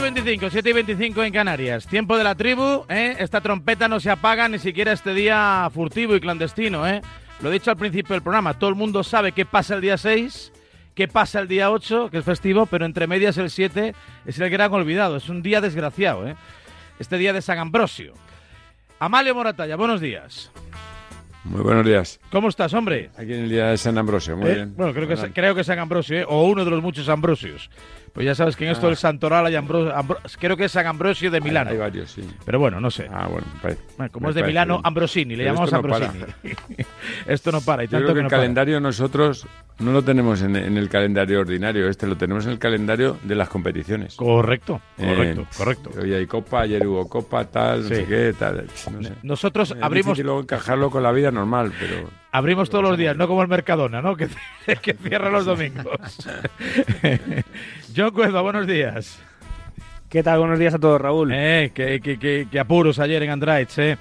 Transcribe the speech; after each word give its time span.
Y 0.00 0.02
25, 0.02 0.48
7 0.50 0.70
y 0.70 0.72
25 0.72 1.24
en 1.24 1.32
Canarias. 1.32 1.86
Tiempo 1.86 2.16
de 2.16 2.24
la 2.24 2.34
tribu, 2.34 2.86
¿eh? 2.88 3.16
Esta 3.18 3.42
trompeta 3.42 3.86
no 3.86 4.00
se 4.00 4.10
apaga 4.10 4.48
ni 4.48 4.58
siquiera 4.58 4.92
este 4.92 5.12
día 5.12 5.68
furtivo 5.72 6.16
y 6.16 6.20
clandestino, 6.20 6.88
¿eh? 6.88 7.02
Lo 7.42 7.50
he 7.50 7.52
dicho 7.52 7.70
al 7.70 7.76
principio 7.76 8.14
del 8.14 8.22
programa, 8.22 8.54
todo 8.54 8.70
el 8.70 8.76
mundo 8.76 9.04
sabe 9.04 9.32
qué 9.32 9.44
pasa 9.44 9.74
el 9.74 9.82
día 9.82 9.98
6, 9.98 10.52
qué 10.94 11.06
pasa 11.06 11.40
el 11.40 11.48
día 11.48 11.70
8, 11.70 12.08
que 12.10 12.18
es 12.18 12.24
festivo, 12.24 12.64
pero 12.64 12.86
entre 12.86 13.06
medias 13.06 13.36
el 13.36 13.50
7 13.50 13.94
es 14.24 14.38
el 14.38 14.48
gran 14.50 14.72
olvidado. 14.72 15.16
Es 15.16 15.28
un 15.28 15.42
día 15.42 15.60
desgraciado, 15.60 16.26
¿eh? 16.26 16.34
Este 16.98 17.18
día 17.18 17.34
de 17.34 17.42
San 17.42 17.58
Ambrosio. 17.58 18.14
Amalio 18.98 19.34
Moratalla, 19.34 19.76
buenos 19.76 20.00
días. 20.00 20.50
Muy 21.44 21.60
buenos 21.62 21.84
días. 21.84 22.20
¿Cómo 22.30 22.48
estás, 22.48 22.72
hombre? 22.74 23.10
Aquí 23.16 23.32
en 23.32 23.44
el 23.44 23.48
día 23.50 23.66
de 23.66 23.78
San 23.78 23.96
Ambrosio, 23.98 24.36
muy 24.36 24.50
¿Eh? 24.50 24.54
bien. 24.54 24.74
Bueno, 24.76 24.94
creo 24.94 25.08
que, 25.08 25.32
creo 25.32 25.54
que 25.54 25.64
San 25.64 25.78
Ambrosio, 25.78 26.18
¿eh? 26.20 26.24
o 26.26 26.44
uno 26.44 26.64
de 26.64 26.70
los 26.70 26.82
muchos 26.82 27.08
Ambrosios. 27.08 27.70
Pues 28.12 28.26
ya 28.26 28.34
sabes 28.34 28.56
que 28.56 28.64
en 28.64 28.72
esto 28.72 28.86
Ah. 28.86 28.90
del 28.90 28.96
Santoral 28.96 29.46
hay 29.46 29.54
Ambro- 29.54 29.94
Ambro- 29.94 30.18
creo 30.38 30.56
que 30.56 30.64
es 30.64 30.72
San 30.72 30.86
Ambrosio 30.86 31.30
de 31.30 31.40
Milano. 31.40 31.70
Hay, 31.70 31.76
varios, 31.76 32.10
sí. 32.10 32.28
Pero 32.44 32.58
bueno, 32.58 32.80
no 32.80 32.90
sé. 32.90 33.08
Ah, 33.12 33.28
bueno, 33.30 33.46
parece. 33.62 33.80
Bueno, 33.96 34.12
como 34.12 34.24
me 34.24 34.30
es 34.30 34.34
de 34.34 34.42
Milano, 34.42 34.74
bien. 34.78 34.86
Ambrosini, 34.86 35.36
le 35.36 35.44
Pero 35.44 35.54
llamamos 35.54 35.72
esto 35.72 35.88
no 35.88 35.94
Ambrosini. 35.94 36.84
esto 37.26 37.52
no 37.52 37.60
para, 37.60 37.84
y 37.84 37.86
Yo 37.86 37.90
tanto 37.92 38.06
creo 38.06 38.14
que, 38.14 38.20
que 38.20 38.24
el 38.24 38.30
para. 38.30 38.36
calendario 38.38 38.80
nosotros 38.80 39.46
no 39.78 39.92
lo 39.92 40.02
tenemos 40.02 40.42
en, 40.42 40.56
en 40.56 40.76
el 40.76 40.88
calendario 40.88 41.40
ordinario, 41.40 41.88
este 41.88 42.06
lo 42.06 42.16
tenemos 42.16 42.44
en 42.46 42.52
el 42.52 42.58
calendario 42.58 43.16
de 43.22 43.34
las 43.34 43.48
competiciones. 43.48 44.16
Correcto, 44.16 44.80
correcto, 44.96 45.40
Eh, 45.42 45.46
correcto. 45.56 45.90
Hoy 46.02 46.12
hay 46.12 46.26
copa, 46.26 46.62
ayer 46.62 46.86
hubo 46.86 47.08
copa, 47.08 47.44
tal, 47.44 47.82
no 47.84 47.88
sé 47.88 48.04
qué, 48.06 48.34
tal. 48.38 48.66
No 48.92 49.02
sé. 49.02 49.12
Nosotros 49.22 49.70
Es 49.70 49.82
abrimos, 49.82 50.08
difícil 50.08 50.26
luego 50.26 50.40
encajarlo 50.40 50.90
con 50.90 51.02
la 51.02 51.12
vida 51.12 51.30
normal, 51.30 51.72
pero... 51.78 52.10
abrimos 52.32 52.70
todos 52.70 52.84
los 52.84 52.98
días, 52.98 53.16
no 53.16 53.26
como 53.28 53.42
el 53.42 53.48
Mercadona, 53.48 54.02
¿no? 54.02 54.16
Que, 54.16 54.28
que 54.82 54.94
cierra 54.94 55.30
los 55.30 55.44
domingos. 55.46 55.86
John 57.96 58.10
Cueva, 58.12 58.40
buenos 58.42 58.66
días. 58.66 59.18
¿Qué 60.08 60.22
tal? 60.22 60.40
Buenos 60.40 60.58
días 60.58 60.74
a 60.74 60.78
todos, 60.78 61.00
Raúl. 61.00 61.30
Eh, 61.32 61.70
que, 61.74 62.00
que, 62.00 62.18
que, 62.18 62.48
que 62.50 62.60
apuros 62.60 62.98
ayer 62.98 63.22
en 63.22 63.30
Andrade, 63.30 63.66
eh. 63.76 63.96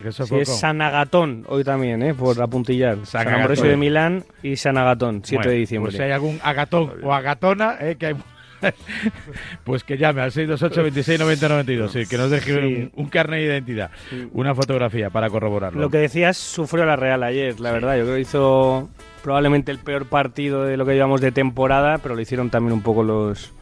Que 0.00 0.08
eso 0.08 0.26
Sí, 0.26 0.34
es 0.36 0.48
con- 0.48 0.58
San 0.58 0.82
Agatón 0.82 1.44
hoy 1.48 1.64
también, 1.64 2.02
¿eh? 2.02 2.12
por 2.12 2.40
apuntillar. 2.42 2.98
San. 3.06 3.26
Ambrosio 3.28 3.64
de 3.64 3.76
Milán 3.76 4.24
y 4.42 4.56
San 4.56 4.76
Agatón, 4.76 5.22
7 5.24 5.36
Bueno, 5.36 5.50
de 5.52 5.56
diciembre. 5.58 5.88
Pues 5.90 5.96
si 5.96 6.02
hay 6.02 6.10
algún 6.12 6.38
agatón 6.42 6.92
o 7.02 7.14
agatona, 7.14 7.76
eh, 7.80 7.96
que 7.98 8.06
hay... 8.06 8.16
pues 9.64 9.84
que 9.84 9.96
llame 9.98 10.20
al 10.22 10.32
628 10.32 10.82
26 10.82 11.20
90 11.20 11.48
92 11.48 11.92
sí, 11.92 12.06
que 12.06 12.16
nos 12.18 12.30
deje 12.30 12.46
Sí. 12.52 12.58
un, 12.58 12.90
un 12.94 13.08
carnet 13.08 13.40
de 13.40 13.46
identidad, 13.46 13.90
una 14.32 14.54
fotografía 14.54 15.10
para 15.10 15.28
corroborarlo. 15.30 15.80
Lo 15.80 15.90
que 15.90 15.98
decías, 15.98 16.36
sufrió 16.36 16.84
la 16.84 16.96
Real 16.96 17.22
ayer, 17.22 17.58
la 17.60 17.72
verdad. 17.72 17.96
Yo 17.96 18.04
creo 18.04 18.14
que 18.16 18.20
hizo 18.20 18.88
probablemente 19.22 19.72
el 19.72 19.78
peor 19.78 20.06
partido 20.06 20.64
de 20.64 20.76
lo 20.76 20.86
que 20.86 20.94
llevamos 20.94 21.20
de 21.20 21.32
temporada, 21.32 21.98
pero 21.98 22.14
lo 22.14 22.20
hicieron 22.20 22.50
también 22.50 22.72
un 22.72 22.82
poco 22.82 23.02
los, 23.02 23.52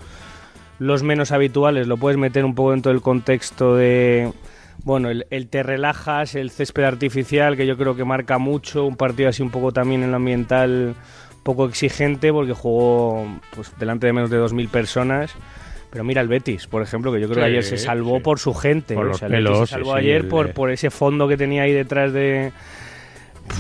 los 0.78 1.03
menos 1.03 1.33
habituales. 1.33 1.87
Lo 1.87 1.97
puedes 1.97 2.19
meter 2.19 2.44
un 2.44 2.54
poco 2.54 2.72
dentro 2.72 2.93
del 2.93 3.00
contexto 3.00 3.75
de. 3.77 4.31
Bueno, 4.83 5.09
el, 5.09 5.27
el 5.31 5.47
te 5.49 5.62
relajas, 5.62 6.34
el 6.34 6.50
césped 6.50 6.83
artificial, 6.84 7.56
que 7.56 7.66
yo 7.66 7.77
creo 7.78 7.97
que 7.97 8.04
marca 8.04 8.37
mucho. 8.38 8.84
Un 8.84 8.97
partido 8.97 9.31
así 9.31 9.43
un 9.43 9.50
poco 9.50 9.72
también 9.72 10.03
en 10.03 10.10
lo 10.10 10.16
ambiental, 10.16 10.94
poco 11.44 11.66
exigente, 11.66 12.32
porque 12.32 12.53
jugó 12.53 13.28
pues, 13.55 13.72
delante 13.78 14.09
de 14.09 14.12
menos 14.12 14.31
de 14.31 14.41
2.000 14.41 14.69
personas. 14.69 15.32
Pero 15.91 16.03
mira 16.03 16.21
el 16.21 16.27
Betis, 16.27 16.66
por 16.66 16.82
ejemplo, 16.82 17.12
que 17.12 17.21
yo 17.21 17.28
creo 17.28 17.44
que 17.44 17.50
ayer 17.50 17.62
se 17.62 17.78
salvó 17.78 18.16
sí. 18.16 18.22
por 18.25 18.41
su 18.41 18.53
gente. 18.53 18.97
Por 18.97 19.06
¿eh? 19.06 19.10
O 19.10 19.15
sea, 19.15 19.27
el 19.27 19.32
Betis 19.32 19.47
pelos, 19.47 19.69
se 19.69 19.75
salvó 19.75 19.93
sí, 19.93 19.99
ayer 19.99 20.28
por, 20.28 20.53
por 20.53 20.72
ese 20.72 20.91
fondo 20.91 21.28
que 21.28 21.37
tenía 21.37 21.62
ahí 21.62 21.72
detrás 21.72 22.12
de, 22.12 22.50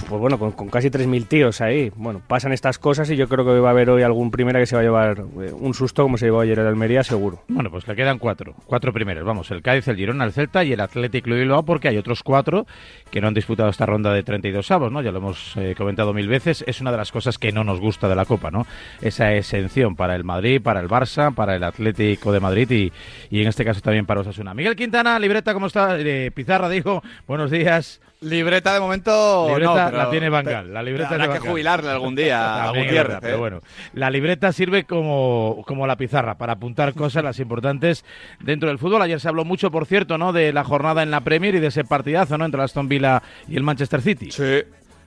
pues 0.08 0.20
bueno, 0.20 0.38
con, 0.38 0.52
con 0.52 0.68
casi 0.68 0.88
3.000 0.88 1.26
tíos 1.26 1.60
ahí. 1.60 1.90
Bueno, 1.96 2.20
pasan 2.26 2.52
estas 2.52 2.78
cosas 2.78 3.10
y 3.10 3.16
yo 3.16 3.28
creo 3.28 3.44
que 3.44 3.58
va 3.60 3.68
a 3.68 3.72
haber 3.72 3.90
hoy 3.90 4.02
algún 4.02 4.30
primera 4.30 4.58
que 4.58 4.66
se 4.66 4.76
va 4.76 4.80
a 4.80 4.84
llevar 4.84 5.24
eh, 5.40 5.52
un 5.52 5.74
susto 5.74 6.02
como 6.02 6.18
se 6.18 6.26
llevó 6.26 6.40
ayer 6.40 6.58
el 6.58 6.66
Almería, 6.66 7.02
seguro. 7.02 7.42
Bueno, 7.48 7.70
pues 7.70 7.86
le 7.86 7.94
quedan 7.94 8.18
cuatro, 8.18 8.54
cuatro 8.66 8.92
primeros. 8.92 9.24
Vamos, 9.24 9.50
el 9.50 9.62
Cádiz, 9.62 9.88
el 9.88 9.96
Girona, 9.96 10.24
el 10.24 10.32
Celta 10.32 10.64
y 10.64 10.72
el 10.72 10.80
Atlético 10.80 11.30
de 11.30 11.40
Bilbao, 11.40 11.64
porque 11.64 11.88
hay 11.88 11.96
otros 11.96 12.22
cuatro 12.22 12.66
que 13.10 13.20
no 13.20 13.28
han 13.28 13.34
disputado 13.34 13.68
esta 13.68 13.86
ronda 13.86 14.12
de 14.12 14.22
32 14.22 14.70
avos, 14.70 14.92
¿no? 14.92 15.02
Ya 15.02 15.12
lo 15.12 15.18
hemos 15.18 15.56
eh, 15.56 15.74
comentado 15.76 16.12
mil 16.12 16.28
veces. 16.28 16.64
Es 16.66 16.80
una 16.80 16.90
de 16.90 16.96
las 16.96 17.12
cosas 17.12 17.38
que 17.38 17.52
no 17.52 17.64
nos 17.64 17.80
gusta 17.80 18.08
de 18.08 18.16
la 18.16 18.24
Copa, 18.24 18.50
¿no? 18.50 18.66
Esa 19.00 19.32
exención 19.34 19.96
para 19.96 20.14
el 20.16 20.24
Madrid, 20.24 20.60
para 20.62 20.80
el 20.80 20.88
Barça, 20.88 21.34
para 21.34 21.56
el 21.56 21.64
Atlético 21.64 22.32
de 22.32 22.40
Madrid 22.40 22.70
y, 22.70 22.92
y 23.30 23.42
en 23.42 23.48
este 23.48 23.64
caso 23.64 23.80
también 23.80 24.06
para 24.06 24.20
Osasuna. 24.20 24.54
Miguel 24.54 24.76
Quintana, 24.76 25.18
libreta, 25.18 25.54
¿cómo 25.54 25.66
está? 25.66 25.98
Eh, 25.98 26.30
Pizarra, 26.34 26.68
dijo, 26.68 27.02
buenos 27.26 27.50
días. 27.50 28.00
Libreta 28.24 28.74
de 28.74 28.80
momento 28.80 29.46
Libreta 29.48 29.70
no, 29.70 29.90
pero- 29.90 29.96
la 29.98 30.10
tiene 30.10 30.28
Bangal, 30.28 30.72
la 30.72 30.82
libreta 30.82 31.10
Habrá 31.10 31.18
de 31.18 31.24
que 31.32 31.38
Bangal. 31.38 31.50
jubilarle 31.50 31.90
algún 31.90 32.14
día 32.16 32.64
a 32.64 32.68
Gutiérrez. 32.68 32.92
verdad, 32.94 33.16
¿eh? 33.18 33.20
pero 33.22 33.38
bueno, 33.38 33.60
la 33.92 34.10
libreta 34.10 34.52
sirve 34.52 34.84
como, 34.84 35.62
como 35.66 35.86
la 35.86 35.96
pizarra 35.96 36.36
para 36.36 36.54
apuntar 36.54 36.94
cosas 36.94 37.22
las 37.24 37.38
importantes 37.40 38.04
dentro 38.40 38.68
del 38.68 38.78
fútbol. 38.78 39.02
Ayer 39.02 39.20
se 39.20 39.28
habló 39.28 39.44
mucho, 39.44 39.70
por 39.70 39.86
cierto, 39.86 40.18
¿no? 40.18 40.32
de 40.32 40.52
la 40.52 40.64
jornada 40.64 41.02
en 41.02 41.10
la 41.10 41.20
Premier 41.20 41.54
y 41.54 41.60
de 41.60 41.68
ese 41.68 41.84
partidazo, 41.84 42.38
¿no? 42.38 42.44
entre 42.44 42.62
Aston 42.62 42.88
Villa 42.88 43.22
y 43.48 43.56
el 43.56 43.62
Manchester 43.62 44.00
City. 44.02 44.30
Sí. 44.30 44.62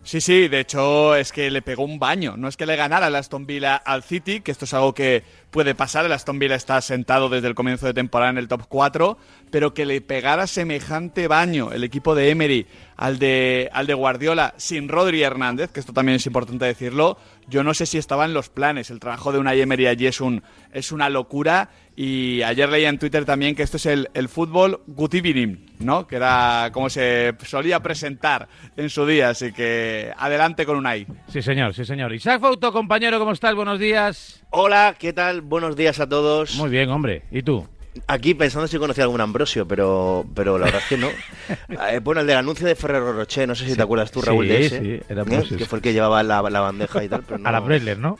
Sí, 0.07 0.21
sí, 0.21 0.47
de 0.47 0.61
hecho 0.61 1.15
es 1.15 1.33
que 1.33 1.51
le 1.51 1.61
pegó 1.61 1.83
un 1.83 1.99
baño. 1.99 2.37
No 2.37 2.47
es 2.47 2.55
que 2.55 2.65
le 2.65 2.77
ganara 2.77 3.07
el 3.07 3.15
Aston 3.15 3.45
Villa 3.45 3.75
al 3.75 4.03
City, 4.03 4.39
que 4.39 4.51
esto 4.51 4.63
es 4.63 4.73
algo 4.73 4.93
que 4.93 5.21
puede 5.51 5.75
pasar. 5.75 6.05
El 6.05 6.13
Aston 6.13 6.39
Villa 6.39 6.55
está 6.55 6.79
sentado 6.79 7.27
desde 7.27 7.49
el 7.49 7.55
comienzo 7.55 7.87
de 7.87 7.93
temporada 7.93 8.31
en 8.31 8.37
el 8.37 8.47
top 8.47 8.67
4, 8.69 9.17
pero 9.51 9.73
que 9.73 9.85
le 9.85 9.99
pegara 9.99 10.47
semejante 10.47 11.27
baño 11.27 11.73
el 11.73 11.83
equipo 11.83 12.15
de 12.15 12.29
Emery 12.29 12.67
al 12.95 13.19
de, 13.19 13.69
al 13.73 13.85
de 13.85 13.93
Guardiola 13.95 14.53
sin 14.55 14.87
Rodri 14.87 15.23
Hernández, 15.23 15.71
que 15.73 15.81
esto 15.81 15.91
también 15.91 16.15
es 16.15 16.25
importante 16.25 16.63
decirlo. 16.63 17.17
Yo 17.47 17.63
no 17.63 17.73
sé 17.73 17.85
si 17.85 17.97
estaba 17.97 18.25
en 18.25 18.33
los 18.33 18.49
planes. 18.49 18.89
El 18.89 18.99
trabajo 18.99 19.31
de 19.31 19.39
una 19.39 19.53
Emery 19.53 19.87
allí 19.87 20.05
es, 20.07 20.19
un, 20.19 20.43
es 20.73 20.91
una 20.91 21.09
locura. 21.09 21.69
Y 21.95 22.41
ayer 22.43 22.69
leía 22.69 22.89
en 22.89 22.99
Twitter 22.99 23.23
también 23.25 23.55
que 23.55 23.63
esto 23.63 23.77
es 23.77 23.85
el, 23.85 24.09
el 24.13 24.27
fútbol 24.29 24.81
gutivinim, 24.85 25.65
¿no? 25.79 26.05
Que 26.05 26.17
era 26.17 26.69
como 26.73 26.89
se 26.89 27.33
solía 27.43 27.79
presentar 27.79 28.47
en 28.75 28.89
su 28.89 29.05
día. 29.05 29.29
Así 29.29 29.51
que 29.53 30.11
adelante 30.17 30.65
con 30.65 30.77
Unai. 30.77 31.07
Sí, 31.29 31.41
señor, 31.41 31.73
sí, 31.73 31.85
señor. 31.85 32.13
Isaac 32.13 32.41
Fauto, 32.41 32.71
compañero, 32.73 33.17
¿cómo 33.17 33.31
estás? 33.31 33.55
Buenos 33.55 33.79
días. 33.79 34.43
Hola, 34.49 34.95
¿qué 34.99 35.13
tal? 35.13 35.41
Buenos 35.41 35.75
días 35.75 35.99
a 35.99 36.07
todos. 36.07 36.55
Muy 36.55 36.69
bien, 36.69 36.89
hombre. 36.89 37.23
¿Y 37.31 37.41
tú? 37.43 37.65
Aquí 38.07 38.33
pensando 38.33 38.67
si 38.67 38.77
conocía 38.77 39.03
algún 39.03 39.21
Ambrosio, 39.21 39.67
pero, 39.67 40.25
pero 40.35 40.57
la 40.57 40.65
verdad 40.65 40.81
es 40.81 40.87
que 40.87 40.97
no. 40.97 41.07
Eh, 41.89 41.99
bueno, 42.03 42.21
el 42.21 42.27
del 42.27 42.37
anuncio 42.37 42.67
de 42.67 42.75
Ferrero 42.75 43.13
Rocher, 43.13 43.47
no 43.47 43.55
sé 43.55 43.67
si 43.67 43.75
te 43.75 43.81
acuerdas 43.81 44.11
tú, 44.11 44.21
Raúl, 44.21 44.45
Sí, 44.45 44.51
de 44.51 44.65
ese. 44.65 44.79
sí, 44.81 45.01
era 45.09 45.21
¿eh? 45.23 45.43
Que 45.57 45.65
fue 45.65 45.77
el 45.79 45.83
que 45.83 45.93
llevaba 45.93 46.21
la, 46.23 46.41
la 46.49 46.59
bandeja 46.59 47.03
y 47.03 47.09
tal. 47.09 47.23
Pero 47.23 47.37
no, 47.39 47.47
A 47.49 47.51
la 47.51 47.59
Bresler, 47.61 47.97
¿no? 47.97 48.17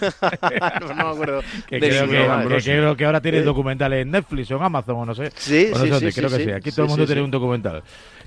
No, 0.00 0.88
no 0.88 0.94
me 0.94 1.02
acuerdo. 1.10 1.40
Que 1.66 1.78
de 1.80 1.88
creo, 1.88 2.08
que, 2.08 2.56
que 2.56 2.62
creo 2.62 2.96
que 2.96 3.04
ahora 3.04 3.20
tiene 3.20 3.38
Eh. 3.38 3.42
documental 3.42 3.92
en 3.92 4.10
Netflix 4.10 4.50
o 4.50 4.56
en 4.56 4.62
Amazon 4.62 4.96
o 4.96 5.06
no 5.06 5.14
sé. 5.14 5.30
Sí, 5.36 5.68
O 5.68 5.70
no 5.70 5.78
sé 5.78 5.84
sí, 5.84 5.90
dónde, 5.90 6.12
sí, 6.12 6.20
creo 6.20 6.28
sí, 6.30 6.36
que 6.36 6.42
sí. 6.42 6.48
sí. 6.48 6.54
Aquí 6.54 6.70
Sí, 6.70 6.76
todo 6.76 6.84
el 6.84 6.88
mundo 6.90 7.04
sí, 7.04 7.08
tiene 7.08 7.20
sí. 7.20 7.24
un 7.24 7.30
documental. 7.30 7.82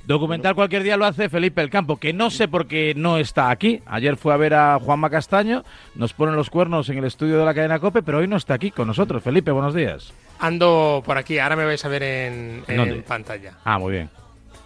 Documental 0.06 0.54
cualquier 0.54 0.84
día 0.84 0.98
lo 0.98 1.06
hace 1.06 1.30
Felipe 1.30 1.62
El 1.62 1.70
Campo, 1.70 1.96
que 1.98 2.12
no 2.12 2.30
sé 2.30 2.50
por 2.50 2.68
qué 2.68 2.94
no 2.96 3.18
está 3.18 3.50
aquí. 3.50 3.82
Ayer 3.86 4.18
fue 4.18 4.34
a 4.34 4.38
ver 4.38 4.54
a 4.54 4.78
Juanma 4.80 5.10
Castaño, 5.10 5.64
nos 5.96 6.12
ponen 6.14 6.36
los 6.36 6.50
cuernos 6.50 6.90
en 6.90 6.98
el 6.98 7.06
estudio 7.06 7.38
de 7.38 7.46
la 7.46 7.54
cadena 7.54 7.80
COPE, 7.80 8.04
pero 8.04 8.18
hoy 8.18 8.28
no 8.28 8.36
está 8.36 8.54
aquí 8.56 8.70
con 8.72 8.88
nosotros. 8.88 9.24
Felipe, 9.24 9.52
buenos 9.52 9.74
días. 9.74 10.12
Ando 10.40 11.02
por 11.06 11.18
aquí, 11.18 11.40
ahora 11.40 11.56
me 11.56 11.64
vais 11.64 11.86
a 11.86 11.88
ver 11.88 12.04
en, 12.04 12.64
¿En 12.68 12.72
en 12.72 12.78
dónde? 12.78 12.96
pantalla. 13.04 13.54
Ah, 13.64 13.80
muy 13.80 13.94
bien. 13.94 14.10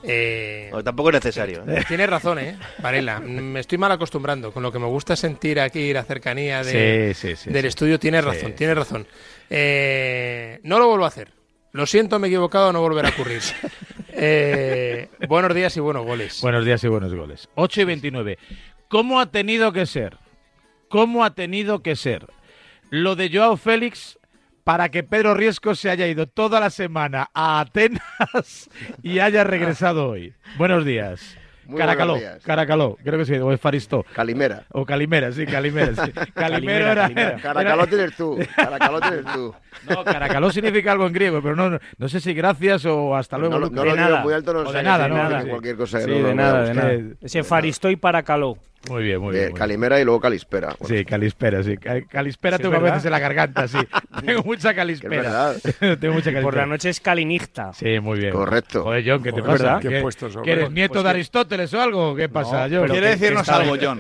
Eh, 0.07 0.69
No, 0.71 0.83
tampoco 0.83 1.09
es 1.09 1.15
necesario. 1.15 1.63
¿eh? 1.68 1.83
Tienes 1.88 2.09
razón, 2.09 2.39
¿eh? 2.39 2.57
Varela, 2.80 3.19
me 3.19 3.59
estoy 3.59 3.77
mal 3.77 3.92
acostumbrando. 3.92 4.51
Con 4.51 4.63
lo 4.63 4.71
que 4.71 4.80
me 4.80 4.86
gusta 4.88 5.15
sentir 5.15 5.59
aquí 5.59 5.92
la 5.94 6.04
cercanía 6.04 6.63
de- 6.63 7.13
Sí, 7.13 7.30
sí, 7.30 7.36
sí, 7.36 7.50
del 7.50 7.63
sí. 7.63 7.68
estudio, 7.68 8.00
tienes 8.00 8.24
Sí. 8.24 8.27
razón, 8.30 8.54
tienes 8.54 8.75
razón. 8.77 9.07
Eh, 9.50 10.59
no 10.63 10.80
lo 10.80 10.88
vuelvo 10.88 11.06
a 11.06 11.09
hacer. 11.09 11.30
Lo 11.74 11.86
siento, 11.86 12.18
me 12.19 12.27
he 12.27 12.30
equivocado, 12.30 12.71
no 12.74 12.81
volverá 12.81 13.09
a 13.09 13.12
ocurrir. 13.12 13.42
Eh, 14.19 15.09
buenos 15.27 15.54
días 15.54 15.77
y 15.77 15.80
buenos 15.80 16.04
goles. 16.04 16.42
Buenos 16.42 16.65
días 16.65 16.83
y 16.83 16.88
buenos 16.88 17.13
goles. 17.13 17.50
8 17.54 17.81
y 17.81 17.83
29. 17.83 18.39
¿Cómo 18.88 19.19
ha 19.19 19.27
tenido 19.30 19.71
que 19.74 19.86
ser? 19.86 20.18
¿Cómo 20.89 21.24
ha 21.24 21.36
tenido 21.36 21.83
que 21.83 21.95
ser 21.95 22.25
lo 22.89 23.15
de 23.15 23.30
Joao 23.31 23.57
Félix 23.57 24.18
para 24.68 24.90
que 24.90 25.02
Pedro 25.02 25.34
Riesco 25.34 25.75
se 25.75 25.90
haya 25.90 26.08
ido 26.08 26.28
toda 26.28 26.60
la 26.60 26.69
semana 26.69 27.30
a 27.34 27.62
Atenas 27.62 28.69
y 29.02 29.19
haya 29.19 29.46
regresado 29.46 30.10
hoy? 30.10 30.34
Buenos 30.58 30.84
días. 30.84 31.38
Muy 31.68 31.78
Caracaló. 31.78 32.18
Caracaló, 32.44 32.98
creo 33.04 33.19
que 33.19 33.25
sí, 33.25 33.34
o 33.36 33.52
Efaristo. 33.52 34.06
Calimera. 34.14 34.64
O 34.72 34.86
Calimera, 34.86 35.31
sí, 35.31 35.46
Calimera, 35.46 35.94
sí. 36.06 36.12
Calimero 36.34 36.92
era, 36.92 37.10
Caracaló 37.42 37.84
era- 37.84 37.88
tienes 37.88 38.16
tú. 38.16 38.40
Caracaló 38.56 39.02
tienes 39.02 39.25
tú. 39.34 39.54
No, 39.88 40.04
Caracaló 40.04 40.50
significa 40.50 40.92
algo 40.92 41.06
en 41.06 41.14
griego, 41.14 41.40
pero 41.40 41.56
no, 41.56 41.78
no 41.98 42.10
sé 42.10 42.19
si 42.19 42.34
gracias 42.34 42.84
o 42.86 43.16
hasta 43.16 43.38
luego. 43.38 43.60
No, 43.60 43.60
no 43.60 43.69
De 43.69 43.75
lo 43.75 43.84
digo 43.84 43.96
nada. 43.96 44.24
muy 44.24 44.34
alto, 44.34 44.52
no 44.52 44.60
O 44.62 44.72
de 44.72 44.80
sé, 44.80 44.84
nada, 44.84 45.08
¿no? 45.08 45.16
nada, 45.16 45.44
Sí. 45.44 45.50
cualquier 45.50 45.75
cosa. 45.78 46.00
que 46.00 46.06
Sí, 46.06 46.10
no 46.19 46.28
de 46.30 46.36
nada, 46.36 46.64
de 46.64 46.74
nada. 46.74 46.94
Ese 47.22 47.44
Faristo 47.44 47.88
y 47.92 47.96
para 47.96 48.24
Caló. 48.24 48.58
Muy 48.90 49.04
bien, 49.04 49.19
muy 49.19 49.31
bien. 49.34 49.34
De 49.34 49.40
muy 49.42 49.54
bien. 49.54 49.58
Calimera 49.58 50.00
y 50.00 50.04
luego 50.06 50.19
Calispera. 50.19 50.75
Bueno, 50.80 50.96
Sí, 50.96 51.04
calispera, 51.06 51.62
sí. 51.62 51.78
Ca- 51.78 52.02
Calispera 52.08 52.58
Sí, 52.58 52.64
tengo 52.64 52.75
a 52.75 52.80
veces 52.80 53.06
en 53.06 53.12
la 53.12 53.19
garganta, 53.19 53.68
sí. 53.68 53.78
tengo 54.25 54.44
mucha 54.44 54.74
calispera. 54.74 55.22
verdad. 55.22 55.56
tengo 56.00 56.14
mucha 56.16 56.31
calispera. 56.31 56.42
Por 56.42 56.56
la 56.56 56.66
noche 56.66 56.90
es 56.90 57.00
Calinigta. 57.00 57.74
Sí, 57.74 58.00
muy 58.00 58.19
bien. 58.19 58.31
Correcto. 58.31 58.84
Joder, 58.84 59.04
John, 59.06 59.22
¿qué 59.24 59.31
te 59.34 59.42
Joder, 59.42 59.58
pasa? 59.58 59.80
¿Que, 59.80 59.90
Qué 59.90 60.02
puestos 60.02 60.38
que 60.44 60.52
eres 60.52 60.66
Pues 60.66 60.74
nieto 60.74 60.94
que- 60.96 61.04
de 61.04 61.10
Aristóteles 61.10 61.56
o 61.74 61.81
algo? 61.81 62.15
¿Qué 62.15 62.30
pasa, 62.30 62.65
pero 62.68 62.81
John? 62.81 62.89
Quiere 62.92 63.09
decirnos 63.09 63.50
algo, 63.50 63.75
John. 63.81 64.00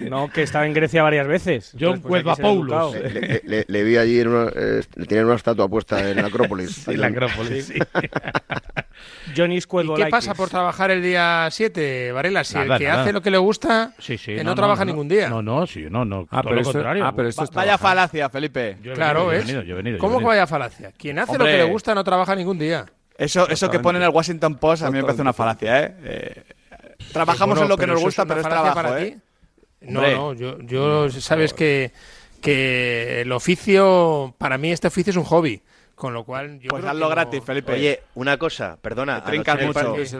No, 0.00 0.30
que 0.30 0.42
estaba 0.42 0.66
en 0.66 0.74
Grecia 0.74 1.02
varias 1.02 1.26
veces. 1.26 1.70
John 1.72 1.94
Entonces, 1.96 2.06
pues, 2.08 2.22
Cuevapoulos. 2.22 2.94
educado. 2.94 3.10
Le, 3.12 3.20
le- 3.20 3.42
le- 3.44 3.64
le 3.66 3.82
vi 3.84 3.96
allí, 3.96 4.20
en 4.20 4.28
una, 4.28 4.50
eh, 4.54 4.82
le 4.96 5.06
tenían 5.06 5.26
una 5.26 5.34
estatua 5.36 5.68
puesta 5.68 6.08
en 6.10 6.16
la 6.16 6.26
Acrópolis. 6.28 6.70
Sí, 6.88 6.96
la 6.96 7.08
Acrópolis, 7.08 7.66
sí. 7.66 7.74
Johnny 9.36 9.58
¿Y 9.72 9.94
qué 9.94 10.06
pasa 10.10 10.34
por 10.34 10.48
trabajar 10.48 10.90
el 10.90 11.02
día 11.02 11.48
7, 11.50 12.12
Varela? 12.12 12.44
Si 12.44 12.54
Nada, 12.54 12.74
el 12.74 12.78
que 12.80 12.88
nada. 12.88 13.02
hace 13.02 13.12
lo 13.12 13.20
que 13.22 13.30
le 13.30 13.38
gusta, 13.38 13.92
Sí, 13.98 14.18
sí, 14.18 14.34
que 14.36 14.44
no, 14.44 14.54
trabaja 14.54 14.84
ningún 14.84 15.08
día. 15.08 15.28
No, 15.28 15.42
no, 15.42 15.66
sí, 15.66 15.86
no, 15.90 16.04
no. 16.04 16.26
Ah, 16.30 16.40
todo 16.40 16.42
pero 16.44 16.54
lo 16.56 16.60
esto, 16.62 16.72
contrario. 16.72 17.04
ah, 17.06 17.12
pero 17.14 17.28
esto 17.28 17.44
es 17.44 17.50
Vaya 17.50 17.78
falacia, 17.78 18.28
Felipe. 18.30 18.76
Yo 18.82 18.94
Claro, 18.94 19.26
venido, 19.26 19.30
yo 19.30 19.32
he 19.32 19.38
¿ves? 19.38 19.46
venido, 19.46 19.62
yo 19.62 19.72
he 19.72 19.76
venido, 19.76 19.92
yo 19.94 19.98
he 19.98 20.00
¿Cómo 20.00 20.18
que 20.18 20.24
vaya 20.24 20.46
falacia? 20.46 20.92
Quien 20.96 21.18
hace 21.18 21.32
Hombre. 21.32 21.52
lo 21.52 21.58
que 21.58 21.64
le 21.64 21.70
gusta 21.70 21.94
no 21.94 22.04
trabaja 22.04 22.34
ningún 22.34 22.58
día. 22.58 22.86
Eso, 23.16 23.48
eso 23.48 23.68
que 23.70 23.80
pone 23.80 23.98
en 23.98 24.04
el 24.04 24.10
Washington 24.10 24.56
Post 24.56 24.82
a 24.84 24.90
mí 24.90 24.98
me 24.98 25.02
parece 25.02 25.22
una 25.22 25.32
falacia, 25.32 25.80
¿eh? 25.82 25.94
Eh, 26.04 26.42
trabajamos 27.12 27.54
Bueno, 27.58 27.62
en 27.64 27.68
lo 27.68 27.76
que 27.76 27.86
nos 27.86 28.00
gusta, 28.00 28.22
es 28.22 28.28
pero 28.28 28.40
es 28.40 28.46
trabajo, 28.48 28.74
para 28.74 29.02
¿eh? 29.02 29.10
ti. 29.10 29.16
No, 29.80 30.00
Hombre. 30.00 30.14
no, 30.14 30.32
yo, 30.34 30.58
yo 30.62 31.10
sabes 31.10 31.54
que, 31.54 31.92
que 32.40 33.20
el 33.22 33.32
oficio, 33.32 34.34
para 34.38 34.58
mí 34.58 34.72
este 34.72 34.88
oficio 34.88 35.10
es 35.10 35.16
un 35.16 35.24
hobby, 35.24 35.62
con 35.94 36.12
lo 36.14 36.24
cual 36.24 36.58
yo 36.60 36.68
Pues 36.70 36.80
creo 36.80 36.90
hazlo 36.90 37.06
que 37.06 37.08
no- 37.08 37.14
gratis, 37.14 37.42
Felipe. 37.44 37.72
Oye, 37.72 38.02
una 38.14 38.36
cosa, 38.38 38.76
perdona. 38.80 39.22
En 39.26 39.34
el 39.34 39.44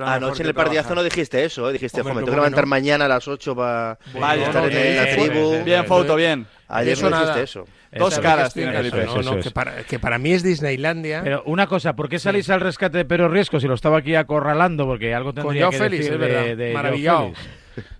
Anoche 0.02 0.42
en 0.42 0.48
el 0.48 0.54
partidazo 0.54 0.88
trabajar. 0.88 0.94
no 0.96 1.02
dijiste 1.02 1.44
eso, 1.44 1.68
¿eh? 1.68 1.72
Dijiste, 1.72 2.00
Hombre, 2.00 2.14
"Jo, 2.14 2.20
me 2.20 2.20
tengo 2.22 2.26
que 2.26 2.30
¿cómo 2.30 2.42
levantar 2.44 2.64
no? 2.64 2.70
mañana 2.70 3.04
a 3.06 3.08
las 3.08 3.26
8 3.28 3.54
para 3.56 3.98
estar 4.14 4.64
en 4.64 4.70
que- 4.70 4.94
la 4.94 5.10
tribu. 5.10 5.64
Bien, 5.64 5.84
foto, 5.86 6.16
bien. 6.16 6.46
Ayer 6.68 6.92
Eso 6.94 7.08
no 7.10 7.16
dijiste 7.16 7.30
nada. 7.32 7.42
eso. 7.42 7.64
Dos 7.96 8.18
caras 8.18 8.52
tiene 8.52 8.70
en 8.70 8.76
Felipe. 8.76 9.02
eso, 9.02 9.14
no, 9.14 9.20
eso 9.20 9.32
no, 9.32 9.38
es. 9.38 9.44
que, 9.44 9.50
para, 9.50 9.82
que 9.84 9.98
para 9.98 10.18
mí 10.18 10.32
es 10.32 10.42
Disneylandia. 10.42 11.22
Pero 11.24 11.42
una 11.46 11.66
cosa, 11.66 11.94
¿por 11.96 12.08
qué 12.08 12.18
salís 12.18 12.50
al 12.50 12.60
rescate 12.60 12.98
de 12.98 13.04
Pedro 13.04 13.28
Riesco 13.28 13.60
si 13.60 13.66
lo 13.66 13.74
estaba 13.74 13.98
aquí 13.98 14.14
acorralando? 14.14 14.84
Porque 14.86 15.14
algo 15.14 15.32
tendría 15.32 15.62
Joao 15.62 15.70
que 15.72 15.78
Félix, 15.78 16.10
decir 16.10 16.22
es 16.22 16.58
de, 16.58 16.72
Maravillado. 16.74 17.32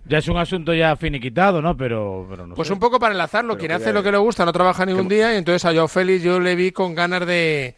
Ya 0.05 0.17
es 0.17 0.27
un 0.27 0.37
asunto 0.37 0.73
ya 0.73 0.95
finiquitado, 0.97 1.61
¿no? 1.61 1.77
Pero, 1.77 2.27
pero 2.29 2.45
no 2.45 2.53
Pues 2.55 2.67
sé. 2.67 2.73
un 2.73 2.79
poco 2.79 2.99
para 2.99 3.13
enlazarlo, 3.13 3.57
quien 3.57 3.71
hace 3.71 3.93
lo 3.93 4.03
que 4.03 4.11
le 4.11 4.17
gusta 4.17 4.43
no 4.45 4.51
trabaja 4.51 4.85
ningún 4.85 5.07
día 5.07 5.33
y 5.33 5.37
entonces 5.37 5.63
a 5.65 5.73
Joao 5.73 5.87
Félix 5.87 6.21
yo 6.23 6.39
le 6.39 6.55
vi 6.55 6.71
con 6.71 6.93
ganas 6.95 7.25
de 7.25 7.75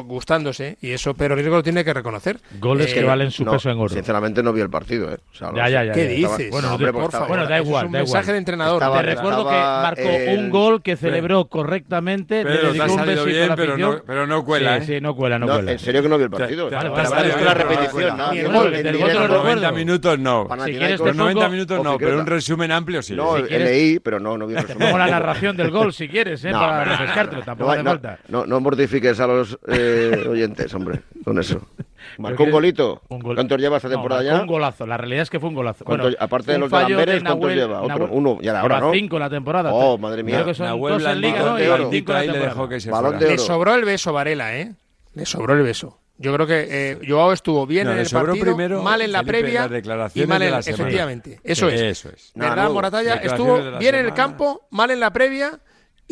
gustándose 0.00 0.78
y 0.80 0.92
eso 0.92 1.14
pero 1.14 1.34
Riesgo 1.34 1.56
lo 1.56 1.62
tiene 1.62 1.84
que 1.84 1.92
reconocer. 1.92 2.40
Goles 2.58 2.90
Eh, 2.90 2.94
que 2.94 3.04
valen 3.04 3.30
su 3.30 3.44
No, 3.44 3.52
peso 3.52 3.70
en 3.70 3.78
oro. 3.78 3.88
Sinceramente 3.90 4.42
no 4.42 4.52
vi 4.52 4.60
el 4.62 4.70
partido, 4.70 5.10
¿eh? 5.12 5.18
O 5.32 5.34
sea, 5.34 5.50
Ya, 5.54 5.68
ya, 5.68 5.84
ya. 5.84 5.92
¿Qué 5.92 6.04
ya. 6.04 6.10
dices? 6.28 6.50
Bueno, 6.50 6.68
No, 6.68 6.74
hombre, 6.74 6.92
pues 6.92 7.02
por 7.02 7.04
estaba- 7.10 7.24
favor, 7.26 7.38
bueno, 7.38 7.50
da 7.50 7.60
igual, 7.60 7.82
es 7.82 7.86
un 7.86 7.92
da 7.92 7.98
mensaje 7.98 8.22
igual. 8.24 8.32
de 8.34 8.38
entrenador. 8.38 8.82
Estaba- 8.82 8.96
Te 8.96 9.02
recuerdo 9.02 9.44
que 9.48 9.54
marcó 9.56 10.00
el- 10.02 10.38
un 10.38 10.50
gol 10.50 10.82
que 10.82 10.96
celebró 10.96 11.44
correctamente. 11.46 12.44
le 12.44 12.44
Pedro, 12.44 12.60
te 12.60 12.66
dedicó 12.78 12.92
un 12.94 13.00
besito 13.06 13.22
a 13.22 13.24
bien, 13.24 13.48
la 13.48 13.56
pero 13.56 13.76
no- 13.78 14.02
pero 14.06 14.26
no 14.26 14.44
cuela, 14.44 14.76
Sí, 14.78 14.82
¿eh? 14.92 14.96
sí, 14.96 15.00
no 15.02 15.14
cuela, 15.14 15.38
no, 15.38 15.46
No, 15.46 15.54
cuela. 15.54 15.72
en 15.72 15.78
serio 15.78 16.02
que 16.02 16.08
no 16.08 16.16
vi 16.18 16.24
el 16.24 16.30
partido. 16.30 16.70
Vale, 16.70 16.88
vale, 16.88 17.08
vale, 17.08 17.44
la 17.44 17.54
repetición, 17.54 18.16
¿no? 18.16 18.24
vale. 18.26 18.32
Ni 18.32 18.38
El 18.38 18.46
el 18.46 18.52
gol, 18.52 18.62
gol, 18.62 18.72
del 18.72 18.92
ni 18.92 18.98
gol 18.98 19.10
el 19.10 19.14
te 19.16 19.20
lo 19.22 19.28
gol. 19.28 19.36
90 19.38 19.54
recuerdo. 19.54 19.76
minutos 19.76 20.18
no. 20.18 20.42
Si 20.42 20.48
Panathinaikos- 20.48 20.78
quieres 20.78 21.00
te 21.00 21.06
Los 21.06 21.16
90 21.16 21.40
pongo- 21.40 21.52
minutos 21.52 21.84
no, 21.84 21.98
pero 21.98 22.18
un 22.20 22.26
resumen 22.26 22.72
amplio 22.72 23.02
sí. 23.02 23.14
No, 23.14 23.38
leí, 23.38 23.98
pero 24.00 24.20
no, 24.20 24.38
no 24.38 24.46
vi 24.46 24.54
el 24.54 24.62
resumen. 24.62 24.88
Como 24.88 24.98
la 24.98 25.06
narración 25.08 25.56
del 25.56 25.70
gol, 25.70 25.92
si 25.92 26.08
quieres, 26.08 26.44
¿eh? 26.44 26.50
No, 26.50 26.58
para 26.60 26.84
refrescártelo, 26.84 27.40
no, 27.40 27.44
tampoco 27.44 27.70
hace 27.72 27.82
no, 27.82 27.90
falta. 27.90 28.18
No, 28.28 28.46
no 28.46 28.60
mortifiques 28.60 29.18
a 29.20 29.26
los 29.26 29.58
eh, 29.82 30.28
oyentes, 30.28 30.72
hombre, 30.74 31.00
con 31.24 31.38
eso. 31.38 31.60
Marcó 32.18 32.44
un 32.44 32.50
golito. 32.50 33.00
un 33.08 33.20
gol- 33.20 33.36
¿Cuántos 33.36 33.58
lleva 33.60 33.76
esta 33.76 33.88
No, 33.88 33.94
temporada 33.94 34.22
marcó 34.22 34.36
ya? 34.36 34.42
Un 34.42 34.46
golazo, 34.46 34.86
la 34.86 34.96
realidad 34.96 35.22
es 35.22 35.30
que 35.30 35.40
fue 35.40 35.48
un 35.48 35.54
golazo. 35.54 35.84
¿Cuánto- 35.84 36.04
Bueno, 36.04 36.16
aparte 36.20 36.52
de 36.52 36.58
los 36.58 36.70
de 36.70 36.76
fallo 36.76 36.88
Lamberes, 36.96 37.22
¿cuántos 37.22 37.50
Nahuel- 37.50 37.54
lleva? 37.54 37.82
Otro, 37.82 37.96
Nahuel- 37.96 38.08
uno, 38.12 38.38
ya 38.42 38.60
ahora, 38.60 38.80
¿no? 38.80 38.92
cinco 38.92 39.18
la 39.18 39.30
temporada. 39.30 39.72
Oh, 39.72 39.96
Creo 39.96 39.98
madre 39.98 40.22
mía. 40.22 40.44
que 40.44 40.54
son 40.54 40.66
Nahuel 40.66 40.94
dos 40.98 41.04
en 41.12 41.20
Liga, 41.20 41.38
¿no? 41.42 41.58
Y 41.58 41.62
cinco 41.90 42.12
la 42.12 42.20
le 42.20 42.26
temporada. 42.26 42.48
dejó 42.54 42.68
que 42.68 42.80
se 42.80 42.90
Balón 42.90 43.12
fuera. 43.12 43.26
de 43.26 43.32
Le 43.32 43.38
sobró 43.38 43.74
el 43.74 43.84
beso 43.84 44.12
Varela, 44.12 44.56
¿eh? 44.58 44.72
Le 45.14 45.26
sobró 45.26 45.54
el 45.54 45.62
beso. 45.62 45.98
Yo 46.18 46.32
creo 46.34 46.46
que 46.46 46.66
eh, 46.70 46.98
Joao 47.08 47.32
estuvo 47.32 47.66
bien 47.66 47.86
No, 47.86 47.92
en 47.94 47.98
el 48.00 48.08
partido, 48.08 48.44
primero, 48.44 48.82
mal 48.82 49.00
en 49.00 49.10
la 49.10 49.20
Felipe, 49.20 49.38
previa 49.40 49.60
las 49.62 49.70
y 49.70 49.74
declaraciones 49.74 50.28
mal 50.28 50.42
en 50.42 50.50
la 50.50 50.62
semana. 50.62 50.82
efectivamente. 50.82 51.40
Eso 51.42 51.68
es. 51.68 51.80
Eso 51.80 52.10
es. 52.10 52.30
Nada, 52.34 52.50
¿Verdad, 52.50 52.64
no. 52.68 52.74
Moratalla? 52.74 53.14
Declaraciones 53.16 53.56
Estuvo 53.64 53.78
bien 53.78 53.94
en 53.94 54.04
el 54.06 54.14
campo, 54.14 54.66
mal 54.70 54.90
en 54.90 55.00
la 55.00 55.10
previa 55.12 55.58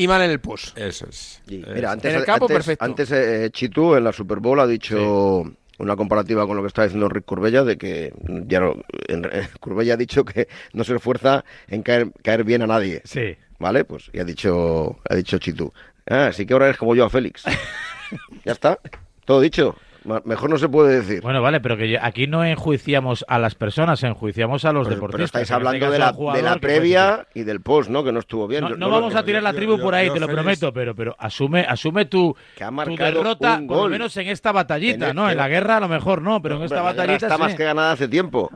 y 0.03 0.09
mal 0.09 0.23
en 0.23 0.31
el 0.31 0.41
post. 0.41 0.77
Eso 0.79 1.07
es. 1.09 1.43
Y, 1.49 1.63
Eso. 1.63 1.71
mira, 1.75 1.93
antes, 1.93 2.13
En 2.13 2.21
el 2.21 2.25
campo, 2.27 2.45
antes, 2.47 2.57
perfecto. 2.57 2.85
antes, 2.85 3.11
eh, 3.13 3.51
Chitu 3.53 3.95
en 3.97 4.05
la 4.05 4.13
Super 4.13 4.39
Bowl 4.39 4.59
ha 4.61 4.67
dicho 4.67 5.45
una 5.79 5.97
comparativa 5.97 6.47
con 6.47 6.57
lo 6.57 6.63
que 6.63 6.69
está 6.69 6.83
diciendo 6.85 7.09
Rick 7.09 7.25
Curbella 7.25 7.65
de 7.65 7.79
que 7.79 8.13
ya 8.47 8.61
no- 8.61 8.77
en- 9.09 9.29
Curbella 9.61 9.95
ha 9.95 9.97
dicho 9.97 10.25
que 10.25 10.49
no 10.73 10.85
se 10.85 10.95
esfuerza 10.95 11.45
en 11.69 11.83
caer, 11.83 12.11
caer 12.23 12.45
bien 12.45 12.63
a 12.63 12.67
nadie. 12.67 13.03
Sí. 13.05 13.37
¿Vale? 13.59 13.85
Pues 13.85 14.11
y 14.13 14.19
ha 14.21 14.25
dicho, 14.25 14.99
ha 15.09 15.15
dicho 15.15 15.39
Chitu. 15.39 15.73
Ah, 16.09 16.27
así 16.29 16.47
que 16.47 16.53
ahora 16.55 16.67
eres 16.67 16.79
como 16.79 16.95
yo 16.95 17.05
a 17.05 17.11
Félix. 17.11 17.45
ya 18.45 18.53
está. 18.53 18.79
Todo 19.25 19.41
dicho. 19.41 19.77
Mejor 20.25 20.51
no 20.51 20.59
se 20.59 20.69
puede 20.69 20.97
decir. 21.01 21.23
Bueno, 21.23 21.41
vale, 21.43 21.61
pero 21.61 21.77
que 21.77 21.99
aquí 22.01 22.27
no 22.27 22.45
enjuiciamos 22.45 23.25
a 23.29 23.39
las 23.39 23.55
personas, 23.55 24.03
enjuiciamos 24.03 24.65
a 24.65 24.73
los 24.73 24.89
pero, 24.89 25.01
pero 25.01 25.07
deportistas. 25.09 25.43
estáis 25.43 25.43
este 25.45 25.55
hablando 25.55 25.91
de 25.91 25.99
la, 25.99 26.13
de 26.35 26.43
la 26.43 26.57
previa 26.57 27.27
y 27.35 27.43
del 27.45 27.61
post, 27.61 27.91
¿no? 27.91 28.03
Que 28.05 28.13
no 28.13 28.21
estuvo 28.21 28.47
bien. 28.49 28.63
No, 28.63 28.71
Yo- 28.71 28.77
no 28.77 28.87
no 28.89 28.93
vamos 28.93 29.15
a 29.15 29.25
tirar 29.25 29.43
la 29.43 29.53
tribu 29.53 29.77
yo- 29.77 29.83
por 29.83 29.95
ahí, 29.95 30.09
yo, 30.09 30.15
te 30.15 30.21
lo 30.21 30.29
prometo, 30.29 30.73
pero, 30.73 30.95
pero 30.95 31.15
asume, 31.19 31.61
asume 31.61 32.07
tu, 32.07 32.35
Que 32.57 32.65
ha 32.65 32.71
tu 32.71 32.97
derrota, 32.97 33.57
un 33.61 33.67
por 33.67 33.77
lo 33.85 33.89
menos 33.89 34.17
en 34.17 34.29
esta 34.29 34.53
batallita, 34.53 35.11
En 35.11 35.17
¿no? 35.17 35.23
este- 35.23 35.33
En 35.33 35.39
la 35.39 35.49
guerra 35.49 35.77
a 35.77 35.81
lo 35.81 35.89
mejor 35.89 36.23
no, 36.23 36.41
pero 36.43 36.57
en 36.57 36.63
esta 36.63 36.83
batallita 36.83 37.27
está 37.27 37.37
sí. 37.37 37.43
más 37.43 37.55
que 37.55 37.65
ganada 37.65 37.93
hace 37.93 38.09
tiempo. 38.09 38.51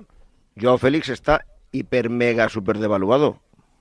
Joao 0.61 0.79
Félix 0.79 1.09
está 1.09 1.45
hiper 1.73 2.11
mega 2.11 2.49
super 2.49 2.79
devaluado, 2.79 3.39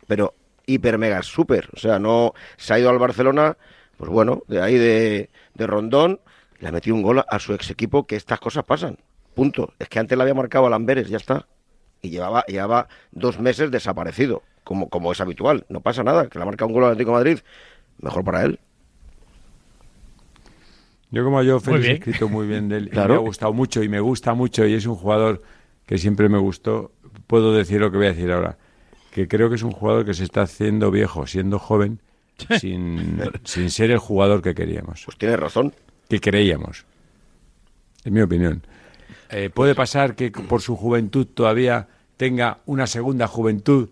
pero 0.08 0.34
hiper 0.66 0.98
mega 0.98 1.22
super, 1.24 1.70
o 1.76 1.78
sea, 1.80 2.00
no 2.00 2.34
se 2.58 2.74
ha 2.74 2.80
ido 2.80 2.90
al 2.90 2.98
Barcelona, 2.98 3.58
pues 3.98 4.10
bueno, 4.10 4.42
de 4.48 4.62
ahí 4.62 4.78
de, 4.78 5.30
de 5.54 5.68
Rondón, 5.68 6.20
le 6.64 6.70
ha 6.70 6.72
metido 6.72 6.96
un 6.96 7.02
gol 7.02 7.22
a, 7.28 7.40
su 7.40 7.54
ex 7.54 7.70
equipo 7.72 8.08
que 8.08 8.16
estas 8.16 8.40
cosas 8.40 8.64
pasan. 8.64 8.98
Punto. 9.36 9.74
Es 9.80 9.90
que 9.90 10.00
antes 10.00 10.18
le 10.18 10.22
había 10.22 10.34
marcado 10.34 10.66
a 10.66 10.70
Lamberes, 10.70 11.10
ya 11.10 11.18
está. 11.18 11.46
Y 12.02 12.10
llevaba, 12.10 12.46
llevaba 12.46 12.88
dos 13.12 13.38
meses 13.38 13.70
desaparecido, 13.70 14.44
como, 14.64 14.88
como 14.88 15.12
es 15.12 15.20
habitual. 15.20 15.66
No 15.68 15.82
pasa 15.82 16.04
nada, 16.04 16.30
que 16.30 16.40
le 16.40 16.44
ha 16.44 16.46
marcado 16.46 16.68
un 16.68 16.74
gol 16.74 16.86
al 16.86 16.92
Atlético 16.92 17.12
de 17.12 17.18
Madrid, 17.18 17.40
mejor 18.00 18.24
para 18.24 18.44
él. 18.44 18.62
Yo 21.12 21.26
como 21.26 21.44
yo, 21.44 21.60
Félix, 21.60 21.86
he 21.86 21.92
escrito 21.96 22.30
muy 22.30 22.48
bien 22.48 22.70
de 22.70 22.78
él. 22.78 22.88
y 22.88 22.92
Claro. 22.92 23.16
Me 23.16 23.20
ha 23.20 23.24
gustado 23.24 23.52
mucho 23.52 23.84
y 23.84 23.90
me 23.90 24.00
gusta 24.00 24.34
mucho 24.34 24.66
y 24.66 24.74
es 24.74 24.86
un 24.86 24.96
jugador 24.96 25.42
que 25.86 25.98
siempre 25.98 26.30
me 26.30 26.38
gustó. 26.38 26.94
Puedo 27.28 27.54
decir 27.54 27.82
lo 27.82 27.92
que 27.92 27.98
voy 27.98 28.06
a 28.06 28.14
decir 28.14 28.32
ahora. 28.32 28.58
Que 29.12 29.28
creo 29.28 29.50
que 29.50 29.56
es 29.56 29.64
un 29.64 29.72
jugador 29.72 30.06
que 30.06 30.14
se 30.14 30.24
está 30.24 30.44
haciendo 30.44 30.92
viejo, 30.92 31.28
siendo 31.28 31.60
joven, 31.60 32.00
sin, 32.58 33.20
sin 33.44 33.70
ser 33.70 33.92
el 33.92 34.00
jugador 34.00 34.42
que 34.42 34.56
queríamos, 34.56 35.04
Pues 35.04 35.18
tiene 35.18 35.36
razón. 35.36 35.74
Que 36.20 36.32
creíamos. 36.32 36.86
Es 38.04 38.12
mi 38.12 38.22
opinión. 38.22 38.62
Eh, 39.30 39.50
puede 39.50 39.74
pasar 39.74 40.16
que 40.16 40.32
por 40.32 40.62
su 40.62 40.76
juventud 40.76 41.26
todavía 41.26 41.88
tenga 42.18 42.60
una 42.66 42.86
segunda 42.86 43.28
juventud 43.28 43.90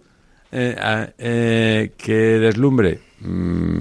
eh, 0.51 0.75
eh, 1.17 1.91
que 1.97 2.13
deslumbre. 2.13 2.99
Mm, 3.21 3.79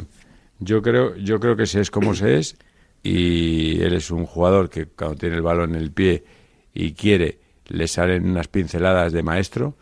yo 0.60 0.80
creo, 0.82 1.16
yo 1.16 1.40
creo 1.40 1.56
que 1.56 1.66
se 1.66 1.80
es 1.80 1.90
como 1.90 2.14
se 2.14 2.38
es 2.38 2.56
y 3.02 3.82
él 3.82 3.94
es 3.94 4.10
un 4.10 4.26
jugador 4.26 4.70
que 4.70 4.86
cuando 4.86 5.16
tiene 5.16 5.36
el 5.36 5.42
balón 5.42 5.74
en 5.74 5.82
el 5.82 5.90
pie 5.90 6.24
y 6.72 6.92
quiere 6.92 7.38
le 7.66 7.88
salen 7.88 8.28
unas 8.28 8.48
pinceladas 8.48 9.12
de 9.12 9.22
maestro 9.22 9.74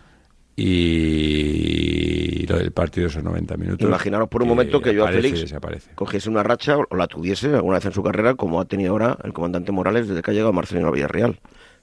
y 0.58 2.46
lo 2.46 2.58
del 2.58 2.72
partido 2.72 3.08
son 3.08 3.24
90 3.24 3.56
minutos. 3.56 3.86
Imaginaros 3.88 4.28
por 4.28 4.42
un 4.42 4.48
momento 4.48 4.80
que 4.80 4.90
Joao 4.94 5.04
aparece 5.06 5.28
y 5.28 5.30
Félix 5.30 5.40
desaparece. 5.50 5.90
cogiese 5.94 6.28
una 6.28 6.42
racha 6.42 6.76
o 6.78 6.96
la 6.96 7.06
tuviese 7.06 7.54
alguna 7.54 7.76
vez 7.76 7.86
en 7.86 7.92
su 7.92 8.02
carrera, 8.02 8.34
como 8.34 8.60
ha 8.60 8.64
tenido 8.64 8.92
ahora 8.92 9.16
el 9.24 9.32
comandante 9.32 9.72
Morales 9.72 10.08
desde 10.08 10.22
que 10.22 10.30
ha 10.30 10.34
llegado 10.34 10.52
Marcelino 10.52 10.90
Villarreal. 10.92 11.38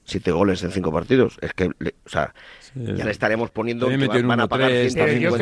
Siete 0.08 0.32
goles 0.32 0.62
en 0.63 0.70
cinco 0.72 0.91
partidos. 0.94 1.38
Es 1.41 1.53
que, 1.53 1.72
le- 1.79 1.96
o 2.05 2.10
sea, 2.10 2.34
ya 2.75 3.05
le 3.05 3.10
estaremos 3.12 3.50
poniendo 3.50 3.88
que 3.88 4.22
van 4.22 4.39
a 4.39 4.48
pagar 4.48 4.70
tres, 4.70 4.94
Pero 4.94 5.08
yo 5.13 5.36
150 5.36 5.38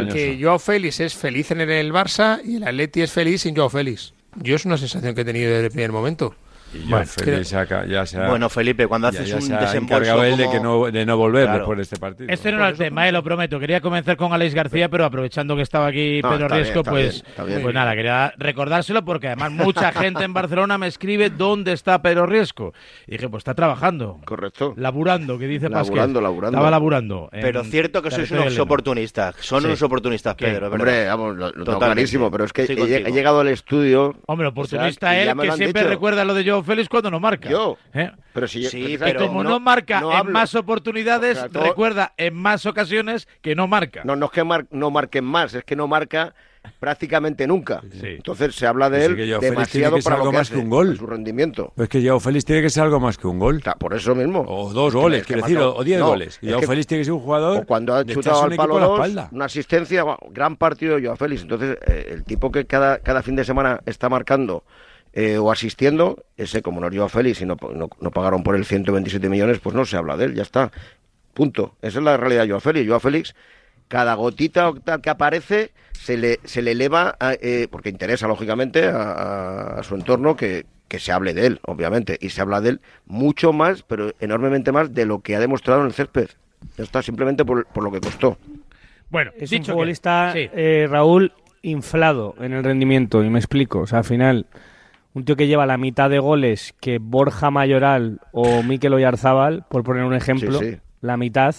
creo 0.00 0.06
que, 0.08 0.12
que 0.36 0.42
Joao 0.42 0.58
Félix 0.58 1.00
es 1.00 1.14
feliz 1.14 1.50
en 1.50 1.60
el 1.60 1.92
Barça 1.92 2.40
y 2.42 2.56
el 2.56 2.64
Atleti 2.64 3.02
es 3.02 3.12
feliz 3.12 3.42
sin 3.42 3.54
Joao 3.54 3.68
Félix. 3.68 4.14
Yo 4.36 4.56
es 4.56 4.64
una 4.64 4.78
sensación 4.78 5.14
que 5.14 5.20
he 5.20 5.24
tenido 5.26 5.50
desde 5.50 5.66
el 5.66 5.70
primer 5.72 5.92
momento. 5.92 6.34
Y 6.74 6.80
yo 6.80 6.88
Bueno, 6.90 7.06
Félix 7.06 7.48
saca- 7.48 7.86
ya 7.86 8.04
se 8.04 8.18
ha- 8.20 8.28
Bueno, 8.28 8.48
Felipe, 8.48 8.86
cuando 8.86 9.10
ya- 9.10 9.18
haces 9.20 9.28
ya 9.30 9.36
un 9.36 9.42
se 9.42 9.54
ha 9.54 9.60
desembolso 9.60 9.96
encargado 10.04 10.24
él 10.24 10.36
de, 10.36 10.44
como- 10.44 10.52
que 10.56 10.60
no, 10.60 10.90
de 10.98 11.06
no 11.06 11.16
volver 11.16 11.44
Claro. 11.44 11.58
después 11.60 11.76
de 11.78 11.82
este 11.82 11.96
partido. 11.96 12.30
Este 12.30 12.52
no 12.52 12.58
era 12.58 12.68
el 12.68 12.76
tema, 12.76 13.08
eh, 13.08 13.12
lo 13.12 13.22
prometo. 13.22 13.58
Quería 13.58 13.80
comenzar 13.80 14.16
con 14.16 14.32
Alex 14.32 14.54
García, 14.54 14.88
pero 14.88 15.04
aprovechando 15.04 15.56
que 15.56 15.62
estaba 15.62 15.86
aquí 15.86 16.20
No, 16.22 16.30
Pedro 16.30 16.48
bien, 16.48 16.50
Riesco, 16.62 16.78
está 16.80 16.90
pues, 16.90 17.12
bien, 17.14 17.26
está 17.26 17.44
bien. 17.44 17.62
pues 17.62 17.74
nada, 17.74 17.94
quería 17.94 18.32
recordárselo 18.36 19.04
porque 19.04 19.28
además 19.28 19.52
mucha 19.52 19.92
gente 19.92 20.24
en 20.24 20.32
Barcelona 20.34 20.76
me 20.78 20.86
escribe 20.88 21.30
dónde 21.30 21.72
está 21.72 22.02
Pedro 22.02 22.26
Riesco. 22.26 22.74
Y 23.06 23.12
dije, 23.12 23.28
pues 23.28 23.40
está 23.40 23.54
trabajando. 23.54 24.20
Correcto. 24.24 24.74
Laburando, 24.76 25.38
que 25.38 25.46
dice 25.46 25.70
Pasquel. 25.70 25.96
Laburando, 25.96 26.20
laburando. 26.20 26.58
Estaba 26.58 26.70
laburando. 26.70 27.28
Pero 27.32 27.64
cierto 27.64 28.02
que 28.02 28.10
sois 28.10 28.30
unos 28.30 28.58
oportunistas. 28.58 29.34
Son 29.40 29.60
Sí. 29.60 29.66
unos 29.66 29.80
oportunistas. 29.82 30.34
Pedro, 30.34 30.68
¿verdad? 30.70 30.72
Hombre, 30.74 31.06
vamos, 31.06 31.36
lo, 31.36 31.50
lo 31.52 31.64
tengo 31.64 31.78
clarísimo, 31.78 32.30
pero 32.30 32.44
es 32.44 32.52
que 32.52 32.62
he, 32.64 33.10
llegado 33.12 33.40
al 33.40 33.48
estudio. 33.48 34.14
Hombre, 34.26 34.46
o 34.48 34.50
sea, 34.50 34.78
oportunista 34.78 35.12
ya 35.14 35.32
él, 35.32 35.38
que 35.38 35.52
siempre 35.52 35.82
recuerda 35.84 36.24
lo 36.24 36.34
de 36.34 36.44
Joe 36.58 36.64
Félix 36.64 36.88
cuando 36.88 37.10
no 37.10 37.20
marca. 37.20 37.48
Yo. 37.48 37.76
¿Eh? 37.94 38.10
Pero 38.32 38.46
si 38.48 38.64
Sí, 38.64 38.92
Y 38.94 38.98
pero 38.98 39.26
como 39.26 39.42
no, 39.42 39.58
marca 39.60 40.00
no 40.00 40.18
en 40.18 40.30
más 40.32 40.54
oportunidades, 40.54 41.36
O 41.38 41.40
sea, 41.40 41.48
todo- 41.48 41.64
recuerda 41.64 42.12
en 42.16 42.34
más 42.34 42.66
ocasiones 42.66 43.26
que 43.40 43.54
no 43.54 43.66
marca. 43.66 44.02
No, 44.04 44.16
no 44.16 44.26
es 44.26 44.32
que 44.32 44.44
mar- 44.44 44.66
no 44.70 44.90
marquen 44.90 45.24
más, 45.24 45.54
es 45.54 45.64
que 45.64 45.74
no 45.76 45.88
marca 45.88 46.34
prácticamente 46.78 47.46
nunca. 47.46 47.80
Sí. 47.92 48.06
Entonces 48.16 48.54
se 48.54 48.66
habla 48.66 48.90
de 48.90 49.04
él 49.06 49.16
sí 49.16 49.28
Joao 49.28 49.40
demasiado 49.40 49.96
que 49.96 50.02
ser 50.02 50.12
para 50.12 50.22
lo 50.24 50.30
que 50.30 50.36
más 50.36 50.46
hace, 50.48 50.54
que 50.54 50.60
un 50.60 50.70
gol. 50.70 50.96
su 50.96 51.06
rendimiento. 51.06 51.72
Pues 51.76 51.88
que 51.88 52.06
Joao 52.06 52.20
Félix 52.20 52.44
tiene 52.44 52.62
que 52.62 52.70
ser 52.70 52.82
algo 52.84 53.00
más 53.00 53.16
que 53.16 53.26
un 53.26 53.38
gol. 53.38 53.56
O 53.58 53.60
sea, 53.62 53.74
por 53.74 53.94
eso 53.94 54.14
mismo. 54.14 54.44
O 54.46 54.72
dos 54.72 54.94
goles, 54.94 55.20
es 55.22 55.26
que 55.26 55.34
quiero 55.34 55.46
decir, 55.46 55.58
o 55.58 55.82
diez 55.84 55.98
No, 55.98 56.08
goles. 56.08 56.38
es 56.42 56.48
Joao 56.50 56.62
Félix 56.62 56.86
tiene 56.86 57.00
que 57.00 57.04
ser 57.06 57.14
un 57.14 57.20
jugador 57.20 57.62
O 57.62 57.66
cuando 57.66 57.94
ha 57.94 58.04
chutado 58.04 58.42
al 58.44 58.56
palo 58.56 58.76
a 58.76 58.80
la 58.80 58.86
2, 58.86 58.94
espalda. 58.98 59.28
una 59.32 59.44
asistencia, 59.46 60.04
gran 60.30 60.56
partido 60.56 60.96
de 60.96 61.04
Joao 61.06 61.16
Félix. 61.16 61.42
Entonces, 61.42 61.78
eh, 61.86 62.08
el 62.12 62.24
tipo 62.24 62.50
que 62.52 62.66
cada, 62.66 62.98
cada 62.98 63.22
fin 63.22 63.36
de 63.36 63.44
semana 63.44 63.80
está 63.86 64.08
marcando 64.08 64.64
eh, 65.12 65.38
o 65.38 65.50
asistiendo, 65.50 66.24
ese 66.36 66.62
como 66.62 66.80
no 66.80 66.88
es 66.88 66.94
Joao 66.96 67.08
Félix 67.08 67.40
y 67.40 67.46
no, 67.46 67.56
no, 67.74 67.88
no 68.00 68.10
pagaron 68.10 68.42
por 68.42 68.54
él 68.56 68.64
127 68.64 69.28
millones, 69.28 69.58
pues 69.60 69.74
no 69.74 69.84
se 69.84 69.96
habla 69.96 70.16
de 70.16 70.26
él, 70.26 70.34
ya 70.34 70.42
está. 70.42 70.70
Punto. 71.34 71.76
Esa 71.82 71.98
es 71.98 72.04
la 72.04 72.16
realidad 72.16 72.42
de 72.42 72.48
Joao 72.48 72.60
Félix. 72.60 72.86
Joao 72.88 73.00
Félix, 73.00 73.34
cada 73.88 74.14
gotita 74.14 74.72
que 75.02 75.10
aparece, 75.10 75.72
se 75.92 76.16
le, 76.16 76.40
se 76.44 76.62
le 76.62 76.72
eleva, 76.72 77.16
a- 77.20 77.34
eh, 77.40 77.68
porque 77.70 77.88
interesa, 77.88 78.26
lógicamente, 78.28 78.86
a, 78.86 78.96
a- 79.12 79.80
a 79.80 79.82
su 79.82 79.94
entorno 79.94 80.36
que, 80.36 80.66
que 80.88 80.98
se 80.98 81.12
hable 81.12 81.34
de 81.34 81.46
él, 81.46 81.60
obviamente. 81.66 82.18
Y 82.20 82.30
se 82.30 82.40
habla 82.40 82.60
de 82.60 82.70
él 82.70 82.80
mucho 83.06 83.52
más, 83.52 83.82
pero 83.82 84.12
enormemente 84.20 84.72
más, 84.72 84.92
de 84.94 85.06
lo 85.06 85.20
que 85.20 85.36
ha 85.36 85.40
demostrado 85.40 85.80
en 85.80 85.86
el 85.86 85.92
césped. 85.92 86.28
Ya 86.76 86.84
está, 86.84 87.02
simplemente 87.02 87.44
por, 87.44 87.66
por 87.66 87.84
lo 87.84 87.90
que 87.92 88.00
costó. 88.00 88.36
Bueno, 89.10 89.30
Es 89.36 89.50
dicho 89.50 89.60
un 89.60 89.66
que- 89.66 89.72
futbolista, 89.72 90.32
sí. 90.34 90.50
eh, 90.52 90.86
Raúl, 90.90 91.32
inflado 91.62 92.34
en 92.40 92.52
el 92.52 92.64
rendimiento, 92.64 93.22
y 93.24 93.30
me 93.30 93.38
explico. 93.38 93.80
O 93.80 93.86
sea, 93.86 93.98
al 93.98 94.04
final, 94.04 94.46
un 95.18 95.24
tío 95.24 95.36
que 95.36 95.46
lleva 95.48 95.66
la 95.66 95.76
mitad 95.76 96.08
de 96.08 96.18
goles 96.20 96.74
que 96.80 96.98
Borja 96.98 97.50
Mayoral 97.50 98.20
o 98.32 98.62
Mikel 98.62 98.94
Oyarzábal, 98.94 99.64
por 99.68 99.82
poner 99.82 100.04
un 100.04 100.14
ejemplo, 100.14 100.58
Sí, 100.58 100.72
sí. 100.72 100.76
la 101.00 101.16
mitad, 101.16 101.54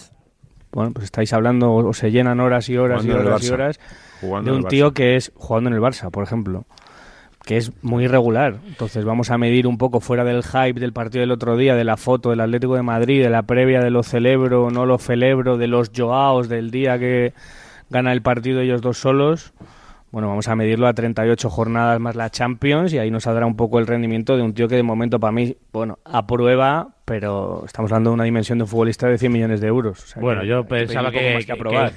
bueno, 0.72 0.92
pues 0.92 1.04
estáis 1.04 1.32
hablando, 1.32 1.72
o 1.72 1.92
se 1.92 2.10
llenan 2.10 2.40
horas 2.40 2.68
y 2.68 2.76
horas 2.76 3.02
Jugando 3.02 3.22
y 3.22 3.26
horas 3.26 3.44
y 3.44 3.50
horas 3.52 3.80
Jugando 4.20 4.50
de 4.50 4.56
un 4.56 4.64
tío 4.64 4.92
que 4.92 5.16
es 5.16 5.30
jugando 5.36 5.68
en 5.68 5.74
el 5.76 5.82
Barça, 5.82 6.10
por 6.10 6.24
ejemplo, 6.24 6.64
que 7.44 7.58
es 7.58 7.72
muy 7.82 8.04
irregular. 8.04 8.60
Entonces 8.66 9.04
vamos 9.04 9.30
a 9.30 9.38
medir 9.38 9.66
un 9.66 9.76
poco 9.78 10.00
fuera 10.00 10.24
del 10.24 10.42
hype 10.42 10.80
del 10.80 10.92
partido 10.92 11.20
del 11.20 11.30
otro 11.32 11.56
día, 11.56 11.74
de 11.74 11.84
la 11.84 11.96
foto 11.96 12.30
del 12.30 12.40
Atlético 12.40 12.76
de 12.76 12.82
Madrid, 12.82 13.22
de 13.22 13.30
la 13.30 13.42
previa 13.42 13.80
de 13.80 13.90
lo 13.90 14.02
celebro, 14.02 14.70
no 14.70 14.86
lo 14.86 14.98
celebro, 14.98 15.58
de 15.58 15.66
los 15.66 15.90
Joaos 15.94 16.48
del 16.48 16.70
día 16.70 16.98
que 16.98 17.34
gana 17.90 18.12
el 18.12 18.22
partido 18.22 18.60
ellos 18.60 18.80
dos 18.80 18.98
solos. 18.98 19.52
Bueno, 20.10 20.28
vamos 20.28 20.48
a 20.48 20.56
medirlo 20.56 20.88
a 20.88 20.92
38 20.92 21.48
jornadas 21.48 22.00
más 22.00 22.16
la 22.16 22.30
Champions 22.30 22.92
y 22.92 22.98
ahí 22.98 23.12
nos 23.12 23.24
saldrá 23.24 23.46
un 23.46 23.54
poco 23.54 23.78
el 23.78 23.86
rendimiento 23.86 24.36
de 24.36 24.42
un 24.42 24.54
tío 24.54 24.66
que 24.66 24.74
de 24.74 24.82
momento 24.82 25.20
para 25.20 25.30
mí, 25.30 25.56
bueno, 25.72 26.00
aprueba, 26.04 26.96
pero 27.10 27.64
estamos 27.66 27.90
hablando 27.90 28.10
de 28.10 28.14
una 28.14 28.22
dimensión 28.22 28.58
de 28.58 28.62
un 28.62 28.68
futbolista 28.68 29.08
de 29.08 29.18
100 29.18 29.32
millones 29.32 29.60
de 29.60 29.66
euros. 29.66 29.98
O 30.00 30.06
sea 30.06 30.22
Bueno, 30.22 30.42
que 30.42 30.46
yo 30.46 30.62
pensaba 30.62 31.10
que, 31.10 31.44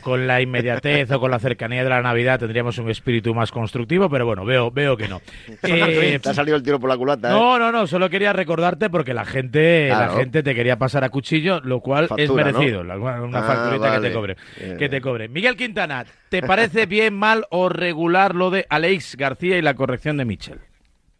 con 0.01 0.25
la 0.25 0.41
inmediatez 0.41 1.11
o 1.11 1.19
con 1.19 1.29
la 1.29 1.37
cercanía 1.37 1.83
de 1.83 1.89
la 1.91 2.01
Navidad 2.01 2.39
tendríamos 2.39 2.79
un 2.79 2.89
espíritu 2.89 3.31
más 3.35 3.51
constructivo, 3.51 4.09
pero 4.09 4.25
bueno, 4.25 4.43
veo, 4.43 4.71
veo 4.71 4.97
que 4.97 5.07
no. 5.07 5.21
Eh, 5.63 6.17
Te 6.19 6.29
ha 6.29 6.33
salido 6.33 6.57
el 6.57 6.63
tiro 6.63 6.79
por 6.79 6.89
la 6.89 6.97
culata, 6.97 7.29
¿eh? 7.29 7.31
no, 7.31 7.59
no, 7.59 7.71
no, 7.71 7.85
solo 7.85 8.09
quería 8.09 8.33
recordarte 8.33 8.89
porque 8.89 9.13
la 9.13 9.23
gente, 9.23 9.89
Claro. 9.89 10.13
la 10.13 10.17
gente 10.19 10.41
te 10.41 10.55
quería 10.55 10.77
pasar 10.79 11.03
a 11.03 11.09
cuchillo, 11.09 11.59
lo 11.61 11.79
cual 11.81 12.07
Factura, 12.07 12.49
es 12.49 12.55
merecido, 12.55 12.81
una 12.81 13.39
Ah, 13.39 13.43
facturita 13.43 13.93
que 14.01 14.07
te 14.07 14.13
cobre, 14.15 14.37
Bien. 14.59 14.77
que 14.79 14.89
te 14.89 14.99
cobre. 14.99 15.27
Miguel 15.27 15.55
Quintana, 15.55 16.05
¿te 16.29 16.41
parece 16.41 16.87
bien, 16.87 17.13
mal 17.13 17.45
o 17.51 17.69
regular 17.69 18.33
lo 18.33 18.49
de 18.49 18.65
Alex 18.67 19.15
García 19.15 19.59
y 19.59 19.61
la 19.61 19.75
corrección 19.75 20.17
de 20.17 20.25
Michel? 20.25 20.59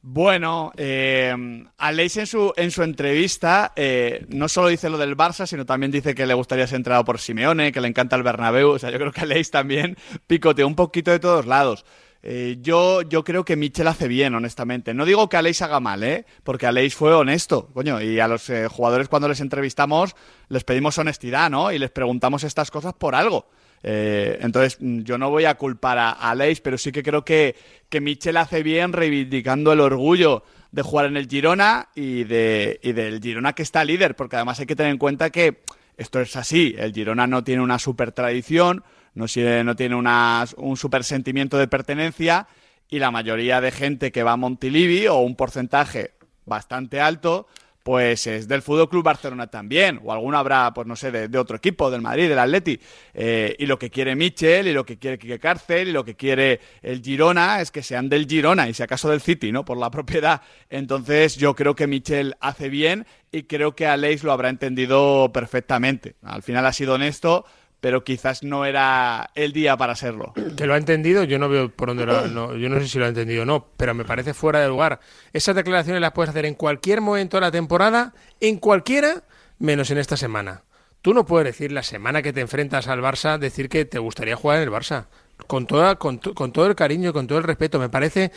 Bueno, 0.05 0.73
eh, 0.75 1.33
Aleix 1.77 2.17
en 2.17 2.27
su, 2.27 2.51
en 2.57 2.71
su 2.71 2.83
entrevista 2.83 3.71
eh, 3.77 4.25
no 4.27 4.49
solo 4.49 4.67
dice 4.67 4.89
lo 4.89 4.97
del 4.97 5.15
Barça, 5.15 5.47
sino 5.47 5.65
también 5.65 5.93
dice 5.93 6.13
que 6.13 6.25
le 6.25 6.33
gustaría 6.33 6.67
ser 6.67 6.75
entrenado 6.75 7.05
por 7.05 7.19
Simeone, 7.19 7.71
que 7.71 7.79
le 7.79 7.87
encanta 7.87 8.17
el 8.17 8.23
Bernabéu. 8.23 8.71
O 8.71 8.79
sea, 8.79 8.91
yo 8.91 8.99
creo 8.99 9.13
que 9.13 9.21
Aleix 9.21 9.49
también 9.49 9.95
picoteó 10.27 10.67
un 10.67 10.75
poquito 10.75 11.09
de 11.09 11.19
todos 11.19 11.45
lados. 11.45 11.85
Eh, 12.21 12.57
yo, 12.59 13.01
yo 13.03 13.23
creo 13.23 13.45
que 13.45 13.55
Michel 13.55 13.87
hace 13.87 14.09
bien, 14.09 14.35
honestamente. 14.35 14.93
No 14.93 15.05
digo 15.05 15.29
que 15.29 15.37
Aleix 15.37 15.61
haga 15.61 15.79
mal, 15.79 16.03
¿eh? 16.03 16.25
Porque 16.43 16.67
Aleix 16.67 16.93
fue 16.95 17.13
honesto, 17.13 17.69
coño. 17.73 18.01
Y 18.01 18.19
a 18.19 18.27
los 18.27 18.49
eh, 18.49 18.67
jugadores 18.67 19.07
cuando 19.07 19.29
les 19.29 19.39
entrevistamos 19.39 20.17
les 20.49 20.65
pedimos 20.65 20.97
honestidad, 20.97 21.49
¿no? 21.49 21.71
Y 21.71 21.79
les 21.79 21.91
preguntamos 21.91 22.43
estas 22.43 22.71
cosas 22.71 22.93
por 22.93 23.15
algo. 23.15 23.47
Eh, 23.83 24.39
entonces, 24.41 24.77
mm, 24.79 25.01
yo 25.01 25.17
no 25.17 25.29
voy 25.29 25.45
a 25.45 25.55
culpar 25.55 25.97
a, 25.97 26.09
a 26.11 26.31
Aleix, 26.31 26.61
pero 26.61 26.77
sí 26.77 26.91
que 26.91 27.03
creo 27.03 27.25
que, 27.25 27.55
que 27.89 27.99
Michel 28.01 28.37
hace 28.37 28.63
bien 28.63 28.93
reivindicando 28.93 29.73
el 29.73 29.81
orgullo 29.81 30.43
de 30.71 30.81
jugar 30.81 31.05
en 31.07 31.17
el 31.17 31.27
Girona 31.27 31.89
y, 31.93 32.23
de, 32.23 32.79
y 32.81 32.93
del 32.93 33.21
Girona 33.21 33.53
que 33.53 33.61
está 33.63 33.83
líder, 33.83 34.15
porque 34.15 34.37
además 34.37 34.59
hay 34.59 34.65
que 34.65 34.75
tener 34.75 34.91
en 34.91 34.97
cuenta 34.97 35.29
que 35.29 35.61
esto 35.97 36.19
es 36.21 36.35
así. 36.35 36.75
El 36.77 36.93
Girona 36.93 37.27
no 37.27 37.43
tiene 37.43 37.61
una 37.61 37.77
super 37.77 38.11
tradición, 38.13 38.83
no, 39.13 39.27
si- 39.27 39.43
no 39.43 39.75
tiene 39.75 39.95
una- 39.95 40.45
un 40.57 40.77
super 40.77 41.03
sentimiento 41.03 41.57
de 41.57 41.67
pertenencia 41.67 42.47
y 42.89 42.99
la 42.99 43.11
mayoría 43.11 43.61
de 43.61 43.71
gente 43.71 44.11
que 44.11 44.23
va 44.23 44.31
a 44.31 44.37
Montilivi 44.37 45.07
o 45.07 45.17
un 45.17 45.35
porcentaje 45.35 46.11
bastante 46.45 46.99
alto 47.01 47.47
pues 47.83 48.25
es 48.27 48.47
del 48.47 48.61
Fútbol 48.61 48.89
Club 48.89 49.03
Barcelona 49.03 49.47
también, 49.47 49.99
o 50.03 50.13
alguno 50.13 50.37
habrá, 50.37 50.73
pues 50.73 50.87
no 50.87 50.95
sé, 50.95 51.11
de, 51.11 51.37
otro 51.37 51.57
equipo, 51.57 51.91
del 51.91 52.01
Madrid, 52.01 52.29
del 52.29 52.39
Atleti. 52.39 52.79
Eh, 53.13 53.55
y 53.59 53.65
lo 53.65 53.77
que 53.77 53.89
quiere 53.89 54.15
Michel, 54.15 54.67
y 54.67 54.73
lo 54.73 54.85
que 54.85 54.97
quiere 54.97 55.19
Quique 55.19 55.37
Cárcel, 55.37 55.89
y 55.89 55.91
lo 55.91 56.05
que 56.05 56.15
quiere 56.15 56.61
el 56.81 57.01
Girona 57.01 57.61
es 57.61 57.71
que 57.71 57.83
sean 57.83 58.07
del 58.07 58.25
Girona, 58.25 58.69
y 58.69 58.73
si 58.73 58.81
acaso 58.81 59.09
del 59.09 59.21
City, 59.21 59.51
¿no? 59.51 59.65
Por 59.65 59.77
la 59.77 59.91
propiedad. 59.91 60.41
Entonces, 60.69 61.35
yo 61.35 61.55
creo 61.55 61.75
que 61.75 61.87
Michel 61.87 62.35
hace 62.39 62.69
bien, 62.69 63.05
y 63.31 63.43
creo 63.43 63.75
que 63.75 63.85
Aleix 63.87 64.23
lo 64.23 64.31
habrá 64.31 64.49
entendido 64.49 65.31
perfectamente. 65.33 66.15
Al 66.21 66.43
final 66.43 66.65
ha 66.65 66.71
sido 66.71 66.93
honesto, 66.93 67.45
pero 67.83 68.05
quizás 68.05 68.43
no 68.43 68.63
era 68.63 69.31
el 69.35 69.51
día 69.51 69.75
para 69.75 69.93
serlo. 69.97 70.31
que 70.55 70.65
lo 70.65 70.73
ha 70.73 70.77
entendido, 70.77 71.25
yo 71.25 71.37
no 71.37 71.49
veo 71.49 71.67
por 71.67 71.89
dónde 71.89 72.05
lo, 72.05 72.27
no, 72.29 72.55
yo 72.55 72.69
no 72.69 72.79
sé 72.79 72.87
si 72.87 72.97
lo 72.97 73.03
ha 73.03 73.09
entendido 73.09 73.43
o 73.43 73.45
no, 73.45 73.67
pero 73.75 73.93
me 73.93 74.05
parece 74.05 74.33
fuera 74.33 74.61
de 74.61 74.69
lugar. 74.69 75.01
Esas 75.33 75.53
declaraciones 75.53 75.99
las 75.99 76.13
puedes 76.13 76.29
hacer 76.29 76.45
en 76.45 76.55
cualquier 76.55 77.01
momento 77.01 77.35
de 77.35 77.41
la 77.41 77.51
temporada, 77.51 78.13
en 78.39 78.55
cualquiera, 78.55 79.23
menos 79.59 79.91
en 79.91 79.97
esta 79.97 80.15
semana. 80.15 80.63
Tú 81.01 81.13
no 81.13 81.25
puedes 81.25 81.45
decir 81.45 81.73
la 81.73 81.83
semana 81.83 82.21
que 82.21 82.31
te 82.31 82.39
enfrentas 82.39 82.87
al 82.87 83.01
Barça, 83.01 83.37
decir 83.37 83.67
que 83.67 83.83
te 83.83 83.99
gustaría 83.99 84.37
jugar 84.37 84.59
en 84.59 84.63
el 84.63 84.71
Barça. 84.71 85.07
Con, 85.47 85.67
toda, 85.67 85.95
con, 85.95 86.19
con 86.19 86.51
todo 86.53 86.67
el 86.67 86.75
cariño 86.75 87.09
y 87.09 87.13
con 87.13 87.27
todo 87.27 87.37
el 87.37 87.43
respeto. 87.43 87.79
Me 87.79 87.89
parece 87.89 88.31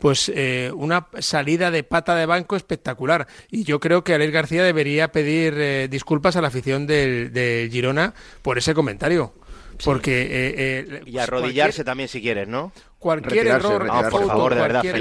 pues 0.00 0.30
eh, 0.34 0.72
una 0.74 1.08
salida 1.18 1.70
de 1.70 1.84
pata 1.84 2.14
de 2.16 2.26
banco 2.26 2.56
espectacular. 2.56 3.26
Y 3.50 3.64
yo 3.64 3.80
creo 3.80 4.02
que 4.02 4.14
Alex 4.14 4.32
García 4.32 4.64
debería 4.64 5.12
pedir 5.12 5.54
eh, 5.56 5.88
disculpas 5.88 6.36
a 6.36 6.40
la 6.40 6.48
afición 6.48 6.86
del, 6.86 7.32
del 7.32 7.70
Girona 7.70 8.14
por 8.42 8.58
ese 8.58 8.74
comentario. 8.74 9.34
Porque 9.84 10.22
eh, 10.22 10.28
eh, 10.88 11.02
Y 11.06 11.18
arrodillarse 11.18 11.84
también 11.84 12.08
si 12.08 12.20
quieres, 12.20 12.48
¿no? 12.48 12.72
cualquier 12.98 13.44
Retirarse, 13.44 13.66
error, 13.68 13.82
retirarse. 13.84 14.10
No, 14.10 14.10
por 14.10 14.26
favor, 14.26 14.54
de 14.56 14.60
verdad, 14.60 14.80
cualquier- 14.80 14.94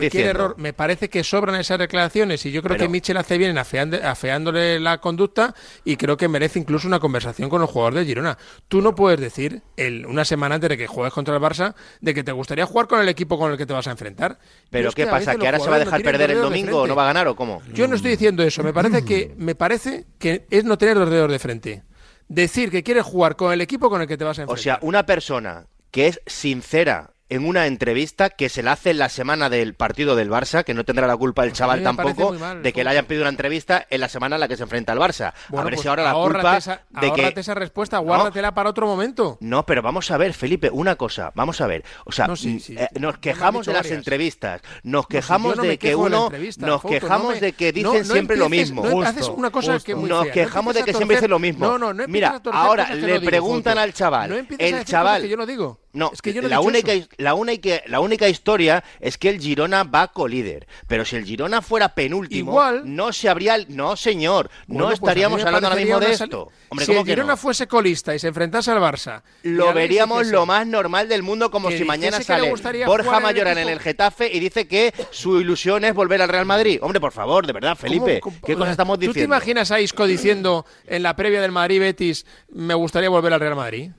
Felipe, 0.00 0.20
error, 0.28 0.54
me 0.58 0.74
parece 0.74 1.08
que 1.08 1.24
sobran 1.24 1.58
esas 1.58 1.78
declaraciones 1.78 2.44
y 2.44 2.52
yo 2.52 2.60
creo 2.62 2.76
Pero- 2.76 2.84
que 2.84 2.90
Michel 2.90 3.16
hace 3.16 3.38
bien 3.38 3.50
en 3.52 3.56
afeando- 3.56 4.02
afeándole 4.04 4.78
la 4.78 4.98
conducta 4.98 5.54
y 5.82 5.96
creo 5.96 6.18
que 6.18 6.28
merece 6.28 6.58
incluso 6.58 6.86
una 6.86 7.00
conversación 7.00 7.48
con 7.48 7.62
los 7.62 7.70
jugadores 7.70 8.00
de 8.00 8.04
Girona. 8.04 8.36
Tú 8.68 8.82
no 8.82 8.94
puedes 8.94 9.18
decir 9.18 9.62
el, 9.78 10.04
una 10.04 10.26
semana 10.26 10.56
antes 10.56 10.68
de 10.68 10.76
que 10.76 10.86
juegues 10.86 11.14
contra 11.14 11.34
el 11.34 11.40
Barça 11.40 11.74
de 12.02 12.12
que 12.12 12.22
te 12.22 12.32
gustaría 12.32 12.66
jugar 12.66 12.86
con 12.86 13.00
el 13.00 13.08
equipo 13.08 13.38
con 13.38 13.50
el 13.50 13.56
que 13.56 13.64
te 13.64 13.72
vas 13.72 13.86
a 13.86 13.92
enfrentar. 13.92 14.38
Pero 14.68 14.90
es 14.90 14.94
¿qué 14.94 15.04
que 15.04 15.10
pasa? 15.10 15.34
¿Que 15.36 15.46
ahora 15.46 15.56
los 15.56 15.64
se 15.64 15.70
va 15.70 15.76
a 15.76 15.78
dejar 15.78 16.00
no 16.00 16.04
perder 16.04 16.32
el 16.32 16.40
domingo 16.42 16.82
o 16.82 16.86
no 16.86 16.94
va 16.94 17.04
a 17.04 17.06
ganar 17.06 17.28
o 17.28 17.34
cómo? 17.34 17.62
Yo 17.72 17.88
no 17.88 17.96
estoy 17.96 18.10
diciendo 18.10 18.42
eso. 18.42 18.62
Me 18.62 18.74
parece 18.74 19.06
que 19.06 19.32
me 19.38 19.54
parece 19.54 20.04
que 20.18 20.44
es 20.50 20.64
no 20.64 20.76
tener 20.76 20.96
dos 20.98 21.08
dedos 21.08 21.30
de 21.30 21.38
frente. 21.38 21.82
Decir 22.28 22.70
que 22.70 22.82
quieres 22.82 23.04
jugar 23.04 23.36
con 23.36 23.52
el 23.52 23.60
equipo 23.60 23.90
con 23.90 24.00
el 24.00 24.08
que 24.08 24.16
te 24.16 24.24
vas 24.24 24.38
a 24.38 24.42
O 24.42 24.44
enfrentar. 24.44 24.62
sea, 24.62 24.78
una 24.82 25.04
persona 25.06 25.66
que 25.90 26.06
es 26.08 26.20
sincera 26.26 27.11
en 27.34 27.46
una 27.46 27.66
entrevista 27.66 28.30
que 28.30 28.48
se 28.48 28.62
la 28.62 28.72
hace 28.72 28.90
en 28.90 28.98
la 28.98 29.08
semana 29.08 29.48
del 29.48 29.74
partido 29.74 30.16
del 30.16 30.30
Barça, 30.30 30.64
que 30.64 30.74
no 30.74 30.84
tendrá 30.84 31.06
la 31.06 31.16
culpa 31.16 31.44
el 31.44 31.50
Pues 31.50 31.60
a 31.60 31.64
chaval 31.64 31.82
tampoco 31.82 32.32
mal, 32.34 32.62
de 32.62 32.72
que 32.72 32.84
le 32.84 32.90
hayan 32.90 33.06
pedido 33.06 33.22
una 33.22 33.30
entrevista 33.30 33.86
en 33.88 34.00
la 34.00 34.08
semana 34.08 34.36
en 34.36 34.40
la 34.40 34.48
que 34.48 34.56
se 34.56 34.62
enfrenta 34.64 34.92
al 34.92 34.98
Barça. 34.98 35.28
a 35.28 35.34
Bueno, 35.48 35.64
ver 35.64 35.74
pues 35.74 35.82
si 35.82 35.88
ahora 35.88 36.02
la 36.04 36.12
culpa 36.14 36.56
esa, 36.56 36.82
de 36.90 37.12
que 37.12 37.32
esa 37.36 37.54
respuesta, 37.54 37.98
guárdatela 37.98 38.52
para 38.54 38.70
otro 38.70 38.86
momento. 38.86 39.38
no, 39.40 39.64
pero 39.66 39.82
vamos 39.82 40.10
a 40.10 40.16
ver, 40.16 40.34
Felipe, 40.34 40.70
una 40.70 40.96
cosa, 40.96 41.32
vamos 41.34 41.60
a 41.60 41.66
ver. 41.66 41.84
O 42.04 42.12
sea, 42.12 42.26
No, 42.26 42.36
sí, 42.36 42.60
sí. 42.60 42.74
eh, 42.78 42.88
nos 43.00 43.18
quejamos 43.18 43.66
de 43.66 43.72
las 43.72 43.82
varias. 43.82 43.98
entrevistas, 43.98 44.60
nos 44.82 45.04
No, 45.04 45.08
quejamos 45.08 45.56
si 45.58 45.66
de 45.66 45.78
que 45.78 45.94
uno, 45.96 46.30
nos 46.58 46.82
quejamos 46.82 47.34
me- 47.34 47.40
de 47.40 47.52
que 47.52 47.72
dicen 47.72 48.04
siempre 48.04 48.36
lo 48.36 48.48
mismo. 48.48 48.84
no 48.86 49.02
haces 49.02 49.28
una 49.28 49.50
cosa 49.50 49.78
que 49.80 49.94
muy 49.94 50.08
nos 50.08 50.24
fea, 50.24 50.32
quejamos 50.32 50.74
de 50.74 50.84
que 50.84 50.90
a 50.90 50.94
siempre 50.94 51.16
dicen 51.16 51.30
lo 51.30 51.38
mismo. 51.38 51.66
No, 51.78 51.92
no, 51.92 52.06
Mira, 52.08 52.40
a 52.52 52.62
ahora 52.62 52.94
le 52.94 53.20
preguntan 53.20 53.78
al 53.78 53.92
chaval, 53.94 54.32
a 54.32 54.62
el 54.62 54.84
chaval 54.84 55.22
que 55.22 55.28
yo 55.28 55.36
no 55.36 55.46
digo. 55.46 55.80
No, 55.94 56.10
es 56.12 56.22
que 56.22 56.32
yo 56.32 56.40
no 56.40 56.46
he 56.48 56.50
la, 56.50 56.60
única, 56.60 56.92
la, 57.18 57.34
única, 57.34 57.82
la 57.86 58.00
única 58.00 58.28
historia 58.28 58.82
es 58.98 59.18
que 59.18 59.28
el 59.28 59.38
Girona 59.40 59.84
va 59.84 60.08
colíder. 60.08 60.66
Pero 60.86 61.04
si 61.04 61.16
el 61.16 61.24
Girona 61.24 61.60
fuera 61.60 61.94
penúltimo, 61.94 62.52
Igual. 62.52 62.82
no 62.84 63.12
se 63.12 63.28
habría. 63.28 63.58
No, 63.68 63.94
señor. 63.96 64.50
Bueno, 64.66 64.84
no 64.84 64.86
pues 64.88 64.98
estaríamos 65.00 65.44
hablando 65.44 65.68
ahora 65.68 65.80
mismo 65.80 66.00
de 66.00 66.12
esto. 66.12 66.48
Hombre, 66.70 66.86
si 66.86 66.92
¿cómo 66.92 67.02
el 67.02 67.06
Girona 67.06 67.32
no? 67.32 67.36
fuese 67.36 67.66
colista 67.66 68.14
y 68.14 68.18
se 68.18 68.28
enfrentase 68.28 68.70
al 68.70 68.78
Barça. 68.78 69.22
Lo 69.42 69.74
veríamos 69.74 70.26
lo 70.28 70.46
más 70.46 70.66
normal 70.66 71.08
del 71.08 71.22
mundo, 71.22 71.50
como 71.50 71.70
si 71.70 71.84
mañana 71.84 72.22
sale 72.22 72.48
Borja 72.48 72.64
jugar 72.64 72.76
en 72.76 73.16
el 73.16 73.22
Mayoral 73.22 73.58
en 73.58 73.68
el 73.68 73.80
Getafe 73.80 74.32
y 74.32 74.40
dice 74.40 74.66
que 74.66 74.94
su 75.10 75.40
ilusión 75.40 75.84
es 75.84 75.92
volver 75.94 76.22
al 76.22 76.28
Real 76.28 76.46
Madrid. 76.46 76.78
Hombre, 76.82 77.00
por 77.00 77.12
favor, 77.12 77.46
de 77.46 77.52
verdad, 77.52 77.76
Felipe, 77.76 78.20
¿Cómo- 78.20 78.36
cómo- 78.40 78.46
¿qué 78.46 78.54
cosa 78.56 78.70
estamos 78.70 78.96
¿Tú 78.96 79.00
te 79.00 79.06
diciendo? 79.08 79.34
imaginas 79.34 79.70
a 79.70 79.80
Isco 79.80 80.06
diciendo 80.06 80.64
en 80.86 81.02
la 81.02 81.14
previa 81.16 81.42
del 81.42 81.52
Madrid-Betis 81.52 82.24
me 82.50 82.74
gustaría 82.74 83.10
volver 83.10 83.32
al 83.34 83.40
Real 83.40 83.56
Madrid? 83.56 83.90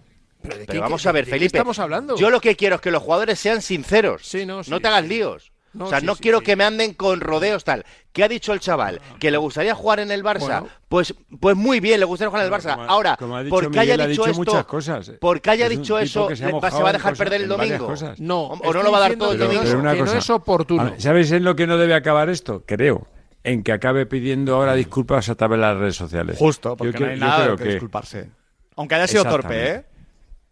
¿Pero, 0.44 0.56
de 0.58 0.66
Pero 0.66 0.74
qué- 0.74 0.80
vamos 0.80 1.02
qué- 1.02 1.10
a 1.10 1.12
ver, 1.12 1.26
de 1.26 1.32
qué 1.32 1.38
Felipe. 1.38 1.58
estamos 1.58 1.80
hablando? 1.80 2.16
Yo 2.18 2.30
lo 2.30 2.40
que 2.40 2.56
quiero 2.56 2.76
es 2.76 2.82
que 2.82 2.92
los 2.92 3.02
jugadores 3.02 3.40
sean 3.40 3.62
sinceros. 3.64 4.22
Sí, 4.28 4.46
no, 4.46 4.64
sí, 4.64 4.70
no 4.70 4.80
te 4.80 4.88
hagas 4.90 5.02
sí. 5.04 5.08
líos. 5.10 5.52
No, 5.74 5.86
o 5.86 5.90
sea, 5.90 6.02
sí, 6.02 6.06
no 6.06 6.14
sí, 6.14 6.22
quiero 6.22 6.38
sí. 6.40 6.46
que 6.46 6.56
me 6.56 6.66
anden 6.66 6.94
con 6.94 7.20
rodeos 7.20 7.64
tal. 7.64 7.84
¿Qué 8.12 8.24
ha 8.24 8.28
dicho 8.28 8.54
el 8.54 8.60
chaval? 8.60 9.02
¿Que 9.20 9.32
le 9.32 9.38
gustaría 9.38 9.74
jugar 9.74 10.00
en 10.02 10.12
el 10.12 10.24
Barça? 10.24 10.40
Bueno. 10.42 10.68
Pues, 10.88 11.16
pues 11.40 11.56
muy 11.56 11.80
bien, 11.80 12.00
le 12.00 12.06
gustaría 12.06 12.30
jugar 12.30 12.46
en 12.46 12.54
el 12.54 12.60
Barça. 12.60 12.76
Como- 12.76 12.88
Ahora, 12.92 13.16
como 13.18 13.36
ha 13.38 13.44
dicho 13.44 13.56
porque 13.56 13.80
haya 13.80 13.94
Miguel, 13.94 14.02
ha 14.02 14.08
dicho, 14.08 14.22
dicho 14.22 14.32
esto, 14.42 14.52
muchas 14.52 14.66
cosas. 14.66 15.12
porque 15.20 15.50
haya 15.50 15.66
Es 15.66 15.72
dicho 15.72 15.98
eso, 15.98 16.26
se 16.28 16.30
va- 16.34 16.36
se 16.36 16.52
mojado 16.52 16.84
va 16.84 16.90
a 16.90 16.94
dejar 16.94 17.14
cosas- 17.14 17.18
perder 17.26 17.42
el 17.42 17.48
domingo. 17.48 17.92
No, 18.20 18.42
o 18.50 18.72
no 18.74 18.84
lo 18.84 18.92
va 18.92 18.98
a 19.00 19.02
dar 19.02 19.16
todo 19.16 19.32
el 19.32 19.40
domingo. 19.40 19.64
que 19.64 19.76
no 20.04 20.14
es 20.14 20.30
oportuno. 20.30 20.92
ver, 20.92 21.02
¿Sabéis 21.02 21.32
en 21.32 21.44
lo 21.44 21.56
que 21.56 21.66
no 21.66 21.78
debe 21.78 21.96
acabar 21.96 22.30
esto? 22.30 22.64
Creo. 22.68 23.08
En 23.44 23.64
que 23.64 23.72
acabe 23.72 24.06
pidiendo 24.06 24.56
ahora 24.56 24.76
disculpas 24.76 25.28
a 25.30 25.36
través 25.36 25.58
de 25.58 25.62
las 25.66 25.78
redes 25.78 25.96
sociales. 25.96 26.38
Justo, 26.38 26.78
porque 26.78 26.94
Yo 26.94 27.00
no 27.08 27.12
hay 27.14 27.20
yo 27.20 27.26
nada 27.26 27.44
creo 27.46 27.58
que- 27.58 27.64
disculparse. 27.66 28.30
Aunque 28.76 28.96
haya 28.96 29.08
sido 29.08 29.26
torpe, 29.26 29.72
¿eh? 29.72 29.86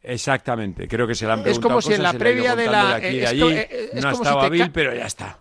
Exactamente. 0.04 0.88
Creo 0.88 1.06
que 1.08 1.16
se 1.16 1.26
le 1.26 1.34
han 1.34 1.40
Es 1.40 1.44
preguntado 1.44 1.70
como 1.70 1.82
si 1.82 1.94
en 1.94 1.98
cosas, 2.00 2.14
la 2.14 2.20
previa 2.20 2.56
de 2.56 2.66
la- 2.68 2.88
de 2.88 2.94
aquí 2.96 3.08
y 3.16 3.18
de 3.20 3.24
es 3.24 3.30
allí, 3.30 3.42
co- 3.42 3.48
es 3.50 4.04
no 4.04 4.12
como 4.12 4.24
si 4.52 4.58
ca- 4.60 4.70
pero 4.74 4.96
ya 4.96 5.06
está. 5.06 5.40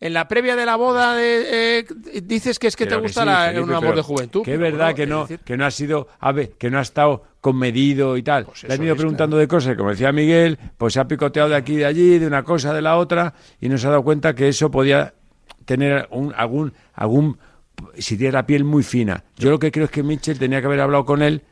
En 0.00 0.12
la 0.12 0.28
previa 0.28 0.54
de 0.56 0.66
la 0.66 0.76
boda 0.76 1.14
de, 1.14 1.78
eh, 1.78 1.86
dices 2.22 2.58
que 2.58 2.66
es 2.66 2.76
que 2.76 2.84
te 2.84 2.96
gusta 2.96 3.22
sí, 3.22 3.26
la- 3.26 3.44
Felipe, 3.46 3.62
un 3.62 3.72
amor 3.74 3.96
de 3.96 4.02
juventud. 4.02 4.42
Que 4.42 4.54
es 4.54 4.58
verdad 4.58 4.94
que 4.94 5.04
es 5.04 5.08
no, 5.08 5.22
decir, 5.22 5.40
que 5.40 5.56
no 5.56 5.64
ha 5.64 5.70
sido, 5.70 6.08
a 6.20 6.32
ver, 6.32 6.50
que 6.58 6.70
no 6.70 6.78
ha 6.78 6.82
estado 6.82 7.24
conmedido 7.40 8.16
y 8.18 8.22
tal. 8.22 8.44
Pues 8.44 8.64
Le 8.64 8.74
han 8.74 8.82
ido 8.82 8.92
es, 8.94 8.98
preguntando 8.98 9.38
de 9.38 9.48
cosas, 9.48 9.76
como 9.76 9.90
decía 9.90 10.12
Miguel, 10.12 10.58
pues 10.76 10.92
se 10.94 11.00
ha 11.00 11.08
picoteado 11.08 11.48
de 11.48 11.56
aquí 11.56 11.74
y 11.74 11.76
de 11.76 11.86
allí, 11.86 12.18
de 12.18 12.26
una 12.26 12.42
cosa, 12.42 12.74
de 12.74 12.82
la 12.82 12.96
otra, 12.98 13.32
y 13.60 13.68
no 13.70 13.78
se 13.78 13.86
ha 13.86 13.90
dado 13.90 14.02
cuenta 14.02 14.34
que 14.34 14.48
eso 14.48 14.70
podía 14.70 15.14
tener 15.64 16.06
un- 16.10 16.34
algún, 16.36 16.74
algún, 16.92 17.38
si 17.96 18.18
tiene 18.18 18.32
la 18.32 18.44
piel 18.44 18.64
muy 18.64 18.82
fina. 18.82 19.24
Yo 19.36 19.48
lo 19.48 19.58
que 19.58 19.70
creo 19.70 19.86
es 19.86 19.90
que 19.90 20.02
Mitchell 20.02 20.38
tenía 20.38 20.60
que 20.60 20.66
haber 20.66 20.80
hablado 20.80 21.06
con 21.06 21.22
él, 21.22 21.42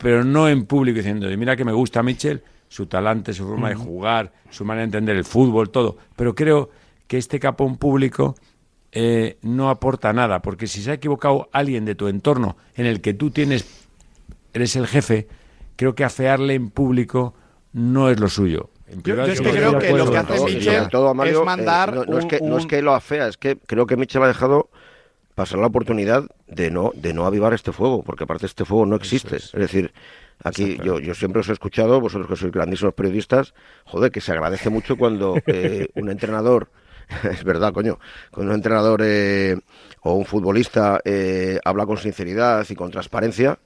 pero 0.00 0.24
no 0.24 0.48
en 0.48 0.66
público, 0.66 0.96
diciendo, 0.96 1.28
mira 1.36 1.56
que 1.56 1.64
me 1.64 1.72
gusta 1.72 2.02
Mitchell, 2.02 2.42
su 2.68 2.86
talante, 2.86 3.32
su 3.32 3.46
forma 3.46 3.68
de 3.70 3.74
jugar, 3.76 4.32
su 4.50 4.64
manera 4.64 4.82
de 4.82 4.86
entender 4.86 5.16
el 5.16 5.24
fútbol, 5.24 5.70
todo. 5.70 5.96
Pero 6.16 6.34
creo 6.34 6.70
que 7.06 7.16
este 7.18 7.38
capón 7.40 7.76
público 7.76 8.34
eh, 8.92 9.38
no 9.42 9.70
aporta 9.70 10.12
nada, 10.12 10.42
porque 10.42 10.66
si 10.66 10.82
se 10.82 10.90
ha 10.90 10.94
equivocado 10.94 11.48
alguien 11.52 11.84
de 11.84 11.94
tu 11.94 12.08
entorno 12.08 12.56
en 12.74 12.86
el 12.86 13.00
que 13.00 13.14
tú 13.14 13.30
tienes, 13.30 13.66
eres 14.52 14.74
el 14.76 14.86
jefe, 14.86 15.28
creo 15.76 15.94
que 15.94 16.04
afearle 16.04 16.54
en 16.54 16.70
público 16.70 17.34
no 17.72 18.08
es 18.10 18.18
lo 18.18 18.28
suyo. 18.28 18.70
Yo- 19.04 19.14
es 19.32 19.40
que 19.40 19.50
creo 19.50 19.72
que 19.78 19.92
lo 19.98 20.10
que 20.10 20.16
hace 20.18 20.32
Mitchell 20.54 20.74
es 21.28 21.36
mandar 21.44 21.88
eh, 21.90 21.92
no, 21.92 22.04
no 22.04 22.18
es 22.18 22.24
un- 22.24 22.30
que, 22.30 22.40
no 22.40 22.56
es 22.58 22.62
un- 22.64 22.68
que 22.68 22.82
lo 22.82 22.94
afea, 22.94 23.28
es 23.28 23.36
que 23.36 23.58
creo 23.66 23.86
que 23.86 23.96
Mitchell 23.96 24.22
ha 24.22 24.28
dejado 24.28 24.70
pasar 25.36 25.60
la 25.60 25.66
oportunidad 25.66 26.24
de 26.48 26.70
no, 26.70 26.92
de 26.94 27.12
no 27.12 27.26
avivar 27.26 27.52
este 27.52 27.70
fuego, 27.70 28.02
porque 28.02 28.24
aparte 28.24 28.46
este 28.46 28.64
fuego 28.64 28.86
no 28.86 28.96
existe. 28.96 29.36
es. 29.36 29.52
decir, 29.52 29.92
aquí 30.42 30.78
yo, 30.82 30.98
yo 30.98 31.14
siempre 31.14 31.40
os 31.40 31.48
he 31.50 31.52
escuchado, 31.52 32.00
vosotros 32.00 32.26
que 32.26 32.36
sois 32.36 32.50
grandísimos 32.50 32.94
periodistas, 32.94 33.52
joder, 33.84 34.10
que 34.10 34.22
se 34.22 34.32
agradece 34.32 34.70
mucho 34.70 34.96
cuando 34.96 35.36
eh, 35.46 35.88
un 35.94 36.08
entrenador, 36.08 36.70
es 37.30 37.44
verdad, 37.44 37.74
coño, 37.74 37.98
cuando 38.30 38.52
un 38.52 38.56
entrenador 38.56 39.02
eh, 39.04 39.60
o 40.00 40.14
un 40.14 40.24
futbolista 40.24 41.00
eh, 41.04 41.60
habla 41.66 41.84
con 41.84 41.98
sinceridad 41.98 42.64
y 42.66 42.74
con 42.74 42.90
transparencia, 42.90 43.58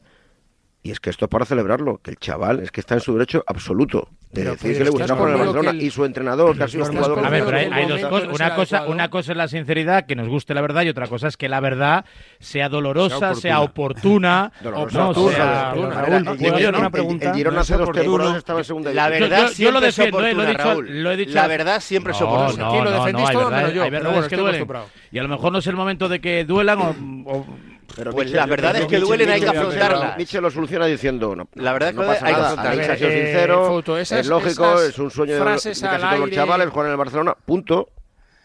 y 0.83 0.91
es 0.93 1.01
que 1.01 1.11
esto 1.11 1.27
es 1.27 1.29
para 1.31 1.45
celebrarlo, 1.45 1.99
que 2.03 2.11
el 2.11 2.17
chaval 2.17 2.61
es 2.61 2.71
que 2.71 2.81
está 2.81 2.95
en 2.95 3.01
su 3.01 3.13
derecho 3.13 3.45
absoluto 3.47 4.09
de 4.33 4.43
Pero 4.43 4.51
decir 4.53 4.73
que 4.73 4.79
que 4.79 4.85
le 4.85 4.91
gustaría 4.91 5.15
jugar 5.17 5.33
conmigo 5.33 5.53
Barcelona 5.53 5.79
el- 5.79 5.85
y 5.87 5.91
su 5.91 6.05
entrenador, 6.05 6.57
que 6.57 6.63
ha 6.63 6.69
sido 6.69 6.85
estás 6.85 6.97
jugador 6.97 7.27
A 7.27 7.31
ver, 7.31 7.45
pero 7.45 7.57
hay, 7.59 7.65
hay 7.73 7.85
un 7.85 7.91
dos 8.01 8.05
cosas. 8.09 8.29
Una 8.33 8.55
cosa, 8.55 8.87
una 8.87 9.11
cosa 9.11 9.33
es 9.33 9.37
la 9.39 9.49
sinceridad, 9.49 10.07
que 10.07 10.15
nos 10.17 10.29
guste 10.29 10.55
la 10.55 10.61
verdad, 10.63 10.83
y 10.83 10.89
otra 10.89 11.09
cosa 11.09 11.27
es 11.29 11.37
que 11.37 11.49
la 11.49 11.59
verdad 11.61 12.05
sea 12.39 12.69
dolorosa, 12.69 13.19
Sea 13.19 13.35
sea 13.35 13.61
oportuna, 13.61 14.53
Dolorosa, 14.63 14.99
no 14.99 15.11
oportuna, 15.11 15.37
sea. 15.37 15.73
oportuna. 15.75 16.03
Raúl, 16.03 16.39
digo 16.39 16.59
yo, 16.61 16.69
una 16.71 16.91
pregunta. 16.91 17.29
El 17.31 17.35
Girona 17.37 17.61
hace 17.61 17.77
dos 17.77 17.91
temporadas 17.93 18.37
estaba 18.37 18.59
en 18.61 18.65
segunda 18.65 18.95
La 18.95 19.09
verdad 19.09 19.51
Yo- 19.57 19.71
lo 19.73 19.79
es 19.81 19.85
defiendo, 19.97 20.19
eh, 20.27 20.33
lo 20.35 20.43
he 20.45 20.47
oportuna, 20.53 20.75
dicho- 20.75 20.83
lo 20.93 21.11
he 21.13 21.17
dicho 21.17 21.35
la 21.35 21.47
verdad 21.49 21.81
siempre 21.81 22.13
es 22.13 22.23
oportuna. 22.23 22.69
Aquí 22.69 22.79
lo 22.81 22.91
defendís 22.93 23.31
todo 23.33 23.51
menos 23.51 23.75
yo, 23.75 23.83
hay 23.83 23.91
verdades 23.91 24.29
que 24.29 24.37
duelen. 24.37 24.67
Y 25.13 25.19
a 25.19 25.23
lo 25.25 25.29
mejor 25.29 25.53
no 25.53 25.59
es 25.59 25.67
el 25.67 25.77
momento 25.77 26.09
de 26.09 26.21
que 26.21 26.45
duelan 26.45 26.79
o, 26.79 26.95
o- 27.27 27.47
Pero 27.97 28.13
Pues 28.13 28.31
la 28.31 28.47
verdad 28.47 28.77
es 28.77 28.87
que 28.87 28.99
Mitchell- 28.99 29.01
duelen, 29.07 29.31
hay 29.31 29.41
que 29.41 29.49
afrontarlas. 29.49 30.17
Mitchell 30.17 30.43
lo 30.43 30.51
soluciona 30.51 30.87
diciendo, 30.87 31.35
no, 31.35 31.49
La 31.55 31.73
verdad 31.73 31.89
es 31.91 31.95
no 31.97 32.03
que 32.03 32.07
pasa 32.09 32.27
hay 32.27 32.35
que 32.35 32.41
nada, 32.41 32.63
ha 32.93 32.97
sido 32.97 33.11
Eh, 33.11 33.25
sincero, 33.27 33.99
esas- 33.99 34.19
es 34.21 34.27
lógico, 34.29 34.81
es 34.81 34.99
un 34.99 35.11
sueño 35.11 35.35
de, 35.35 35.45
casi 35.45 35.73
todos 35.81 36.01
los 36.01 36.13
aire- 36.13 36.31
chavales 36.37 36.69
jugar 36.71 36.87
en 36.87 36.93
el 36.93 36.97
Barcelona, 36.99 37.35
punto. 37.45 37.89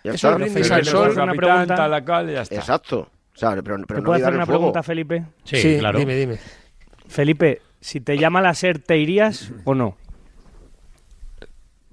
Ya 0.03 0.12
Eso 0.13 0.27
está. 0.29 0.29
es 0.45 0.51
brindis 0.51 0.71
al 0.71 0.79
que 0.81 0.86
sol. 0.86 1.15
no 1.15 1.23
Una 1.23 1.34
pregunta. 1.34 1.75
tal, 1.75 1.91
la 1.91 2.03
cual, 2.05 2.29
y 2.29 2.34
ya 2.34 2.41
está. 2.41 2.55
Exacto. 2.55 2.99
O 2.99 3.38
sea, 3.38 3.49
pero, 3.51 3.63
pero 3.63 3.77
¿Te 3.86 3.93
no 3.95 4.03
puedo 4.03 4.13
hacer 4.13 4.34
una 4.36 4.45
fuego. 4.45 4.60
pregunta, 4.62 4.84
Felipe? 4.84 5.25
Sí, 5.43 5.77
claro. 5.79 5.99
Dime, 5.99 6.15
dime. 6.15 6.39
Felipe, 7.08 7.62
si 7.81 8.01
te 8.01 8.17
llama 8.17 8.41
la 8.41 8.53
SER, 8.53 8.79
¿te 8.79 8.97
irías 8.97 9.51
o 9.63 9.75
no? 9.75 9.97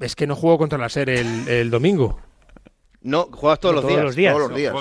Es 0.00 0.16
que 0.16 0.26
no 0.26 0.34
juego 0.36 0.58
contra 0.58 0.78
la 0.78 0.88
SER 0.88 1.10
el, 1.10 1.48
el 1.48 1.70
domingo. 1.70 2.18
No, 3.02 3.28
juegas 3.32 3.58
todos, 3.60 3.74
los, 3.74 3.82
Todos 3.82 3.94
días. 3.94 4.04
los 4.04 4.16
días. 4.16 4.32
Todos 4.34 4.48
los 4.48 4.56
días. 4.56 4.72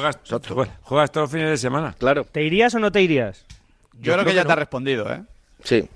Juegas, 0.84 1.12
todos 1.12 1.24
los 1.26 1.32
fines 1.32 1.50
de 1.50 1.58
semana. 1.58 1.96
Claro. 1.98 2.24
¿Te 2.24 2.44
irías 2.44 2.74
o 2.76 2.80
no 2.80 2.92
te 2.92 3.02
irías? 3.02 3.46
Yo, 4.00 4.14
creo 4.14 4.26
que 4.26 4.34
ya 4.34 4.46
te 4.46 4.52
ha 4.52 4.56
respondido, 4.56 5.12
¿eh? 5.12 5.24
Sí. 5.64 5.88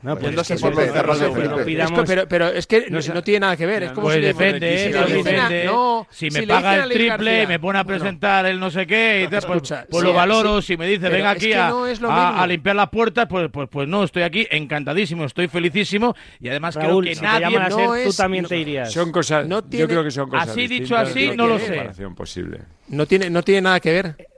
No, 0.00 0.16
pues 0.16 0.50
es 0.50 0.60
por 0.60 0.74
que 0.76 0.84
los 0.86 0.92
cerros 0.94 1.18
de 1.20 1.28
no 1.28 1.34
Felipe. 1.34 1.64
pidamos- 1.64 1.92
Es 1.92 1.98
que- 1.98 2.06
pero, 2.06 2.28
pero 2.28 2.48
es 2.48 2.66
que 2.68 2.80
no, 2.88 2.96
No 2.98 3.02
sé. 3.02 3.12
no 3.14 3.22
tiene 3.24 3.40
nada 3.40 3.56
que 3.56 3.66
ver. 3.66 3.82
Es 3.82 3.90
como 3.90 4.02
Pues 4.06 4.16
si 4.16 4.20
depende, 4.22 4.78
si 4.78 4.84
eh, 4.84 4.90
le 4.92 4.98
a- 4.98 5.04
depende. 5.06 5.64
no, 5.64 6.06
si 6.08 6.30
si 6.30 6.34
me 6.38 6.46
le 6.46 6.54
paga 6.54 6.70
a 6.70 6.76
el 6.84 6.90
triple 6.90 7.08
García, 7.08 7.42
y 7.42 7.46
me 7.48 7.58
pone 7.58 7.78
a 7.80 7.82
bueno, 7.82 7.98
presentar 7.98 8.46
el 8.46 8.60
no 8.60 8.70
sé 8.70 8.86
qué, 8.86 9.24
y 9.26 9.28
tal, 9.28 9.40
pues, 9.42 9.56
Escucha, 9.56 9.86
pues 9.90 10.00
sí, 10.02 10.06
lo 10.06 10.14
valoro. 10.14 10.62
sí, 10.62 10.68
si 10.68 10.76
me 10.76 10.86
dice, 10.86 11.00
pero 11.00 11.14
venga 11.14 11.32
es 11.32 11.36
aquí 11.38 11.52
a, 11.52 11.68
no 11.70 11.86
es 11.88 12.00
lo 12.00 12.12
a- 12.12 12.40
a 12.40 12.46
limpiar 12.46 12.76
las 12.76 12.90
puertas, 12.90 13.26
pues, 13.28 13.50
pues, 13.50 13.68
pues 13.68 13.88
no, 13.88 14.04
estoy 14.04 14.22
aquí 14.22 14.46
encantadísimo, 14.52 15.24
estoy 15.24 15.48
felicísimo. 15.48 16.14
Y 16.40 16.48
además 16.48 16.76
Raúl, 16.76 17.02
creo 17.02 17.14
si 17.14 17.20
que 17.20 17.26
te 17.26 17.32
llama 17.40 17.58
nadie. 17.58 17.58
no 17.70 17.94
SER, 17.94 18.04
tú 18.04 18.10
es- 18.10 18.16
también 18.16 18.42
no- 18.44 18.48
te 18.48 18.56
irías. 18.58 18.92
Son 18.92 19.10
cosas, 19.10 19.48
No 19.48 19.68
yo 19.68 19.88
creo 19.88 20.04
que 20.04 20.12
son 20.12 20.30
cosas 20.30 20.48
Así 20.50 20.68
dicho 20.68 20.96
así, 20.96 21.28
no 21.30 21.34
no 21.34 21.46
lo 21.48 21.58
sé. 21.58 21.90
no 23.30 23.42
tiene 23.42 23.62
nada 23.62 23.80
que 23.80 23.90
ver. 23.92 24.28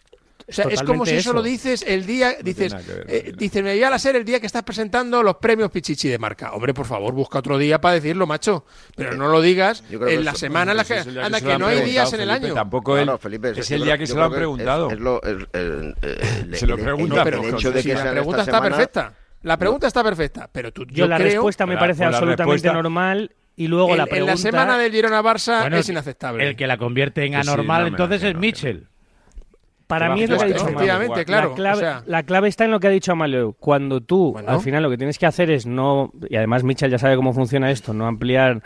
O 0.50 0.52
sea, 0.52 0.64
es 0.68 0.82
como 0.82 1.06
si 1.06 1.12
eso, 1.12 1.30
eso. 1.30 1.32
lo 1.32 1.42
dices 1.42 1.84
el 1.86 2.04
día, 2.06 2.34
dices, 2.42 2.72
ver, 2.86 3.06
no 3.06 3.12
eh, 3.12 3.32
dices, 3.36 3.62
me 3.62 3.70
voy 3.72 3.82
a 3.82 3.88
la 3.90 3.98
SER 3.98 4.16
el 4.16 4.24
día 4.24 4.40
que 4.40 4.46
estás 4.46 4.62
presentando 4.64 5.22
los 5.22 5.36
premios 5.36 5.70
Pichichi 5.70 6.08
de 6.08 6.18
marca. 6.18 6.52
Hombre, 6.52 6.74
por 6.74 6.86
favor, 6.86 7.14
busca 7.14 7.38
otro 7.38 7.56
día 7.56 7.80
para 7.80 7.94
decirlo, 7.94 8.26
macho. 8.26 8.64
Pero 8.96 9.14
no 9.14 9.28
lo 9.28 9.40
digas 9.40 9.82
en 9.90 10.24
la 10.24 10.32
eso- 10.32 10.40
semana 10.40 10.72
en 10.72 10.76
la 10.76 10.84
que, 10.84 10.98
anda, 10.98 11.40
que, 11.40 11.58
no 11.58 11.66
hay 11.66 11.80
días 11.82 12.12
en 12.12 12.20
el 12.20 12.30
año. 12.30 12.52
Tampoco 12.52 12.98
él- 12.98 13.04
Claro, 13.04 13.18
Felipe, 13.18 13.52
es 13.56 13.70
el 13.70 13.84
día 13.84 13.96
que 13.96 14.06
se 14.06 14.14
lo 14.14 14.24
han 14.24 14.32
preguntado. 14.32 14.88
Es, 14.88 14.94
es 14.94 15.00
lo, 15.00 15.22
el, 15.22 15.48
el- 15.52 15.94
el- 16.02 16.56
Se 16.56 16.66
lo 16.66 16.74
el- 16.76 16.82
pregunta, 16.82 17.18
el- 17.18 17.24
pero 17.24 17.36
el 17.38 17.42
con- 17.50 17.54
hecho 17.58 17.70
de 17.72 17.82
sí, 17.82 17.88
que 17.88 17.94
la 17.94 18.10
pregunta 18.10 18.40
está 18.40 18.44
semana- 18.58 18.76
perfecta. 18.76 19.14
La 19.42 19.56
pregunta 19.56 19.86
está 19.86 20.04
perfecta, 20.04 20.50
pero 20.52 20.70
tú, 20.72 20.84
Yo, 20.90 21.06
la 21.06 21.16
creo 21.16 21.28
respuesta 21.28 21.64
me 21.64 21.76
parece 21.78 22.02
la 22.02 22.08
absolutamente 22.08 22.42
respuesta- 22.42 22.72
normal 22.74 23.30
y 23.56 23.68
luego 23.68 23.90
en, 23.92 23.96
la 23.98 24.02
en 24.04 24.08
pregunta... 24.10 24.32
la 24.34 24.36
semana 24.36 24.78
del 24.78 24.92
Girona 24.92 25.22
Barça 25.22 25.60
Bueno, 25.62 25.76
es 25.78 25.88
inaceptable. 25.88 26.46
El 26.48 26.56
que 26.56 26.66
la 26.66 26.76
convierte 26.76 27.24
en 27.24 27.32
sí, 27.32 27.38
anormal 27.48 27.82
no, 27.82 27.88
entonces 27.88 28.16
es 28.18 28.22
no, 28.24 28.28
que 28.28 28.34
no. 28.34 28.40
Mitchell. 28.40 28.88
Para 29.90 30.14
mí 30.14 30.22
es 30.22 30.30
lo 30.30 30.38
que 30.38 30.44
ha 30.44 30.46
dicho 30.46 30.66
Claro, 31.26 31.54
la, 32.06 32.22
clave, 32.22 32.48
está 32.48 32.64
en 32.64 32.70
lo 32.70 32.80
que 32.80 32.86
ha 32.86 32.90
dicho 32.90 33.12
Amaleu. 33.12 33.54
Cuando 33.58 34.00
tú, 34.00 34.36
al 34.46 34.60
final, 34.60 34.82
lo 34.82 34.90
que 34.90 34.96
tienes 34.96 35.18
que 35.18 35.26
hacer 35.26 35.50
es 35.50 35.66
no... 35.66 36.12
Y 36.28 36.36
además 36.36 36.64
Michel 36.64 36.90
ya 36.90 36.98
sabe 36.98 37.16
cómo 37.16 37.32
funciona 37.32 37.70
esto, 37.70 37.92
no 37.92 38.06
ampliar 38.06 38.62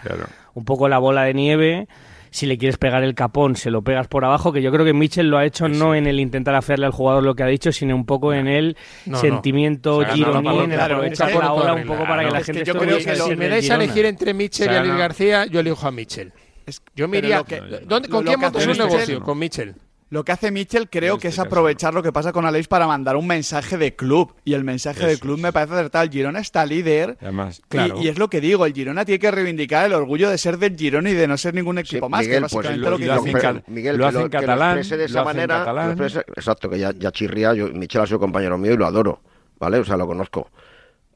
un 0.54 0.64
poco 0.64 0.88
la 0.88 0.98
bola 0.98 1.24
de 1.24 1.34
nieve 1.34 1.88
si 2.34 2.46
le 2.46 2.58
quieres 2.58 2.78
pegar 2.78 3.04
el 3.04 3.14
capón, 3.14 3.54
se 3.54 3.70
lo 3.70 3.82
pegas 3.82 4.08
por 4.08 4.24
abajo, 4.24 4.52
que 4.52 4.60
yo 4.60 4.72
creo 4.72 4.84
que 4.84 4.92
Mitchell 4.92 5.28
lo 5.28 5.38
ha 5.38 5.44
hecho 5.44 5.68
no 5.68 5.94
en 5.94 6.08
el 6.08 6.18
intentar 6.18 6.56
hacerle 6.56 6.86
al 6.86 6.90
jugador 6.90 7.22
lo 7.22 7.36
que 7.36 7.44
ha 7.44 7.46
dicho, 7.46 7.70
sino 7.70 7.94
un 7.94 8.04
poco 8.06 8.34
en 8.34 8.48
el 8.48 8.76
sentimiento 9.14 9.90
no. 9.90 9.96
O 9.98 10.04
sea, 10.04 10.14
gironí, 10.14 10.58
en 10.58 10.72
el 10.72 10.80
aprovechar 10.80 11.32
la 11.32 11.52
ola 11.52 11.74
un 11.74 11.86
poco 11.86 12.02
para 12.02 12.24
que 12.24 12.32
la 12.32 12.42
gente... 12.42 12.64
Que 12.64 12.72
yo 12.72 12.74
creo 12.76 12.98
que 12.98 13.14
si 13.14 13.36
me 13.36 13.48
dais 13.48 13.70
a 13.70 13.76
elegir 13.76 14.06
entre 14.06 14.34
Mitchell 14.34 14.68
y 14.68 14.74
Alex 14.74 14.96
García, 14.96 15.46
yo 15.46 15.60
elijo 15.60 15.86
a 15.86 15.92
Mitchell. 15.92 16.32
Es, 16.66 16.82
yo 16.96 17.06
me 17.06 17.18
iría... 17.18 17.44
¿Con 17.44 18.24
quién 18.24 18.40
montas 18.40 18.66
un 18.66 18.78
negocio? 18.78 19.20
Con 19.20 19.38
Mitchell. 19.38 19.76
Lo 20.14 20.24
que 20.24 20.30
hace 20.30 20.52
Mitchell 20.52 20.88
creo 20.88 21.18
que 21.18 21.26
es 21.26 21.40
aprovechar 21.40 21.92
lo 21.92 22.00
que 22.00 22.12
pasa 22.12 22.30
con 22.30 22.46
Aleix 22.46 22.68
para 22.68 22.86
mandar 22.86 23.16
un 23.16 23.26
mensaje 23.26 23.76
de 23.76 23.96
club. 23.96 24.32
Y 24.44 24.54
el 24.54 24.62
mensaje 24.62 25.04
de 25.04 25.18
club 25.18 25.40
me 25.40 25.52
parece 25.52 25.74
acertado. 25.74 26.04
El 26.04 26.10
Girona 26.10 26.38
está 26.38 26.64
líder. 26.64 27.18
Además, 27.20 27.62
claro. 27.68 28.00
y, 28.00 28.06
es 28.06 28.16
lo 28.16 28.30
que 28.30 28.40
digo, 28.40 28.64
el 28.64 28.72
Girona 28.72 29.04
tiene 29.04 29.18
que 29.18 29.32
reivindicar 29.32 29.86
el 29.86 29.92
orgullo 29.92 30.30
de 30.30 30.38
ser 30.38 30.58
del 30.58 30.76
Girona 30.76 31.10
y 31.10 31.14
de 31.14 31.26
no 31.26 31.36
ser 31.36 31.52
ningún 31.54 31.78
equipo 31.78 32.08
más. 32.08 32.20
Miguel, 32.20 32.36
que 32.36 32.42
básicamente 32.42 32.78
lo, 32.78 32.90
lo, 32.90 32.98
que 32.98 33.06
lo 33.06 33.14
hacen, 33.14 33.64
Miguel, 33.66 33.96
lo 33.96 34.06
hacen 34.06 34.28
catalán. 34.28 34.88
de 34.88 35.04
esa 35.04 35.24
manera. 35.24 35.96
Exacto, 36.36 36.70
que 36.70 36.78
ya, 36.78 36.92
chirría. 37.10 37.52
Yo, 37.52 37.66
Mitchell 37.70 38.02
ha 38.02 38.06
sido 38.06 38.20
compañero 38.20 38.56
mío 38.56 38.74
y 38.74 38.76
lo 38.76 38.86
adoro. 38.86 39.20
¿Vale? 39.58 39.78
O 39.78 39.84
sea, 39.84 39.96
lo 39.96 40.06
conozco. 40.06 40.48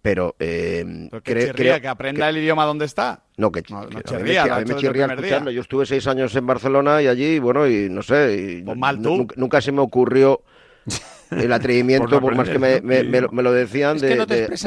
Pero, 0.03 0.37
eh, 0.39 1.09
que 1.25 1.47
chirría, 1.47 1.81
que 1.81 1.89
aprenda 1.89 2.29
el 2.29 2.39
idioma 2.39 2.65
donde 2.65 2.85
está. 2.85 3.23
No, 3.37 3.51
que, 3.51 3.63
no, 3.69 3.87
chirría, 4.03 4.45
a 4.45 4.61
mí, 4.61 4.67
me 4.67 4.77
chirría 4.77 5.07
escucharlo. 5.07 5.51
Yo 5.51 5.61
estuve 5.61 5.87
seis 5.87 6.07
años 6.07 6.35
en 6.37 6.47
Barcelona 6.47 7.03
y 7.03 7.09
allí, 7.09 7.39
bueno, 7.39 7.67
y 7.67 7.89
no 7.89 8.03
sé. 8.03 8.59
Y 8.59 8.63
pues 8.63 8.77
mal 8.77 9.01
tú. 9.03 9.27
Nunca, 9.37 9.61
se 9.61 9.73
me 9.73 9.81
ocurrió 9.81 10.43
el 11.31 11.53
atrevimiento, 11.53 12.21
por, 12.21 12.35
más 12.37 12.49
que 12.49 12.59
me, 12.59 12.81
me, 12.81 13.43
lo 13.43 13.53
decían, 13.53 13.99
de, 13.99 14.21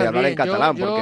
hablar 0.05 0.25
en 0.25 0.35
catalán, 0.35 0.75
porque. 0.75 1.01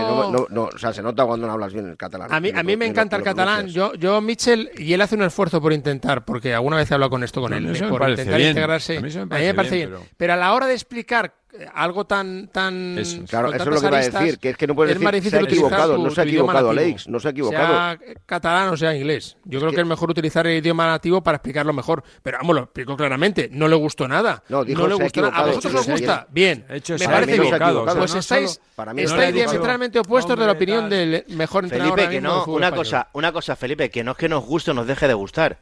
No, 0.50 0.64
o 0.64 0.78
sea, 0.78 0.94
se 0.94 1.02
nota 1.02 1.26
cuando 1.26 1.48
no 1.48 1.54
hablas 1.54 1.74
bien 1.74 1.88
el 1.88 1.98
catalán. 1.98 2.32
A 2.32 2.40
mí, 2.40 2.52
a 2.54 2.62
mí 2.62 2.78
me 2.78 2.86
encanta 2.86 3.16
el 3.16 3.24
catalán. 3.24 3.68
Yo, 3.68 3.94
yo, 3.96 4.22
Mitchell, 4.22 4.70
y 4.78 4.94
él 4.94 5.02
hace 5.02 5.16
un 5.16 5.24
esfuerzo 5.24 5.60
por 5.60 5.74
intentar, 5.74 6.24
porque 6.24 6.54
alguna 6.54 6.78
vez 6.78 6.90
he 6.92 6.94
hablado 6.94 7.10
con 7.10 7.24
esto 7.24 7.42
con 7.42 7.54
él, 7.54 7.66
por 7.90 8.10
intentar 8.10 8.40
integrarse. 8.40 8.98
A 8.98 9.02
mí, 9.02 9.10
me 9.12 9.54
parece, 9.54 9.76
bien. 9.76 9.92
pero... 10.18 10.34
a 10.34 10.38
la 10.38 10.54
hora 10.54 10.68
de 10.68 10.74
explicar 10.74 11.39
algo 11.74 12.06
tan 12.06 12.48
tan 12.48 12.98
eso, 12.98 13.24
es. 13.24 13.32
Lo 13.32 13.82
que 13.82 13.90
va 13.90 13.98
a 13.98 14.02
decir 14.02 14.38
que 14.38 14.52
es 14.52 14.58
que 14.58 14.68
no 14.68 14.76
puedes 14.76 15.00
decir 15.00 15.32
se 15.32 15.38
ha 15.38 15.42
equivocado 15.42 15.98
no 15.98 16.10
se 16.12 16.22
ha 16.22 16.24
equivocado 16.24 16.70
Alex 16.70 17.08
no 17.08 17.20
se 17.20 17.28
ha 17.28 17.32
equivocado. 17.32 17.68
sea 17.68 18.00
catalán 18.26 18.70
o 18.70 18.78
sea 18.78 18.96
inglés. 18.96 19.38
Yo 19.46 19.60
creo 19.60 19.72
que... 19.72 19.82
es 19.82 19.88
mejor 19.88 20.12
utilizar 20.12 20.46
el 20.46 20.58
idioma 20.58 20.86
nativo 20.86 21.22
para 21.22 21.38
explicarlo 21.38 21.74
mejor. 21.74 22.04
Pero 22.22 22.38
vamos 22.40 22.56
lo 22.56 22.62
explicó 22.64 22.96
claramente 22.96 23.50
no 23.52 23.68
le 23.68 23.76
gustó 23.76 24.08
nada. 24.08 24.44
No, 24.50 24.64
le 24.64 24.74
gustó 24.74 25.22
nada. 25.22 25.38
a 25.38 25.46
vosotros 25.48 25.76
os 25.76 25.88
gusta 25.88 26.28
bien 26.30 26.66
hecho, 26.70 26.96
me 27.00 27.06
parece 27.06 27.36
equivocado. 27.36 27.86
pues 27.86 28.16
estáis 28.16 28.62
para 28.76 28.94
mí 28.94 29.02
estáis 29.02 29.34
diametralmente 29.34 30.00
opuestos 30.00 30.32
Hombre, 30.32 30.46
de 30.46 30.48
la 30.48 30.54
opinión 30.54 30.90
del 30.90 31.26
mejor 31.30 31.64
entrenador 31.64 31.96
Felipe 31.96 32.16
que 32.16 32.22
no 32.22 32.46
una 32.46 32.72
cosa 32.72 33.10
una 33.14 33.32
cosa 33.32 33.56
Felipe 33.56 33.90
que 33.90 34.04
no 34.04 34.12
es 34.12 34.18
que 34.18 34.30
nos 34.30 34.46
guste 34.46 34.72
o 34.72 34.74
nos 34.74 34.88
deje 34.88 35.08
de 35.08 35.14
gustar 35.14 35.60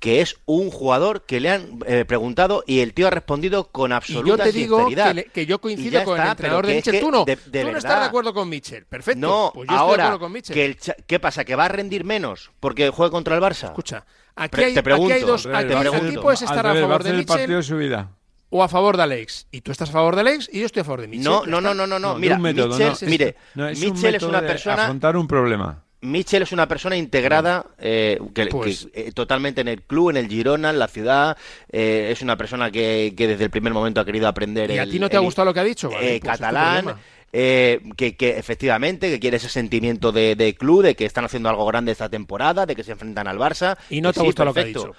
que 0.00 0.22
es 0.22 0.36
un 0.46 0.70
jugador 0.70 1.26
que 1.26 1.40
le 1.40 1.50
han 1.50 1.78
eh, 1.86 2.06
preguntado 2.06 2.64
y 2.66 2.80
el 2.80 2.94
tío 2.94 3.06
ha 3.06 3.10
respondido 3.10 3.68
con 3.68 3.92
absoluta 3.92 4.26
y 4.26 4.28
yo 4.28 4.38
te 4.38 4.52
digo 4.52 4.78
sinceridad. 4.78 5.24
Que, 5.32 5.44
yo 5.44 5.60
coincido 5.60 6.02
con 6.04 6.18
el 6.18 6.26
entrenador 6.26 6.66
de 6.66 6.74
Mitchell. 6.76 7.00
Tú 7.00 7.10
no, 7.10 7.24
de, 7.26 7.36
de 7.36 7.70
estás 7.70 8.00
de 8.00 8.06
acuerdo 8.06 8.32
con 8.32 8.48
Mitchell. 8.48 8.86
Perfecto. 8.86 9.20
No, 9.20 9.50
pues 9.54 9.68
yo 9.68 9.76
ahora, 9.76 10.04
estoy 10.04 10.18
de 10.18 10.42
con 10.42 10.54
que 10.54 10.76
¿qué 11.06 11.20
pasa? 11.20 11.44
¿Que 11.44 11.54
va 11.54 11.66
a 11.66 11.68
rendir 11.68 12.04
menos 12.04 12.50
porque 12.60 12.88
juega 12.88 13.10
contra 13.10 13.36
el 13.36 13.42
Barça? 13.42 13.66
Escucha, 13.66 14.06
aquí 14.34 14.64
hay, 14.64 14.74
te 14.74 14.80
aquí 14.80 15.12
hay 15.12 15.22
dos. 15.22 15.44
Aquí, 15.44 15.68
te 15.68 15.76
aquí 15.76 16.16
puedes 16.16 16.42
estar 16.42 16.66
a 16.66 16.74
favor 16.74 17.04
de 17.04 17.12
Mitchell. 17.12 18.06
O 18.52 18.64
a 18.64 18.68
favor 18.68 18.96
de 18.96 19.04
Alex. 19.04 19.46
Y 19.52 19.60
tú 19.60 19.70
estás 19.70 19.90
a 19.90 19.92
favor 19.92 20.14
de 20.16 20.22
Alex 20.22 20.48
y 20.52 20.60
yo 20.60 20.66
estoy 20.66 20.80
a 20.80 20.84
favor 20.84 21.02
de 21.02 21.08
Mitchell. 21.08 21.24
No, 21.24 21.44
no, 21.46 21.60
no, 21.60 21.74
no, 21.74 21.86
no. 21.86 21.98
no 21.98 22.14
mira, 22.16 22.38
Mitchell, 22.38 22.72
es, 22.80 23.02
mire, 23.02 23.36
no, 23.54 23.68
Mitchell 23.68 24.14
es 24.14 24.22
una 24.22 24.40
persona. 24.40 24.84
Afrontar 24.84 25.16
un 25.16 25.28
problema. 25.28 25.84
Mitchell 26.02 26.42
es 26.42 26.52
una 26.52 26.66
persona 26.66 26.96
integrada 26.96 27.66
eh, 27.78 28.18
que, 28.34 28.46
pues- 28.46 28.88
eh, 28.94 29.12
totalmente 29.12 29.60
en 29.60 29.68
el 29.68 29.82
club, 29.82 30.10
en 30.10 30.16
el 30.16 30.28
Girona, 30.28 30.70
en 30.70 30.78
la 30.78 30.88
ciudad. 30.88 31.36
Eh, 31.70 32.08
es 32.10 32.22
una 32.22 32.36
persona 32.36 32.70
que, 32.70 33.14
que, 33.16 33.26
desde 33.26 33.44
el 33.44 33.50
primer 33.50 33.72
momento 33.72 34.00
ha 34.00 34.04
querido 34.04 34.26
aprender. 34.28 34.70
¿Y 34.70 34.74
el, 34.74 34.80
a 34.80 34.86
ti 34.86 34.98
no 34.98 35.10
te 35.10 35.16
ha 35.16 35.20
gustado 35.20 35.46
lo 35.46 35.54
que 35.54 35.60
ha 35.60 35.64
dicho? 35.64 35.90
Pues 35.90 36.20
catalán 36.20 36.96
eh, 37.32 37.80
que, 37.96 38.14
efectivamente, 38.38 39.08
que 39.08 39.20
quiere 39.20 39.36
ese 39.36 39.48
sentimiento 39.48 40.12
de, 40.12 40.56
club, 40.58 40.82
de 40.82 40.96
que 40.96 41.04
están 41.04 41.24
haciendo 41.24 41.48
algo 41.48 41.64
grande 41.66 41.92
esta 41.92 42.08
temporada, 42.08 42.66
de 42.66 42.74
que 42.74 42.84
se 42.84 42.92
enfrentan 42.92 43.28
al 43.28 43.38
Barça. 43.38 43.76
Y 43.88 44.00
no 44.00 44.12
te 44.12 44.20
sí, 44.20 44.26
gusta 44.26 44.44
lo 44.44 44.54
que 44.54 44.60
ha 44.60 44.64
dicho. 44.64 44.92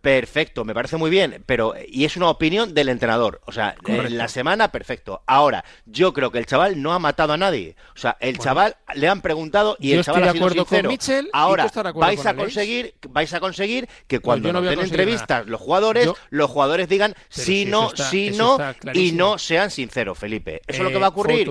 Perfecto, 0.00 0.64
me 0.64 0.74
parece 0.74 0.96
muy 0.96 1.10
bien, 1.10 1.42
pero 1.46 1.74
y 1.88 2.04
es 2.04 2.16
una 2.16 2.28
opinión 2.28 2.74
del 2.74 2.88
entrenador. 2.88 3.40
O 3.46 3.52
sea, 3.52 3.74
eh, 3.86 4.02
en 4.06 4.18
la 4.18 4.28
semana, 4.28 4.72
perfecto. 4.72 5.22
Ahora, 5.26 5.64
yo 5.86 6.12
creo 6.12 6.30
que 6.30 6.38
el 6.38 6.46
chaval 6.46 6.82
no 6.82 6.92
ha 6.92 6.98
matado 6.98 7.32
a 7.32 7.36
nadie. 7.36 7.76
O 7.94 7.98
sea, 7.98 8.16
el 8.20 8.38
chaval 8.38 8.76
le 8.94 9.08
han 9.08 9.22
preguntado 9.22 9.76
y 9.80 9.92
el 9.92 10.04
chaval 10.04 10.28
ha 10.28 10.32
sido 10.32 10.50
sincero. 10.50 10.88
Mitchell, 10.88 11.30
Ahora, 11.32 11.70
vais 11.94 12.24
a 12.26 12.34
conseguir, 12.34 12.94
vais 13.08 13.32
a 13.32 13.40
conseguir 13.40 13.88
que 14.06 14.20
cuando 14.20 14.52
no 14.52 14.60
den 14.62 14.80
entrevistas 14.80 15.46
los 15.46 15.60
jugadores, 15.60 16.10
los 16.30 16.50
jugadores 16.50 16.88
digan 16.88 17.14
si, 17.28 17.64
no, 17.64 17.90
si 17.96 18.30
no, 18.30 18.58
y 18.92 19.12
no 19.12 19.38
sean 19.38 19.70
sinceros, 19.70 20.18
Felipe. 20.18 20.60
Eso 20.66 20.78
es 20.78 20.84
lo 20.84 20.90
que 20.90 20.98
va 20.98 21.06
a 21.06 21.10
ocurrir 21.10 21.48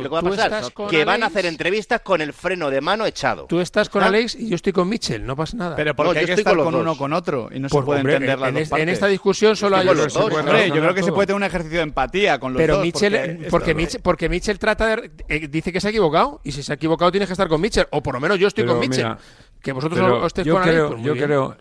que 0.89 1.05
van 1.05 1.23
a 1.23 1.27
hacer 1.27 1.45
entrevistas 1.45 2.01
con 2.01 2.21
el 2.21 2.33
freno 2.33 2.69
de 2.69 2.81
mano 2.81 3.05
echado. 3.05 3.45
Tú 3.45 3.59
estás 3.59 3.89
con 3.89 4.03
ah. 4.03 4.07
Alex 4.07 4.35
y 4.35 4.49
yo 4.49 4.55
estoy 4.55 4.73
con 4.73 4.87
Mitchell, 4.87 5.25
no 5.25 5.35
pasa 5.35 5.57
nada. 5.57 5.75
Pero 5.75 5.95
porque 5.95 6.13
no, 6.13 6.19
hay 6.19 6.25
que 6.25 6.33
estar 6.33 6.55
con, 6.55 6.65
con 6.65 6.75
uno 6.75 6.97
con 6.97 7.13
otro 7.13 7.49
y 7.51 7.59
no 7.59 7.69
se 7.69 7.73
pues, 7.73 7.85
puede 7.85 7.99
hombre, 7.99 8.15
entender 8.15 8.47
en, 8.47 8.53
las 8.55 8.71
en, 8.71 8.89
esta 8.89 9.07
discusión 9.07 9.55
solo 9.55 9.77
hay 9.77 9.85
los 9.85 10.13
dos. 10.13 10.33
Hombre, 10.33 10.67
yo 10.69 10.75
creo 10.75 10.93
que 10.93 11.03
se 11.03 11.11
puede 11.11 11.27
tener 11.27 11.37
un 11.37 11.43
ejercicio 11.43 11.77
de 11.77 11.83
empatía 11.83 12.39
con 12.39 12.53
los 12.53 12.67
dos. 12.67 12.81
Mitchell, 12.81 13.47
porque, 13.49 13.73
Mitchell, 13.73 14.01
porque 14.01 14.29
Mitchell 14.29 14.55
¿eh? 14.55 14.59
trata 14.59 14.95
de, 14.95 15.11
eh, 15.27 15.47
dice 15.47 15.71
que 15.71 15.81
se 15.81 15.87
ha 15.87 15.89
equivocado 15.91 16.41
y 16.43 16.51
si 16.51 16.63
se 16.63 16.71
ha 16.71 16.75
equivocado 16.75 17.11
tienes 17.11 17.27
que 17.27 17.33
estar 17.33 17.47
con 17.47 17.61
Mitchell 17.61 17.87
o 17.91 18.01
por 18.01 18.13
lo 18.13 18.19
menos 18.19 18.39
yo 18.39 18.47
estoy 18.47 18.65
con 18.65 18.79
Mitchell. 18.79 19.15
Que 19.61 19.73
vosotros 19.73 20.25
estéis 20.25 20.47
con 20.47 20.63
Alex, 20.63 20.87
pues 20.87 21.03
yo 21.03 21.15
creo 21.15 21.57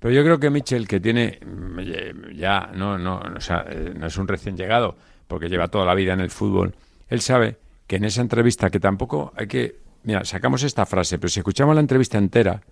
pero 0.00 0.14
yo 0.14 0.24
creo 0.24 0.40
que 0.40 0.50
Mitchell, 0.50 0.88
que 0.88 0.98
tiene 0.98 1.38
mm, 1.44 2.32
ya, 2.34 2.70
no, 2.74 2.98
no, 2.98 3.20
eh, 3.22 3.94
no 3.94 4.06
es 4.06 4.16
un 4.16 4.26
recién 4.26 4.56
llegado, 4.56 4.96
porque 5.28 5.48
lleva 5.48 5.68
toda 5.68 5.84
la 5.84 5.94
vida 5.94 6.14
en 6.14 6.20
el 6.20 6.30
fútbol, 6.30 6.74
él 7.08 7.20
sabe 7.20 7.58
que 7.90 7.96
en 7.96 8.04
esa 8.04 8.20
entrevista, 8.20 8.70
que 8.70 8.78
tampoco 8.78 9.32
hay 9.36 9.48
que... 9.48 9.80
Mira, 10.04 10.24
sacamos 10.24 10.62
esta 10.62 10.86
frase, 10.86 11.18
pero 11.18 11.28
si 11.28 11.40
escuchamos 11.40 11.74
la 11.74 11.80
entrevista 11.80 12.18
entera, 12.18 12.62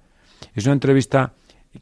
es 0.54 0.64
una 0.64 0.74
entrevista 0.74 1.32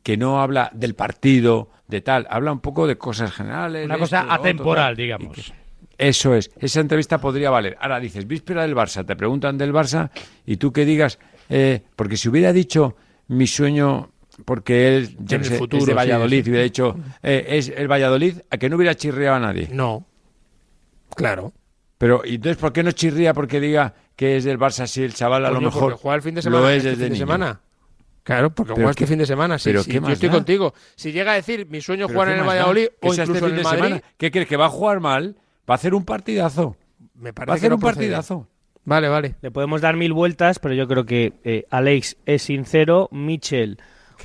que 0.02 0.16
no 0.16 0.40
habla 0.40 0.70
del 0.72 0.94
partido, 0.94 1.68
de 1.86 2.00
tal, 2.00 2.26
habla 2.30 2.50
un 2.50 2.60
poco 2.60 2.86
de 2.86 2.96
cosas 2.96 3.30
generales. 3.32 3.84
Una 3.84 3.98
cosa 3.98 4.32
atemporal, 4.32 4.96
digamos. 4.96 5.52
Eso 5.98 6.34
es, 6.34 6.50
esa 6.58 6.80
entrevista 6.80 7.18
podría 7.18 7.50
valer. 7.50 7.76
Ahora 7.78 8.00
dices, 8.00 8.26
víspera 8.26 8.62
del 8.62 8.74
Barça, 8.74 9.04
te 9.04 9.14
preguntan 9.16 9.58
del 9.58 9.70
Barça 9.70 10.08
y 10.46 10.56
tú 10.56 10.72
que 10.72 10.86
digas, 10.86 11.18
eh, 11.50 11.82
porque 11.94 12.16
si 12.16 12.30
hubiera 12.30 12.54
dicho 12.54 12.96
mi 13.28 13.46
sueño, 13.46 14.12
porque 14.46 14.96
él 14.96 15.14
ya 15.18 15.44
sé, 15.44 15.58
futuro, 15.58 15.82
es 15.82 15.86
de 15.88 15.92
Valladolid, 15.92 16.48
hubiera 16.48 16.64
dicho, 16.64 16.96
eh, 17.22 17.44
es 17.50 17.68
el 17.68 17.86
Valladolid, 17.86 18.38
a 18.48 18.56
que 18.56 18.70
no 18.70 18.76
hubiera 18.76 18.94
chirriado 18.94 19.36
a 19.36 19.40
nadie. 19.40 19.68
No, 19.70 20.06
claro. 21.14 21.52
Pero, 21.98 22.22
¿y 22.24 22.36
entonces 22.36 22.58
por 22.58 22.72
qué 22.72 22.82
no 22.82 22.92
chirría 22.92 23.32
porque 23.32 23.60
diga 23.60 23.94
que 24.16 24.36
es 24.36 24.44
del 24.44 24.58
Barça 24.58 24.86
si 24.86 25.02
el 25.02 25.14
chaval 25.14 25.46
a 25.46 25.50
lo 25.50 25.60
mejor 25.60 25.94
juega 25.94 26.16
el 26.16 26.22
fin 26.22 26.34
de 26.34 26.42
semana, 26.42 26.62
lo 26.62 26.68
es 26.68 26.84
este 26.84 27.10
Claro, 28.22 28.50
porque 28.50 28.72
juega 28.72 28.90
este 28.90 29.06
fin 29.06 29.18
de 29.18 29.26
semana. 29.26 29.56
Sí, 29.56 29.72
yo 29.72 29.80
estoy 29.80 30.30
contigo. 30.30 30.74
Si 30.96 31.12
llega 31.12 31.32
a 31.32 31.34
decir 31.36 31.66
mi 31.70 31.80
sueño 31.80 32.06
es 32.06 32.12
jugar 32.12 32.30
en 32.30 32.40
el 32.40 32.46
Valladolid 32.46 32.86
da? 32.86 33.08
o 33.08 33.10
este 33.12 33.22
incluso 33.22 33.46
este 33.46 33.52
en 33.52 33.58
el 33.58 33.64
Madrid, 33.64 33.82
semana, 33.82 34.02
¿qué 34.16 34.30
crees 34.32 34.48
que 34.48 34.56
va 34.56 34.66
a 34.66 34.68
jugar 34.68 35.00
mal? 35.00 35.36
Va 35.68 35.74
a 35.74 35.76
hacer 35.76 35.94
un 35.94 36.04
partidazo. 36.04 36.76
Me 37.14 37.32
parece 37.32 37.50
va 37.50 37.54
a 37.54 37.56
hacer 37.56 37.72
un 37.72 37.80
partidazo. 37.80 38.48
Vale, 38.84 39.08
vale. 39.08 39.36
Le 39.42 39.50
podemos 39.50 39.80
dar 39.80 39.96
mil 39.96 40.12
vueltas, 40.12 40.58
pero 40.58 40.74
yo 40.74 40.88
creo 40.88 41.06
que 41.06 41.34
eh, 41.44 41.66
Alex 41.70 42.16
es 42.26 42.42
sincero, 42.42 43.08
Michel 43.12 43.78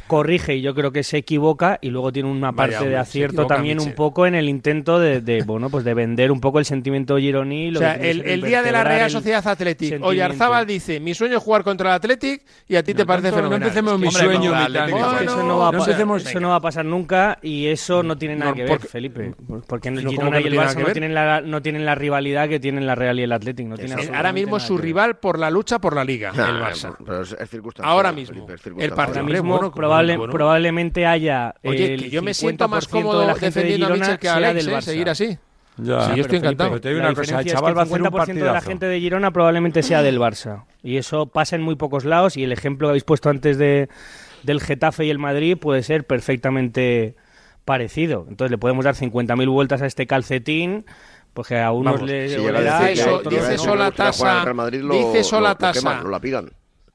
corrige 0.07 0.55
y 0.55 0.61
yo 0.61 0.73
creo 0.73 0.91
que 0.91 1.03
se 1.03 1.17
equivoca 1.17 1.79
y 1.81 1.89
luego 1.89 2.11
tiene 2.11 2.29
una 2.29 2.51
parte 2.53 2.87
de 2.87 2.97
acierto 2.97 3.45
también 3.47 3.79
un 3.79 3.93
poco 3.93 4.25
en 4.25 4.35
el 4.35 4.49
intento 4.49 4.99
de, 4.99 5.43
bueno 5.45 5.69
pues 5.69 5.83
de 5.83 5.93
vender 5.93 6.31
un 6.31 6.39
poco 6.39 6.59
el 6.59 6.65
sentimiento 6.65 7.17
gironí. 7.17 7.75
o 7.75 7.79
sea, 7.79 7.95
el, 7.95 8.41
día 8.41 8.61
de 8.61 8.71
la 8.71 8.83
Real 8.83 9.09
Sociedad 9.09 9.45
Athletic, 9.45 10.03
Oyarzábal 10.03 10.65
dice, 10.65 10.99
mi 10.99 11.13
sueño 11.13 11.37
es 11.37 11.43
jugar 11.43 11.63
contra 11.63 11.89
el 11.89 11.95
Athletic 11.95 12.43
y 12.67 12.75
a 12.75 12.83
ti 12.83 12.93
te 12.93 13.05
parece 13.05 13.29
tanto, 13.29 13.37
fenomenal. 13.37 13.59
No 13.59 13.65
empecemos 13.67 13.99
mi 13.99 14.11
sueño, 14.11 14.53
eso 16.17 16.39
no 16.39 16.49
va 16.49 16.55
a 16.55 16.61
pasar 16.61 16.85
nunca 16.85 17.39
y 17.41 17.67
eso 17.67 18.03
no 18.03 18.17
tiene 18.17 18.35
nada 18.35 18.53
que 18.53 18.63
ver, 18.63 18.79
Felipe. 18.79 19.33
Porque 19.67 19.89
el 19.89 20.07
Girona 20.07 20.39
y 20.39 20.47
el 20.47 20.53
Barça 20.53 20.79
no 20.79 20.91
tienen, 20.91 21.13
la, 21.13 21.41
no 21.41 21.61
tienen 21.61 21.85
la 21.85 21.95
rivalidad 21.95 22.49
que 22.49 22.59
tienen 22.59 22.85
la 22.85 22.95
Real 22.95 23.19
y 23.19 23.23
el 23.23 23.31
Athletic. 23.31 23.67
Ahora 24.13 24.31
mismo 24.31 24.59
su 24.59 24.77
rival 24.77 25.17
por 25.17 25.39
la 25.39 25.49
lucha 25.49 25.79
por 25.79 25.95
la 25.95 26.03
Liga, 26.03 26.29
el 26.29 26.61
Barça. 26.61 26.95
Ahora 27.81 28.11
mismo. 28.11 28.47
El 28.77 28.91
partido 28.91 29.23
probable, 29.81 30.19
probablemente 30.31 31.05
haya. 31.05 31.55
Oye, 31.63 31.95
eh, 31.95 32.09
yo 32.09 32.21
me 32.21 32.33
siento 32.33 32.67
más 32.67 32.87
cómodo 32.87 33.21
de 33.21 33.27
la 33.27 33.35
gente 33.35 33.63
de 33.63 33.73
Girona 33.73 34.17
que 34.17 34.29
a 34.29 34.35
Alex, 34.35 34.65
del 34.65 34.73
¿eh? 34.73 34.77
Barça. 34.77 34.81
seguir 34.81 35.09
así. 35.09 35.37
Sí, 35.77 36.19
estoy 36.19 36.37
encantado. 36.37 36.79
Felipe, 36.79 37.21
te 37.21 37.39
el 37.39 37.45
chaval 37.45 37.75
va 37.75 37.81
a 37.81 37.83
hacer 37.85 38.01
un 38.01 38.35
de 38.35 38.45
la 38.45 38.61
gente 38.61 38.85
de 38.85 38.99
Girona 38.99 39.31
probablemente 39.31 39.83
sea 39.83 40.03
del 40.03 40.19
Barça. 40.19 40.65
Y 40.83 40.97
eso 40.97 41.27
pasa 41.27 41.55
en 41.55 41.61
muy 41.61 41.75
pocos 41.75 42.05
lados. 42.05 42.37
Y 42.37 42.43
el 42.43 42.51
ejemplo 42.51 42.87
que 42.87 42.91
habéis 42.91 43.03
puesto 43.03 43.29
antes 43.29 43.57
de, 43.57 43.89
del 44.43 44.61
Getafe 44.61 45.05
y 45.05 45.09
el 45.09 45.19
Madrid 45.19 45.57
puede 45.57 45.81
ser 45.83 46.05
perfectamente 46.05 47.15
parecido. 47.65 48.25
Entonces 48.27 48.51
le 48.51 48.57
podemos 48.57 48.85
dar 48.85 48.95
50.000 48.95 49.49
vueltas 49.49 49.81
a 49.81 49.85
este 49.85 50.07
calcetín. 50.07 50.85
Pues 51.33 51.47
porque 51.47 51.59
a 51.61 51.71
unos 51.71 52.01
les 52.01 52.33
si 52.33 52.39
dice 53.29 53.53
eso 53.53 53.73
la 53.75 53.91
tasa, 53.91 54.43
dice 54.89 55.19
eh, 55.19 55.23
sola 55.23 55.55
tasa, 55.55 56.03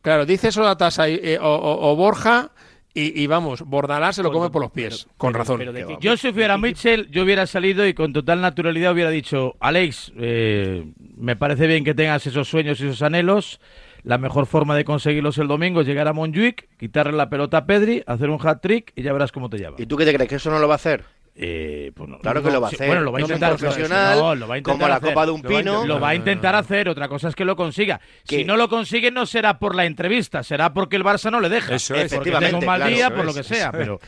claro, 0.03 0.27
dice 0.27 0.53
sola 0.53 0.77
tasa 0.77 1.05
o 1.40 1.96
Borja 1.96 2.51
y, 2.97 3.23
y 3.23 3.27
vamos, 3.27 3.61
Bordalás 3.61 4.17
se 4.17 4.23
lo 4.23 4.33
come 4.33 4.49
por 4.49 4.63
los 4.63 4.71
pies, 4.71 5.07
con 5.19 5.35
razón. 5.35 5.61
Yo 6.01 6.17
si 6.17 6.33
fuera 6.33 6.57
Mitchell, 6.57 7.11
yo 7.11 7.25
hubiera 7.25 7.47
salido 7.47 7.87
y 7.87 7.93
con 7.93 8.15
total 8.15 8.41
naturalidad 8.41 8.95
hubiera 8.95 9.11
dicho, 9.11 9.55
Alex, 9.61 10.15
eh, 10.17 10.83
me 11.15 11.37
parece 11.37 11.67
bien 11.67 11.85
que 11.85 11.93
tengas 11.93 12.27
esos 12.27 12.49
sueños 12.49 12.81
y 12.81 12.87
esos 12.87 13.03
anhelos. 13.03 13.61
La 14.03 14.17
mejor 14.17 14.47
forma 14.47 14.75
de 14.75 14.87
conseguirlos 14.87 15.37
el 15.37 15.47
domingo 15.47 15.83
es 15.83 15.87
llegar 15.87 16.09
a 16.09 16.15
Montjuic, 16.15 16.69
quitarle 16.79 17.13
la 17.13 17.29
pelota 17.29 17.59
a 17.59 17.67
Pedri, 17.67 18.03
hacer 18.07 18.31
un 18.31 18.39
hat-trick 18.41 18.93
y 18.97 19.03
ya 19.03 19.13
verás 19.13 19.31
cómo 19.31 19.51
te 19.51 19.59
lleva. 19.59 19.77
¿Y 19.79 19.85
tú 19.85 19.99
qué 19.99 20.07
te 20.07 20.15
crees? 20.15 20.31
¿Que 20.31 20.37
eso 20.37 20.51
no 20.51 20.59
lo 20.59 20.67
va 20.67 20.75
a 20.75 20.77
hacer? 20.77 21.05
Eh, 21.38 21.92
pues 21.94 22.09
no- 22.09 22.18
Claro 22.20 22.40
que 22.40 22.49
no, 22.49 22.55
lo 22.55 22.61
va 22.62 22.68
a 22.68 22.70
hacer. 22.70 22.87
Bueno, 22.87 23.03
lo 23.03 23.12
va 23.12 23.18
a 23.18 23.20
No 23.20 23.27
intentar 23.27 23.57
profesional, 23.57 24.18
no, 24.18 24.35
lo 24.35 24.49
va 24.49 24.55
a 24.55 24.59
intentar 24.59 24.79
como 24.79 24.88
la 24.88 24.94
hacer. 24.96 25.09
copa 25.11 25.27
de 25.27 25.33
un 25.33 25.42
Lo 25.42 25.49
va 25.51 25.55
a 25.55 25.59
pino. 25.61 25.87
Lo 25.87 26.01
va 26.01 26.09
a 26.09 26.14
intentar 26.14 26.55
hacer. 26.55 26.88
Otra 26.88 27.09
cosa 27.09 27.29
es 27.29 27.35
que 27.35 27.44
lo 27.44 27.57
consiga. 27.57 28.01
Si 28.25 28.44
no 28.44 28.57
lo 28.57 28.68
consigue, 28.70 29.11
no 29.11 29.27
será 29.27 29.59
por 29.59 29.75
la 29.75 29.85
entrevista, 29.85 30.42
será 30.42 30.72
porque 30.72 30.96
el 30.96 31.05
Barça 31.05 31.31
no 31.31 31.40
le 31.40 31.51
deja. 31.51 31.75
Eso 31.75 31.94
es. 31.94 32.01
Porque 32.14 32.31
Efectivamente, 32.31 32.46
tenga 32.53 32.59
un 32.61 32.64
mal 32.66 32.81
claro, 32.81 32.94
día, 32.96 33.14
por 33.14 33.25
lo 33.27 33.35
que 33.35 33.42
sea. 33.42 33.66
eso 33.68 33.72
Pero 33.72 34.01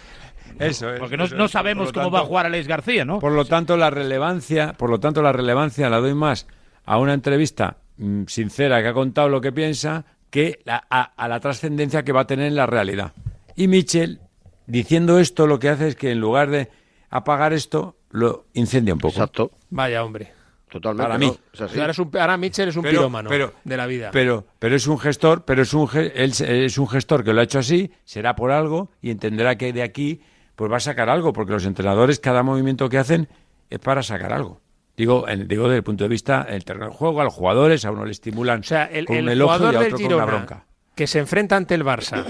Eso 0.58 0.90
es. 0.94 0.98
porque 1.00 1.18
no, 1.18 1.24
eso 1.24 1.36
no 1.36 1.44
es. 1.44 1.50
sabemos 1.50 1.92
Por 1.92 2.02
cómo 2.02 2.10
va 2.10 2.20
a 2.20 2.24
jugar 2.24 2.46
Alex 2.46 2.66
García, 2.66 3.04
¿no? 3.04 3.18
Por 3.18 3.32
lo 3.32 3.44
tanto, 3.44 3.76
la 3.76 3.90
relevancia, 3.90 4.72
por 4.72 4.88
lo 4.88 4.98
tanto, 4.98 5.20
la 5.20 5.32
relevancia 5.32 5.90
la 5.90 5.98
doy 5.98 6.14
más 6.14 6.46
a 6.86 6.96
una 6.98 7.12
entrevista 7.12 7.76
mm, 7.98 8.22
sincera 8.26 8.80
que 8.80 8.88
ha 8.88 8.94
contado 8.94 9.28
lo 9.28 9.42
que 9.42 9.52
piensa 9.52 10.06
que 10.30 10.60
la- 10.64 10.82
a, 10.88 11.02
a 11.14 11.28
la 11.28 11.40
trascendencia 11.40 12.04
que 12.04 12.12
va 12.12 12.22
a 12.22 12.26
tener 12.26 12.46
en 12.46 12.54
la 12.56 12.64
realidad. 12.64 13.12
Y 13.54 13.68
Michel, 13.68 14.20
diciendo 14.66 15.18
esto, 15.18 15.46
lo 15.46 15.58
que 15.58 15.68
hace 15.68 15.88
es 15.88 15.94
que 15.96 16.10
en 16.12 16.20
lugar 16.20 16.48
de 16.48 16.68
apagar 17.10 17.52
esto, 17.52 17.96
lo 18.10 18.46
incendia 18.54 18.94
un 18.94 19.00
poco. 19.00 19.12
Exacto, 19.14 19.50
Vaya, 19.70 20.04
hombre. 20.04 20.32
totalmente. 20.70 21.06
Para 21.06 21.18
mí. 21.18 21.26
¿no? 21.26 21.32
O 21.52 21.56
sea, 21.56 21.66
ahora, 21.80 21.92
es 21.92 21.98
un- 21.98 22.10
ahora 22.18 22.36
Mitchell 22.36 22.68
es 22.68 22.76
un 22.76 22.82
pirómano 22.84 23.30
de 23.64 23.76
la 23.76 23.86
vida. 23.86 24.10
Pero, 24.12 24.46
pero 24.58 24.76
es 24.76 24.86
un 24.86 24.98
gestor, 24.98 25.44
pero 25.44 25.62
es 25.62 25.72
un, 25.74 25.88
él 25.94 26.32
es 26.38 26.78
un 26.78 26.88
gestor 26.88 27.24
que 27.24 27.32
lo 27.32 27.40
ha 27.40 27.44
hecho 27.44 27.58
así, 27.58 27.90
será 28.04 28.34
por 28.36 28.50
algo 28.50 28.90
y 29.00 29.10
entenderá 29.10 29.56
que 29.56 29.72
de 29.72 29.82
aquí 29.82 30.20
pues 30.56 30.70
va 30.72 30.78
a 30.78 30.80
sacar 30.80 31.08
algo, 31.08 31.32
porque 31.32 31.52
los 31.52 31.64
entrenadores 31.64 32.18
cada 32.18 32.42
movimiento 32.42 32.88
que 32.88 32.98
hacen 32.98 33.28
es 33.70 33.78
para 33.78 34.02
sacar 34.02 34.32
algo. 34.32 34.60
Digo, 34.96 35.28
en- 35.28 35.46
digo 35.46 35.64
desde 35.64 35.76
el 35.76 35.82
punto 35.84 36.02
de 36.04 36.08
vista 36.08 36.44
del 36.50 36.64
terreno 36.64 36.86
del 36.86 36.94
juego, 36.94 37.20
a 37.20 37.24
los 37.24 37.32
jugadores, 37.32 37.84
a 37.84 37.92
uno 37.92 38.04
le 38.04 38.10
estimulan 38.10 38.60
o 38.60 38.64
sea, 38.64 38.84
el, 38.86 39.04
con 39.06 39.16
el 39.16 39.40
jugador 39.40 39.74
y 39.74 39.76
a 39.76 39.80
del 39.80 39.94
otro 39.94 40.06
con 40.08 40.14
una 40.16 40.24
bronca. 40.24 40.66
que 40.96 41.06
se 41.06 41.20
enfrenta 41.20 41.56
ante 41.56 41.74
el 41.76 41.84
Barça 41.84 42.24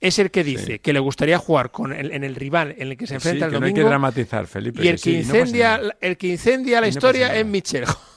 es 0.00 0.18
el 0.18 0.30
que 0.30 0.44
dice 0.44 0.78
que 0.80 0.92
le 0.92 0.98
gustaría 1.00 1.38
jugar 1.38 1.70
con 1.70 1.92
el, 1.92 2.12
en 2.12 2.22
el 2.24 2.34
rival 2.34 2.74
en 2.78 2.88
el 2.88 2.96
que 2.96 3.06
se 3.06 3.10
Sí, 3.10 3.14
enfrenta 3.16 3.48
que 3.48 3.54
el 3.54 3.60
no 3.60 3.66
hay 3.66 3.72
que 3.72 3.80
domingo. 3.80 3.88
dramatizar, 3.90 4.46
Felipe. 4.46 4.84
y 4.84 4.88
el 4.88 5.00
que, 5.00 5.10
incendia, 5.10 5.80
el 6.00 6.16
que 6.16 6.26
incendia 6.28 6.80
la 6.80 6.86
no 6.86 6.90
historia 6.90 7.34
es 7.36 7.46
nada. 7.46 7.46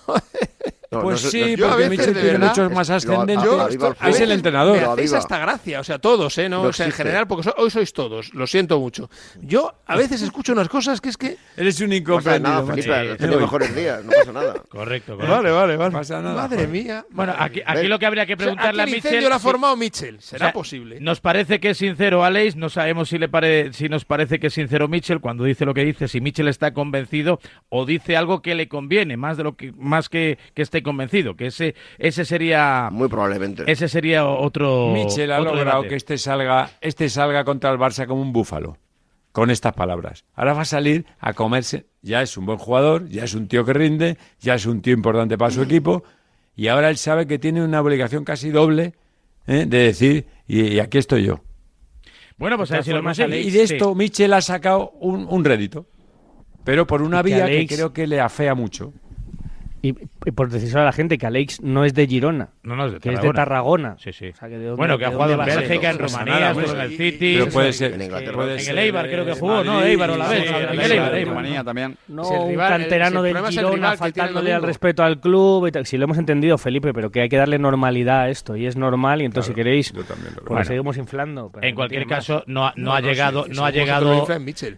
Mitchell. 0.92 0.98
No, 1.00 1.02
Pues 1.02 1.24
no, 1.24 1.30
sí, 1.30 1.56
no, 1.56 1.70
porque 1.70 1.98
de 1.98 2.22
tiene 2.22 2.38
muchos 2.40 2.72
más 2.72 2.90
ascendentes. 2.90 3.38
a- 3.38 3.46
Yo 3.46 3.62
a- 3.62 3.70
esto- 3.70 3.70
viva 3.70 3.88
el 3.90 3.96
a 4.00 4.10
es 4.10 4.20
el 4.22 4.32
entrenador. 4.32 4.78
Me 4.78 4.84
hacéis 4.86 5.14
hasta 5.14 5.38
gracia, 5.38 5.80
o 5.80 5.84
sea, 5.84 6.00
todos, 6.00 6.36
¿eh? 6.40 6.50
No, 6.50 6.64
No 6.64 6.70
o 6.70 6.74
sea, 6.74 6.88
en 6.88 6.92
general, 6.92 7.28
porque 7.28 7.44
so- 7.44 7.54
hoy 7.58 7.70
sois 7.70 7.94
todos, 7.94 8.34
lo 8.34 8.48
siento 8.48 8.80
mucho. 8.80 9.10
Yo 9.42 9.72
a 9.86 9.96
veces 9.96 10.22
escucho 10.24 10.54
unas 10.54 10.68
cosas 10.68 11.00
que 11.00 11.10
es 11.10 11.18
que... 11.18 11.38
Eres 11.56 11.80
un 11.82 11.90
No 11.90 12.16
pasa 12.16 12.40
nada, 12.40 12.56
incomprendido. 12.62 12.66
Felipe, 12.74 12.90
macho. 13.02 13.12
has 13.14 13.18
tenido 13.20 13.40
mejores 13.40 13.76
días, 13.76 14.04
no 14.04 14.12
pasa 14.12 14.32
nada. 14.34 14.54
Correcto, 14.70 15.16
correcto. 15.18 15.56
vale, 15.56 15.78
No 15.78 15.92
pasa 15.92 16.22
nada. 16.22 16.36
Madre 16.36 16.56
joder. 16.66 16.70
mía. 16.70 17.06
Bueno, 17.12 17.36
aquí, 17.38 17.62
aquí 17.66 17.88
lo 17.88 18.00
que 18.00 18.06
habría 18.08 18.26
que 18.26 18.34
O 18.34 18.38
sea, 18.38 18.46
preguntarle 18.46 18.82
a 18.82 18.86
el 18.86 18.92
Mitchell... 18.92 19.24
lo 19.30 19.36
ha 19.36 19.40
si- 19.40 19.44
formado 19.44 19.76
Mitchell. 19.78 20.20
¿Será 20.22 20.46
O 20.46 20.48
sea, 20.48 20.54
posible? 20.54 21.00
Nos 21.00 21.20
parece 21.22 21.60
que 21.60 21.70
es 21.72 21.78
sincero 21.78 22.24
Alex, 22.24 22.56
no 22.56 22.70
sabemos 22.70 23.10
si 23.10 23.18
le 23.20 23.30
pare, 23.30 23.74
si 23.74 23.90
nos 23.90 24.06
parece 24.06 24.40
que 24.40 24.48
es 24.48 24.54
sincero 24.54 24.88
Mitchell 24.88 25.20
cuando 25.20 25.44
dice 25.44 25.66
lo 25.66 25.74
que 25.74 25.86
dice, 25.86 26.08
si 26.08 26.20
Mitchell 26.20 26.48
está 26.48 26.74
convencido 26.74 27.40
o 27.70 27.86
dice 27.86 28.18
algo 28.18 28.42
que 28.42 28.56
le 28.56 28.68
conviene, 28.68 29.18
más 29.18 29.38
de 29.38 29.44
lo 29.44 29.56
que 29.56 29.72
más 29.78 30.10
que, 30.10 30.38
que 30.56 30.62
esté 30.64 30.79
convencido, 30.84 31.36
que 31.36 31.48
ese 31.48 31.76
ese 31.98 32.26
sería 32.26 32.90
Muy 32.92 33.08
probablemente. 33.08 33.64
ese 33.72 33.88
sería 33.88 34.26
otro 34.26 34.92
Michel 34.94 35.32
ha 35.32 35.40
otro 35.40 35.52
logrado 35.56 35.78
debate. 35.84 35.90
que 35.90 35.96
este 35.96 36.18
salga, 36.18 36.72
este 36.82 37.10
salga 37.10 37.44
contra 37.44 37.72
el 37.72 37.78
Barça 37.78 38.06
como 38.08 38.22
un 38.22 38.32
búfalo, 38.34 38.78
con 39.32 39.50
estas 39.52 39.74
palabras. 39.74 40.26
Ahora 40.36 40.54
va 40.54 40.62
a 40.62 40.66
salir 40.66 41.06
a 41.20 41.34
comerse, 41.34 41.86
ya 42.02 42.22
es 42.22 42.36
un 42.38 42.46
buen 42.46 42.58
jugador, 42.58 43.08
ya 43.10 43.24
es 43.24 43.34
un 43.34 43.48
tío 43.48 43.64
que 43.66 43.74
rinde, 43.74 44.18
ya 44.40 44.56
es 44.56 44.66
un 44.66 44.82
tío 44.82 44.94
importante 44.94 45.38
para 45.38 45.52
su 45.52 45.62
equipo, 45.62 46.04
y 46.56 46.68
ahora 46.68 46.90
él 46.90 46.98
sabe 46.98 47.26
que 47.28 47.40
tiene 47.40 47.64
una 47.64 47.80
obligación 47.82 48.24
casi 48.26 48.50
doble 48.50 48.94
¿eh? 49.48 49.66
de 49.68 49.78
decir, 49.78 50.26
y, 50.48 50.62
y 50.74 50.80
aquí 50.80 50.98
estoy 50.98 51.24
yo. 51.24 51.42
Bueno, 52.38 52.56
pues 52.58 52.72
a 52.72 52.76
ver 52.76 52.84
si 52.86 52.92
lo. 52.92 53.00
Alex, 53.00 53.20
Y 53.46 53.52
de 53.52 53.68
Sí. 53.68 53.74
esto 53.74 53.94
Michel 53.96 54.32
ha 54.34 54.42
sacado 54.42 54.92
un, 55.02 55.28
un 55.30 55.44
rédito, 55.44 55.86
pero 56.64 56.88
por 56.88 57.02
una 57.02 57.22
que 57.22 57.30
vía 57.34 57.46
que 57.48 57.68
creo 57.68 57.92
que 57.92 58.08
le 58.08 58.22
afea 58.22 58.56
mucho. 58.56 58.94
Y, 59.82 59.96
y 60.26 60.32
por 60.32 60.50
decirlo 60.50 60.82
a 60.82 60.86
la 60.86 60.92
gente, 60.92 61.18
que 61.18 61.26
Alex 61.26 61.62
no 61.62 61.86
es 61.86 61.94
de 61.94 62.06
Girona, 62.06 62.50
No, 62.64 62.76
no, 62.76 62.88
es 62.88 62.94
de 62.94 63.00
que 63.00 63.14
es 63.14 63.22
de 63.22 63.32
Tarragona. 63.32 63.96
Sí, 63.98 64.12
sí. 64.12 64.28
O 64.30 64.36
sea, 64.36 64.50
que 64.50 64.58
de 64.58 64.66
dónde- 64.66 64.78
bueno, 64.78 64.98
que 64.98 65.06
ha 65.06 65.12
jugado 65.12 65.34
en. 65.34 65.46
Bélgica, 65.46 65.90
en 65.92 66.00
Rumanía, 66.00 66.52
en 66.52 66.80
el 66.82 66.98
City. 66.98 67.36
Pero 67.40 67.48
puede 67.52 67.72
ser, 67.74 67.94
en 67.94 68.02
Inglaterra. 68.02 68.34
puede 68.36 68.54
En 68.56 68.60
ser 68.60 68.74
el 68.74 68.80
Eibar 68.80 69.08
creo 69.08 69.26
que 69.26 69.34
jugó, 69.34 69.64
¿no? 69.64 69.82
Eibar 69.82 70.10
o 70.12 70.18
la 70.18 70.28
Vez, 70.28 70.42
sí, 70.42 70.48
en 70.54 70.80
el 70.80 70.92
Eibar, 70.92 71.16
Eibar. 71.16 71.34
Rumanía 71.36 71.64
también. 71.64 71.98
No, 72.10 72.24
un 72.30 72.56
canterano 72.56 73.26
el- 73.26 73.36
el 73.38 73.44
del 73.44 73.52
Girona 73.52 73.96
faltándole 73.96 74.54
al 74.54 74.64
respeto 74.64 75.04
al 75.04 75.20
club. 75.20 75.68
y 75.68 75.72
tal. 75.72 75.86
Si 75.86 75.98
lo 75.98 76.04
hemos 76.04 76.18
entendido, 76.18 76.58
Felipe, 76.58 76.94
pero 76.94 77.10
que 77.12 77.22
hay 77.22 77.30
que 77.30 77.38
darle 77.38 77.58
normalidad 77.58 78.22
a 78.24 78.30
esto. 78.30 78.56
Y 78.58 78.66
es 78.66 78.76
normal, 78.76 79.22
y 79.22 79.26
entonces 79.26 79.48
si 79.50 79.56
queréis, 79.56 79.94
yo 79.94 80.04
también 80.04 80.34
lo 80.36 80.44
pues 80.44 80.68
seguimos 80.68 80.98
inflando. 80.98 81.50
pero 81.54 81.66
En 81.66 81.74
cualquier 81.76 82.06
caso, 82.06 82.44
no 82.48 82.66
ha, 82.68 82.74
llegado, 83.02 83.46
no 83.48 83.64
ha 83.66 83.72
llegado. 83.72 84.28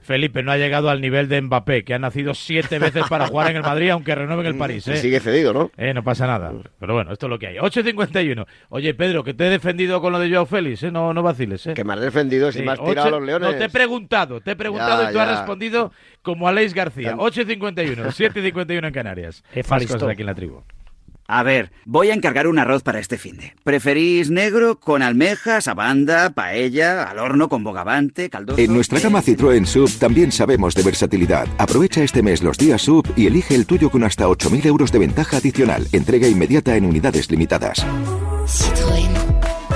Felipe, 0.03 0.43
no 0.43 0.51
ha 0.51 0.57
llegado 0.57 0.89
al 0.89 1.01
nivel 1.01 1.27
de 1.27 1.41
Mbappé, 1.41 1.83
que 1.83 1.93
ha 1.95 1.99
nacido 1.99 2.33
siete 2.35 2.77
veces 2.77 3.03
para 3.09 3.27
jugar 3.27 3.49
en 3.49 3.57
el 3.57 3.63
Madrid, 3.63 3.89
aunque 3.89 4.13
renueve 4.13 4.41
en 4.43 4.47
el 4.47 4.55
París. 4.57 4.87
Y 4.95 4.97
sigue 4.97 5.19
cedido, 5.19 5.53
¿no? 5.53 5.71
Eh, 5.77 5.93
no 5.93 6.03
pasa 6.03 6.27
nada. 6.27 6.51
Pero 6.79 6.93
bueno, 6.93 7.11
esto 7.13 7.25
es 7.25 7.29
lo 7.29 7.39
que 7.39 7.47
hay. 7.47 7.57
8.51. 7.57 8.45
Oye, 8.69 8.93
Pedro, 8.93 9.23
que 9.23 9.33
te 9.33 9.47
he 9.47 9.49
defendido 9.49 10.01
con 10.01 10.11
lo 10.13 10.19
de 10.19 10.29
Joao 10.29 10.45
Félix, 10.45 10.83
¿eh? 10.83 10.91
No, 10.91 11.13
no 11.13 11.23
vaciles, 11.23 11.65
¿eh? 11.67 11.73
Que 11.73 11.83
me 11.83 11.93
has 11.93 12.01
defendido 12.01 12.51
si 12.51 12.59
Sí, 12.59 12.65
me 12.65 12.71
has 12.71 12.83
tirado 12.83 13.07
a 13.07 13.11
los 13.11 13.23
leones. 13.23 13.51
No, 13.51 13.57
te 13.57 13.65
he 13.65 13.69
preguntado, 13.69 14.41
te 14.41 14.51
he 14.51 14.55
preguntado 14.55 15.03
Ya, 15.03 15.09
y 15.09 15.13
tú 15.13 15.19
has 15.19 15.29
respondido 15.29 15.91
como 16.21 16.47
Aleix 16.47 16.73
García. 16.73 17.09
Tan- 17.09 17.19
8.51, 17.19 18.11
7.51 18.11 18.87
en 18.87 18.93
Canarias. 18.93 19.43
Más 19.69 19.85
cosas 19.85 20.09
aquí 20.09 20.21
en 20.21 20.25
la 20.27 20.35
tribu. 20.35 20.61
A 21.31 21.43
ver, 21.43 21.71
voy 21.85 22.09
a 22.09 22.13
encargar 22.13 22.45
un 22.45 22.59
arroz 22.59 22.83
para 22.83 22.99
este 22.99 23.17
finde. 23.17 23.55
¿Preferís 23.63 24.29
negro 24.29 24.81
con 24.81 25.01
almejas, 25.01 25.69
abanda, 25.69 26.31
paella, 26.31 27.03
al 27.03 27.19
horno 27.19 27.47
con 27.47 27.63
bogavante, 27.63 28.29
caldoso? 28.29 28.59
En 28.59 28.73
nuestra 28.73 28.99
gama 28.99 29.23
Citroën 29.23 29.65
Sub 29.65 29.89
también 29.97 30.33
sabemos 30.33 30.75
de 30.75 30.83
versatilidad. 30.83 31.47
Aprovecha 31.57 32.03
este 32.03 32.21
mes 32.21 32.43
los 32.43 32.57
días 32.57 32.81
Sub 32.81 33.07
y 33.15 33.27
elige 33.27 33.55
el 33.55 33.65
tuyo 33.65 33.89
con 33.89 34.03
hasta 34.03 34.27
8.000 34.27 34.65
euros 34.65 34.91
de 34.91 34.99
ventaja 34.99 35.37
adicional. 35.37 35.87
Entrega 35.93 36.27
inmediata 36.27 36.75
en 36.75 36.83
unidades 36.83 37.31
limitadas. 37.31 37.85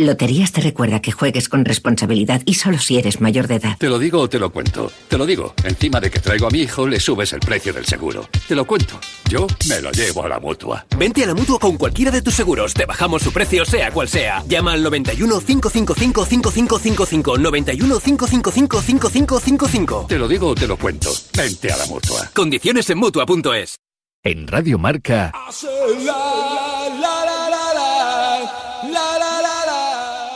Loterías 0.00 0.50
te 0.50 0.62
recuerda 0.62 1.02
que 1.02 1.12
juegues 1.12 1.50
con 1.50 1.66
responsabilidad 1.66 2.40
y 2.46 2.54
solo 2.54 2.78
si 2.78 2.96
eres 2.96 3.20
mayor 3.20 3.48
de 3.48 3.56
edad. 3.56 3.76
Te 3.78 3.90
lo 3.90 3.98
digo 3.98 4.20
o 4.20 4.28
te 4.30 4.38
lo 4.38 4.50
cuento. 4.50 4.90
Te 5.08 5.18
lo 5.18 5.26
digo. 5.26 5.52
Encima 5.62 6.00
de 6.00 6.10
que 6.10 6.20
traigo 6.20 6.46
a 6.46 6.50
mi 6.50 6.60
hijo, 6.60 6.86
le 6.86 6.98
subes 6.98 7.34
el 7.34 7.40
precio 7.40 7.74
del 7.74 7.84
seguro. 7.84 8.26
Te 8.48 8.54
lo 8.54 8.64
cuento. 8.64 8.98
Yo 9.28 9.46
me 9.68 9.82
lo 9.82 9.90
llevo 9.90 10.24
a 10.24 10.28
la 10.30 10.40
mutua. 10.40 10.86
Vente 10.96 11.24
a 11.24 11.26
la 11.26 11.34
mutua 11.34 11.58
con 11.58 11.76
cualquiera 11.76 12.10
de 12.10 12.22
tus 12.22 12.32
seguros. 12.32 12.72
Te 12.72 12.86
bajamos 12.86 13.20
su 13.20 13.30
precio, 13.30 13.66
sea 13.66 13.90
cual 13.92 14.08
sea. 14.08 14.42
Llama 14.48 14.72
al 14.72 14.82
91 14.82 15.38
555 15.38 16.24
5555. 16.24 17.36
91 17.36 18.00
555 18.00 18.80
5555. 18.80 20.06
Te 20.08 20.18
lo 20.18 20.28
digo 20.28 20.48
o 20.48 20.54
te 20.54 20.66
lo 20.66 20.78
cuento. 20.78 21.10
Vente 21.36 21.70
a 21.70 21.76
la 21.76 21.84
mutua. 21.84 22.30
Condiciones 22.34 22.88
en 22.88 22.96
mutua.es. 22.96 23.76
En 24.22 24.46
Radio 24.46 24.78
Marca, 24.78 25.32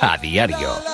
a 0.05 0.19
diario. 0.19 0.94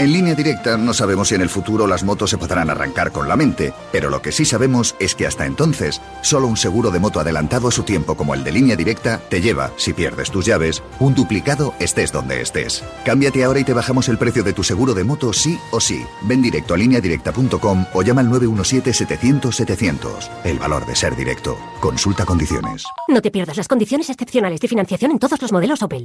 En 0.00 0.12
línea 0.12 0.36
directa 0.36 0.76
no 0.76 0.94
sabemos 0.94 1.26
si 1.26 1.34
en 1.34 1.40
el 1.40 1.48
futuro 1.48 1.88
las 1.88 2.04
motos 2.04 2.30
se 2.30 2.38
podrán 2.38 2.70
arrancar 2.70 3.10
con 3.10 3.26
la 3.26 3.34
mente, 3.34 3.74
pero 3.90 4.10
lo 4.10 4.22
que 4.22 4.30
sí 4.30 4.44
sabemos 4.44 4.94
es 5.00 5.16
que 5.16 5.26
hasta 5.26 5.44
entonces, 5.44 6.00
solo 6.22 6.46
un 6.46 6.56
seguro 6.56 6.92
de 6.92 7.00
moto 7.00 7.18
adelantado 7.18 7.66
a 7.66 7.72
su 7.72 7.82
tiempo 7.82 8.16
como 8.16 8.32
el 8.32 8.44
de 8.44 8.52
línea 8.52 8.76
directa 8.76 9.20
te 9.28 9.40
lleva, 9.40 9.72
si 9.76 9.92
pierdes 9.92 10.30
tus 10.30 10.46
llaves, 10.46 10.84
un 11.00 11.16
duplicado 11.16 11.74
estés 11.80 12.12
donde 12.12 12.40
estés. 12.40 12.84
Cámbiate 13.04 13.42
ahora 13.42 13.58
y 13.58 13.64
te 13.64 13.72
bajamos 13.72 14.08
el 14.08 14.18
precio 14.18 14.44
de 14.44 14.52
tu 14.52 14.62
seguro 14.62 14.94
de 14.94 15.02
moto 15.02 15.32
sí 15.32 15.58
o 15.72 15.80
sí. 15.80 16.00
Ven 16.22 16.42
directo 16.42 16.74
a 16.74 16.76
lineadirecta.com 16.76 17.86
o 17.92 18.02
llama 18.02 18.20
al 18.20 18.28
917-700-700. 18.28 20.30
El 20.44 20.60
valor 20.60 20.86
de 20.86 20.94
ser 20.94 21.16
directo. 21.16 21.58
Consulta 21.80 22.24
condiciones. 22.24 22.84
No 23.08 23.20
te 23.20 23.32
pierdas 23.32 23.56
las 23.56 23.66
condiciones 23.66 24.08
excepcionales 24.10 24.60
de 24.60 24.68
financiación 24.68 25.10
en 25.10 25.18
todos 25.18 25.42
los 25.42 25.50
modelos 25.50 25.82
Opel. 25.82 26.04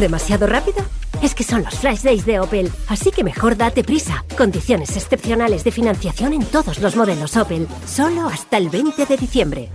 ¿Demasiado 0.00 0.48
rápido? 0.48 0.84
Es 1.22 1.36
que 1.36 1.44
son 1.44 1.62
los 1.62 1.78
flash 1.78 2.00
days 2.00 2.26
de 2.26 2.40
Opel, 2.40 2.71
así 2.88 3.10
que 3.10 3.24
mejor 3.24 3.56
date 3.56 3.84
prisa. 3.84 4.24
Condiciones 4.36 4.96
excepcionales 4.96 5.64
de 5.64 5.70
financiación 5.70 6.32
en 6.32 6.44
todos 6.44 6.78
los 6.78 6.96
modelos 6.96 7.36
Opel, 7.36 7.66
solo 7.86 8.28
hasta 8.28 8.56
el 8.56 8.68
20 8.68 9.06
de 9.06 9.16
diciembre. 9.16 9.68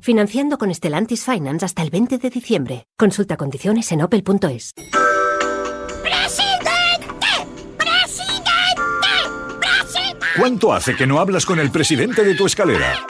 Financiando 0.00 0.56
con 0.56 0.74
Stellantis 0.74 1.24
Finance 1.24 1.66
hasta 1.66 1.82
el 1.82 1.90
20 1.90 2.18
de 2.18 2.30
diciembre. 2.30 2.86
Consulta 2.96 3.36
condiciones 3.36 3.92
en 3.92 4.02
opel.es. 4.02 4.72
¿Cuánto 10.36 10.72
hace 10.72 10.96
que 10.96 11.06
no 11.06 11.20
hablas 11.20 11.44
con 11.44 11.58
el 11.58 11.70
presidente 11.70 12.24
de 12.24 12.34
tu 12.34 12.46
escalera? 12.46 13.04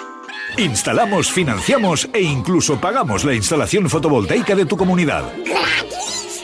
Instalamos, 0.56 1.30
financiamos 1.30 2.08
e 2.12 2.22
incluso 2.22 2.80
pagamos 2.80 3.24
la 3.24 3.34
instalación 3.34 3.88
fotovoltaica 3.88 4.56
de 4.56 4.66
tu 4.66 4.76
comunidad. 4.76 5.32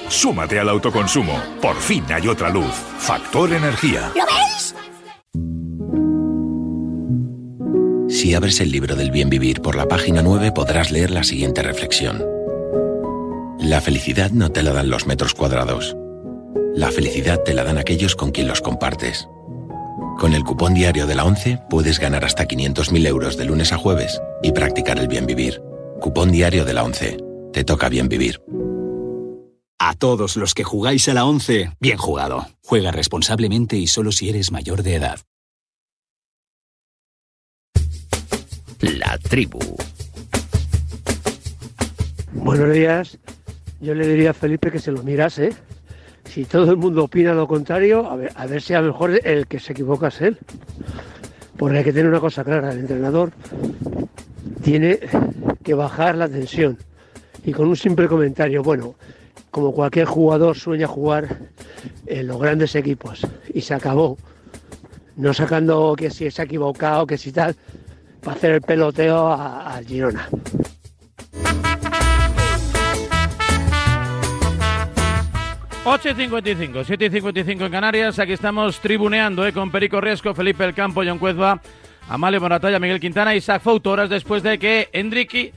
Súmate 0.08 0.58
al 0.58 0.68
autoconsumo. 0.68 1.40
Por 1.60 1.76
fin 1.76 2.04
hay 2.08 2.28
otra 2.28 2.50
luz. 2.50 2.72
Factor 2.98 3.52
Energía. 3.52 4.12
¿Lo 4.14 4.24
veis? 4.24 4.74
Si 8.08 8.34
abres 8.34 8.60
el 8.60 8.70
libro 8.70 8.94
del 8.96 9.10
bien 9.10 9.28
vivir 9.28 9.60
por 9.60 9.76
la 9.76 9.86
página 9.86 10.22
9 10.22 10.52
podrás 10.52 10.90
leer 10.90 11.10
la 11.10 11.24
siguiente 11.24 11.62
reflexión. 11.62 12.24
La 13.58 13.80
felicidad 13.80 14.30
no 14.30 14.52
te 14.52 14.62
la 14.62 14.72
dan 14.72 14.90
los 14.90 15.06
metros 15.06 15.34
cuadrados. 15.34 15.96
La 16.74 16.90
felicidad 16.90 17.42
te 17.42 17.52
la 17.54 17.64
dan 17.64 17.78
aquellos 17.78 18.14
con 18.14 18.30
quien 18.30 18.46
los 18.48 18.60
compartes. 18.60 19.28
Con 20.18 20.34
el 20.34 20.44
cupón 20.44 20.72
diario 20.74 21.06
de 21.06 21.14
la 21.14 21.24
11 21.24 21.58
puedes 21.68 21.98
ganar 21.98 22.24
hasta 22.24 22.46
500.000 22.46 23.06
euros 23.06 23.36
de 23.36 23.44
lunes 23.44 23.72
a 23.72 23.76
jueves 23.76 24.20
y 24.42 24.52
practicar 24.52 24.98
el 24.98 25.08
bien 25.08 25.26
vivir. 25.26 25.60
Cupón 26.00 26.30
diario 26.30 26.64
de 26.64 26.74
la 26.74 26.84
11. 26.84 27.18
Te 27.52 27.64
toca 27.64 27.88
bien 27.88 28.08
vivir. 28.08 28.40
A 29.78 29.94
todos 29.94 30.36
los 30.36 30.54
que 30.54 30.64
jugáis 30.64 31.06
a 31.10 31.14
la 31.14 31.26
11, 31.26 31.72
bien 31.80 31.98
jugado. 31.98 32.46
Juega 32.64 32.92
responsablemente 32.92 33.76
y 33.76 33.86
solo 33.86 34.10
si 34.10 34.30
eres 34.30 34.50
mayor 34.50 34.82
de 34.82 34.94
edad. 34.94 35.20
La 38.80 39.18
tribu. 39.18 39.58
Buenos 42.32 42.72
días. 42.72 43.18
Yo 43.80 43.94
le 43.94 44.08
diría 44.08 44.30
a 44.30 44.34
Felipe 44.34 44.70
que 44.70 44.78
se 44.78 44.92
lo 44.92 45.02
mirase. 45.02 45.52
Si 46.24 46.46
todo 46.46 46.70
el 46.70 46.78
mundo 46.78 47.04
opina 47.04 47.34
lo 47.34 47.46
contrario, 47.46 48.10
a 48.10 48.16
ver, 48.16 48.32
a 48.34 48.46
ver 48.46 48.62
si 48.62 48.72
a 48.72 48.80
lo 48.80 48.92
mejor 48.92 49.20
el 49.24 49.46
que 49.46 49.60
se 49.60 49.72
equivoca 49.72 50.08
es 50.08 50.22
él. 50.22 50.38
Porque 51.58 51.78
hay 51.78 51.84
que 51.84 51.92
tener 51.92 52.08
una 52.08 52.20
cosa 52.20 52.44
clara, 52.44 52.72
el 52.72 52.80
entrenador 52.80 53.32
tiene 54.62 55.00
que 55.62 55.74
bajar 55.74 56.16
la 56.16 56.28
tensión. 56.30 56.78
Y 57.44 57.52
con 57.52 57.68
un 57.68 57.76
simple 57.76 58.08
comentario, 58.08 58.62
bueno, 58.62 58.94
como 59.50 59.72
cualquier 59.72 60.06
jugador 60.06 60.56
sueña 60.56 60.86
jugar 60.86 61.38
en 62.06 62.26
los 62.26 62.40
grandes 62.40 62.74
equipos. 62.74 63.26
Y 63.52 63.60
se 63.60 63.74
acabó. 63.74 64.16
No 65.16 65.32
sacando 65.32 65.94
que 65.96 66.10
si 66.10 66.30
se 66.30 66.42
ha 66.42 66.44
equivocado, 66.44 67.06
que 67.06 67.16
si 67.16 67.32
tal, 67.32 67.56
para 68.22 68.36
hacer 68.36 68.52
el 68.52 68.60
peloteo 68.60 69.28
a, 69.28 69.76
a 69.76 69.82
Girona. 69.82 70.28
Ocho 75.88 76.08
y 76.08 76.14
55, 76.14 76.82
7 76.82 77.06
y 77.06 77.10
55 77.10 77.64
en 77.64 77.70
Canarias. 77.70 78.18
Aquí 78.18 78.32
estamos 78.32 78.80
tribuneando 78.80 79.46
eh, 79.46 79.52
con 79.52 79.70
Perico 79.70 80.00
Riesco, 80.00 80.34
Felipe 80.34 80.64
El 80.64 80.74
Campo, 80.74 81.02
John 81.06 81.20
Cuezba, 81.20 81.62
Amalio 82.08 82.40
Moratalla, 82.40 82.80
Miguel 82.80 82.98
Quintana 82.98 83.32
y 83.34 83.38
Isaac 83.38 83.62
Fouto. 83.62 83.92
Horas 83.92 84.10
después 84.10 84.42
de 84.42 84.58
que 84.58 84.88
Enrique, 84.92 85.54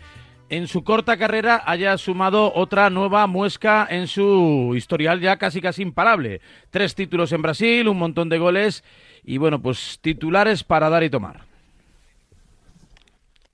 en 0.50 0.68
su 0.68 0.84
corta 0.84 1.18
carrera, 1.18 1.64
haya 1.66 1.98
sumado 1.98 2.54
otra 2.54 2.90
nueva 2.90 3.28
muesca 3.28 3.88
en 3.90 4.08
su 4.08 4.74
historial 4.76 5.22
ya 5.22 5.38
casi 5.38 5.62
casi 5.62 5.82
imparable. 5.82 6.42
Tres 6.70 6.96
títulos 6.96 7.32
en 7.32 7.42
Brasil, 7.42 7.88
un 7.88 7.98
montón 7.98 8.30
de 8.30 8.40
goles 8.40 8.84
y 9.24 9.38
bueno, 9.38 9.62
pues 9.62 10.00
titulares 10.02 10.64
para 10.64 10.90
dar 10.90 11.04
y 11.04 11.10
tomar. 11.10 11.42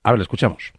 A 0.02 0.12
ver, 0.12 0.20
escuchamos. 0.20 0.72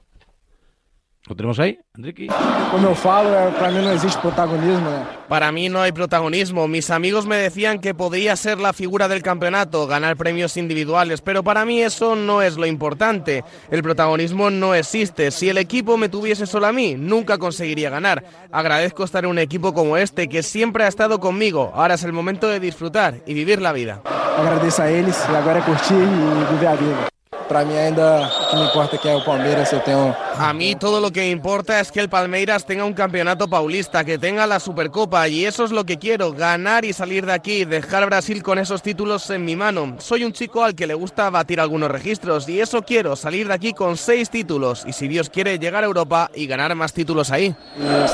¿Lo 1.27 1.35
tenemos 1.35 1.59
ahí, 1.59 1.77
Enrique? 1.97 2.27
Como 2.71 2.87
eu 2.87 2.95
falo, 2.95 3.27
é, 3.35 3.51
para 3.51 3.69
mí 3.69 3.81
no 3.81 3.91
existe 3.91 4.17
protagonismo? 4.21 5.05
Para 5.27 5.51
mí 5.51 5.67
no 5.67 5.81
hay 5.81 5.91
protagonismo. 5.91 6.69
Mis 6.69 6.89
amigos 6.89 7.25
me 7.25 7.35
decían 7.35 7.79
que 7.79 7.93
podría 7.93 8.37
ser 8.37 8.59
la 8.59 8.71
figura 8.71 9.09
del 9.09 9.23
campeonato, 9.23 9.87
ganar 9.87 10.15
premios 10.15 10.55
individuales, 10.55 11.19
pero 11.19 11.43
para 11.43 11.65
mí 11.65 11.81
eso 11.81 12.15
no 12.15 12.41
es 12.41 12.55
lo 12.55 12.65
importante. 12.65 13.43
El 13.69 13.83
protagonismo 13.83 14.49
no 14.49 14.73
existe. 14.73 15.31
Si 15.31 15.49
el 15.49 15.57
equipo 15.57 15.97
me 15.97 16.07
tuviese 16.07 16.45
solo 16.45 16.67
a 16.67 16.71
mí, 16.71 16.95
nunca 16.97 17.37
conseguiría 17.37 17.89
ganar. 17.89 18.23
Agradezco 18.49 19.03
estar 19.03 19.25
en 19.25 19.31
un 19.31 19.39
equipo 19.39 19.73
como 19.73 19.97
este, 19.97 20.29
que 20.29 20.43
siempre 20.43 20.85
ha 20.85 20.87
estado 20.87 21.19
conmigo. 21.19 21.73
Ahora 21.75 21.95
es 21.95 22.03
el 22.03 22.13
momento 22.13 22.47
de 22.47 22.61
disfrutar 22.61 23.15
y 23.25 23.33
vivir 23.33 23.61
la 23.61 23.73
vida. 23.73 24.01
Agradeço 24.37 24.81
a 24.81 24.89
eles 24.89 25.17
e 25.27 25.35
agora 25.35 25.59
é 25.59 25.61
curtir 25.61 25.95
e 25.95 26.53
viver 26.53 26.67
a 26.67 26.75
vida. 26.75 27.07
Para 27.49 27.65
mí 27.65 27.75
ainda 27.75 28.27
o 28.27 28.49
que 28.49 28.55
me 28.55 28.65
importa 28.65 28.97
que 28.97 29.09
é 29.09 29.15
o 29.15 29.23
Palmeiras, 29.23 29.73
eu 29.73 29.79
tenho 29.79 30.15
A 30.39 30.53
mí 30.53 30.75
todo 30.75 31.01
lo 31.01 31.11
que 31.11 31.31
importa 31.31 31.79
es 31.79 31.91
que 31.91 31.99
el 31.99 32.09
Palmeiras 32.09 32.65
tenga 32.65 32.85
un 32.85 32.93
campeonato 32.93 33.47
paulista, 33.47 34.05
que 34.05 34.19
tenga 34.19 34.45
la 34.45 34.59
Supercopa 34.59 35.27
y 35.27 35.45
eso 35.45 35.65
es 35.65 35.71
lo 35.71 35.83
que 35.83 35.97
quiero, 35.97 36.31
ganar 36.31 36.85
y 36.85 36.93
salir 36.93 37.25
de 37.25 37.33
aquí, 37.33 37.65
dejar 37.65 38.05
Brasil 38.05 38.43
con 38.43 38.59
esos 38.59 38.83
títulos 38.83 39.31
en 39.31 39.43
mi 39.43 39.55
mano. 39.55 39.95
Soy 39.97 40.23
un 40.23 40.33
chico 40.33 40.63
al 40.63 40.75
que 40.75 40.85
le 40.85 40.93
gusta 40.93 41.31
batir 41.31 41.59
algunos 41.59 41.89
registros 41.89 42.47
y 42.47 42.61
eso 42.61 42.83
quiero, 42.83 43.15
salir 43.15 43.47
de 43.47 43.55
aquí 43.55 43.73
con 43.73 43.97
seis 43.97 44.29
títulos 44.29 44.85
y 44.87 44.93
si 44.93 45.07
Dios 45.07 45.31
quiere 45.31 45.57
llegar 45.57 45.83
a 45.83 45.87
Europa 45.87 46.29
y 46.35 46.45
ganar 46.45 46.75
más 46.75 46.93
títulos 46.93 47.31
ahí. 47.31 47.55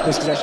se 0.09 0.37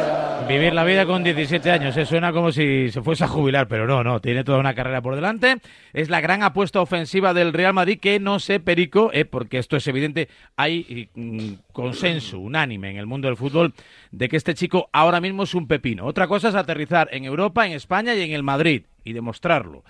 Vivir 0.48 0.74
la 0.74 0.84
vida 0.84 1.06
con 1.06 1.22
17 1.22 1.70
años, 1.70 1.96
eh, 1.96 2.04
suena 2.04 2.32
como 2.32 2.52
si 2.52 2.90
se 2.90 3.02
fuese 3.02 3.24
a 3.24 3.28
jubilar, 3.28 3.68
pero 3.68 3.86
no, 3.86 4.02
no, 4.02 4.20
tiene 4.20 4.44
toda 4.44 4.58
una 4.58 4.74
carrera 4.74 5.00
por 5.00 5.14
delante. 5.14 5.56
Es 5.92 6.10
la 6.10 6.20
gran 6.20 6.42
apuesta 6.42 6.80
ofensiva 6.80 7.32
del 7.32 7.52
Real 7.52 7.72
Madrid 7.72 8.00
que 8.00 8.20
no 8.20 8.38
sé, 8.38 8.60
Perico, 8.60 9.10
eh, 9.12 9.24
porque 9.24 9.58
esto 9.58 9.76
es 9.76 9.86
evidente, 9.86 10.28
hay 10.56 11.08
mm, 11.14 11.52
consenso 11.80 12.38
unánime 12.38 12.90
en 12.90 12.96
el 12.98 13.06
mundo 13.06 13.28
del 13.28 13.36
fútbol 13.36 13.72
de 14.10 14.28
que 14.28 14.36
este 14.36 14.54
chico 14.54 14.88
ahora 14.92 15.20
mismo 15.20 15.44
es 15.44 15.54
un 15.54 15.66
pepino. 15.66 16.04
Otra 16.04 16.28
cosa 16.28 16.50
es 16.50 16.54
aterrizar 16.54 17.08
en 17.12 17.24
Europa, 17.24 17.66
en 17.66 17.72
España 17.72 18.14
y 18.14 18.22
en 18.22 18.32
el 18.32 18.42
Madrid 18.42 18.82
y 19.04 19.14
demostrarlo. 19.14 19.82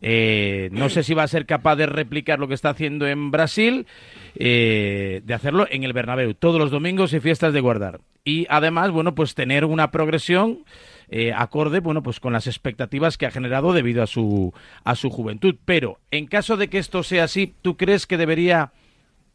Eh, 0.00 0.70
no 0.72 0.88
sé 0.88 1.02
si 1.02 1.12
va 1.12 1.22
a 1.22 1.28
ser 1.28 1.44
capaz 1.44 1.76
de 1.76 1.86
replicar 1.86 2.38
lo 2.38 2.48
que 2.48 2.54
está 2.54 2.70
haciendo 2.70 3.06
en 3.06 3.30
Brasil, 3.30 3.86
eh, 4.36 5.20
de 5.24 5.34
hacerlo 5.34 5.66
en 5.70 5.84
el 5.84 5.92
Bernabéu, 5.92 6.34
todos 6.34 6.58
los 6.58 6.70
domingos 6.70 7.12
y 7.12 7.20
fiestas 7.20 7.52
de 7.52 7.60
guardar. 7.60 8.00
Y 8.24 8.46
además, 8.48 8.90
bueno, 8.90 9.14
pues 9.14 9.34
tener 9.34 9.66
una 9.66 9.90
progresión 9.90 10.64
eh, 11.10 11.32
acorde, 11.36 11.80
bueno, 11.80 12.02
pues 12.02 12.20
con 12.20 12.32
las 12.32 12.46
expectativas 12.46 13.18
que 13.18 13.26
ha 13.26 13.30
generado 13.30 13.74
debido 13.74 14.02
a 14.02 14.06
su, 14.06 14.54
a 14.82 14.94
su 14.94 15.10
juventud. 15.10 15.56
Pero, 15.64 15.98
en 16.10 16.26
caso 16.26 16.56
de 16.56 16.68
que 16.68 16.78
esto 16.78 17.02
sea 17.02 17.24
así, 17.24 17.54
¿tú 17.60 17.76
crees 17.76 18.06
que 18.06 18.16
debería 18.16 18.72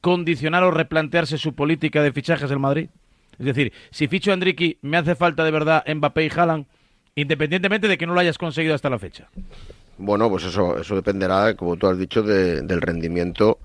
condicionar 0.01 0.63
o 0.63 0.71
replantearse 0.71 1.37
su 1.37 1.53
política 1.53 2.01
de 2.01 2.11
fichajes 2.13 2.49
del 2.49 2.59
Madrid? 2.59 2.89
Es 3.37 3.45
decir, 3.45 3.71
si 3.91 4.07
ficho 4.07 4.31
a 4.31 4.33
Enrique, 4.33 4.77
¿me 4.81 4.97
hace 4.97 5.15
falta 5.15 5.43
de 5.43 5.51
verdad 5.51 5.83
Mbappé 5.87 6.25
y 6.25 6.29
Haaland? 6.35 6.65
Independientemente 7.15 7.87
de 7.87 7.97
que 7.97 8.05
no 8.07 8.13
lo 8.13 8.19
hayas 8.19 8.37
conseguido 8.37 8.75
hasta 8.75 8.89
la 8.89 8.99
fecha. 8.99 9.29
Bueno, 9.97 10.29
pues 10.29 10.43
eso, 10.45 10.77
eso 10.79 10.95
dependerá, 10.95 11.53
como 11.55 11.75
tú 11.75 11.87
has 11.87 11.97
dicho, 11.97 12.21
de- 12.23 12.61
del 12.61 12.81
rendimiento 12.81 13.59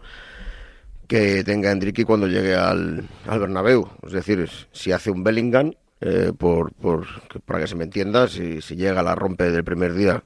que 1.06 1.44
tenga 1.44 1.70
Enrique 1.70 2.04
cuando 2.04 2.26
llegue 2.26 2.54
al, 2.54 3.04
al 3.26 3.38
Bernabéu. 3.40 3.88
Es 4.06 4.12
decir, 4.12 4.48
si 4.72 4.90
hace 4.92 5.10
un 5.10 5.22
Bellingham, 5.22 5.72
eh, 6.00 6.32
por, 6.36 6.72
para 7.44 7.60
que 7.60 7.66
se 7.66 7.76
me 7.76 7.84
entienda, 7.84 8.26
si, 8.28 8.60
si 8.62 8.74
llega, 8.76 9.02
la 9.02 9.14
rompe 9.14 9.50
del 9.50 9.64
primer 9.64 9.94
día, 9.94 10.24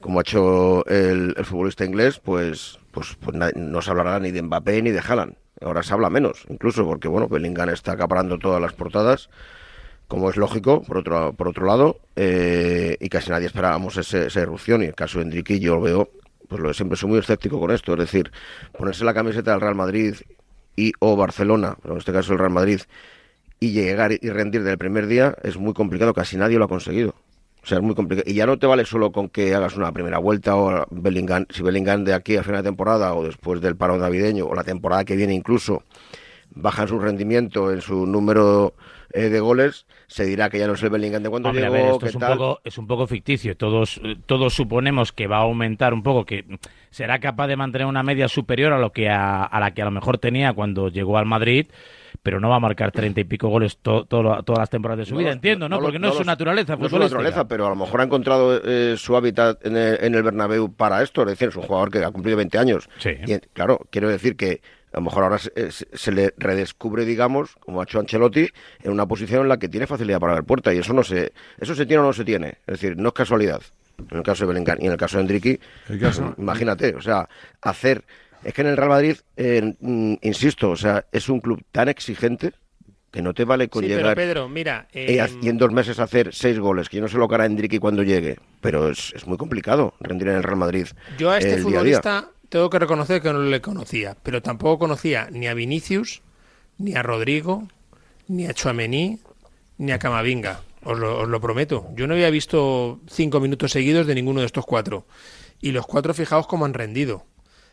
como 0.00 0.18
ha 0.18 0.22
hecho 0.22 0.86
el, 0.86 1.34
el 1.36 1.44
futbolista 1.44 1.84
inglés, 1.84 2.20
pues, 2.20 2.78
pues, 2.90 3.16
pues 3.20 3.36
no 3.56 3.82
se 3.82 3.90
hablará 3.90 4.18
ni 4.20 4.30
de 4.30 4.42
Mbappé 4.42 4.80
ni 4.82 4.90
de 4.90 5.00
Haaland. 5.00 5.34
Ahora 5.62 5.82
se 5.82 5.92
habla 5.94 6.10
menos, 6.10 6.44
incluso 6.48 6.84
porque, 6.84 7.08
bueno, 7.08 7.28
Bellingham 7.28 7.68
está 7.70 7.92
acaparando 7.92 8.38
todas 8.38 8.60
las 8.60 8.72
portadas 8.72 9.30
como 10.08 10.28
es 10.28 10.36
lógico, 10.36 10.82
por 10.82 10.98
otro, 10.98 11.32
por 11.32 11.48
otro 11.48 11.64
lado, 11.66 11.98
eh, 12.16 12.96
y 13.00 13.08
casi 13.08 13.30
nadie 13.30 13.46
esperábamos 13.46 13.96
ese- 13.96 14.26
esa 14.26 14.40
erupción. 14.40 14.82
Y 14.82 14.86
el 14.86 14.94
caso 14.94 15.18
de 15.18 15.24
Enrique, 15.24 15.58
yo 15.58 15.76
lo 15.76 15.80
veo, 15.80 16.10
pues 16.48 16.60
lo 16.60 16.74
siempre 16.74 16.98
soy 16.98 17.08
muy 17.08 17.18
escéptico 17.18 17.58
con 17.58 17.70
esto. 17.70 17.92
Es 17.94 17.98
decir, 18.00 18.30
ponerse 18.76 19.04
la 19.04 19.14
camiseta 19.14 19.52
del 19.52 19.62
Real 19.62 19.74
Madrid 19.74 20.16
y 20.76 20.92
o 20.98 21.16
Barcelona, 21.16 21.78
pero 21.80 21.94
en 21.94 21.98
este 21.98 22.12
caso 22.12 22.34
el 22.34 22.40
Real 22.40 22.50
Madrid, 22.52 22.80
y 23.58 23.70
llegar 23.72 24.12
y 24.12 24.28
rendir 24.28 24.64
del 24.64 24.76
primer 24.76 25.06
día 25.06 25.34
es 25.42 25.56
muy 25.56 25.72
complicado, 25.72 26.12
casi 26.12 26.36
nadie 26.36 26.58
lo 26.58 26.66
ha 26.66 26.68
conseguido. 26.68 27.14
O 27.62 27.66
sea, 27.66 27.78
es 27.78 27.84
muy 27.84 27.94
complicado. 27.94 28.28
Y 28.28 28.34
ya 28.34 28.46
no 28.46 28.58
te 28.58 28.66
vale 28.66 28.84
solo 28.84 29.12
con 29.12 29.28
que 29.28 29.54
hagas 29.54 29.76
una 29.76 29.92
primera 29.92 30.18
vuelta 30.18 30.56
o 30.56 30.84
Bellingham, 30.90 31.46
si 31.48 31.62
Bellingham 31.62 32.04
de 32.04 32.12
aquí 32.14 32.36
a 32.36 32.42
final 32.42 32.62
de 32.62 32.68
temporada 32.68 33.14
o 33.14 33.24
después 33.24 33.60
del 33.60 33.76
paro 33.76 33.96
navideño 33.98 34.46
o 34.46 34.54
la 34.54 34.64
temporada 34.64 35.04
que 35.04 35.14
viene 35.14 35.32
incluso 35.34 35.82
baja 36.54 36.82
en 36.82 36.88
su 36.88 36.98
rendimiento, 36.98 37.70
en 37.72 37.80
su 37.80 38.04
número 38.04 38.74
eh, 39.12 39.28
de 39.28 39.40
goles, 39.40 39.86
se 40.06 40.24
dirá 40.24 40.50
que 40.50 40.58
ya 40.58 40.66
no 40.66 40.72
es 40.74 40.82
el 40.82 40.90
Bellingham 40.90 41.22
de 41.22 41.30
cuando 41.30 41.48
Hombre, 41.50 41.66
a 41.66 41.70
llegó, 41.70 41.84
ver, 41.84 41.92
esto 41.94 42.06
es 42.06 42.14
un, 42.14 42.20
tal. 42.20 42.36
poco, 42.36 42.60
es 42.64 42.78
un 42.78 42.86
poco 42.86 43.06
ficticio. 43.06 43.56
Todos, 43.56 44.00
todos 44.26 44.54
suponemos 44.54 45.12
que 45.12 45.28
va 45.28 45.36
a 45.36 45.42
aumentar 45.42 45.94
un 45.94 46.02
poco, 46.02 46.24
que 46.24 46.44
será 46.90 47.20
capaz 47.20 47.46
de 47.46 47.56
mantener 47.56 47.86
una 47.86 48.02
media 48.02 48.26
superior 48.28 48.72
a, 48.72 48.78
lo 48.78 48.90
que 48.92 49.08
a, 49.08 49.44
a 49.44 49.60
la 49.60 49.72
que 49.72 49.82
a 49.82 49.84
lo 49.84 49.90
mejor 49.92 50.18
tenía 50.18 50.52
cuando 50.52 50.88
llegó 50.88 51.16
al 51.16 51.26
Madrid. 51.26 51.66
Pero 52.22 52.38
no 52.40 52.48
va 52.48 52.56
a 52.56 52.60
marcar 52.60 52.92
treinta 52.92 53.20
y 53.20 53.24
pico 53.24 53.48
goles 53.48 53.78
to- 53.78 54.04
todas 54.06 54.44
las 54.58 54.70
temporadas 54.70 54.98
de 55.00 55.06
su 55.06 55.14
No 55.14 55.18
vida, 55.20 55.32
entiendo, 55.32 55.68
¿no? 55.68 55.80
Porque 55.80 55.98
no, 55.98 56.08
es 56.08 56.14
su 56.14 56.24
naturaleza 56.24 56.76
No 56.76 56.86
es 56.86 56.90
su 56.90 56.96
naturaleza, 56.98 57.48
pero 57.48 57.66
a 57.66 57.70
lo 57.70 57.76
mejor 57.76 58.00
ha 58.00 58.04
encontrado 58.04 58.60
eh, 58.64 58.94
su 58.96 59.16
hábitat 59.16 59.64
en 59.66 59.76
el, 59.76 59.98
en 60.00 60.14
el 60.14 60.22
Bernabéu 60.22 60.72
para 60.72 61.02
esto. 61.02 61.22
Es 61.22 61.28
decir, 61.28 61.48
es 61.48 61.56
un 61.56 61.62
jugador 61.64 61.90
que 61.90 61.98
ha 62.04 62.10
cumplido 62.10 62.36
20 62.36 62.58
años. 62.58 62.88
Y, 63.26 63.38
claro, 63.52 63.80
quiero 63.90 64.08
decir 64.08 64.36
que 64.36 64.60
a 64.92 64.98
lo 64.98 65.02
mejor 65.02 65.24
ahora 65.24 65.38
se, 65.38 65.52
eh, 65.56 65.70
se- 65.72 65.88
se 65.92 66.12
le 66.12 66.32
redescubre, 66.36 67.04
digamos, 67.04 67.56
como 67.56 67.80
ha 67.80 67.84
hecho 67.84 67.98
Ancelotti, 67.98 68.46
en 68.82 68.92
una 68.92 69.06
posición 69.06 69.42
en 69.42 69.48
la 69.48 69.56
que 69.58 69.68
tiene 69.68 69.86
facilidad 69.86 70.20
para 70.20 70.34
ver 70.34 70.44
puerta. 70.44 70.72
Y 70.72 70.78
eso 70.78 70.92
no 70.92 71.02
se, 71.02 71.32
eso 71.58 71.74
se 71.74 71.86
tiene 71.86 72.02
o 72.02 72.06
no 72.06 72.12
se 72.12 72.24
tiene. 72.24 72.58
Es 72.66 72.80
decir, 72.80 72.96
no 72.96 73.08
es 73.08 73.14
casualidad. 73.14 73.62
En 74.10 74.18
el 74.18 74.22
caso 74.22 74.44
de 74.46 74.52
Bellingham 74.52 74.78
y 74.80 74.86
en 74.86 74.92
el 74.92 74.98
caso 74.98 75.16
de 75.18 75.22
Enrique, 75.24 75.60
imagínate, 76.38 76.94
o 76.94 77.00
sea, 77.00 77.28
hacer... 77.60 78.04
Es 78.44 78.54
que 78.54 78.62
en 78.62 78.68
el 78.68 78.76
Real 78.76 78.88
Madrid, 78.88 79.16
eh, 79.36 79.74
mm, 79.80 80.14
insisto, 80.22 80.70
o 80.70 80.76
sea, 80.76 81.04
es 81.12 81.28
un 81.28 81.40
club 81.40 81.62
tan 81.70 81.88
exigente 81.88 82.52
que 83.10 83.22
no 83.22 83.34
te 83.34 83.44
vale 83.44 83.68
con 83.68 83.82
Sí, 83.82 83.88
pero 83.88 84.00
llegar 84.00 84.16
Pedro, 84.16 84.48
mira, 84.48 84.88
y, 84.92 84.98
eh, 84.98 85.26
y 85.42 85.48
en 85.48 85.58
dos 85.58 85.70
meses 85.70 85.98
hacer 85.98 86.34
seis 86.34 86.58
goles, 86.58 86.88
que 86.88 86.96
yo 86.96 87.02
no 87.02 87.08
sé 87.08 87.18
lo 87.18 87.28
que 87.28 87.34
hará 87.34 87.46
Endrick 87.46 87.78
cuando 87.78 88.02
llegue, 88.02 88.38
pero 88.60 88.88
es, 88.88 89.12
es 89.14 89.26
muy 89.26 89.36
complicado 89.36 89.94
rendir 90.00 90.28
en 90.28 90.36
el 90.36 90.42
Real 90.42 90.56
Madrid. 90.56 90.86
Yo 91.18 91.30
a 91.30 91.38
este 91.38 91.54
el 91.54 91.64
día 91.64 91.80
a 91.80 91.82
día. 91.84 92.00
futbolista 92.00 92.30
tengo 92.48 92.70
que 92.70 92.78
reconocer 92.78 93.20
que 93.22 93.32
no 93.32 93.42
le 93.42 93.60
conocía, 93.60 94.16
pero 94.22 94.42
tampoco 94.42 94.80
conocía 94.80 95.28
ni 95.30 95.46
a 95.46 95.54
Vinicius, 95.54 96.22
ni 96.78 96.94
a 96.94 97.02
Rodrigo, 97.02 97.68
ni 98.28 98.46
a 98.46 98.54
Chuamení, 98.54 99.20
ni 99.78 99.92
a 99.92 99.98
Camavinga. 99.98 100.60
Os 100.84 100.98
lo, 100.98 101.20
os 101.20 101.28
lo 101.28 101.40
prometo. 101.40 101.88
Yo 101.94 102.06
no 102.06 102.14
había 102.14 102.28
visto 102.30 103.00
cinco 103.08 103.40
minutos 103.40 103.70
seguidos 103.70 104.06
de 104.06 104.14
ninguno 104.14 104.40
de 104.40 104.46
estos 104.46 104.66
cuatro. 104.66 105.06
Y 105.60 105.70
los 105.70 105.86
cuatro, 105.86 106.12
fijaos 106.12 106.46
cómo 106.46 106.64
han 106.64 106.74
rendido. 106.74 107.24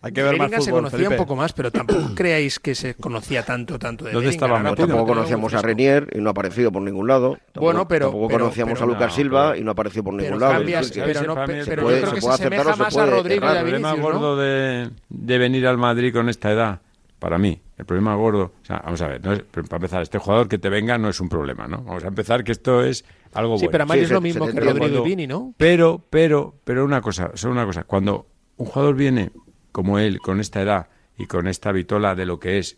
Hay 0.02 0.14
que 0.14 0.24
ver 0.24 0.32
más 0.38 0.40
Bellingham 0.40 0.62
se 0.62 0.70
fútbol, 0.70 0.80
conocía 0.82 0.98
Felipe. 1.00 1.14
un 1.16 1.18
poco 1.18 1.36
más, 1.36 1.54
pero 1.54 1.72
tampoco 1.72 2.00
creáis 2.16 2.60
que 2.60 2.74
se 2.74 2.94
conocía 2.96 3.44
tanto, 3.44 3.78
tanto 3.78 4.06
de 4.06 4.14
¿Dónde 4.14 4.30
estábamos? 4.30 4.66
Ahora 4.70 4.76
Tampoco 4.88 5.08
conocíamos 5.08 5.54
a 5.54 5.62
Renier 5.62 6.08
y 6.16 6.20
no 6.22 6.30
ha 6.30 6.32
aparecido 6.32 6.72
por 6.72 6.82
ningún 6.82 7.08
lado. 7.08 7.38
Tampoco- 7.52 7.60
Bueno, 7.66 7.88
pero- 7.88 8.06
Tampoco 8.08 8.28
pero- 8.30 8.40
conocíamos 8.46 8.80
pero 8.80 8.84
a 8.92 8.94
Lucas 8.94 9.10
no, 9.10 9.16
Silva 9.16 9.50
pero- 9.52 9.62
y 9.62 9.64
no 9.64 9.72
ha 9.72 9.74
aparecido 9.74 10.04
por 10.06 10.14
ningún 10.14 10.40
lado. 10.40 10.54
cambias- 10.54 10.92
pero 10.92 11.24
no- 11.24 11.36
puede- 11.46 11.60
yo 11.60 11.66
creo 11.66 12.14
que 12.14 12.22
se 12.22 12.30
asemeja 12.30 12.74
se 12.74 12.80
más 12.80 12.98
a 12.98 13.06
Rodrigo 13.06 13.46
y 13.46 13.48
a. 13.48 13.52
El 13.52 13.58
problema 13.60 13.92
Vinicius, 13.94 13.98
¿no? 13.98 14.04
gordo 14.20 14.38
de, 14.38 14.90
de 15.10 15.38
venir 15.38 15.68
al 15.68 15.78
Madrid 15.78 16.14
con 16.14 16.30
esta 16.30 16.52
edad, 16.52 16.80
para 17.20 17.38
mí, 17.38 17.62
el 17.78 17.86
problema 17.86 18.16
gordo, 18.16 18.54
o 18.62 18.66
sea, 18.66 18.82
vamos 18.86 19.02
a 19.02 19.08
ver, 19.10 19.22
no 19.26 19.34
es- 19.34 19.44
para 19.44 19.76
empezar, 19.76 20.02
este 20.02 20.18
jugador 20.18 20.48
que 20.48 20.58
te 20.58 20.70
venga 20.70 20.98
no 20.98 21.10
es 21.10 21.20
un 21.20 21.28
problema, 21.28 21.68
¿no? 21.68 21.84
Vamos 21.84 22.06
a 22.06 22.08
empezar 22.08 22.46
que 22.46 22.54
esto 22.54 22.82
es 22.84 23.04
algo 23.34 23.58
Sí, 23.58 23.66
bueno. 23.66 23.72
pero 23.74 23.84
además 23.84 23.98
es 23.98 24.12
lo 24.12 24.22
mismo 24.22 24.48
que 24.48 24.60
Rodrigo 24.62 25.06
y 25.06 25.10
Vini, 25.10 25.28
¿no? 25.28 25.54
Pero, 25.58 26.02
pero, 26.10 26.56
pero 26.64 26.86
una 26.86 27.02
cosa, 27.02 27.32
solo 27.34 27.52
una 27.54 27.66
cosa, 27.66 27.84
cuando 27.84 28.28
un 28.56 28.66
jugador 28.66 28.96
viene 28.96 29.32
como 29.72 30.00
él, 30.00 30.20
con 30.20 30.40
esta 30.40 30.62
edad 30.62 30.90
y 31.18 31.26
con 31.26 31.48
esta 31.48 31.72
vitola 31.72 32.16
de 32.16 32.26
lo 32.26 32.40
que 32.40 32.60
es, 32.60 32.78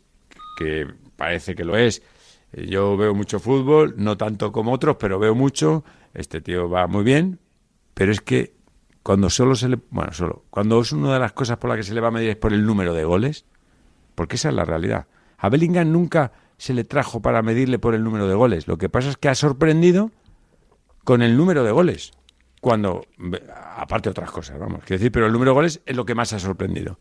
que 0.58 0.88
parece 1.16 1.56
que 1.56 1.64
lo 1.64 1.78
es, 1.78 2.02
eh, 2.54 2.68
yo 2.68 2.98
veo 2.98 3.14
mucho 3.14 3.40
fútbol, 3.40 3.96
no 3.98 4.18
tanto 4.18 4.52
como 4.52 4.72
otros, 4.72 4.98
pero 5.00 5.20
veo 5.20 5.36
mucho, 5.36 5.84
este 6.14 6.42
tío 6.42 6.70
va 6.70 6.88
muy 6.88 7.04
bien, 7.04 7.40
pero 7.94 8.12
es 8.12 8.22
que 8.22 8.54
cuando 9.04 9.30
solo 9.30 9.56
se 9.56 9.70
le, 9.70 9.80
bueno, 9.90 10.14
solo, 10.14 10.46
cuando 10.50 10.80
es 10.82 10.92
una 10.92 11.14
de 11.14 11.20
las 11.20 11.34
cosas 11.34 11.58
por 11.58 11.70
las 11.70 11.78
que 11.78 11.84
se 11.84 11.94
le 11.94 12.02
va 12.02 12.10
a 12.10 12.12
medir 12.12 12.30
es 12.30 12.36
por 12.36 12.54
el 12.54 12.66
número 12.66 12.94
de 12.94 13.04
goles, 13.04 13.46
porque 14.16 14.36
esa 14.36 14.50
es 14.50 14.56
la 14.56 14.66
realidad. 14.66 15.08
A 15.38 15.50
Bellingham 15.50 15.92
nunca 15.92 16.34
se 16.58 16.74
le 16.74 16.84
trajo 16.84 17.22
para 17.22 17.42
medirle 17.42 17.80
por 17.80 17.96
el 17.96 18.04
número 18.04 18.28
de 18.28 18.36
goles. 18.36 18.68
Lo 18.68 18.78
que 18.78 18.90
pasa 18.90 19.10
es 19.10 19.18
que 19.18 19.30
ha 19.30 19.36
sorprendido 19.36 20.12
con 21.04 21.24
el 21.24 21.36
número 21.36 21.64
de 21.64 21.72
goles. 21.72 22.12
Cuando, 22.62 23.06
aparte 23.76 24.08
de 24.10 24.12
otras 24.12 24.32
cosas, 24.32 24.58
vamos, 24.60 24.84
quiero 24.86 25.00
decir, 25.00 25.12
pero 25.12 25.26
el 25.26 25.34
número 25.34 25.52
de 25.52 25.56
goles 25.56 25.82
es 25.86 25.96
lo 25.96 26.06
que 26.06 26.16
más 26.16 26.32
ha 26.34 26.40
sorprendido. 26.40 27.00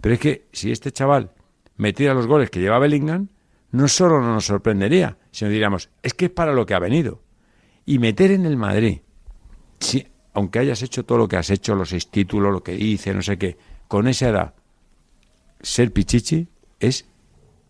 Pero 0.00 0.14
es 0.14 0.20
que 0.20 0.46
si 0.52 0.70
este 0.70 0.92
chaval 0.92 1.32
metiera 1.76 2.14
los 2.14 2.26
goles 2.26 2.48
que 2.48 2.60
lleva 2.60 2.78
Bellingham, 2.78 3.28
no 3.72 3.88
solo 3.88 4.20
no 4.20 4.32
nos 4.34 4.44
sorprendería, 4.46 5.18
sino 5.32 5.50
diríamos, 5.50 5.90
es 6.02 6.14
que 6.14 6.26
es 6.26 6.30
para 6.30 6.52
lo 6.52 6.64
que 6.64 6.74
ha 6.74 6.78
venido. 6.78 7.20
Y 7.84 7.98
meter 7.98 8.30
en 8.30 8.46
el 8.46 8.56
Madrid, 8.56 9.00
si, 9.80 10.06
aunque 10.32 10.60
hayas 10.60 10.80
hecho 10.82 11.04
todo 11.04 11.18
lo 11.18 11.26
que 11.28 11.36
has 11.36 11.50
hecho, 11.50 11.74
los 11.74 11.88
seis 11.90 12.08
títulos, 12.08 12.52
lo 12.52 12.62
que 12.62 12.74
hice, 12.76 13.12
no 13.12 13.22
sé 13.22 13.36
qué, 13.36 13.56
con 13.88 14.06
esa 14.06 14.28
edad, 14.28 14.54
ser 15.60 15.92
pichichi 15.92 16.48
es 16.78 17.06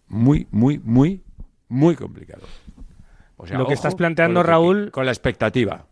muy, 0.08 0.46
muy, 0.50 0.78
muy, 0.78 1.22
muy 1.68 1.96
complicado. 1.96 2.42
O 3.38 3.46
sea, 3.46 3.56
Lo 3.56 3.64
que 3.64 3.72
ojo 3.72 3.74
estás 3.74 3.94
planteando, 3.94 4.42
con 4.42 4.50
lo 4.50 4.58
que- 4.58 4.66
Raúl- 4.84 4.90
Con 4.90 5.06
la 5.06 5.12
expectativa. 5.12 5.86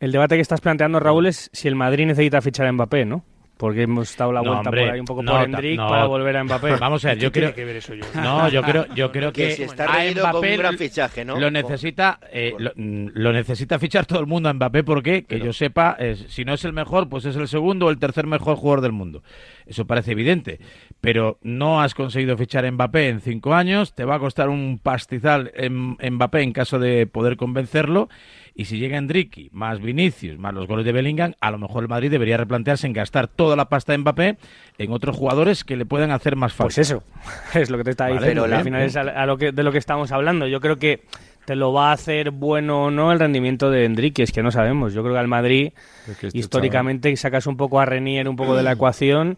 El 0.00 0.12
debate 0.12 0.34
que 0.36 0.42
estás 0.42 0.60
planteando, 0.60 1.00
Raúl, 1.00 1.26
es 1.26 1.50
si 1.52 1.68
el 1.68 1.74
Madrid 1.74 2.06
necesita 2.06 2.40
fichar 2.42 2.66
a 2.66 2.72
Mbappé, 2.72 3.04
¿no? 3.04 3.24
Porque 3.56 3.84
hemos 3.84 4.14
dado 4.18 4.32
la 4.32 4.42
No, 4.42 4.50
vuelta 4.50 4.68
hombre, 4.68 4.82
por 4.84 4.92
ahí 4.92 5.00
un 5.00 5.06
poco 5.06 5.22
no, 5.22 5.32
por 5.32 5.48
no. 5.48 5.88
para 5.88 6.04
volver 6.04 6.36
a 6.36 6.44
Mbappé. 6.44 6.76
Vamos 6.78 7.02
a 7.06 7.08
ver, 7.08 7.18
yo 7.20 7.32
¿Qué 7.32 7.40
creo 7.40 7.52
tiene 7.54 7.54
que 7.54 7.64
ver 7.64 7.76
eso 7.76 7.94
yo? 7.94 8.04
No, 8.22 8.50
yo 8.50 8.60
creo, 8.62 8.84
yo 8.94 9.10
creo 9.10 9.32
Que 9.32 9.44
que, 9.48 9.52
si 9.52 9.62
está 9.62 9.84
a 9.86 10.10
Mbappé 10.10 10.52
un 10.52 10.58
gran 10.58 10.72
lo- 10.72 10.78
fichaje, 10.78 11.24
¿no? 11.24 11.40
Lo 11.40 11.50
necesita, 11.50 12.20
eh, 12.30 12.52
lo, 12.58 12.72
mm, 12.76 13.12
lo 13.14 13.32
necesita 13.32 13.78
fichar 13.78 14.04
todo 14.04 14.20
el 14.20 14.26
mundo 14.26 14.50
a 14.50 14.52
Mbappé 14.52 14.84
porque, 14.84 15.24
que 15.24 15.40
yo 15.40 15.54
sepa, 15.54 15.96
es- 15.98 16.26
si 16.28 16.44
no 16.44 16.52
es 16.52 16.66
el 16.66 16.74
mejor, 16.74 17.08
pues 17.08 17.24
es 17.24 17.34
el 17.34 17.48
segundo 17.48 17.86
o 17.86 17.90
el 17.90 17.98
tercer 17.98 18.26
mejor 18.26 18.56
jugador 18.58 18.82
del 18.82 18.92
mundo. 18.92 19.22
Eso 19.64 19.86
parece 19.86 20.12
evidente. 20.12 20.60
Pero 21.00 21.38
no 21.40 21.80
has 21.80 21.94
conseguido 21.94 22.36
fichar 22.36 22.66
a 22.66 22.70
Mbappé 22.70 23.08
en 23.08 23.20
cinco 23.22 23.54
años, 23.54 23.94
te 23.94 24.04
va 24.04 24.16
a 24.16 24.18
costar 24.18 24.50
un 24.50 24.78
pastizal 24.82 25.50
en 25.54 25.96
Mbappé 25.98 26.42
en 26.42 26.52
caso 26.52 26.78
de 26.78 27.06
poder 27.06 27.38
convencerlo. 27.38 28.10
Y 28.58 28.64
si 28.64 28.78
llega 28.78 28.96
Enrique, 28.96 29.50
más 29.52 29.82
Vinicius, 29.82 30.38
más 30.38 30.54
los 30.54 30.66
goles 30.66 30.86
de 30.86 30.92
Bellingham, 30.92 31.34
a 31.40 31.50
lo 31.50 31.58
mejor 31.58 31.82
el 31.84 31.90
Madrid 31.90 32.10
debería 32.10 32.38
replantearse 32.38 32.86
en 32.86 32.94
gastar 32.94 33.28
toda 33.28 33.54
la 33.54 33.68
pasta 33.68 33.92
de 33.92 33.98
Mbappé 33.98 34.38
en 34.78 34.92
otros 34.92 35.14
jugadores 35.14 35.62
que 35.62 35.76
le 35.76 35.84
puedan 35.84 36.10
hacer 36.10 36.36
más 36.36 36.54
falta. 36.54 36.68
Pues 36.74 36.78
eso, 36.78 37.02
es 37.54 37.68
lo 37.68 37.76
que 37.76 37.84
te 37.84 37.90
está 37.90 38.04
Vale, 38.04 38.16
diciendo. 38.16 38.44
al 38.44 38.64
final 38.64 38.82
es 38.82 38.96
a, 38.96 39.26
lo 39.26 39.36
que, 39.36 39.52
de 39.52 39.62
lo 39.62 39.72
que 39.72 39.78
estamos 39.78 40.10
hablando. 40.10 40.46
Yo 40.46 40.60
creo 40.60 40.76
que 40.76 41.02
te 41.44 41.54
lo 41.54 41.74
va 41.74 41.90
a 41.90 41.92
hacer 41.92 42.30
bueno 42.30 42.84
o 42.84 42.90
no 42.90 43.12
el 43.12 43.20
rendimiento 43.20 43.70
de 43.70 43.84
Enrique, 43.84 44.22
es 44.22 44.32
que 44.32 44.42
no 44.42 44.50
sabemos. 44.50 44.94
Yo 44.94 45.02
creo 45.02 45.14
que 45.14 45.20
al 45.20 45.28
Madrid, 45.28 45.72
Es 46.08 46.16
que 46.16 46.26
este 46.28 46.38
históricamente, 46.38 47.14
sacas 47.16 47.46
un 47.46 47.58
poco 47.58 47.78
a 47.78 47.84
Renier 47.84 48.26
un 48.26 48.36
poco 48.36 48.56
de 48.56 48.62
la 48.62 48.72
ecuación 48.72 49.36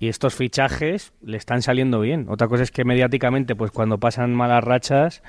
y 0.00 0.08
estos 0.08 0.34
fichajes 0.34 1.12
le 1.22 1.36
están 1.36 1.62
saliendo 1.62 2.00
bien. 2.00 2.26
Otra 2.28 2.48
cosa 2.48 2.62
es 2.62 2.70
que 2.70 2.84
mediáticamente, 2.84 3.56
pues 3.56 3.70
cuando 3.70 3.98
pasan 3.98 4.34
malas 4.34 4.62
rachas, 4.62 5.22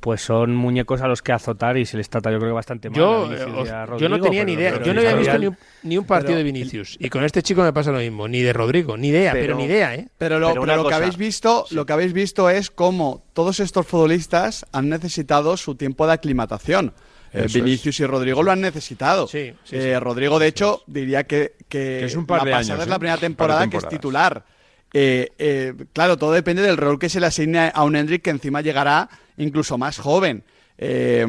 pues 0.00 0.20
son 0.20 0.54
muñecos 0.54 1.00
a 1.00 1.08
los 1.08 1.20
que 1.22 1.32
azotar 1.32 1.76
y 1.78 1.86
se 1.86 1.96
les 1.96 2.08
trata 2.08 2.30
yo 2.30 2.38
creo 2.38 2.50
que 2.50 2.54
bastante 2.54 2.90
mal. 2.90 2.98
a 3.00 3.02
Yo, 3.02 3.22
Vinicius 3.28 3.48
eh, 3.48 3.52
y 3.56 3.60
os- 3.60 3.68
a 3.70 3.72
yo 3.72 3.86
no 3.86 3.86
Rodrigo, 4.16 4.18
tenía 4.24 4.44
ni 4.44 4.52
idea. 4.52 4.72
pero 4.72 4.84
Yo 4.84 4.94
no 4.94 5.00
había 5.00 5.14
visto 5.16 5.38
ni 5.38 5.46
un, 5.48 5.56
ni 5.82 5.98
un 5.98 6.04
partido 6.04 6.28
Pero- 6.28 6.38
de 6.38 6.44
Vinicius. 6.44 6.96
Y 7.00 7.08
con 7.08 7.24
este 7.24 7.42
chico 7.42 7.62
me 7.62 7.72
pasa 7.72 7.90
lo 7.90 7.98
mismo. 7.98 8.28
Ni 8.28 8.40
de 8.42 8.52
Rodrigo. 8.52 8.96
Ni 8.96 9.08
idea, 9.08 9.32
pero, 9.32 9.44
Pero- 9.46 9.56
ni 9.58 9.64
idea, 9.64 9.94
¿eh? 9.94 10.08
Pero 10.18 10.38
lo, 10.38 10.54
Pero 10.54 10.86
que 10.88 10.94
habéis 10.94 11.16
visto, 11.16 11.66
lo 11.70 11.86
que 11.86 11.92
habéis 11.92 12.12
visto 12.12 12.48
es 12.50 12.70
cómo 12.70 13.24
todos 13.32 13.58
estos 13.60 13.86
futbolistas 13.86 14.64
han 14.72 14.88
necesitado 14.88 15.56
su 15.56 15.74
tiempo 15.74 16.06
de 16.06 16.12
aclimatación. 16.12 16.92
Eh, 17.32 17.42
Eso 17.46 17.58
Vinicius 17.62 17.98
y 18.00 18.06
Rodrigo 18.06 18.42
lo 18.42 18.52
han 18.52 18.60
necesitado. 18.60 19.26
Sí, 19.26 19.52
sí, 19.64 19.76
Eh. 19.76 19.98
Rodrigo, 19.98 20.38
de 20.38 20.46
hecho, 20.46 20.82
diría 20.86 21.24
que, 21.24 21.54
que 21.68 21.98
Que 22.00 22.04
es 22.04 22.14
un 22.16 22.24
par 22.26 22.38
la 22.40 22.44
de 22.44 22.50
pasada 22.52 22.74
años, 22.74 22.84
es 22.84 22.88
la 22.90 22.96
¿eh? 22.96 22.98
primera 23.00 23.18
temporada 23.18 23.68
que 23.68 23.76
es 23.78 23.88
titular. 23.88 24.44
Eh, 24.92 25.30
eh, 25.38 25.74
claro, 25.92 26.16
todo 26.16 26.32
depende 26.32 26.62
del 26.62 26.76
rol 26.76 26.98
que 26.98 27.08
se 27.08 27.20
le 27.20 27.26
asigne 27.26 27.70
a 27.74 27.84
un 27.84 27.96
Endrick 27.96 28.22
que 28.22 28.30
encima 28.30 28.60
llegará 28.62 29.08
incluso 29.36 29.76
más 29.78 29.98
joven. 29.98 30.44
Eh, 30.78 31.26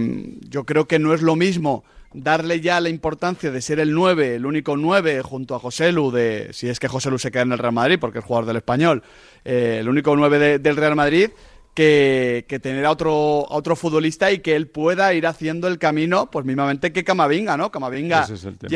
yo 0.49 0.65
creo 0.65 0.87
que 0.87 0.99
no 0.99 1.13
es 1.13 1.21
lo 1.21 1.35
mismo 1.35 1.83
darle 2.13 2.61
ya 2.61 2.79
la 2.79 2.89
importancia 2.89 3.51
de 3.51 3.61
ser 3.61 3.79
el 3.79 3.93
9, 3.93 4.35
el 4.35 4.45
único 4.45 4.77
9 4.77 5.21
junto 5.21 5.55
a 5.55 5.59
José 5.59 5.91
Lu, 5.91 6.11
de, 6.11 6.49
si 6.51 6.69
es 6.69 6.79
que 6.79 6.87
José 6.87 7.09
Lu 7.09 7.19
se 7.19 7.31
queda 7.31 7.43
en 7.43 7.51
el 7.51 7.57
Real 7.59 7.73
Madrid 7.73 7.97
porque 7.99 8.19
es 8.19 8.25
jugador 8.25 8.45
del 8.45 8.57
español, 8.57 9.03
eh, 9.43 9.77
el 9.81 9.89
único 9.89 10.15
9 10.15 10.39
de- 10.39 10.59
del 10.59 10.77
Real 10.77 10.95
Madrid, 10.95 11.29
que, 11.73 12.45
que 12.47 12.59
tener 12.59 12.85
a 12.85 12.91
otro, 12.91 13.45
a 13.49 13.55
otro 13.55 13.75
futbolista 13.75 14.31
y 14.31 14.39
que 14.39 14.55
él 14.55 14.67
pueda 14.67 15.13
ir 15.13 15.27
haciendo 15.27 15.67
el 15.67 15.77
camino, 15.77 16.31
pues 16.31 16.43
mismamente 16.45 16.91
que 16.91 17.03
Camavinga, 17.03 17.55
¿no? 17.55 17.69
Camavinga 17.71 18.21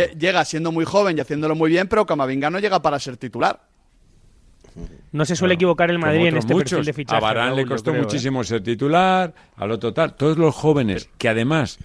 es 0.03 0.17
llega 0.19 0.45
siendo 0.45 0.71
muy 0.71 0.85
joven 0.85 1.17
y 1.17 1.21
haciéndolo 1.21 1.55
muy 1.55 1.71
bien, 1.71 1.87
pero 1.87 2.05
Camavinga 2.05 2.49
no 2.51 2.59
llega 2.59 2.81
para 2.81 2.99
ser 2.99 3.17
titular. 3.17 3.59
No 5.11 5.25
se 5.25 5.35
suele 5.35 5.55
equivocar 5.55 5.89
el 5.89 5.99
Madrid 5.99 6.27
en 6.27 6.37
este 6.37 6.53
muchos. 6.53 6.71
perfil 6.71 6.85
de 6.85 6.93
fichaje. 6.93 7.17
A 7.17 7.19
Barán 7.19 7.47
Raúl, 7.47 7.57
le 7.57 7.65
costó 7.65 7.91
creo, 7.91 8.01
¿eh? 8.01 8.05
muchísimo 8.05 8.43
ser 8.43 8.63
titular, 8.63 9.33
al 9.55 9.71
otro 9.71 9.93
tal. 9.93 10.15
Todos 10.15 10.37
los 10.37 10.55
jóvenes, 10.55 11.09
que 11.17 11.29
además, 11.29 11.79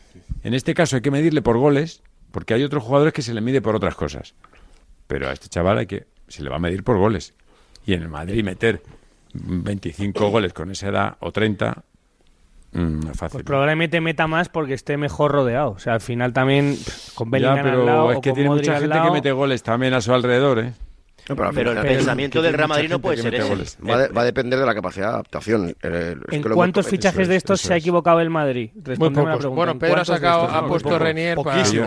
en 0.44 0.54
este 0.54 0.74
caso 0.74 0.96
hay 0.96 1.02
que 1.02 1.10
medirle 1.10 1.42
por 1.42 1.58
goles, 1.58 2.02
porque 2.30 2.54
hay 2.54 2.62
otros 2.62 2.84
jugadores 2.84 3.12
que 3.12 3.22
se 3.22 3.34
le 3.34 3.40
mide 3.40 3.60
por 3.60 3.74
otras 3.74 3.94
cosas. 3.94 4.34
Pero 5.06 5.28
a 5.28 5.32
este 5.32 5.48
chaval 5.48 5.78
hay 5.78 5.86
que, 5.86 6.06
se 6.28 6.42
le 6.42 6.50
va 6.50 6.56
a 6.56 6.60
medir 6.60 6.84
por 6.84 6.98
goles. 6.98 7.34
Y 7.84 7.94
en 7.94 8.02
el 8.02 8.08
Madrid 8.08 8.44
meter 8.44 8.82
25 9.32 10.30
goles 10.30 10.52
con 10.52 10.70
esa 10.70 10.88
edad 10.88 11.16
o 11.20 11.32
30, 11.32 11.82
mm, 12.72 13.00
no 13.00 13.10
es 13.10 13.18
fácil. 13.18 13.32
Pues 13.38 13.44
probablemente 13.44 14.00
meta 14.00 14.26
más 14.26 14.48
porque 14.48 14.74
esté 14.74 14.96
mejor 14.96 15.32
rodeado. 15.32 15.70
O 15.70 15.78
sea, 15.78 15.94
al 15.94 16.00
final 16.00 16.32
también 16.32 16.76
con 17.14 17.28
ya, 17.28 17.32
Bellingham 17.32 17.62
pero 17.62 17.80
al 17.80 17.86
lado 17.86 18.12
es 18.12 18.18
o 18.18 18.20
que 18.20 18.30
con 18.30 18.34
tiene 18.34 18.50
Modric 18.50 18.66
mucha 18.66 18.76
al 18.76 18.82
gente 18.82 18.96
lado, 18.96 19.08
que 19.08 19.14
mete 19.14 19.32
goles 19.32 19.62
también 19.62 19.94
a 19.94 20.00
su 20.00 20.12
alrededor, 20.12 20.58
¿eh? 20.60 20.72
No, 21.28 21.34
pero 21.52 21.72
el 21.72 21.80
pensamiento 21.82 22.40
del 22.42 22.54
Real 22.54 22.68
Madrid 22.68 22.88
no 22.90 23.00
puede 23.00 23.16
ser 23.20 23.34
ese. 23.34 23.76
Va, 23.88 23.98
de- 23.98 24.08
va 24.08 24.22
a 24.22 24.24
depender 24.24 24.58
de 24.58 24.66
la 24.66 24.74
capacidad 24.74 25.06
de 25.08 25.12
adaptación. 25.14 25.74
Eh, 25.82 26.14
es 26.28 26.34
¿En 26.34 26.42
lo 26.48 26.54
cuántos 26.54 26.86
fichajes 26.86 27.28
de 27.28 27.36
estos 27.36 27.60
se 27.60 27.74
ha 27.74 27.76
equivocado 27.76 28.20
el 28.20 28.30
Madrid? 28.30 28.70
Bueno, 28.98 29.72
¿En 29.72 29.78
Pedro 29.78 30.00
ha 30.00 30.04
sacado- 30.04 30.44
ha 30.44 30.66
puesto. 30.66 30.98
Renier 30.98 31.36
para- 31.36 31.62
yo 31.64 31.84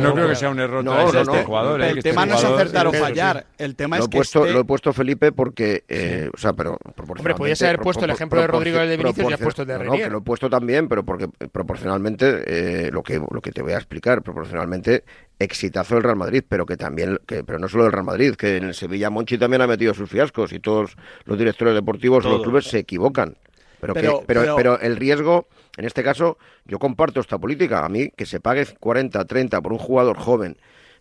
no 0.00 0.14
creo 0.14 0.28
que 0.28 0.34
sea 0.34 0.50
un 0.50 0.60
error 0.60 0.84
No, 0.84 0.94
no, 0.94 1.06
este 1.08 1.24
no. 1.24 1.44
jugador. 1.44 1.80
eh, 1.82 1.90
El 1.90 2.02
tema 2.02 2.22
este 2.24 2.34
no 2.34 2.38
es 2.38 2.44
acertar 2.44 2.86
o 2.86 2.92
fallar. 2.92 3.46
El 3.58 3.76
tema 3.76 3.96
Lo 3.96 4.02
es 4.02 4.06
he 4.06 4.10
que 4.10 4.16
puesto, 4.18 4.40
esté- 4.44 4.52
lo 4.52 4.60
he 4.60 4.64
puesto 4.64 4.92
Felipe 4.92 5.32
porque, 5.32 5.84
eh, 5.88 6.28
o 6.32 6.36
sea, 6.36 6.52
pero 6.52 6.76
Hombre, 7.16 7.34
podías 7.34 7.60
haber 7.62 7.78
puesto 7.78 8.04
el 8.04 8.10
ejemplo 8.10 8.40
de 8.40 8.46
Rodrigo 8.46 8.82
y 8.82 8.88
de 8.88 8.96
Vinicius 8.96 9.30
y 9.30 9.32
has 9.34 9.40
puesto 9.40 9.62
el 9.62 9.68
de 9.68 9.74
No, 9.74 9.78
no, 9.84 9.84
Renier. 9.90 10.06
que 10.08 10.12
lo 10.12 10.18
he 10.18 10.22
puesto 10.22 10.50
también, 10.50 10.88
pero 10.88 11.04
porque 11.04 11.24
eh, 11.24 11.48
proporcionalmente, 11.50 12.42
eh, 12.46 12.90
lo, 12.90 13.02
que, 13.02 13.18
lo 13.18 13.40
que 13.40 13.52
te 13.52 13.62
voy 13.62 13.72
a 13.72 13.76
explicar, 13.76 14.22
proporcionalmente 14.22 15.04
exitazo 15.40 15.94
del 15.96 16.04
Real 16.04 16.16
Madrid, 16.16 16.44
pero 16.48 16.64
que 16.66 16.76
también, 16.76 17.18
que, 17.26 17.42
pero 17.42 17.58
no 17.58 17.66
solo 17.68 17.82
del 17.84 17.92
Real 17.92 18.04
Madrid, 18.04 18.34
que 18.36 18.58
en 18.58 18.64
el 18.64 18.74
Sevilla 18.74 19.10
Monchi 19.10 19.36
también 19.38 19.62
ha 19.62 19.66
metido 19.66 19.92
sus 19.94 20.08
fiascos 20.08 20.52
y 20.52 20.60
todos 20.60 20.96
los 21.24 21.36
directores 21.38 21.74
deportivos, 21.74 22.22
los 22.22 22.34
Todos. 22.34 22.42
clubes 22.44 22.64
se 22.66 22.78
equivocan. 22.78 23.36
Pero, 23.80 23.94
que- 23.94 24.00
Pero- 24.00 24.22
pero, 24.26 24.40
pero- 24.42 24.56
pero 24.56 24.80
el 24.80 24.96
riesgo, 24.96 25.48
en 25.78 25.86
este 25.86 26.02
caso, 26.04 26.36
yo 26.66 26.78
comparto 26.78 27.18
esta 27.20 27.38
política. 27.38 27.84
A 27.84 27.88
mí, 27.88 28.10
que 28.14 28.26
se 28.26 28.38
pague 28.38 28.66
40, 28.78 29.24
30 29.24 29.60
por 29.62 29.72
un 29.72 29.78
jugador 29.78 30.18
joven 30.18 30.56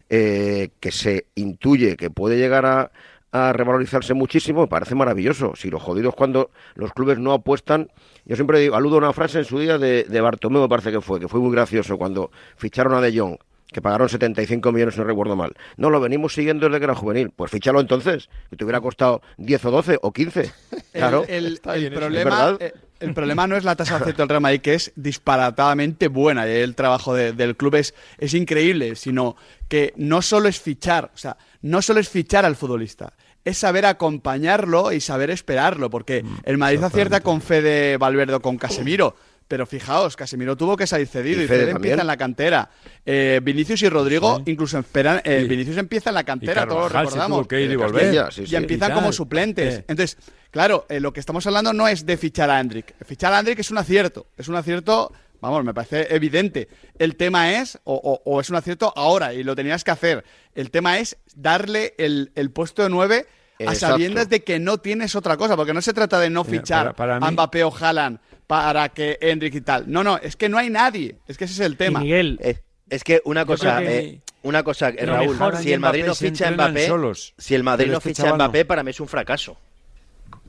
eh, 0.09 0.69
que 0.79 0.91
se 0.91 1.27
intuye 1.35 1.95
que 1.97 2.09
puede 2.09 2.37
llegar 2.37 2.65
a, 2.65 2.91
a 3.31 3.53
revalorizarse 3.53 4.13
muchísimo, 4.15 4.61
me 4.61 4.67
parece 4.67 4.95
maravilloso. 4.95 5.53
Si 5.55 5.69
los 5.69 5.83
jodidos 5.83 6.15
cuando 6.15 6.49
los 6.75 6.93
clubes 6.93 7.19
no 7.19 7.33
apuestan, 7.33 7.91
yo 8.25 8.35
siempre 8.35 8.59
digo, 8.59 8.75
aludo 8.75 8.95
a 8.95 8.99
una 8.99 9.13
frase 9.13 9.39
en 9.39 9.45
su 9.45 9.59
día 9.59 9.77
de, 9.77 10.05
de 10.05 10.21
Bartomeu, 10.21 10.61
me 10.63 10.69
parece 10.69 10.91
que 10.91 11.01
fue, 11.01 11.19
que 11.19 11.27
fue 11.27 11.39
muy 11.41 11.51
gracioso 11.51 11.97
cuando 11.97 12.31
ficharon 12.55 12.93
a 12.95 13.01
De 13.01 13.15
Jong, 13.19 13.37
que 13.71 13.81
pagaron 13.81 14.09
75 14.09 14.71
millones, 14.71 14.97
no 14.97 15.03
recuerdo 15.03 15.35
mal. 15.35 15.53
No, 15.77 15.89
lo 15.91 15.99
venimos 15.99 16.33
siguiendo 16.33 16.67
desde 16.67 16.79
que 16.79 16.85
era 16.85 16.95
juvenil. 16.95 17.29
Pues 17.35 17.51
fíchalo 17.51 17.79
entonces, 17.79 18.29
que 18.49 18.55
te 18.55 18.63
hubiera 18.63 18.81
costado 18.81 19.21
10 19.37 19.65
o 19.65 19.71
12 19.71 19.99
o 20.01 20.11
15. 20.11 20.51
Claro. 20.91 21.23
El, 21.27 21.59
problema, 21.93 22.57
eh, 22.59 22.73
el 22.99 23.13
problema 23.13 23.45
no 23.45 23.55
es 23.55 23.63
la 23.63 23.75
tasa 23.75 23.93
de 23.95 24.01
acierto 24.01 24.23
del 24.23 24.29
Real 24.29 24.41
Madrid, 24.41 24.59
que 24.59 24.73
es 24.73 24.91
disparatadamente 24.95 26.07
buena, 26.07 26.47
y 26.47 26.51
el 26.51 26.73
trabajo 26.75 27.13
de- 27.13 27.31
del 27.33 27.55
club 27.55 27.75
es, 27.75 27.93
es 28.17 28.33
increíble, 28.33 28.95
sino 28.95 29.35
que 29.67 29.93
no 29.97 30.21
solo 30.23 30.49
es 30.49 30.59
fichar, 30.59 31.11
o 31.13 31.17
sea, 31.17 31.37
no 31.61 31.81
solo 31.83 31.99
es 31.99 32.09
fichar 32.09 32.43
al 32.43 32.55
futbolista, 32.55 33.13
es 33.45 33.57
saber 33.59 33.85
acompañarlo 33.85 34.91
y 34.91 34.99
saber 34.99 35.29
esperarlo, 35.29 35.89
porque 35.91 36.23
Mm, 36.23 36.37
el 36.43 36.57
Madrid 36.57 36.83
acierta 36.83 37.21
con 37.21 37.41
Fede 37.41 37.97
Valverde 37.97 38.33
o 38.33 38.41
con 38.41 38.57
Casemiro. 38.57 39.15
Pero 39.49 39.65
fijaos, 39.65 40.15
Casemiro 40.15 40.55
tuvo 40.55 40.77
que 40.77 40.85
salir 40.85 41.07
cedido 41.07 41.41
Y 41.41 41.45
y, 41.45 41.47
Fede 41.47 41.61
Fede, 41.61 41.71
también. 41.73 41.93
empieza 41.93 42.01
en 42.01 42.07
la 42.07 42.17
cantera. 42.17 42.69
Eh, 43.03 43.41
Vinicius 43.43 43.81
y 43.81 43.89
Rodrigo 43.89 44.41
incluso 44.45 44.77
esperan. 44.77 45.21
eh, 45.25 45.39
Sí. 45.41 45.47
Vinicius 45.49 45.77
empieza 45.77 46.11
en 46.11 46.13
la 46.13 46.23
cantera, 46.23 46.67
todos 46.67 46.93
lo 46.93 46.99
recordamos. 46.99 47.39
tuvo 47.39 47.47
que 47.47 47.61
ir 47.61 47.71
y 47.71 47.73
Eh, 47.73 47.77
volver. 47.77 48.31
Sí, 48.31 48.43
y 48.47 48.55
empiezan 48.55 48.91
Y 48.91 48.93
como 48.93 49.11
suplentes. 49.11 49.79
Eh. 49.79 49.85
Entonces, 49.87 50.17
claro, 50.51 50.85
eh, 50.87 50.99
lo 50.99 51.11
que 51.11 51.19
estamos 51.19 51.45
hablando 51.47 51.73
no 51.73 51.87
es 51.87 52.05
de 52.05 52.15
fichar 52.17 52.51
a 52.51 52.59
Hendrik. 52.59 52.93
Fichar 53.03 53.33
a 53.33 53.39
Hendrik 53.39 53.57
es 53.57 53.71
un 53.71 53.79
acierto. 53.79 54.27
Es 54.37 54.47
un 54.49 54.55
acierto, 54.55 55.11
vamos, 55.41 55.63
me 55.65 55.73
parece 55.73 56.13
evidente. 56.13 56.69
El 56.99 57.15
tema 57.15 57.51
es, 57.53 57.79
o, 57.85 57.95
o- 57.95 58.21
o 58.31 58.39
es 58.39 58.51
un 58.51 58.55
acierto 58.55 58.93
ahora, 58.95 59.33
y 59.33 59.41
lo 59.43 59.55
tenías 59.55 59.83
que 59.83 59.89
hacer. 59.89 60.23
El 60.53 60.69
tema 60.69 60.99
es 60.99 61.17
darle 61.35 61.95
el, 61.97 62.31
el 62.35 62.51
puesto 62.51 62.83
de 62.83 62.89
nueve 62.89 63.25
a 63.59 63.63
Exacto. 63.63 63.87
sabiendas 63.95 64.29
de 64.29 64.43
que 64.43 64.59
no 64.59 64.77
tienes 64.77 65.15
otra 65.15 65.35
cosa, 65.37 65.57
porque 65.57 65.73
no 65.73 65.81
se 65.81 65.91
trata 65.91 66.19
de 66.19 66.29
no 66.29 66.43
fichar 66.45 66.93
para- 66.95 67.17
para 67.19 67.27
a 67.27 67.31
Mbappé 67.31 67.63
o 67.63 67.75
Haaland 67.75 68.19
para 68.49 68.89
que 68.89 69.19
Hendrik 69.21 69.53
y 69.53 69.61
tal. 69.61 69.83
No, 69.85 70.03
no, 70.03 70.17
es 70.17 70.35
que 70.35 70.49
no 70.49 70.57
hay 70.57 70.71
nadie. 70.71 71.17
Es 71.27 71.37
que 71.37 71.43
ese 71.45 71.53
es 71.53 71.59
el 71.59 71.77
tema. 71.77 71.99
Miguel, 71.99 72.39
Eh, 72.41 72.57
es 72.89 73.03
que 73.03 73.21
una 73.23 73.45
cosa, 73.45 73.77
que- 73.77 73.99
eh, 73.99 74.21
una 74.41 74.63
cosa, 74.63 74.89
eh, 74.89 75.05
Raúl, 75.05 75.27
mejor 75.37 75.57
si 75.57 75.71
el 75.71 75.79
Madrid 75.79 76.03
no 76.07 76.15
ficha 76.15 76.47
a 76.47 76.51
Mbappé, 76.51 76.87
solos. 76.87 77.35
si 77.37 77.53
el 77.53 77.61
Madrid 77.63 77.91
no 77.91 78.01
ficha 78.01 78.27
a. 78.27 78.33
Mbappé, 78.33 78.65
para 78.65 78.81
mí 78.81 78.89
es 78.89 78.99
un 78.99 79.07
fracaso. 79.07 79.55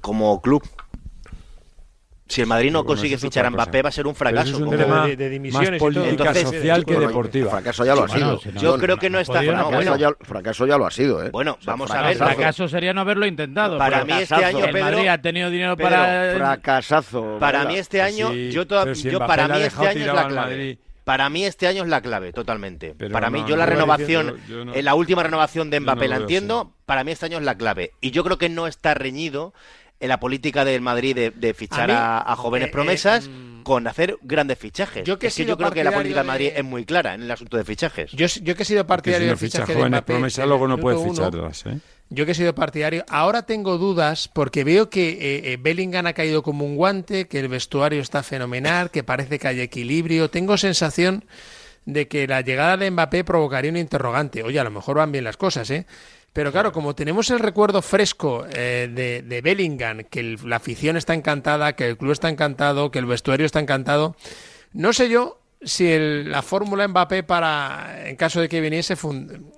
Como 0.00 0.40
club. 0.40 0.66
Si 2.30 2.40
el 2.40 2.46
Madrid 2.46 2.70
no 2.70 2.84
consigue 2.84 3.18
fichar 3.18 3.44
a. 3.44 3.50
Mbappé, 3.50 3.82
va 3.82 3.88
a 3.88 3.92
ser 3.92 4.06
un 4.06 4.14
Pero 4.14 4.30
fracaso. 4.30 4.48
eso 4.48 4.56
es 4.58 4.62
un 4.62 4.76
tema 4.78 5.06
de- 5.06 5.16
de 5.16 5.28
dimisiones 5.28 5.70
más 5.72 5.78
política 5.80 6.08
Entonces, 6.10 6.42
social 6.44 6.84
que 6.84 6.98
deportiva. 6.98 7.50
Fracaso 7.50 7.84
ya 7.84 7.94
lo 7.96 8.04
ha 8.04 8.08
sido. 8.08 8.40
Yo 8.54 8.78
creo 8.78 8.96
que 8.98 9.10
no 9.10 9.18
está 9.18 9.42
no, 9.42 9.50
fracaso, 9.52 9.70
bueno, 9.72 9.96
ya, 9.96 10.10
fracaso 10.20 10.66
ya 10.66 10.78
lo 10.78 10.86
ha 10.86 10.90
sido, 10.92 11.24
¿eh? 11.24 11.30
Bueno, 11.32 11.56
O 11.58 11.62
sea, 11.62 11.72
vamos 11.72 11.90
a 11.90 12.02
ver, 12.02 12.12
El 12.12 12.18
fracaso 12.18 12.68
sería 12.68 12.92
no 12.94 13.00
haberlo 13.00 13.26
intentado. 13.26 13.78
Para 13.78 14.04
mí 14.04 14.12
este 14.12 14.34
año, 14.44 14.64
el 14.64 14.70
Pedro- 14.70 14.84
Madrid 14.84 15.08
ha 15.08 15.18
tenido 15.18 15.50
dinero 15.50 15.76
Pedro, 15.76 15.90
para... 15.90 16.34
Fracasazo. 16.36 17.36
Para 17.40 17.64
mí 17.64 17.76
este 17.76 18.00
año, 18.00 18.30
Sí, 18.30 18.50
yo, 18.52 18.66
toda- 18.66 18.84
pero 18.84 18.94
si 18.94 19.10
yo 19.10 19.18
Mbappé 19.18 19.26
para 19.26 19.48
mí 19.48 19.62
este 19.62 19.88
año 19.88 20.00
es 20.06 20.14
la 20.14 20.28
clave. 20.28 20.78
Para 21.02 21.28
mí 21.28 21.44
este 21.44 21.66
año 21.66 21.82
es 21.82 21.88
la 21.88 22.00
clave, 22.00 22.32
totalmente. 22.32 22.94
Pero 22.96 23.12
para 23.12 23.30
mí 23.30 23.40
no, 23.40 23.48
yo 23.48 23.56
la 23.56 23.64
no, 23.66 23.72
renovación, 23.72 24.36
yo 24.48 24.64
no- 24.64 24.74
eh, 24.74 24.82
la 24.82 24.94
última 24.94 25.24
renovación 25.24 25.68
de 25.68 25.80
no 25.80 25.84
Mbappé 25.84 26.06
la 26.06 26.16
entiendo, 26.18 26.74
para 26.86 27.02
mí 27.02 27.10
este 27.10 27.26
año 27.26 27.38
es 27.38 27.44
la 27.44 27.56
clave. 27.56 27.90
Y 28.00 28.12
yo 28.12 28.22
creo 28.22 28.38
que 28.38 28.48
no 28.48 28.68
está 28.68 28.94
reñido 28.94 29.52
en 30.00 30.08
la 30.08 30.18
política 30.18 30.64
del 30.64 30.80
Madrid 30.80 31.14
de, 31.14 31.30
de 31.30 31.54
fichar 31.54 31.82
A 31.82 31.86
mí, 31.86 31.92
a, 31.94 32.18
a 32.32 32.36
jóvenes 32.36 32.66
eh, 32.66 32.70
eh, 32.70 32.72
promesas 32.72 33.28
mm, 33.28 33.62
con 33.62 33.86
hacer 33.86 34.16
grandes 34.22 34.58
fichajes. 34.58 35.04
yo 35.04 35.18
que 35.18 35.26
es 35.28 35.36
yo 35.36 35.56
creo 35.56 35.70
que 35.70 35.84
la 35.84 35.90
partidario 35.90 35.98
política 35.98 36.20
del 36.20 36.26
Madrid 36.26 36.52
de- 36.54 36.58
es 36.60 36.64
muy 36.64 36.84
clara 36.84 37.14
en 37.14 37.22
el 37.22 37.30
asunto 37.30 37.56
de 37.58 37.64
fichajes. 37.64 38.10
Yo, 38.12 38.26
yo 38.42 38.56
que 38.56 38.62
he 38.62 38.66
sido 38.66 38.82
si 38.82 38.86
partidario 38.88 39.30
no 39.30 39.36
fichaje 39.36 39.72
de 39.72 39.78
jóvenes 39.78 39.98
Mbappé, 39.98 40.12
promesas, 40.14 40.46
luego 40.48 40.66
no 40.66 40.78
puedes 40.78 41.00
uno, 41.00 41.12
ficharlas, 41.12 41.66
¿eh? 41.66 41.78
Yo 42.12 42.26
que 42.26 42.32
he 42.32 42.34
sido 42.34 42.54
partidario, 42.56 43.04
ahora 43.08 43.42
tengo 43.42 43.78
dudas 43.78 44.28
porque 44.32 44.64
veo 44.64 44.90
que 44.90 45.10
eh, 45.10 45.52
eh, 45.52 45.58
Bellingham 45.60 46.06
ha 46.06 46.12
caído 46.12 46.42
como 46.42 46.64
un 46.64 46.74
guante, 46.74 47.28
que 47.28 47.38
el 47.38 47.46
vestuario 47.48 48.00
está 48.00 48.22
fenomenal, 48.24 48.90
que 48.90 49.04
parece 49.04 49.38
que 49.38 49.46
hay 49.46 49.60
equilibrio. 49.60 50.28
Tengo 50.28 50.56
sensación 50.56 51.24
de 51.84 52.08
que 52.08 52.26
la 52.26 52.40
llegada 52.40 52.76
de 52.76 52.90
Mbappé 52.90 53.22
provocaría 53.22 53.70
un 53.70 53.76
interrogante. 53.76 54.42
Oye, 54.42 54.58
a 54.58 54.64
lo 54.64 54.70
mejor 54.72 54.96
van 54.96 55.12
bien 55.12 55.22
las 55.22 55.36
cosas, 55.36 55.70
¿eh? 55.70 55.86
Pero 56.32 56.52
claro, 56.52 56.70
como 56.72 56.94
tenemos 56.94 57.28
el 57.30 57.40
recuerdo 57.40 57.82
fresco 57.82 58.46
eh, 58.54 58.88
de, 58.92 59.22
de 59.22 59.40
Bellingham, 59.40 60.04
que 60.08 60.20
el- 60.20 60.38
la 60.44 60.56
afición 60.56 60.96
está 60.96 61.14
encantada, 61.14 61.74
que 61.74 61.86
el 61.88 61.96
club 61.96 62.12
está 62.12 62.28
encantado, 62.28 62.90
que 62.90 63.00
el 63.00 63.06
vestuario 63.06 63.44
está 63.46 63.58
encantado, 63.58 64.14
no 64.72 64.92
sé 64.92 65.08
yo 65.10 65.40
si 65.62 65.88
el- 65.90 66.30
la 66.30 66.42
fórmula 66.42 66.86
Mbappé 66.86 67.22
para, 67.24 68.08
en 68.08 68.14
caso 68.16 68.40
de 68.40 68.48
que 68.48 68.60
viniese, 68.60 68.94
fun- 68.96 69.50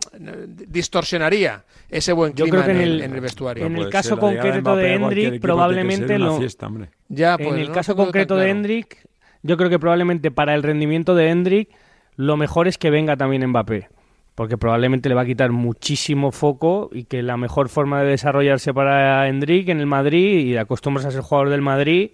distorsionaría 0.67 1.65
ese 1.89 2.13
buen 2.13 2.33
Yo 2.35 2.45
clima 2.45 2.65
creo 2.65 2.75
que 2.77 2.83
en, 2.83 2.89
el, 2.89 2.95
el- 2.95 3.03
en 3.03 3.15
el 3.15 3.21
vestuario. 3.21 3.67
en 3.67 3.73
el 3.73 3.79
Puede 3.79 3.91
caso 3.91 4.19
concreto 4.19 4.77
de 4.77 4.95
Hendrik, 4.95 5.41
probablemente 5.41 6.19
lo- 6.19 6.39
fiesta. 6.39 6.69
Ya, 7.09 7.37
pues, 7.37 7.49
en 7.49 7.59
el 7.59 7.69
no 7.69 7.75
caso 7.75 7.95
concreto 7.97 8.37
de. 8.37 8.51
Hendrik, 8.51 8.97
yo 9.43 9.57
creo 9.57 9.71
que 9.71 9.79
probablemente 9.79 10.31
para 10.31 10.55
el 10.55 10.63
rendimiento 10.63 11.15
de 11.15 11.29
Hendrik, 11.29 11.69
lo 12.17 12.37
mejor 12.37 12.69
es 12.69 12.79
que 12.79 12.91
venga 12.91 13.17
también 13.17 13.47
Mbappé. 13.47 13.89
Porque 14.35 14.57
probablemente 14.57 15.09
le 15.09 15.15
va 15.15 15.23
a 15.23 15.27
quitar 15.27 15.53
muchísimo 15.53 16.33
foco 16.33 16.89
y 16.93 17.05
que 17.05 17.23
la 17.23 17.37
mejor 17.37 17.69
forma 17.69 18.03
de 18.03 18.11
desarrollarse 18.11 18.73
para 18.73 19.29
Hendrik 19.29 19.69
en 19.69 19.81
el 19.81 19.87
Madrid 19.87 20.39
y 20.47 20.53
de 20.53 20.59
acostumbrarse 20.59 21.09
a 21.09 21.11
ser 21.13 21.21
jugador 21.21 21.51
del 21.51 21.61
Madrid 21.61 22.11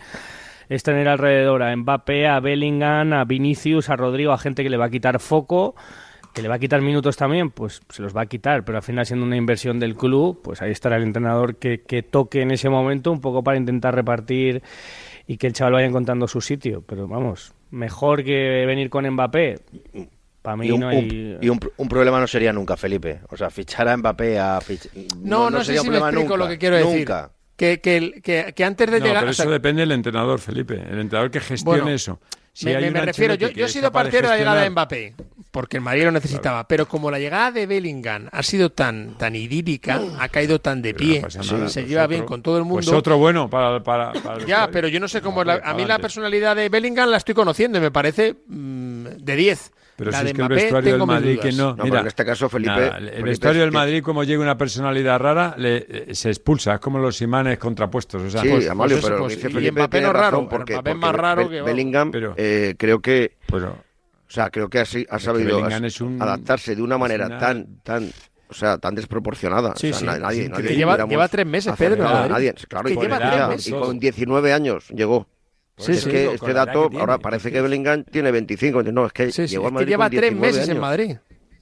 es 0.69 0.83
tener 0.83 1.09
alrededor 1.09 1.63
a 1.63 1.75
Mbappé, 1.75 2.27
a 2.27 2.41
Bellingham, 2.41 3.13
a 3.13 3.25
Vinicius, 3.25 3.89
a 3.89 3.97
Rodrigo, 3.97 4.33
a 4.33 4.39
gente 4.39 4.63
que 4.63 4.71
le 4.71 4.77
va 4.77 4.87
a 4.87 4.91
quitar 4.91 5.19
foco, 5.21 5.75
que 6.35 6.43
le 6.43 6.49
va 6.49 6.57
a 6.57 6.59
quitar 6.59 6.83
minutos 6.83 7.17
también, 7.17 7.51
pues 7.51 7.81
se 7.89 8.03
los 8.03 8.15
va 8.15 8.23
a 8.23 8.27
quitar, 8.27 8.65
pero 8.65 8.79
al 8.79 8.83
final 8.83 9.07
siendo 9.07 9.25
una 9.25 9.37
inversión 9.37 9.81
del 9.81 9.97
club, 9.97 10.41
pues 10.43 10.61
ahí 10.61 10.71
estará 10.71 10.97
el 10.97 11.05
entrenador 11.05 11.57
que, 11.57 11.83
que 11.83 12.03
toque 12.03 12.43
en 12.43 12.51
ese 12.51 12.69
momento 12.69 13.11
un 13.11 13.21
poco 13.21 13.43
para 13.43 13.57
intentar 13.57 13.95
repartir 13.95 14.63
y 15.27 15.37
que 15.37 15.47
el 15.47 15.53
chaval 15.53 15.75
vaya 15.75 15.87
encontrando 15.87 16.29
su 16.29 16.41
sitio. 16.41 16.83
Pero 16.87 17.09
vamos, 17.09 17.55
mejor 17.71 18.25
que 18.25 18.65
venir 18.67 18.91
con 18.91 19.09
Mbappé. 19.09 19.57
Para 20.43 20.57
mí 20.57 20.69
Y 20.69 20.71
un, 20.71 20.81
no 20.81 20.89
hay... 20.89 20.99
un- 20.99 21.39
y 21.45 21.49
un 21.49 21.59
pro- 21.59 21.73
un 21.77 21.89
problema 21.89 22.21
no 22.21 22.27
sería 22.27 22.53
nunca, 22.53 22.77
Felipe. 22.77 23.21
O 23.31 23.37
sea, 23.37 23.51
fichar 23.51 23.89
a 23.89 23.97
Mbappé 23.97 24.39
a... 24.39 24.59
fich- 24.61 24.89
No, 25.23 25.51
no, 25.51 25.59
sé 25.61 25.67
sería 25.67 25.81
si 25.83 25.89
un 25.89 25.93
me 25.95 25.99
problema 25.99 26.09
explico 26.21 26.37
nunca, 26.37 26.45
lo 26.45 26.51
que 26.51 26.59
quiero 26.59 26.77
decir. 26.77 26.99
Nunca. 26.99 27.31
Que, 27.57 27.81
que, 27.81 27.97
el- 27.97 28.23
que- 28.23 28.53
que 28.55 28.65
antes 28.65 28.91
de 28.91 29.01
No, 29.01 29.07
llegar... 29.07 29.23
pero 29.23 29.31
o 29.33 29.35
sea, 29.35 29.45
eso 29.45 29.53
depende 29.53 29.83
del 29.83 29.93
entrenador, 29.93 30.39
Felipe. 30.39 30.75
El 30.75 31.01
entrenador 31.01 31.31
que 31.31 31.41
gestione 31.41 31.81
Bueno, 31.81 31.95
eso. 31.95 32.21
Si 32.53 32.67
me, 32.67 32.91
refiero, 32.91 33.35
yo, 33.35 33.51
yo 33.51 33.67
he 33.67 33.69
sido 33.69 33.85
de 33.85 33.91
partidario 33.93 34.31
de 34.31 34.35
la 34.35 34.39
llegada 34.39 34.63
de 34.63 34.71
Mbappé, 34.71 35.15
porque 35.53 35.77
el 35.77 35.83
Madrid 35.83 36.05
lo 36.05 36.11
necesitaba, 36.11 36.67
pero 36.67 36.89
como 36.89 37.09
la 37.09 37.21
llegada 37.21 37.53
de 37.53 37.67
Bellingham 37.67 38.29
ha 38.33 38.43
sido 38.43 38.71
tan, 38.73 39.17
tan 39.17 39.37
idílica, 39.37 40.01
ha 40.19 40.29
caído 40.29 40.61
tan 40.61 40.83
de 40.83 40.93
pie, 40.93 41.25
se- 41.29 41.39
nada, 41.39 41.69
se 41.69 41.81
pues 41.83 41.89
lleva 41.89 42.03
otro- 42.03 42.09
bien 42.11 42.25
con 42.25 42.43
todo 42.43 42.59
el 42.59 42.65
mundo. 42.65 42.77
Pues 42.85 42.89
otro 42.89 43.17
bueno 43.17 43.49
para, 43.49 43.81
para, 43.85 44.13
Ya, 44.45 44.69
pero 44.73 44.89
yo 44.89 44.99
no 44.99 45.07
sé 45.07 45.21
cómo 45.23 45.43
es 45.43 45.47
la- 45.47 45.61
a 45.65 45.73
mí 45.75 45.85
la 45.85 46.01
personalidad 46.01 46.57
de 46.57 46.69
Bellingham 46.69 47.11
la 47.11 47.19
estoy 47.19 47.35
conociendo 47.37 47.79
y 47.79 47.81
me 47.81 47.93
parece 47.93 48.35
mm, 48.49 49.05
de 49.21 49.37
10. 49.37 49.73
Pero 49.99 50.11
la 50.13 50.19
si 50.19 50.25
de 50.25 50.31
es 50.31 50.35
que 50.37 50.41
el 50.43 50.47
Mbappé 50.47 50.63
vestuario 50.63 50.93
del 50.97 51.07
Madrid 51.07 51.41
que 51.41 51.53
no, 51.53 51.75
No, 51.77 51.85
mira, 51.85 52.01
en 52.01 52.07
este 52.07 52.25
caso, 52.25 52.49
Felipe- 52.49 52.71
nada, 52.71 52.99
el 52.99 53.09
Felipe, 53.09 53.23
vestuario 53.29 53.61
es 53.61 53.65
del 53.67 53.71
que- 53.73 53.77
Madrid 53.79 54.03
como 54.03 54.23
llega 54.25 54.41
una 54.43 54.57
personalidad 54.57 55.19
rara 55.19 55.55
le, 55.59 55.87
eh, 55.89 56.15
se 56.15 56.29
expulsa, 56.31 56.75
es 56.75 56.81
como 56.81 56.99
los 57.01 57.21
imanes 57.21 57.59
contrapuestos, 57.59 58.23
o 58.23 58.31
sea, 58.31 58.41
Sí, 58.43 58.49
pues- 58.49 58.71
Amalio, 58.71 58.97
pues 58.97 59.05
pero 59.07 59.19
pues, 59.23 59.35
dice 59.35 59.49
y 59.49 59.53
Felipe 59.53 59.73
Mbappé 59.73 59.91
tiene 59.99 60.07
no 60.07 60.13
es 60.13 60.21
raro, 60.21 60.49
porque, 60.49 60.73
Mbappé 60.75 60.91
porque 60.93 61.01
más 61.07 61.15
raro 61.15 61.49
que. 61.51 61.63
Bellingham 61.63 62.11
Pero- 62.13 62.35
eh, 62.37 62.75
creo 62.79 63.01
que 63.01 63.37
pero 63.51 63.71
o 63.71 64.31
sea 64.31 64.51
creo 64.51 64.69
que 64.71 64.79
así 64.79 65.05
ha 65.11 65.19
sabido 65.19 65.65
as- 65.65 66.01
un- 66.01 66.23
adaptarse 66.23 66.77
de 66.77 66.83
una 66.83 66.97
manera 66.97 67.27
una- 67.27 67.39
tan 67.39 67.81
tan 67.83 68.09
o 68.51 68.55
sea, 68.55 68.79
tan 68.79 68.95
desproporcionada. 68.95 69.75
Sí, 69.77 69.91
o 69.91 69.93
sea, 69.93 69.99
sí. 69.99 70.07
na- 70.07 70.19
nadie, 70.21 70.49
nadie 70.49 70.69
que 70.69 70.75
lleva- 70.77 71.05
lleva 71.07 71.29
tres 71.29 71.45
meses, 71.45 71.75
Pedro, 71.77 72.03
Madrid. 72.05 72.31
nadie. 72.33 72.55
Claro, 72.67 72.87
Que 72.89 72.95
y, 72.95 72.97
lleva 72.97 73.19
con- 73.19 73.29
tres 73.29 73.39
ya, 73.41 73.49
meses. 73.49 73.67
y 73.69 73.71
con 73.73 73.99
19 73.99 74.53
años 74.55 74.89
llegó. 74.89 75.27
Sí, 75.79 75.93
es 75.93 76.03
sí. 76.03 76.11
que 76.11 76.33
este 76.35 76.53
dato, 76.53 76.85
que 76.85 76.89
tiene, 76.91 77.01
ahora 77.01 77.19
parece 77.19 77.51
que 77.53 77.61
Bellingham 77.61 78.05
tiene 78.05 78.31
25. 78.31 78.83
No, 78.85 79.07
es 79.07 79.13
que 79.13 79.31
Sí, 79.33 79.47
sí, 79.47 79.55
llegó 79.55 79.65
es 79.65 79.67
al 79.67 79.71
que 79.71 79.75
Madrid 79.75 79.89
lleva 79.89 80.11
tres 80.11 80.21
19 80.31 80.47
meses 80.53 80.69
en. 80.69 80.81
Madrid. 80.81 81.17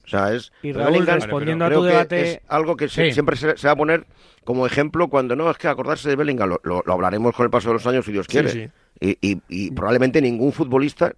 O 0.05 0.09
sea, 0.09 0.33
es 0.33 0.51
Y 0.63 0.71
Raúl, 0.71 0.91
Bellingham, 0.93 1.19
respondiendo 1.19 1.65
a 1.65 1.69
tu 1.69 1.81
que 1.81 1.87
debate- 1.87 2.31
es 2.31 2.39
algo 2.47 2.75
que 2.77 2.87
se- 2.89 3.07
Sí. 3.07 3.11
siempre 3.13 3.35
se, 3.35 3.57
se 3.57 3.67
va 3.67 3.73
a 3.73 3.75
poner 3.75 4.05
como 4.45 4.65
ejemplo 4.65 5.09
cuando 5.09 5.35
no, 5.35 5.51
es 5.51 5.57
que 5.57 5.67
acordarse 5.67 6.07
de 6.09 6.15
Bellingham, 6.15 6.47
lo, 6.49 6.61
lo- 6.63 6.81
lo 6.85 6.93
hablaremos 6.93 7.35
con 7.35 7.43
el 7.43 7.49
paso 7.49 7.67
de 7.69 7.73
los 7.73 7.85
años 7.87 8.05
si 8.05 8.11
Dios 8.13 8.25
quiere. 8.27 8.49
sí. 8.49 8.69
Y, 8.99 9.17
y- 9.21 9.41
y 9.49 9.71
probablemente 9.71 10.21
ningún 10.21 10.51
futbolista, 10.53 11.13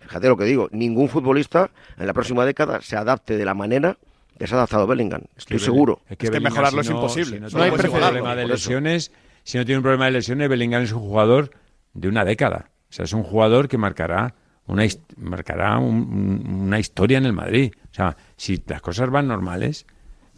fíjate 0.00 0.28
lo 0.28 0.36
que 0.36 0.44
digo, 0.44 0.68
ningún 0.70 1.08
futbolista 1.08 1.70
en 1.98 2.06
la 2.06 2.12
próxima 2.12 2.44
década 2.44 2.80
se 2.82 2.94
adapte 2.96 3.36
de 3.36 3.44
la 3.44 3.54
manera 3.54 3.96
que 4.38 4.46
se 4.46 4.54
ha 4.54 4.58
adaptado 4.58 4.86
Bellingham. 4.86 5.22
Estoy 5.36 5.56
que 5.56 5.64
seguro. 5.64 6.02
Es 6.08 6.18
que, 6.18 6.28
Bellingham, 6.30 6.66
si 6.84 6.90
no- 6.90 7.08
Si 7.08 7.20
no, 7.40 7.48
tiene 7.48 7.88
un 7.88 7.90
problema 7.90 8.36
de 8.36 8.46
lesiones, 8.46 9.10
si 9.44 9.56
no 9.56 9.64
tiene 9.64 9.78
un 9.78 9.82
problema 9.82 10.04
de 10.04 10.10
lesiones, 10.12 10.48
Bellingham 10.48 10.82
es 10.82 10.92
un 10.92 11.00
jugador 11.00 11.50
de 11.96 12.08
una 12.08 12.24
década. 12.24 12.70
O 12.88 12.92
sea, 12.92 13.04
es 13.04 13.12
un 13.12 13.22
jugador 13.22 13.68
que 13.68 13.78
marcará 13.78 14.34
una 14.68 14.84
marcará 15.16 15.78
un- 15.78 16.42
un- 16.44 16.60
una 16.66 16.78
historia 16.80 17.18
en 17.18 17.26
el 17.26 17.32
Madrid. 17.32 17.72
O 17.90 17.94
sea, 17.94 18.16
si 18.36 18.62
las 18.66 18.80
cosas 18.82 19.10
van 19.10 19.28
normales, 19.28 19.86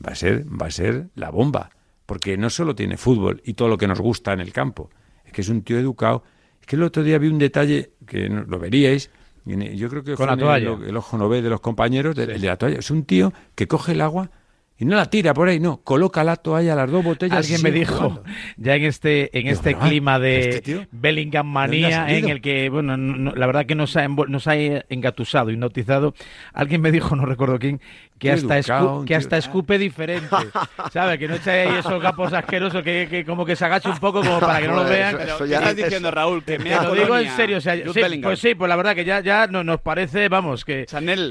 va 0.07 0.13
a 0.13 0.15
ser 0.15 0.45
va 0.47 0.67
a 0.67 0.71
ser 0.71 1.09
la 1.15 1.31
bomba, 1.31 1.71
porque 2.07 2.37
no 2.37 2.51
solo 2.51 2.75
tiene 2.75 2.97
fútbol 2.97 3.41
y 3.45 3.55
todo 3.55 3.69
lo 3.69 3.79
que 3.79 3.87
nos 3.89 4.01
gusta 4.01 4.33
en 4.35 4.41
el 4.41 4.53
campo, 4.53 4.91
es 5.25 5.33
que 5.33 5.41
es 5.41 5.49
un 5.49 5.63
tío 5.63 5.79
educado. 5.79 6.25
Es 6.61 6.67
que 6.67 6.77
el 6.77 6.83
otro 6.83 7.03
día 7.03 7.17
vi 7.19 7.29
un 7.29 7.39
detalle 7.39 7.93
que 8.07 8.29
no- 8.29 8.45
lo 8.45 8.59
veríais. 8.59 9.11
Yo 9.47 9.89
creo 9.89 10.05
que 10.05 10.11
Con 10.15 10.17
fue 10.17 10.27
la 10.27 10.33
el- 10.35 10.39
toalla. 10.67 10.87
el, 10.89 10.97
ojo 10.97 11.17
no 11.17 11.27
ve 11.31 11.41
de 11.41 11.49
los 11.49 11.61
compañeros, 11.61 12.15
de, 12.15 12.25
el 12.25 12.41
de 12.43 12.47
la 12.49 12.57
toalla. 12.57 12.79
Es 12.81 12.91
un 12.91 13.05
tío 13.05 13.33
que 13.55 13.67
coge 13.67 13.93
el 13.93 14.03
agua 14.03 14.31
y 14.79 14.85
no 14.85 14.95
la 14.97 15.07
tira 15.07 15.35
por 15.35 15.49
ahí, 15.49 15.59
no, 15.59 15.79
coloca 15.83 16.23
la 16.23 16.37
toalla, 16.37 16.75
las 16.77 16.91
dos 16.91 17.03
botellas. 17.03 17.37
Alguien 17.39 17.63
me 17.63 17.73
dijo, 17.73 17.95
jugando. 17.97 18.23
ya 18.57 18.77
en 18.77 18.85
este 18.85 19.37
en 19.39 19.49
este 19.49 19.75
clima 19.75 20.19
de 20.19 20.49
este 20.51 20.87
Bellingham 20.93 21.47
¿de 21.53 21.61
dónde 21.81 21.87
ha 21.95 22.01
manía, 22.03 22.17
en 22.19 22.29
el 22.29 22.41
que, 22.41 22.69
bueno, 22.71 22.97
no- 22.97 23.33
la 23.35 23.47
verdad 23.47 23.67
que 23.67 23.75
nos 23.75 23.97
ha, 23.97 24.07
nos 24.07 24.47
ha 24.47 24.55
engatusado, 24.57 25.51
hipnotizado, 25.51 26.15
alguien 26.53 26.81
me 26.81 26.93
dijo, 26.93 27.17
no 27.17 27.27
recuerdo 27.27 27.59
quién, 27.59 27.81
que 28.19 28.29
Qué 28.29 28.33
hasta, 28.33 28.59
escu- 28.59 29.05
que 29.05 29.15
hasta 29.15 29.37
escupe 29.37 29.79
diferente, 29.79 30.35
¿sabes? 30.93 31.19
Que 31.19 31.29
no 31.29 31.37
echa 31.37 31.53
ahí 31.53 31.69
esos 31.79 32.03
capos 32.03 32.33
asquerosos 32.33 32.83
que, 32.83 33.07
que 33.09 33.25
como 33.25 33.47
que 33.47 33.55
se 33.55 33.65
agache 33.65 33.89
un 33.89 33.99
poco 33.99 34.21
como 34.23 34.41
para 34.41 34.61
que 34.61 34.67
no 34.69 34.77
lo 34.77 34.85
vean. 34.85 35.15
eso- 35.21 35.35
eso 35.37 35.47
ya- 35.47 35.59
Estás 35.59 35.77
diciendo, 35.77 36.11
Raúl, 36.11 36.43
que 36.43 36.59
Te 36.59 36.65
mea 36.65 36.83
lo 36.83 36.95
digo 36.95 37.17
en 37.17 37.31
serio, 37.31 37.59
o 37.59 37.61
sea, 37.61 37.77
sí, 37.77 38.21
pues 38.23 38.39
sí, 38.41 38.55
pues 38.55 38.69
la 38.69 38.77
verdad 38.77 38.95
que 38.95 39.05
ya, 39.05 39.21
ya 39.21 39.47
no- 39.47 39.63
nos 39.63 39.81
parece, 39.81 40.29
vamos, 40.29 40.65
que, 40.65 40.87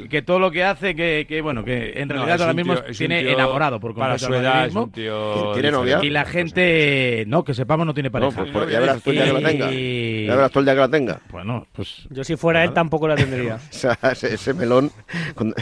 que 0.09 0.21
todo 0.21 0.39
lo 0.39 0.49
que 0.51 0.63
hace, 0.63 0.95
que, 0.95 1.25
que 1.27 1.41
bueno, 1.41 1.63
que 1.65 1.93
en 1.99 2.07
No, 2.07 2.13
realidad 2.15 2.35
es 2.35 2.41
ahora 2.41 2.53
mismo 2.53 2.75
tío- 2.75 2.93
tiene 2.97 3.31
enamorado 3.31 3.79
por 3.79 3.93
para 3.93 4.11
completo 4.17 4.25
su 4.27 4.33
al 4.33 4.41
edad, 4.41 4.65
es 4.67 4.75
un 4.75 4.91
tío 4.91 5.51
¿Tiene 5.53 5.71
novia? 5.71 5.99
Y 6.01 6.09
la 6.09 6.25
gente, 6.25 7.23
no, 7.27 7.43
que 7.43 7.53
sepamos, 7.53 7.85
no 7.85 7.93
tiene 7.93 8.09
pareja. 8.09 8.31
pues, 8.38 8.51
pues 8.51 8.69
ya 8.71 8.79
verás 8.79 9.01
tú 9.03 9.09
el 9.09 9.15
día 9.17 9.25
que 9.25 9.33
la 9.33 9.49
tenga. 9.49 9.71
Y- 9.73 10.25
Ya 10.27 10.35
verás 10.35 10.51
tú 10.51 10.59
el 10.59 10.65
día 10.65 10.73
que 10.73 10.79
la 10.81 10.89
tenga. 10.89 11.19
Bueno, 11.29 11.67
pues... 11.73 12.07
Yo 12.09 12.23
si 12.23 12.35
fuera 12.38 12.63
él 12.63 12.71
tampoco 12.73 13.07
la 13.07 13.15
tendría. 13.15 13.55
O 13.69 13.73
sea, 13.73 13.97
ese, 14.11 14.33
ese 14.33 14.53
melón... 14.53 14.91
con- 15.35 15.53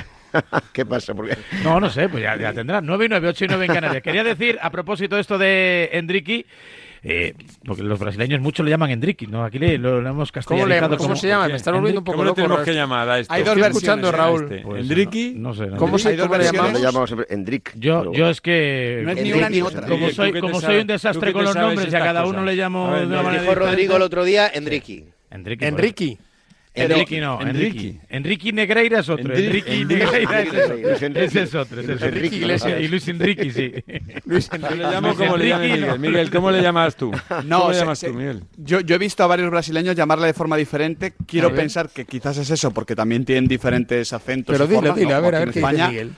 ¿Qué 0.74 0.86
pasa? 0.86 1.14
Porque... 1.14 1.38
No, 1.64 1.80
no 1.80 1.90
sé, 1.90 2.10
pues 2.10 2.24
ya, 2.24 2.36
ya 2.38 2.54
tendrá. 2.54 2.82
9 2.82 3.06
y 3.06 3.10
9, 3.10 3.28
8 3.30 3.46
y 3.46 3.48
9 3.48 3.66
en 3.66 3.74
Canarias. 3.74 4.04
Quería 4.04 4.24
decir, 4.24 4.58
a 4.62 4.70
propósito 4.70 5.16
de 5.16 5.22
esto 5.22 5.38
de 5.38 5.90
Endricky, 5.94 6.46
eh, 7.08 7.34
porque 7.64 7.84
los 7.84 8.00
brasileños 8.00 8.42
mucho 8.42 8.64
le 8.64 8.72
llaman 8.72 8.90
Endricky, 8.90 9.28
¿no? 9.28 9.44
Aquí 9.46 9.60
le, 9.60 9.78
lo, 9.78 10.02
lo 10.02 10.10
hemos 10.10 10.32
¿Cómo, 10.32 10.66
le, 10.66 10.80
castellanizado 10.80 10.98
cómo 10.98 11.10
como- 11.10 11.16
se 11.22 11.28
llama? 11.28 11.48
Me 11.48 11.56
está 11.56 11.72
volviendo 11.72 12.00
un 12.02 12.04
poco 12.04 12.16
¿Cómo 12.18 12.24
loco. 12.26 12.36
tenemos 12.36 12.58
Raúl. 12.58 12.66
que 12.66 12.74
llamar 12.74 13.10
a 13.10 13.20
esto? 13.20 13.32
Hay 13.34 13.44
dos 13.44 13.50
versiones, 13.56 13.76
escuchando, 13.78 14.12
Raúl. 14.12 14.44
Este. 14.46 14.58
Pues, 14.62 14.82
¿Endricky? 14.82 15.34
No, 15.36 15.50
no 15.50 15.54
sé. 15.54 15.68
no 15.68 15.78
¿Cómo 15.78 16.00
se- 16.00 16.18
cómo 16.18 17.06
siempre 17.08 17.28
Endrick. 17.30 17.74
Yo, 17.76 18.12
yo 18.12 18.30
es 18.30 18.42
que 18.42 19.02
No 19.04 19.12
es 19.12 19.22
ni 19.22 19.34
una 19.34 19.50
ni 19.50 19.62
otra. 19.62 19.82
como 19.84 19.96
Oye, 19.98 20.08
¿tú 20.10 20.16
soy 20.16 20.40
como 20.40 20.60
soy 20.60 20.78
un 20.78 20.88
desastre 20.88 21.32
con 21.32 21.44
los 21.44 21.56
nombres 21.56 21.94
y 21.94 21.96
a 21.96 22.00
cada 22.00 22.26
uno 22.26 22.44
le 22.44 22.56
llamo 22.56 22.96
dijo 22.98 23.54
Rodrigo 23.54 23.98
el 23.98 24.02
otro 24.02 24.24
día, 24.24 24.50
Enrique. 24.52 25.06
Enrique. 25.30 25.68
Enrique. 25.68 26.18
Enrique 26.76 27.22
no, 27.22 27.42
Enrique. 27.42 28.00
Enrique. 28.10 28.54
Negreira 28.54 29.00
es 29.00 29.10
otro. 29.10 29.34
Enrique- 29.34 29.86
Negreira 29.86 30.42
es 30.42 30.50
otro. 30.50 30.76
Ese 31.16 31.42
es 31.44 31.56
otro. 31.56 31.82
Enrique 31.82 32.36
Iglesias. 32.36 32.82
Y 32.82 32.88
Luis 32.88 33.08
Enrique, 33.08 33.52
sí. 33.52 33.72
Luis 34.26 34.50
Yo 34.50 34.56
Enrique. 34.58 34.76
le 34.76 34.84
llamo 34.92 35.16
como 35.16 35.38
le 35.38 35.98
Miguel. 35.98 36.30
¿cómo 36.32 36.52
le 36.52 36.62
llamas 36.62 36.96
tú? 36.96 37.12
No, 37.46 37.60
¿Cómo 37.60 37.72
le 37.72 37.78
llamas 37.78 38.00
tú, 38.00 38.14
Miguel? 38.14 38.44
Yo, 38.58 38.82
yo 38.82 38.96
he 38.96 39.00
visto 39.00 39.24
a 39.24 39.28
varios 39.28 39.50
brasileños 39.50 39.96
llamarle 39.96 40.28
de 40.28 40.34
forma 40.34 40.58
diferente. 40.58 41.14
Quiero 41.26 41.54
pensar 41.54 41.90
que 41.90 42.06
quizás 42.06 42.38
es 42.38 42.50
eso, 42.50 42.72
porque 42.72 42.96
también 42.96 43.26
tienen 43.26 43.48
diferentes 43.48 44.12
acentos. 44.14 44.54
Pero 44.54 44.68
dile, 44.68 44.94
dile, 44.94 45.14
a 45.14 45.20
ver, 45.20 45.36
a 45.36 45.40
aquí 45.40 45.46
ver 45.46 45.48
en 45.48 45.54
qué 45.54 45.60
dice 45.60 45.82
España. 45.84 46.10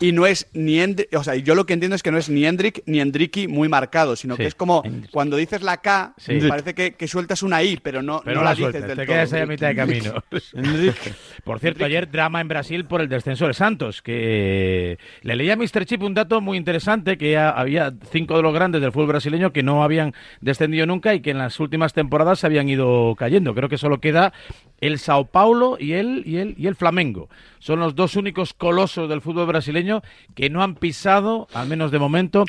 Y 0.00 0.12
no 0.12 0.26
es 0.26 0.46
ni 0.52 0.76
Endri- 0.78 1.08
o 1.16 1.24
sea, 1.24 1.34
yo 1.34 1.54
lo 1.56 1.66
que 1.66 1.72
entiendo 1.72 1.96
es 1.96 2.02
que 2.04 2.12
no 2.12 2.18
es 2.18 2.28
ni 2.28 2.44
Endrick 2.44 2.82
ni 2.86 3.00
Endricky 3.00 3.48
muy 3.48 3.68
marcado, 3.68 4.14
sino 4.14 4.36
Sí, 4.36 4.42
que 4.42 4.46
es 4.48 4.54
como 4.54 4.82
Endrick. 4.84 5.10
cuando 5.10 5.36
dices 5.36 5.62
la 5.62 5.78
K, 5.78 6.14
Sí. 6.18 6.38
parece 6.48 6.74
que, 6.74 6.92
que 6.94 7.08
sueltas 7.08 7.42
una 7.42 7.62
I, 7.64 7.78
pero 7.82 8.00
no, 8.00 8.20
Pero 8.24 8.36
no 8.36 8.44
la 8.44 8.50
la 8.50 8.54
dices 8.54 8.70
sueltas, 8.72 8.82
del 8.88 8.96
te 8.96 9.04
todo. 9.06 9.14
quedas 9.14 9.32
ahí 9.32 9.40
a 9.42 9.46
mitad 9.46 9.68
de 9.68 9.74
camino. 9.74 10.14
Por 11.44 11.58
cierto, 11.60 11.84
ayer 11.84 12.10
drama 12.10 12.40
en 12.40 12.48
Brasil 12.48 12.84
por 12.84 13.00
el 13.00 13.08
descenso 13.08 13.46
del 13.46 13.54
Santos, 13.54 14.02
que 14.02 14.98
le 15.22 15.36
leía 15.36 15.54
a 15.54 15.56
Mr. 15.56 15.84
Chip 15.84 16.02
un 16.02 16.14
dato 16.14 16.40
muy 16.40 16.56
interesante, 16.58 17.16
que 17.18 17.32
ya 17.32 17.50
había 17.50 17.92
cinco 18.12 18.36
de 18.36 18.42
los 18.42 18.54
grandes 18.54 18.80
del 18.80 18.92
fútbol 18.92 19.08
brasileño 19.08 19.52
que 19.52 19.62
no 19.62 19.82
habían 19.82 20.14
descendido 20.40 20.86
nunca 20.86 21.14
y 21.14 21.20
que 21.20 21.30
en 21.30 21.38
las 21.38 21.58
últimas 21.60 21.92
temporadas 21.92 22.38
se 22.40 22.46
habían 22.46 22.68
ido 22.68 23.14
cayendo. 23.16 23.54
Creo 23.54 23.68
que 23.68 23.78
solo 23.78 23.98
queda 24.00 24.32
el 24.80 24.98
Sao 24.98 25.24
Paulo 25.24 25.76
y 25.80 25.92
el, 25.94 26.22
y 26.24 26.36
el, 26.36 26.54
y 26.56 26.66
el 26.66 26.76
Flamengo. 26.76 27.28
Son 27.58 27.80
los 27.80 27.94
dos 27.96 28.14
únicos 28.14 28.54
colosos 28.54 29.08
del 29.08 29.20
fútbol 29.20 29.46
brasileño 29.46 29.87
que 30.34 30.50
no 30.50 30.62
han 30.62 30.74
pisado, 30.74 31.48
al 31.54 31.68
menos 31.68 31.90
de 31.90 31.98
momento, 31.98 32.44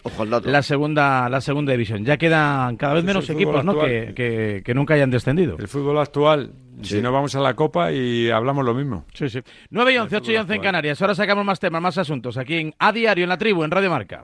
la 0.46 0.62
segunda, 0.62 1.30
la 1.30 1.42
segunda 1.42 1.72
división. 1.72 2.06
Ya 2.06 2.18
quedan 2.18 2.78
cada 2.78 2.94
vez 2.94 3.04
menos 3.04 3.30
equipos 3.30 3.64
¿no? 3.66 3.74
que- 4.16 4.62
que 4.66 4.74
nunca 4.74 4.94
hayan 4.94 5.10
descendido. 5.12 5.56
El 5.60 5.68
fútbol 5.68 5.98
actual, 6.00 6.52
si 6.82 7.02
no 7.02 7.12
vamos 7.12 7.36
a 7.36 7.40
la 7.40 7.54
Copa 7.56 7.92
y 7.92 8.30
hablamos 8.30 8.64
lo 8.66 8.74
mismo. 8.74 9.06
Sí, 9.14 9.30
sí. 9.30 9.40
9 9.70 9.94
y 9.94 9.98
11, 9.98 10.16
8 10.18 10.32
y 10.32 10.36
11 10.38 10.56
en 10.56 10.62
Canarias. 10.62 11.02
Ahora 11.02 11.16
sacamos 11.16 11.44
más 11.46 11.60
temas, 11.60 11.82
más 11.82 11.98
asuntos 11.98 12.38
aquí 12.38 12.56
en 12.56 12.74
A 12.80 12.92
Diario, 12.92 13.24
en 13.24 13.30
la 13.30 13.38
tribu, 13.38 13.64
en 13.64 13.72
Radio 13.72 13.90
Marca. 13.90 14.24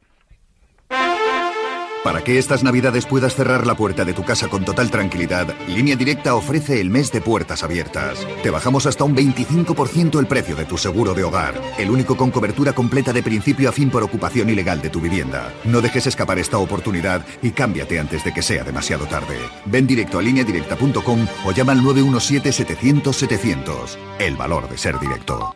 Para 2.05 2.23
que 2.23 2.37
estas 2.37 2.63
navidades 2.63 3.07
puedas 3.07 3.33
cerrar 3.33 3.65
la 3.65 3.73
puerta 3.73 4.05
de 4.05 4.13
tu 4.13 4.23
casa 4.23 4.47
con 4.47 4.63
total 4.63 4.91
tranquilidad, 4.91 5.55
Línea 5.67 5.95
Directa 5.95 6.35
ofrece 6.35 6.79
el 6.79 6.91
mes 6.91 7.11
de 7.11 7.19
puertas 7.19 7.63
abiertas. 7.63 8.27
Te 8.43 8.51
bajamos 8.51 8.85
hasta 8.85 9.05
un 9.05 9.15
25% 9.15 10.19
el 10.19 10.27
precio 10.27 10.55
de 10.55 10.65
tu 10.65 10.77
seguro 10.77 11.15
de 11.15 11.23
hogar, 11.23 11.59
el 11.79 11.89
único 11.89 12.15
con 12.15 12.29
cobertura 12.29 12.73
completa 12.73 13.11
de 13.11 13.23
principio 13.23 13.69
a 13.69 13.71
fin 13.71 13.89
por 13.89 14.03
ocupación 14.03 14.51
ilegal 14.51 14.83
de 14.83 14.91
tu 14.91 15.01
vivienda. 15.01 15.51
No 15.63 15.81
dejes 15.81 16.05
escapar 16.05 16.37
esta 16.37 16.59
oportunidad 16.59 17.25
y 17.41 17.49
cámbiate 17.49 17.99
antes 17.99 18.23
de 18.23 18.35
que 18.35 18.43
sea 18.43 18.63
demasiado 18.63 19.07
tarde. 19.07 19.39
Ven 19.65 19.87
directo 19.87 20.19
a 20.19 20.21
lineadirecta.com 20.21 21.25
o 21.43 21.51
llama 21.53 21.71
al 21.71 21.81
917-700-700. 21.81 23.97
El 24.19 24.35
valor 24.35 24.69
de 24.69 24.77
ser 24.77 24.99
directo. 24.99 25.55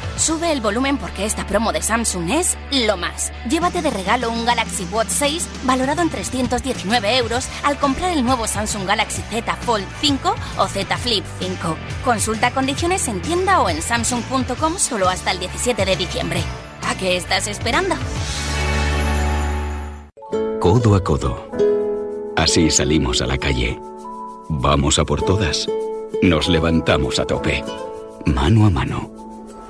Sube 0.21 0.51
el 0.51 0.61
volumen 0.61 0.99
porque 0.99 1.25
esta 1.25 1.47
promo 1.47 1.73
de 1.73 1.81
Samsung 1.81 2.29
es 2.29 2.55
lo 2.71 2.95
más. 2.95 3.33
Llévate 3.49 3.81
de 3.81 3.89
regalo 3.89 4.29
un 4.29 4.45
Galaxy 4.45 4.85
Watch 4.91 5.09
6 5.09 5.49
valorado 5.63 6.03
en 6.03 6.11
319 6.11 7.17
euros 7.17 7.49
al 7.63 7.79
comprar 7.79 8.11
el 8.11 8.23
nuevo 8.23 8.45
Samsung 8.45 8.85
Galaxy 8.85 9.23
Z 9.31 9.55
Fold 9.55 9.83
5 9.99 10.35
o 10.59 10.67
Z 10.67 10.97
Flip 10.97 11.25
5. 11.39 11.75
Consulta 12.05 12.51
condiciones 12.51 13.07
en 13.07 13.19
tienda 13.23 13.61
o 13.61 13.69
en 13.69 13.81
samsung.com 13.81 14.77
solo 14.77 15.09
hasta 15.09 15.31
el 15.31 15.39
17 15.39 15.85
de 15.85 15.95
diciembre. 15.95 16.43
¿A 16.87 16.93
qué 16.93 17.17
estás 17.17 17.47
esperando? 17.47 17.95
Codo 20.59 20.93
a 20.93 21.03
codo. 21.03 21.49
Así 22.37 22.69
salimos 22.69 23.23
a 23.23 23.25
la 23.25 23.39
calle. 23.39 23.79
Vamos 24.49 24.99
a 24.99 25.03
por 25.03 25.23
todas. 25.23 25.67
Nos 26.21 26.47
levantamos 26.47 27.17
a 27.17 27.25
tope. 27.25 27.63
Mano 28.27 28.67
a 28.67 28.69
mano. 28.69 29.10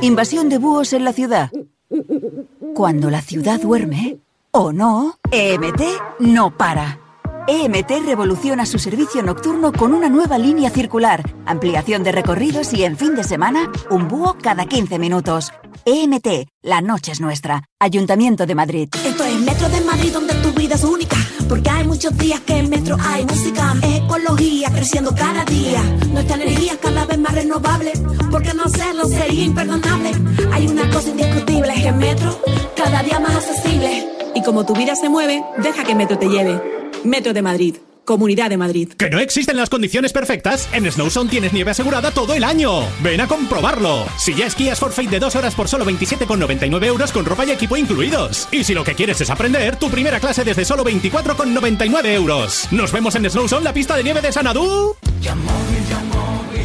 Invasión 0.00 0.48
de 0.48 0.58
búhos 0.58 0.92
en 0.92 1.04
la 1.04 1.12
ciudad. 1.12 1.50
Cuando 2.74 3.10
la 3.10 3.20
ciudad 3.20 3.60
duerme, 3.60 4.18
o 4.50 4.72
no, 4.72 5.18
EMT 5.30 5.82
no 6.20 6.56
para. 6.56 7.03
EMT 7.46 8.06
revoluciona 8.06 8.64
su 8.64 8.78
servicio 8.78 9.22
nocturno 9.22 9.70
con 9.70 9.92
una 9.92 10.08
nueva 10.08 10.38
línea 10.38 10.70
circular, 10.70 11.22
ampliación 11.44 12.02
de 12.02 12.10
recorridos 12.10 12.72
y 12.72 12.84
en 12.84 12.96
fin 12.96 13.14
de 13.14 13.22
semana, 13.22 13.70
un 13.90 14.08
búho 14.08 14.38
cada 14.40 14.64
15 14.64 14.98
minutos. 14.98 15.52
EMT, 15.84 16.48
la 16.62 16.80
noche 16.80 17.12
es 17.12 17.20
nuestra. 17.20 17.62
Ayuntamiento 17.78 18.46
de 18.46 18.54
Madrid. 18.54 18.88
Esto 19.04 19.24
es 19.24 19.38
Metro 19.40 19.68
de 19.68 19.82
Madrid 19.82 20.12
donde 20.14 20.32
tu 20.36 20.52
vida 20.52 20.76
es 20.76 20.84
única. 20.84 21.16
Porque 21.46 21.68
hay 21.68 21.86
muchos 21.86 22.16
días 22.16 22.40
que 22.40 22.56
en 22.56 22.70
Metro 22.70 22.96
hay 22.98 23.26
música. 23.26 23.74
Es 23.82 24.00
ecología 24.00 24.70
creciendo 24.70 25.14
cada 25.14 25.44
día. 25.44 25.82
Nuestra 26.12 26.36
energía 26.36 26.78
cada 26.80 27.04
vez 27.04 27.18
más 27.18 27.34
renovable. 27.34 27.92
Porque 28.30 28.54
no 28.54 28.64
hacerlo 28.64 29.04
sería 29.04 29.44
imperdonable. 29.44 30.12
Hay 30.50 30.66
una 30.66 30.88
cosa 30.88 31.10
indiscutible, 31.10 31.74
es 31.74 31.82
que 31.82 31.92
Metro 31.92 32.40
cada 32.74 33.02
día 33.02 33.20
más 33.20 33.34
accesible. 33.36 34.08
Y 34.34 34.42
como 34.42 34.64
tu 34.64 34.74
vida 34.74 34.96
se 34.96 35.10
mueve, 35.10 35.44
deja 35.58 35.84
que 35.84 35.94
Metro 35.94 36.16
te 36.16 36.28
lleve. 36.28 36.83
Metro 37.04 37.32
de 37.32 37.42
Madrid. 37.42 37.76
Comunidad 38.04 38.50
de 38.50 38.58
Madrid. 38.58 38.92
¿Que 38.92 39.08
no 39.08 39.18
existen 39.18 39.56
las 39.56 39.70
condiciones 39.70 40.12
perfectas? 40.12 40.68
En 40.72 40.90
Snowzone 40.90 41.30
tienes 41.30 41.54
nieve 41.54 41.70
asegurada 41.70 42.10
todo 42.10 42.34
el 42.34 42.44
año. 42.44 42.82
Ven 43.02 43.20
a 43.20 43.26
comprobarlo. 43.26 44.04
Si 44.18 44.34
ya 44.34 44.46
esquías 44.46 44.78
forfait 44.78 45.08
de 45.08 45.18
dos 45.18 45.34
horas 45.36 45.54
por 45.54 45.68
solo 45.68 45.86
27,99 45.86 46.84
euros 46.84 47.12
con 47.12 47.24
ropa 47.24 47.46
y 47.46 47.52
equipo 47.52 47.76
incluidos. 47.76 48.46
Y 48.52 48.64
si 48.64 48.74
lo 48.74 48.84
que 48.84 48.94
quieres 48.94 49.20
es 49.22 49.30
aprender, 49.30 49.76
tu 49.76 49.88
primera 49.88 50.20
clase 50.20 50.44
desde 50.44 50.66
solo 50.66 50.84
24,99 50.84 52.06
euros. 52.12 52.68
Nos 52.70 52.92
vemos 52.92 53.14
en 53.14 53.30
Snowzone, 53.30 53.64
la 53.64 53.72
pista 53.72 53.96
de 53.96 54.04
nieve 54.04 54.20
de 54.20 54.32
Sanadú. 54.32 54.96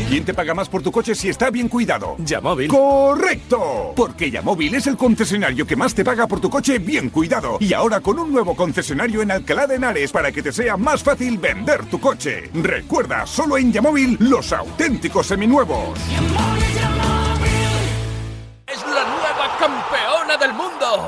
¿Quién 0.10 0.26
te 0.26 0.34
paga 0.34 0.56
más 0.56 0.68
por 0.68 0.82
tu 0.82 0.92
coche 0.92 1.14
si 1.14 1.30
está 1.30 1.52
bien 1.52 1.70
cuidado? 1.70 2.16
Yamóvil. 2.18 2.68
¡Correcto! 2.68 3.94
Porque 3.96 4.32
Yamóvil 4.32 4.74
es 4.74 4.88
el 4.88 4.98
concesionario 4.98 5.68
que 5.68 5.76
más 5.76 5.94
te 5.94 6.04
paga 6.04 6.26
por 6.26 6.40
tu 6.40 6.50
coche 6.50 6.80
bien 6.80 7.12
cuidado. 7.12 7.58
Y 7.60 7.74
ahora 7.74 8.00
con 8.00 8.18
un 8.18 8.32
nuevo 8.32 8.56
concesionario 8.56 9.22
en 9.22 9.30
Alcalá 9.30 9.68
de 9.68 9.76
Henares 9.76 10.12
para 10.12 10.32
que 10.32 10.42
te 10.42 10.52
sea 10.52 10.78
más 10.78 11.04
fácil 11.04 11.38
vender 11.38 11.86
tu 11.86 12.00
coche. 12.00 12.50
Recuerda, 12.56 13.28
solo 13.28 13.60
en 13.60 13.72
Yamóvil 13.72 14.18
los 14.20 14.52
auténticos 14.52 15.28
seminuevos. 15.28 16.00
Es 16.00 16.89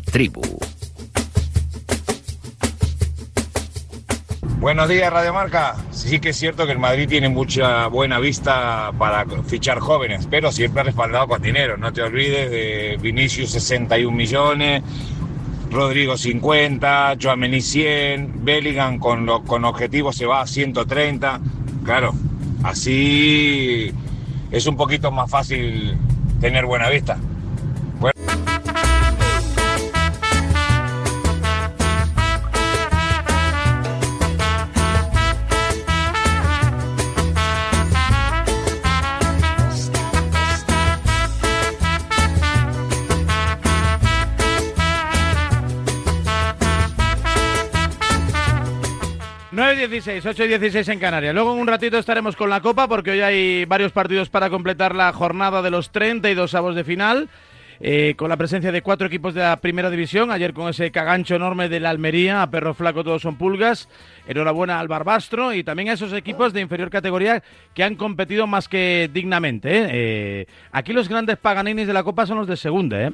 Tribu. 0.00 0.42
Buenos 4.58 4.88
días, 4.88 5.12
Radio 5.12 5.32
Marca. 5.34 5.76
Sí 5.90 6.18
que 6.18 6.30
es 6.30 6.36
cierto 6.36 6.66
que 6.66 6.72
el 6.72 6.78
Madrid 6.78 7.08
tiene 7.08 7.28
mucha 7.28 7.86
buena 7.88 8.18
vista 8.18 8.90
para 8.98 9.24
fichar 9.46 9.78
jóvenes, 9.78 10.26
pero 10.30 10.50
siempre 10.50 10.82
respaldado 10.82 11.28
con 11.28 11.42
dinero. 11.42 11.76
No 11.76 11.92
te 11.92 12.02
olvides 12.02 12.50
de 12.50 12.98
Vinicius 13.00 13.50
61 13.50 14.16
millones, 14.16 14.82
Rodrigo 15.70 16.16
50, 16.16 17.16
Joamení 17.20 17.60
100, 17.60 18.44
Bellingham 18.44 18.98
con, 18.98 19.26
lo- 19.26 19.42
con 19.44 19.64
objetivos 19.64 20.16
se 20.16 20.26
va 20.26 20.40
a 20.40 20.46
130. 20.46 21.40
Claro, 21.84 22.12
así 22.64 23.92
es 24.50 24.66
un 24.66 24.76
poquito 24.76 25.12
más 25.12 25.30
fácil 25.30 25.96
tener 26.40 26.64
buena 26.66 26.88
vista. 26.88 27.18
Bueno. 28.00 28.14
Nueve 49.86 50.00
16, 50.00 50.26
8 50.26 50.44
y 50.46 50.48
16 50.48 50.88
en 50.88 50.98
Canarias. 50.98 51.32
Luego 51.32 51.54
en 51.54 51.60
un 51.60 51.66
ratito 51.68 51.96
estaremos 51.96 52.34
con 52.34 52.50
la 52.50 52.60
Copa 52.60 52.88
porque 52.88 53.12
hoy 53.12 53.20
hay 53.20 53.64
varios 53.66 53.92
partidos 53.92 54.28
para 54.28 54.50
completar 54.50 54.96
la 54.96 55.12
jornada 55.12 55.62
de 55.62 55.70
los 55.70 55.92
32 55.92 56.54
avos 56.56 56.74
de 56.74 56.82
final. 56.82 57.28
eh, 57.78 58.14
con 58.16 58.28
la 58.28 58.36
presencia 58.36 58.72
de 58.72 58.82
cuatro 58.82 59.06
equipos 59.06 59.32
de 59.34 59.42
la 59.42 59.58
primera 59.58 59.88
división, 59.88 60.32
ayer 60.32 60.54
con 60.54 60.68
ese 60.68 60.90
cagancho 60.90 61.36
enorme 61.36 61.68
de 61.68 61.78
la 61.78 61.90
Almería, 61.90 62.42
a 62.42 62.50
perro 62.50 62.74
flaco 62.74 63.04
todos 63.04 63.22
son 63.22 63.36
pulgas, 63.36 63.88
enhorabuena 64.26 64.80
al 64.80 64.88
Barbastro 64.88 65.52
y 65.52 65.62
también 65.62 65.90
a 65.90 65.92
esos 65.92 66.12
equipos 66.14 66.52
de 66.52 66.62
inferior 66.62 66.90
categoría 66.90 67.44
que 67.74 67.84
han 67.84 67.94
competido 67.94 68.48
más 68.48 68.68
que 68.68 69.08
dignamente. 69.12 69.70
¿eh? 69.70 69.88
Eh, 69.90 70.46
aquí 70.72 70.94
los 70.94 71.08
grandes 71.08 71.36
paganinis 71.36 71.86
de 71.86 71.92
la 71.92 72.02
Copa 72.02 72.26
son 72.26 72.38
los 72.38 72.48
de 72.48 72.56
segunda. 72.56 73.12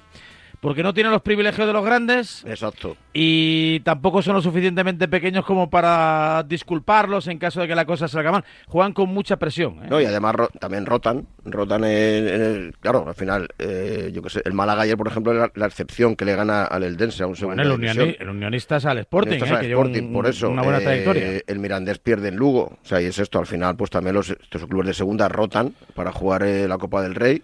Porque 0.63 0.85
no 0.85 0.95
tienen 0.95 1.11
los 1.13 1.23
privilegios 1.23 1.67
de 1.67 1.73
los 1.73 1.85
grandes 1.85 2.45
Exacto. 2.47 2.97
y 3.13 3.81
tampoco 3.81 4.23
son 4.23 4.37
lo 4.37 4.41
suficientemente 4.43 5.09
pequeños 5.09 5.45
como 5.45 5.69
para 5.69 6.45
disculparlos 6.47 7.27
en 7.27 7.39
caso 7.39 7.61
de 7.61 7.67
que 7.67 7.75
la 7.75 7.85
cosa 7.85 8.07
salga 8.07 8.31
mal. 8.31 8.45
Juegan 8.69 8.93
con 8.93 9.09
mucha 9.09 9.39
presión. 9.39 9.81
¿eh? 9.83 9.89
No, 9.91 10.01
y 10.01 10.05
además 10.05 10.37
ro- 10.37 10.51
también 10.61 10.87
rotan, 10.87 11.27
rotan 11.45 11.83
en, 11.83 12.29
en 12.29 12.41
el... 12.43 12.75
Claro, 12.79 13.05
al 13.09 13.15
final, 13.17 13.49
eh, 13.59 14.13
yo 14.15 14.23
qué 14.23 14.31
sé, 14.31 14.43
el 14.45 14.53
Málaga 14.53 14.83
ayer, 14.83 14.97
por 14.97 15.09
ejemplo, 15.09 15.33
era 15.33 15.51
la 15.57 15.67
excepción 15.67 16.15
que 16.15 16.25
le 16.25 16.37
gana 16.37 16.63
al 16.65 16.85
Eldense 16.85 17.25
a 17.25 17.27
un 17.27 17.35
segundo 17.35 17.61
Bueno, 17.61 17.75
el, 17.75 17.81
Unioni- 17.81 18.17
el 18.21 18.29
unionistas 18.29 18.87
al 18.87 18.99
Sporting, 18.99 19.33
Estos 19.33 19.51
¿eh? 19.51 19.53
al 19.55 19.61
que 19.63 19.67
lleva 19.67 19.83
Sporting, 19.83 20.07
un- 20.07 20.13
por 20.13 20.27
eso. 20.29 20.49
una 20.49 20.63
buena 20.63 20.79
eh, 20.79 20.83
trayectoria. 20.83 21.41
el 21.45 21.59
Mirandés 21.59 21.99
pierde 21.99 22.29
en 22.29 22.37
Lugo. 22.37 22.79
O 22.81 22.87
sea, 22.87 23.03
y 23.03 23.07
es 23.07 23.19
esto. 23.19 23.41
Al 23.41 23.47
final, 23.47 23.75
pues 23.77 23.91
también 23.91 24.15
los, 24.15 24.31
estos 24.31 24.65
clubes 24.67 24.87
de 24.87 24.95
segunda 24.95 25.29
rotan 25.29 25.75
para 25.97 26.13
jugar 26.13 26.45
eh, 26.45 26.69
la 26.69 26.79
Copa 26.79 27.03
del 27.03 27.17
Rey 27.17 27.43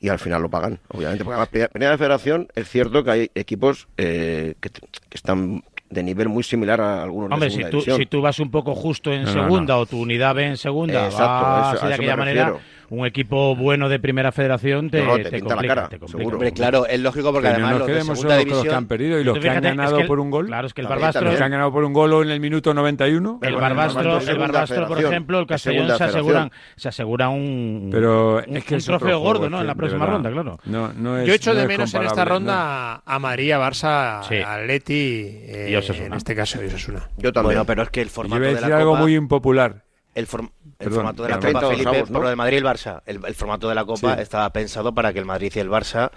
y 0.00 0.08
al 0.08 0.18
final 0.18 0.42
lo 0.42 0.48
pagan, 0.48 0.78
obviamente. 0.88 1.24
Porque 1.24 1.34
además, 1.34 1.48
primera- 1.48 1.68
primera 1.70 1.98
federación 1.98 2.48
es 2.54 2.68
cierto 2.68 3.02
que 3.04 3.10
hay 3.10 3.30
equipos 3.34 3.88
eh, 3.96 4.54
que, 4.60 4.70
que 4.70 4.80
están 5.14 5.62
de 5.90 6.02
nivel 6.02 6.28
muy 6.28 6.42
similar 6.42 6.80
a 6.82 7.02
algunos 7.02 7.32
Hombre, 7.32 7.46
de 7.46 7.50
si 7.50 7.56
segunda 7.56 7.70
tú, 7.70 7.76
división. 7.78 7.96
si 7.98 8.06
tú 8.06 8.20
vas 8.20 8.38
un 8.40 8.50
poco 8.50 8.74
justo 8.74 9.10
en 9.12 9.22
No, 9.24 9.34
no, 9.34 9.42
segunda 9.42 9.74
no. 9.74 9.80
o 9.80 9.86
tu 9.86 9.98
unidad 10.00 10.34
B 10.34 10.44
en 10.46 10.56
segunda, 10.58 11.06
Exacto, 11.06 11.24
vas 11.46 11.74
eso- 11.76 11.84
a 11.84 11.88
de 11.88 11.94
aquella 11.94 12.16
manera, 12.16 12.44
refiero 12.46 12.64
un 12.90 13.06
equipo 13.06 13.54
bueno 13.54 13.88
de 13.88 13.98
primera 13.98 14.32
federación 14.32 14.90
te, 14.90 15.02
no, 15.02 15.16
te, 15.16 15.24
te 15.24 15.30
pinta 15.30 15.54
complica, 15.54 15.74
la 15.74 15.80
cara, 15.82 15.88
te 15.88 15.98
complica. 15.98 16.30
Seguro. 16.30 16.52
Claro, 16.54 16.86
es 16.86 17.00
lógico 17.00 17.32
porque 17.32 17.48
que 17.48 17.54
además 17.54 17.78
los 17.78 17.86
de 17.86 17.94
división... 17.94 18.48
Los 18.48 18.62
que 18.64 18.74
han 18.74 18.86
perdido 18.86 19.20
y 19.20 19.24
los 19.24 19.34
que 19.34 19.40
fíjate, 19.42 19.68
han 19.68 19.76
ganado 19.76 19.90
es 19.90 19.96
que 19.96 20.02
el, 20.02 20.08
por 20.08 20.20
un 20.20 20.30
gol. 20.30 20.46
Claro, 20.46 20.66
es 20.66 20.74
que 20.74 20.80
el 20.80 20.86
Barbastro... 20.86 21.24
Los 21.24 21.36
que 21.36 21.44
han 21.44 21.50
ganado 21.50 21.72
por 21.72 21.84
un 21.84 21.92
gol 21.92 22.24
en 22.24 22.30
el 22.30 22.40
minuto 22.40 22.72
91. 22.72 23.40
El 23.42 23.54
Barbastro, 23.56 24.18
el 24.18 24.38
Barbastro 24.38 24.86
por 24.86 24.98
ejemplo, 25.00 25.38
el 25.38 25.46
Castellón 25.46 25.96
se 25.96 26.04
aseguran 26.04 26.50
se 26.76 26.88
asegura 26.88 27.28
un, 27.28 27.88
Pero 27.90 28.40
es 28.40 28.64
que 28.64 28.74
un, 28.74 28.80
trofeo 28.80 29.18
gordo 29.20 29.50
¿no? 29.50 29.60
en 29.60 29.66
la 29.66 29.74
próxima 29.74 30.06
ronda, 30.06 30.30
claro. 30.30 30.58
No, 30.64 30.92
no 30.92 31.18
es, 31.18 31.26
Yo 31.26 31.34
echo 31.34 31.54
de 31.54 31.66
menos 31.66 31.92
en 31.94 32.04
esta 32.04 32.24
ronda 32.24 33.02
a 33.04 33.18
María, 33.18 33.58
Barça, 33.58 34.22
sí. 34.28 34.36
a 34.36 34.54
Atleti 34.54 35.24
eh, 35.26 35.68
y 35.70 35.76
Osasuna. 35.76 36.04
Eh, 36.04 36.06
en 36.06 36.14
este 36.14 36.34
caso 36.34 36.62
y 36.62 36.66
Osasuna. 36.66 37.08
Yo 37.16 37.32
también. 37.32 37.48
Bueno, 37.48 37.64
pero 37.64 37.82
es 37.82 37.90
que 37.90 38.00
el 38.00 38.10
formato 38.10 38.42
Yo 38.42 38.54
de 38.54 38.60
la 38.60 38.76
algo 38.76 38.96
muy 38.96 39.14
impopular. 39.14 39.84
El 40.14 40.26
form 40.26 40.50
el 40.78 40.92
formato 40.92 41.24
de 41.24 41.30
la 41.30 41.40
Copa, 41.40 41.70
Felipe, 41.70 42.00
¿no? 42.02 42.06
por 42.06 42.22
lo 42.22 42.28
de 42.28 42.36
Madrid 42.36 42.54
y 42.54 42.58
el 42.58 42.64
Barça. 42.64 43.02
El, 43.04 43.34
formato 43.34 43.68
de 43.68 43.74
la 43.74 43.84
Copa 43.84 44.14
estaba 44.14 44.48
pensado 44.52 44.94
para 44.94 45.12
que 45.12 45.18
el 45.18 45.24
Madrid 45.24 45.52
y 45.52 45.58
el 45.58 45.68
Barça 45.68 46.12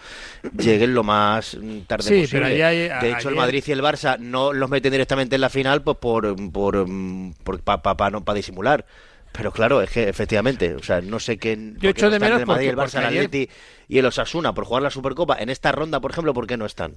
lleguen 0.56 0.94
lo 0.94 1.04
más 1.04 1.58
mm, 1.60 1.80
tarde 1.88 2.22
posible. 2.22 2.28
Pero 2.32 3.02
de 3.02 3.12
hecho, 3.12 3.30
el 3.30 3.36
Madrid 3.36 3.64
y 3.66 3.72
el 3.72 3.82
Barça 3.82 4.20
no 4.20 4.54
los 4.54 4.70
meten 4.70 4.92
directamente 4.92 5.34
en 5.34 5.42
la 5.42 5.50
final 5.50 5.82
pues 5.82 5.98
por, 5.98 6.38
mm, 6.38 6.52
mm, 6.52 7.34
por, 7.44 7.60
pa, 7.62 7.82
pa, 7.82 7.98
pa, 7.98 8.12
no, 8.12 8.24
para 8.24 8.36
disimular. 8.36 8.86
Pero 9.32 9.52
claro, 9.52 9.82
es 9.82 9.90
que 9.90 10.08
efectivamente, 10.08 10.76
o 10.76 10.84
sea, 10.84 11.02
no 11.02 11.20
sé 11.20 11.40
qué. 11.40 11.58
Yo 11.80 11.90
echo 11.90 12.12
de 12.12 12.20
menos 12.20 12.42
el 12.42 12.46
Madrid, 12.46 12.68
porque, 12.68 12.84
el 12.84 12.90
Barça, 12.90 13.00
el 13.00 13.06
Atleti 13.06 13.50
y 13.88 13.98
el 13.98 14.06
Osasuna 14.06 14.54
por 14.54 14.66
jugar 14.66 14.84
la 14.84 14.92
Supercopa 14.92 15.38
en 15.40 15.50
esta 15.50 15.72
ronda, 15.72 16.00
por 16.00 16.12
ejemplo, 16.12 16.36
¿por 16.36 16.46
qué 16.46 16.58
no 16.58 16.68
están? 16.68 16.94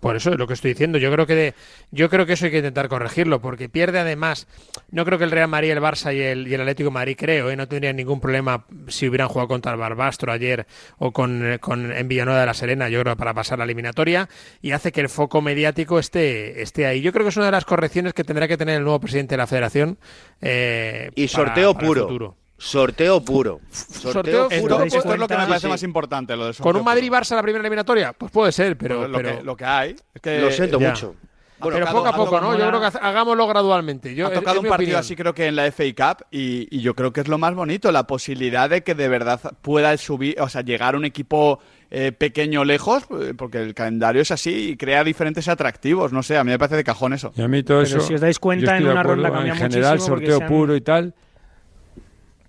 Por 0.00 0.16
eso 0.16 0.30
es 0.30 0.38
lo 0.38 0.46
que 0.46 0.54
estoy 0.54 0.72
diciendo. 0.72 0.98
Yo 0.98 1.10
creo 1.10 1.26
que 1.26 1.54
yo 1.90 2.08
creo 2.08 2.24
que 2.24 2.34
eso 2.34 2.44
hay 2.44 2.50
que 2.50 2.58
intentar 2.58 2.88
corregirlo, 2.88 3.40
porque 3.40 3.68
pierde 3.68 3.98
además. 3.98 4.46
No 4.90 5.04
creo 5.04 5.18
que 5.18 5.24
el 5.24 5.30
Real 5.30 5.48
Madrid, 5.48 5.70
el 5.70 5.80
Barça 5.80 6.14
y 6.14 6.20
el, 6.20 6.46
y 6.46 6.54
el 6.54 6.60
Atlético 6.60 6.90
de 6.90 6.94
Madrid, 6.94 7.16
creo, 7.18 7.50
¿eh? 7.50 7.56
no 7.56 7.66
tendrían 7.66 7.96
ningún 7.96 8.20
problema 8.20 8.64
si 8.86 9.08
hubieran 9.08 9.28
jugado 9.28 9.48
contra 9.48 9.72
el 9.72 9.78
Barbastro 9.78 10.32
ayer 10.32 10.66
o 10.98 11.12
con, 11.12 11.52
eh, 11.52 11.58
con 11.58 11.90
en 11.90 12.08
Villanueva 12.08 12.40
de 12.40 12.46
la 12.46 12.54
Serena, 12.54 12.88
yo 12.88 13.00
creo, 13.02 13.16
para 13.16 13.34
pasar 13.34 13.58
la 13.58 13.64
eliminatoria, 13.64 14.28
y 14.62 14.72
hace 14.72 14.92
que 14.92 15.00
el 15.00 15.08
foco 15.08 15.42
mediático 15.42 15.98
esté, 15.98 16.62
esté 16.62 16.86
ahí. 16.86 17.00
Yo 17.00 17.12
creo 17.12 17.24
que 17.24 17.30
es 17.30 17.36
una 17.36 17.46
de 17.46 17.52
las 17.52 17.64
correcciones 17.64 18.14
que 18.14 18.24
tendrá 18.24 18.46
que 18.46 18.56
tener 18.56 18.76
el 18.76 18.84
nuevo 18.84 19.00
presidente 19.00 19.34
de 19.34 19.38
la 19.38 19.46
federación. 19.46 19.98
Eh, 20.40 21.10
y 21.14 21.28
sorteo 21.28 21.76
puro. 21.76 22.36
Sorteo 22.58 23.24
puro. 23.24 23.60
Sorteo, 23.70 24.48
puro. 24.48 24.82
Esto, 24.82 25.12
es 25.12 25.18
lo 25.18 25.28
que 25.28 25.36
me 25.36 25.46
parece 25.46 25.68
más 25.68 25.82
importante. 25.84 26.34
¿Con 26.60 26.76
un 26.76 26.84
Madrid-Barça 26.84 27.36
la 27.36 27.42
primera 27.42 27.62
eliminatoria? 27.62 28.12
Pues 28.12 28.32
puede 28.32 28.52
ser, 28.52 28.76
pero. 28.76 29.06
Lo. 29.06 29.56
Que, 29.56 29.64
hay. 29.64 29.96
Lo 30.24 30.50
siento 30.50 30.80
mucho. 30.80 31.14
Pero 31.60 31.86
poco 31.86 32.06
a 32.06 32.12
poco, 32.14 32.40
¿no? 32.40 32.56
Yo 32.56 32.68
creo 32.68 32.80
que 32.80 32.98
hagámoslo 32.98 33.46
gradualmente. 33.46 34.10
Ha 34.10 34.28
eh, 34.28 34.34
tocado 34.34 34.60
un 34.60 34.68
partido 34.68 34.98
así, 34.98 35.16
creo 35.16 35.34
que 35.34 35.46
en 35.46 35.56
la 35.56 35.70
FA 35.72 35.84
Cup, 35.96 36.26
y, 36.30 36.80
yo 36.80 36.94
creo 36.94 37.12
que 37.12 37.20
es 37.20 37.28
lo 37.28 37.38
más 37.38 37.54
bonito, 37.54 37.90
la 37.90 38.06
posibilidad 38.06 38.70
de 38.70 38.82
que 38.82 38.94
de 38.94 39.08
verdad 39.08 39.40
pueda 39.60 39.96
subir, 39.96 40.40
o 40.40 40.48
sea, 40.48 40.62
llegar 40.62 40.94
un 40.94 41.04
equipo 41.04 41.58
eh, 41.90 42.12
pequeño 42.12 42.64
lejos, 42.64 43.04
eh, 43.20 43.34
porque 43.36 43.58
el 43.58 43.74
calendario 43.74 44.22
es 44.22 44.30
así 44.30 44.70
y 44.70 44.76
crea 44.76 45.02
diferentes 45.02 45.48
atractivos. 45.48 46.12
No 46.12 46.22
sé, 46.22 46.36
a 46.36 46.44
mí 46.44 46.50
me 46.50 46.58
parece 46.58 46.76
de 46.76 46.84
cajón 46.84 47.12
eso. 47.12 47.32
Y 47.36 47.42
a 47.42 47.48
mí 47.48 47.62
todo 47.62 47.82
pero. 47.82 48.00
Si 48.00 48.14
os 48.14 48.20
dais 48.20 48.38
cuenta, 48.38 48.76
en 48.76 48.86
una 48.86 49.02
ronda 49.02 49.30
cambia 49.30 49.52
En 49.52 49.58
general, 49.58 50.00
sorteo 50.00 50.46
puro 50.46 50.76
y 50.76 50.80
tal. 50.80 51.14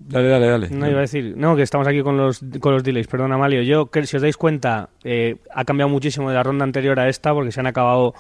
Dale, 0.09 0.27
dale, 0.27 0.47
dale. 0.47 0.69
No 0.71 0.89
iba 0.89 0.97
a 0.97 1.01
decir, 1.01 1.35
no, 1.37 1.55
que 1.55 1.61
estamos 1.61 1.87
aquí 1.87 2.01
con 2.01 2.17
los, 2.17 2.43
con 2.59 2.73
los 2.73 2.83
delays, 2.83 3.07
perdón 3.07 3.31
Amalio. 3.31 3.61
Yo, 3.61 3.91
que 3.91 4.05
si 4.07 4.15
os 4.15 4.21
dais 4.23 4.37
cuenta, 4.37 4.89
eh, 5.03 5.35
ha 5.53 5.65
cambiado 5.65 5.87
muchísimo 5.89 6.29
de 6.29 6.35
la 6.35 6.41
ronda 6.41 6.63
anterior 6.63 6.99
a 6.99 7.07
esta 7.07 7.31
porque 7.31 7.51
se 7.51 7.59
han 7.59 7.67
acabado 7.67 8.15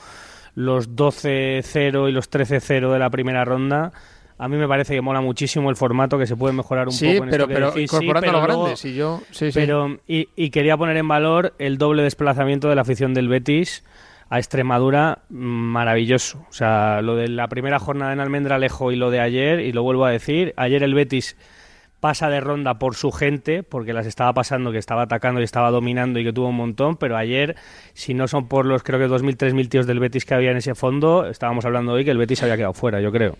los 0.53 0.91
12-0 0.95 2.07
y 2.07 2.11
los 2.11 2.29
13-0 2.29 2.93
de 2.93 2.99
la 2.99 3.09
primera 3.09 3.43
ronda. 3.43 3.91
A 4.37 4.47
mí 4.47 4.55
me 4.55 4.67
parece 4.67 4.93
que 4.93 5.01
mola 5.01 5.19
muchísimo 5.19 5.71
el 5.71 5.75
formato, 5.75 6.19
que 6.19 6.27
se 6.27 6.35
puede 6.35 6.53
mejorar 6.53 6.87
un 6.87 6.93
poco. 6.93 7.05
En 7.05 7.29
pero, 7.29 7.43
esto 7.43 7.53
pero, 7.55 7.73
que 7.73 7.81
incorporando 7.81 8.19
sí, 8.19 8.25
pero 8.25 8.37
a 8.37 8.47
lo 8.47 8.59
grande. 8.61 8.77
Si 8.77 8.93
yo, 8.93 9.21
sí, 9.31 9.49
pero, 9.51 9.97
y, 10.07 10.29
y, 10.35 10.51
quería 10.51 10.77
poner 10.77 10.95
en 10.95 11.07
valor 11.07 11.55
el 11.57 11.79
doble 11.79 12.03
desplazamiento 12.03 12.69
de 12.69 12.75
la 12.75 12.81
afición 12.81 13.15
del 13.15 13.27
Betis 13.27 13.83
a 14.29 14.37
Extremadura, 14.37 15.23
mm, 15.29 15.35
maravilloso. 15.35 16.45
O 16.49 16.53
sea, 16.53 17.01
lo 17.01 17.15
de 17.15 17.29
la 17.29 17.47
primera 17.47 17.79
jornada 17.79 18.13
en 18.13 18.19
Almendralejo 18.19 18.91
y 18.91 18.95
lo 18.95 19.09
de 19.09 19.21
ayer, 19.21 19.59
y 19.59 19.71
lo 19.71 19.81
vuelvo 19.81 20.05
a 20.05 20.11
decir, 20.11 20.53
ayer 20.55 20.83
el 20.83 20.93
Betis 20.93 21.35
pasa 21.99 22.29
de 22.29 22.39
ronda 22.39 22.79
por 22.79 22.95
su 22.95 23.11
gente, 23.11 23.63
porque 23.63 23.93
las 23.93 24.05
estaba 24.05 24.33
pasando, 24.33 24.71
que 24.71 24.77
estaba 24.77 25.03
atacando 25.03 25.41
y 25.41 25.43
estaba 25.43 25.71
dominando 25.71 26.19
y 26.19 26.23
que 26.23 26.33
tuvo 26.33 26.49
un 26.49 26.55
montón, 26.55 26.97
pero 26.97 27.17
ayer, 27.17 27.55
si 27.93 28.13
no 28.13 28.27
son 28.27 28.47
por 28.47 28.65
los 28.65 28.83
creo 28.83 28.99
que 28.99 29.07
2.000, 29.07 29.37
3.000 29.37 29.69
tíos 29.69 29.87
del 29.87 29.99
Betis 29.99 30.25
que 30.25 30.33
había 30.33 30.51
en 30.51 30.57
ese 30.57 30.75
fondo, 30.75 31.25
estábamos 31.27 31.65
hablando 31.65 31.93
hoy 31.93 32.05
que 32.05 32.11
el 32.11 32.17
Betis 32.17 32.41
había 32.43 32.57
quedado 32.57 32.73
fuera, 32.73 33.01
yo 33.01 33.11
creo. 33.11 33.35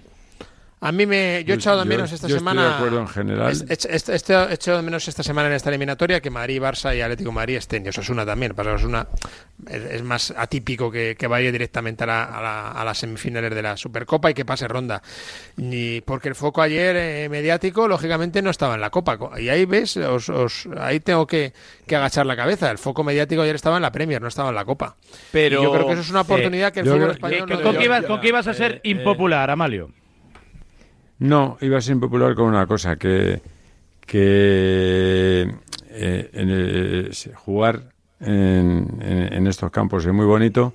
A 0.82 0.94
mí 0.94 1.06
me. 1.06 1.44
Yo 1.46 1.56
he 1.56 1.58
echado 1.58 1.80
de 1.80 1.86
menos 1.86 2.12
esta 2.12 2.28
yo 2.28 2.38
semana. 2.38 2.62
Estoy 2.62 2.72
de 2.72 2.78
acuerdo 2.78 3.00
en 3.02 3.08
general. 3.08 3.52
Este, 3.52 3.96
este, 3.96 4.14
he, 4.14 4.54
echado 4.54 4.78
de 4.78 4.84
menos 4.84 5.08
esta 5.08 5.24
semana 5.24 5.50
en 5.50 5.56
esta 5.56 5.70
eliminatoria 5.70 6.22
que 6.22 6.30
Madrid, 6.30 6.62
Barça 6.62 6.96
y 6.96 7.02
Atlético 7.02 7.34
Madrid 7.34 7.58
estén. 7.58 7.86
Y 7.86 7.90
Osasuna 7.90 8.26
también. 8.26 8.54
Para 8.54 8.74
Osasuna 8.74 9.06
es, 9.68 9.84
es 9.84 10.04
más 10.04 10.34
atípico 10.38 10.90
que, 10.90 11.18
que 11.18 11.28
vaya 11.28 11.52
directamente 11.52 12.06
a, 12.06 12.08
la, 12.08 12.82
las 12.84 12.98
semifinales 12.98 13.54
de 13.54 13.62
la 13.62 13.76
Supercopa 13.76 14.32
y 14.32 14.34
que 14.34 14.46
pase 14.46 14.70
ronda. 14.70 15.02
Y 15.58 16.00
porque 16.02 16.30
el 16.30 16.36
foco 16.36 16.62
ayer 16.62 16.96
eh, 16.96 17.28
mediático, 17.30 17.86
lógicamente, 17.90 18.42
no 18.42 18.50
estaba 18.50 18.76
en 18.76 18.82
la 18.82 18.90
Copa. 18.90 19.18
Y 19.38 19.50
ahí 19.50 19.66
ves, 19.66 19.98
os, 19.98 20.30
os, 20.30 20.70
ahí 20.80 21.02
tengo 21.02 21.28
que, 21.28 21.52
que, 21.88 21.98
agachar 21.98 22.26
la 22.26 22.38
cabeza. 22.38 22.72
El 22.72 22.78
foco 22.78 23.04
mediático 23.04 23.42
ayer 23.42 23.56
estaba 23.56 23.76
en 23.76 23.82
la 23.82 23.92
Premier, 23.92 24.22
no 24.22 24.30
estaba 24.30 24.48
en 24.48 24.56
la 24.56 24.64
Copa. 24.64 24.96
Pero. 25.34 25.62
Yo 25.62 25.74
creo 25.74 25.88
que 25.88 25.94
eso 25.94 26.02
es 26.02 26.10
una 26.10 26.22
oportunidad 26.22 26.72
que 26.72 26.80
el 26.80 26.86
fútbol 26.86 27.12
español. 27.12 27.50
No 27.50 27.62
¿Con 28.08 28.22
qué 28.22 28.30
ibas 28.30 28.48
a 28.48 28.54
ser 28.54 28.72
eh, 28.72 28.76
eh, 28.76 28.90
impopular, 28.92 29.50
Amalio? 29.50 29.92
No, 31.20 31.58
iba 31.62 31.78
a 31.78 31.82
ser 31.82 31.94
impopular 31.94 32.34
con 32.34 32.46
una 32.46 32.66
cosa, 32.66 32.96
que, 32.96 33.42
que 34.06 35.54
eh, 35.90 36.30
en 36.34 37.36
jugar 37.36 37.94
en, 38.20 39.00
en, 39.02 39.48
estos 39.48 39.70
campos 39.72 40.06
es 40.06 40.14
muy 40.14 40.26
bonito, 40.26 40.74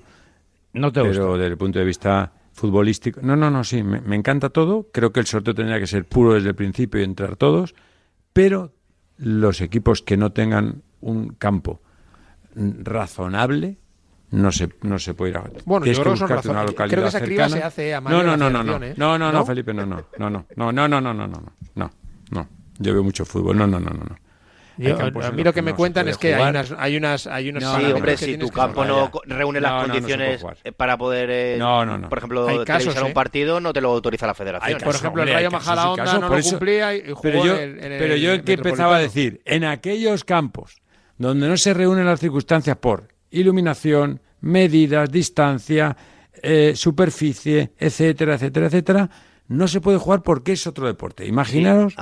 no 0.73 0.91
te 0.91 1.01
pero 1.01 1.37
desde 1.37 1.51
el 1.51 1.57
punto 1.57 1.79
de 1.79 1.85
vista 1.85 2.31
futbolístico... 2.53 3.21
No, 3.23 3.35
no, 3.35 3.49
no, 3.49 3.63
sí, 3.63 3.83
me 3.83 4.15
encanta 4.15 4.49
todo, 4.49 4.87
creo 4.91 5.11
que 5.11 5.19
el 5.19 5.25
sorteo 5.25 5.53
tendría 5.53 5.79
que 5.79 5.87
ser 5.87 6.05
puro 6.05 6.33
desde 6.33 6.49
el 6.49 6.55
principio 6.55 7.01
y 7.01 7.03
entrar 7.03 7.35
todos, 7.35 7.75
pero 8.33 8.71
los 9.17 9.61
equipos 9.61 10.01
que 10.01 10.17
no 10.17 10.31
tengan 10.31 10.83
un 11.01 11.29
campo 11.29 11.81
mm, 12.55 12.83
razonable 12.83 13.77
no 14.35 14.51
se, 14.51 14.69
no 14.81 14.99
se 14.99 15.13
puede 15.13 15.31
ir 15.31 15.37
a. 15.37 15.43
Bueno, 15.65 15.85
yo 15.85 16.01
creo 16.01 16.13
que 16.13 16.19
son 16.19 16.29
razones. 16.29 16.73
Creo 16.75 17.03
que 17.03 17.07
esa 17.07 17.21
criba 17.21 17.49
se 17.49 17.63
hace 17.63 17.95
a 17.95 18.01
mano. 18.01 18.17
No, 18.17 18.37
no, 18.37 18.49
no, 18.49 18.63
no, 18.63 18.63
no, 18.63 18.93
no, 18.95 19.17
no, 19.17 19.31
no, 19.31 19.45
Felipe, 19.45 19.73
no, 19.73 19.85
no, 19.85 20.05
no, 20.17 20.29
no, 20.29 20.45
no, 20.55 20.71
no, 20.71 20.87
no, 20.87 21.01
no, 21.01 21.13
no, 21.13 21.27
no, 21.75 21.91
no. 22.31 22.47
Yo 22.77 22.93
veo 22.93 23.03
mucho 23.03 23.25
fútbol, 23.25 23.57
no, 23.57 23.65
no, 23.65 23.79
no, 23.79 23.89
no, 23.91 24.03
no. 24.03 24.15
Yo, 24.77 24.99
a 24.99 25.31
mí 25.31 25.41
lo 25.41 25.53
que, 25.53 25.61
me 25.61 25.71
no 25.71 25.77
cuentan 25.77 26.09
es 26.09 26.17
que 26.17 26.33
jugar. 26.33 26.41
hay 26.43 26.49
unas, 26.49 26.71
hay 26.77 26.97
unas, 26.97 27.27
hay 27.27 27.49
unos. 27.49 27.63
No, 27.63 27.79
sí, 27.79 27.85
hombre, 27.93 28.17
si 28.17 28.37
tu 28.37 28.49
campo 28.49 28.83
no 28.83 29.09
reúne 29.23 29.61
las 29.61 29.85
condiciones 29.85 30.45
para 30.75 30.97
poder, 30.97 31.29
eh, 31.31 31.59
por 32.09 32.17
ejemplo, 32.17 32.45
hay 32.45 32.57
casos, 32.65 32.83
televisar 32.83 33.03
¿eh? 33.03 33.07
un 33.07 33.13
partido, 33.13 33.59
no 33.61 33.71
te 33.71 33.79
lo 33.79 33.91
autoriza 33.93 34.27
la 34.27 34.33
Federación. 34.33 34.67
Hay 34.67 34.73
casos, 34.73 34.85
por 34.85 34.95
ejemplo, 34.95 35.21
hombre, 35.21 35.31
el 35.31 35.37
Rayo 35.37 35.51
Majadahonda 35.51 36.19
no 36.19 36.29
lo 36.29 36.41
cumplía 36.41 36.93
y 36.93 37.07
jugó 37.07 37.21
pero 37.21 37.45
yo, 37.45 37.55
en 37.55 37.93
el, 37.93 37.99
Pero 37.99 38.15
yo 38.17 38.33
el 38.33 38.43
que 38.43 38.53
empezaba 38.53 38.97
a 38.97 38.99
decir, 38.99 39.41
en 39.45 39.63
aquellos 39.63 40.25
campos 40.25 40.81
donde 41.17 41.47
no 41.47 41.55
se 41.55 41.73
reúnen 41.73 42.05
las 42.05 42.19
circunstancias 42.19 42.75
por 42.75 43.07
iluminación, 43.31 44.21
medidas, 44.45 45.11
distancia, 45.11 45.97
eh, 46.41 46.73
superficie, 46.75 47.71
etcétera, 47.77 48.35
etcétera, 48.35 48.67
etcétera, 48.67 49.09
no 49.47 49.67
se 49.67 49.81
puede 49.81 49.97
jugar 49.97 50.21
porque 50.21 50.53
es 50.53 50.67
otro 50.67 50.87
deporte. 50.87 51.25
Imaginaros 51.25 51.95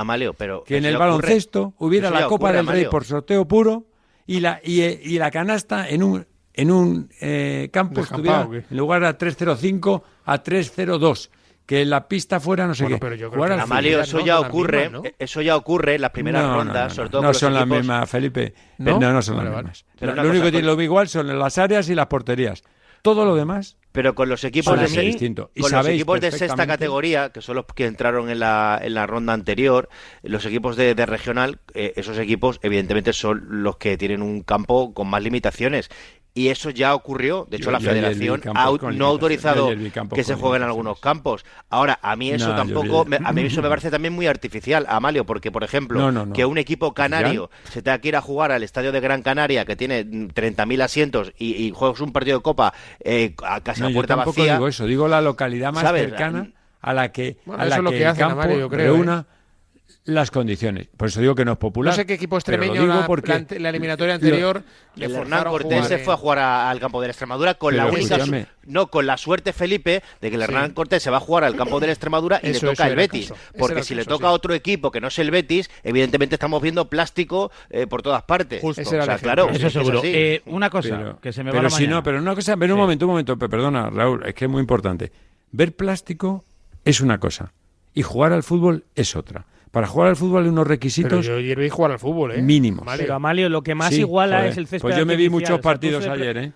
que 0.65 0.77
en 0.77 0.85
el 0.85 0.97
baloncesto 0.97 1.73
hubiera 1.77 2.09
la 2.09 2.27
Copa 2.27 2.51
del 2.51 2.67
Rey 2.67 2.85
por 2.89 3.05
sorteo 3.05 3.47
puro 3.47 3.85
y 4.27 4.41
la, 4.41 4.59
y, 4.63 5.17
la 5.17 5.31
canasta 5.31 5.89
en 5.89 6.03
un, 6.03 6.25
en 6.53 6.71
un 6.71 7.09
eh, 7.21 7.69
campo 7.71 8.01
estuviera 8.01 8.47
en 8.51 8.77
lugar 8.77 9.03
a 9.05 9.17
305 9.17 10.03
a 10.25 10.43
302 10.43 11.31
que 11.65 11.85
la 11.85 12.07
pista 12.07 12.39
fuera 12.39 12.67
no 12.67 12.75
sé 12.75 12.83
bueno, 12.83 12.99
qué. 12.99 13.29
Pero 13.29 13.61
Amalio, 13.61 14.01
eso 14.01 14.19
ya 14.19 14.39
ocurre, 14.39 14.91
eso 15.17 15.41
ya 15.41 15.55
ocurre 15.55 15.95
en 15.95 16.01
las 16.01 16.11
primeras 16.11 16.45
rondas, 16.45 16.93
sobre 16.93 17.09
todo 17.09 17.21
No 17.21 17.33
son 17.33 17.53
las 17.53 17.67
mismas, 17.67 18.09
Felipe. 18.09 18.53
No, 18.77 18.99
no, 18.99 19.21
son 19.21 19.37
las 19.37 19.45
mismas. 19.45 19.85
Lo 19.99 20.29
único 20.29 20.45
que 20.45 20.51
tiene 20.51 20.67
lo 20.67 20.81
igual 20.81 21.07
son 21.07 21.37
las 21.37 21.57
áreas 21.57 21.89
y 21.89 21.95
las 21.95 22.07
porterías. 22.07 22.63
Todo 23.01 23.25
lo 23.25 23.35
demás. 23.35 23.75
Pero 23.91 24.15
con 24.15 24.27
los 24.27 24.43
equipos 24.43 24.79
de 24.79 25.01
distinto. 25.01 25.51
Con 25.59 25.71
los 25.71 25.87
equipos 25.87 26.19
de 26.19 26.31
sexta 26.31 26.65
categoría, 26.65 27.29
que 27.29 27.41
son 27.41 27.57
los 27.57 27.65
que 27.65 27.85
entraron 27.85 28.29
en 28.29 28.39
la, 28.39 28.79
en 28.81 28.93
la 28.95 29.05
ronda 29.05 29.33
anterior, 29.33 29.87
los 30.23 30.45
equipos 30.45 30.77
de, 30.77 30.93
regional, 31.05 31.59
eh, 31.75 31.93
esos 31.95 32.17
equipos 32.17 32.59
evidentemente 32.63 33.13
son 33.13 33.45
los 33.63 33.77
que 33.77 33.97
tienen 33.97 34.21
un 34.21 34.41
campo 34.41 34.93
con 34.93 35.09
más 35.09 35.21
limitaciones 35.21 35.89
y 36.33 36.47
eso 36.47 36.69
ya 36.69 36.95
ocurrió. 36.95 37.47
De 37.49 37.57
hecho, 37.57 37.71
la 37.71 37.79
federación 37.79 38.41
ha 38.55 38.71
no 38.91 39.05
ha 39.05 39.09
autorizado 39.09 39.69
que 40.13 40.23
se 40.23 40.35
jueguen 40.35 40.63
en 40.63 40.69
algunos 40.69 40.99
campos. 40.99 41.45
Ahora, 41.69 41.99
a 42.01 42.15
mí 42.15 42.31
eso 42.31 42.55
tampoco, 42.55 43.05
me, 43.05 43.17
a 43.23 43.31
mí 43.31 43.43
eso 43.43 43.61
me 43.61 43.69
parece 43.69 43.91
también 43.91 44.13
muy 44.13 44.27
artificial, 44.27 44.85
Amalio, 44.89 45.25
porque, 45.25 45.51
por 45.51 45.63
ejemplo, 45.63 46.31
que 46.33 46.45
un 46.45 46.57
equipo 46.57 46.93
canario 46.93 47.49
se 47.69 47.81
tenga 47.81 47.99
que 47.99 48.07
ir 48.09 48.15
a 48.15 48.21
jugar 48.21 48.51
al 48.51 48.63
estadio 48.63 48.91
de 48.91 48.99
Gran 48.99 49.21
Canaria, 49.21 49.65
que 49.65 49.75
tiene 49.75 50.05
30.000 50.05 50.81
asientos, 50.81 51.33
y, 51.37 51.63
y, 51.63 51.71
juegas 51.71 52.01
un 52.01 52.11
partido 52.11 52.37
de 52.37 52.43
copa 52.43 52.73
eh, 52.99 53.35
a 53.43 53.61
casa 53.61 53.89
puerta 53.89 54.13
yo 54.13 54.17
tampoco 54.17 54.41
vacía. 54.41 54.53
digo 54.53 54.67
eso, 54.67 54.85
digo 54.85 55.07
la 55.07 55.21
localidad 55.21 55.73
más 55.73 55.91
cercana 55.91 56.49
a 56.81 56.93
la 56.93 57.11
que, 57.11 57.37
bueno, 57.45 57.63
a 57.63 57.65
la 57.65 57.75
que, 57.77 57.81
lo 57.81 57.89
que 57.91 58.01
el 58.01 58.07
hacen, 58.07 58.27
campo 58.27 58.41
Amalio, 58.41 58.59
yo 58.59 58.69
creo, 58.69 58.93
reúna... 58.93 59.25
¿eh? 59.29 59.32
Las 60.05 60.31
condiciones. 60.31 60.87
Por 60.97 61.07
eso 61.07 61.21
digo 61.21 61.33
que 61.33 61.45
no 61.45 61.53
es 61.53 61.57
popular. 61.57 61.93
No 61.93 61.95
sé 61.95 62.05
qué 62.05 62.15
equipo 62.15 62.35
lo 62.35 62.39
extremeño 62.39 62.73
digo 62.81 62.87
la, 62.87 63.07
porque- 63.07 63.45
la 63.57 63.69
eliminatoria 63.69 64.15
anterior 64.15 64.61
le 64.95 65.05
El 65.05 65.11
Hernán 65.11 65.23
forzaron 65.29 65.53
Cortés 65.53 65.69
jugar 65.77 65.87
se 65.87 65.97
fue 65.99 66.13
a 66.13 66.17
jugar 66.17 66.39
a- 66.39 66.69
al 66.69 66.79
campo 66.81 66.99
de 66.99 67.07
la 67.07 67.11
Extremadura 67.11 67.53
con 67.53 67.77
la 67.77 67.85
única 67.85 68.15
escúchame. 68.17 68.47
no 68.65 68.87
con 68.87 69.05
la 69.07 69.15
suerte 69.15 69.53
Felipe 69.53 70.03
de 70.19 70.29
que 70.29 70.35
el 70.35 70.41
Sí. 70.41 70.47
Hernán 70.51 70.71
Cortés 70.73 71.01
se 71.03 71.09
va 71.09 71.17
a 71.17 71.19
jugar 71.21 71.45
al 71.45 71.55
campo 71.55 71.79
de 71.79 71.87
la 71.87 71.93
Extremadura 71.93 72.41
y 72.43 72.49
Eso- 72.49 72.65
le 72.65 72.71
toca 72.73 72.87
el 72.89 72.95
Betis 72.97 73.29
caso. 73.29 73.41
Porque 73.57 73.79
el 73.79 73.85
si 73.85 73.95
le 73.95 74.03
toca 74.03 74.25
sí. 74.25 74.27
a 74.27 74.31
otro 74.31 74.53
equipo 74.53 74.91
que 74.91 74.99
no 74.99 75.07
es 75.07 75.17
el 75.19 75.31
Betis 75.31 75.69
evidentemente 75.83 76.35
estamos 76.35 76.61
viendo 76.61 76.89
plástico 76.89 77.49
eh, 77.69 77.87
por 77.87 78.01
todas 78.01 78.23
partes 78.23 78.61
Ese 78.61 78.81
o 78.81 79.03
sea 79.05 79.17
claro 79.19 79.45
Eso 79.49 79.55
es 79.55 79.63
es 79.63 79.73
seguro. 79.73 79.99
así. 79.99 80.11
Eh, 80.13 80.41
una 80.47 80.69
cosa, 80.69 80.97
Pero- 80.97 81.19
que 81.21 81.31
se 81.31 81.43
me 81.45 81.49
va 81.49 81.53
pero 81.53 81.63
la 81.63 81.69
si 81.69 81.75
mañana. 81.83 81.95
no, 81.95 82.03
pero 82.03 82.17
una 82.19 82.35
cosa, 82.35 82.57
pero 82.57 82.73
un 82.73 82.79
momento, 82.81 83.05
un 83.05 83.11
momento, 83.11 83.37
pe- 83.37 83.47
perdona, 83.47 83.89
Raúl, 83.89 84.25
es 84.25 84.33
que 84.33 84.45
es 84.45 84.51
muy 84.51 84.59
importante. 84.59 85.13
Ver 85.53 85.73
plástico 85.73 86.43
es 86.83 86.99
una 86.99 87.19
cosa 87.19 87.53
y 87.93 88.01
jugar 88.01 88.33
al 88.33 88.43
fútbol 88.43 88.83
es 88.95 89.15
otra. 89.15 89.45
Para 89.73 89.87
jugar 89.87 90.09
al 90.09 90.15
fútbol 90.15 90.43
hay 90.43 90.49
unos 90.49 90.65
Pero 90.65 90.69
requisitos 90.69 91.25
yo 91.25 91.35
ayer 91.37 91.57
vi 91.57 91.67
jugar 91.67 91.93
al 91.93 91.97
fútbol, 91.97 92.33
¿eh? 92.33 92.43
mínimos. 92.43 92.85
Mario. 92.85 93.05
Pero 93.05 93.15
Amalio, 93.15 93.49
lo 93.49 93.63
que 93.63 93.73
más 93.73 93.89
Sí, 93.89 94.01
iguala 94.01 94.37
joder. 94.37 94.51
es 94.51 94.57
el 94.57 94.67
césped 94.67 94.81
Pues 94.87 94.95
yo 94.95 95.03
me 95.07 95.15
vi 95.15 95.29
muchos 95.31 95.49
O 95.49 95.53
sea, 95.55 95.61
partidos 95.63 96.05
ayer, 96.05 96.37
¿eh? 96.37 96.51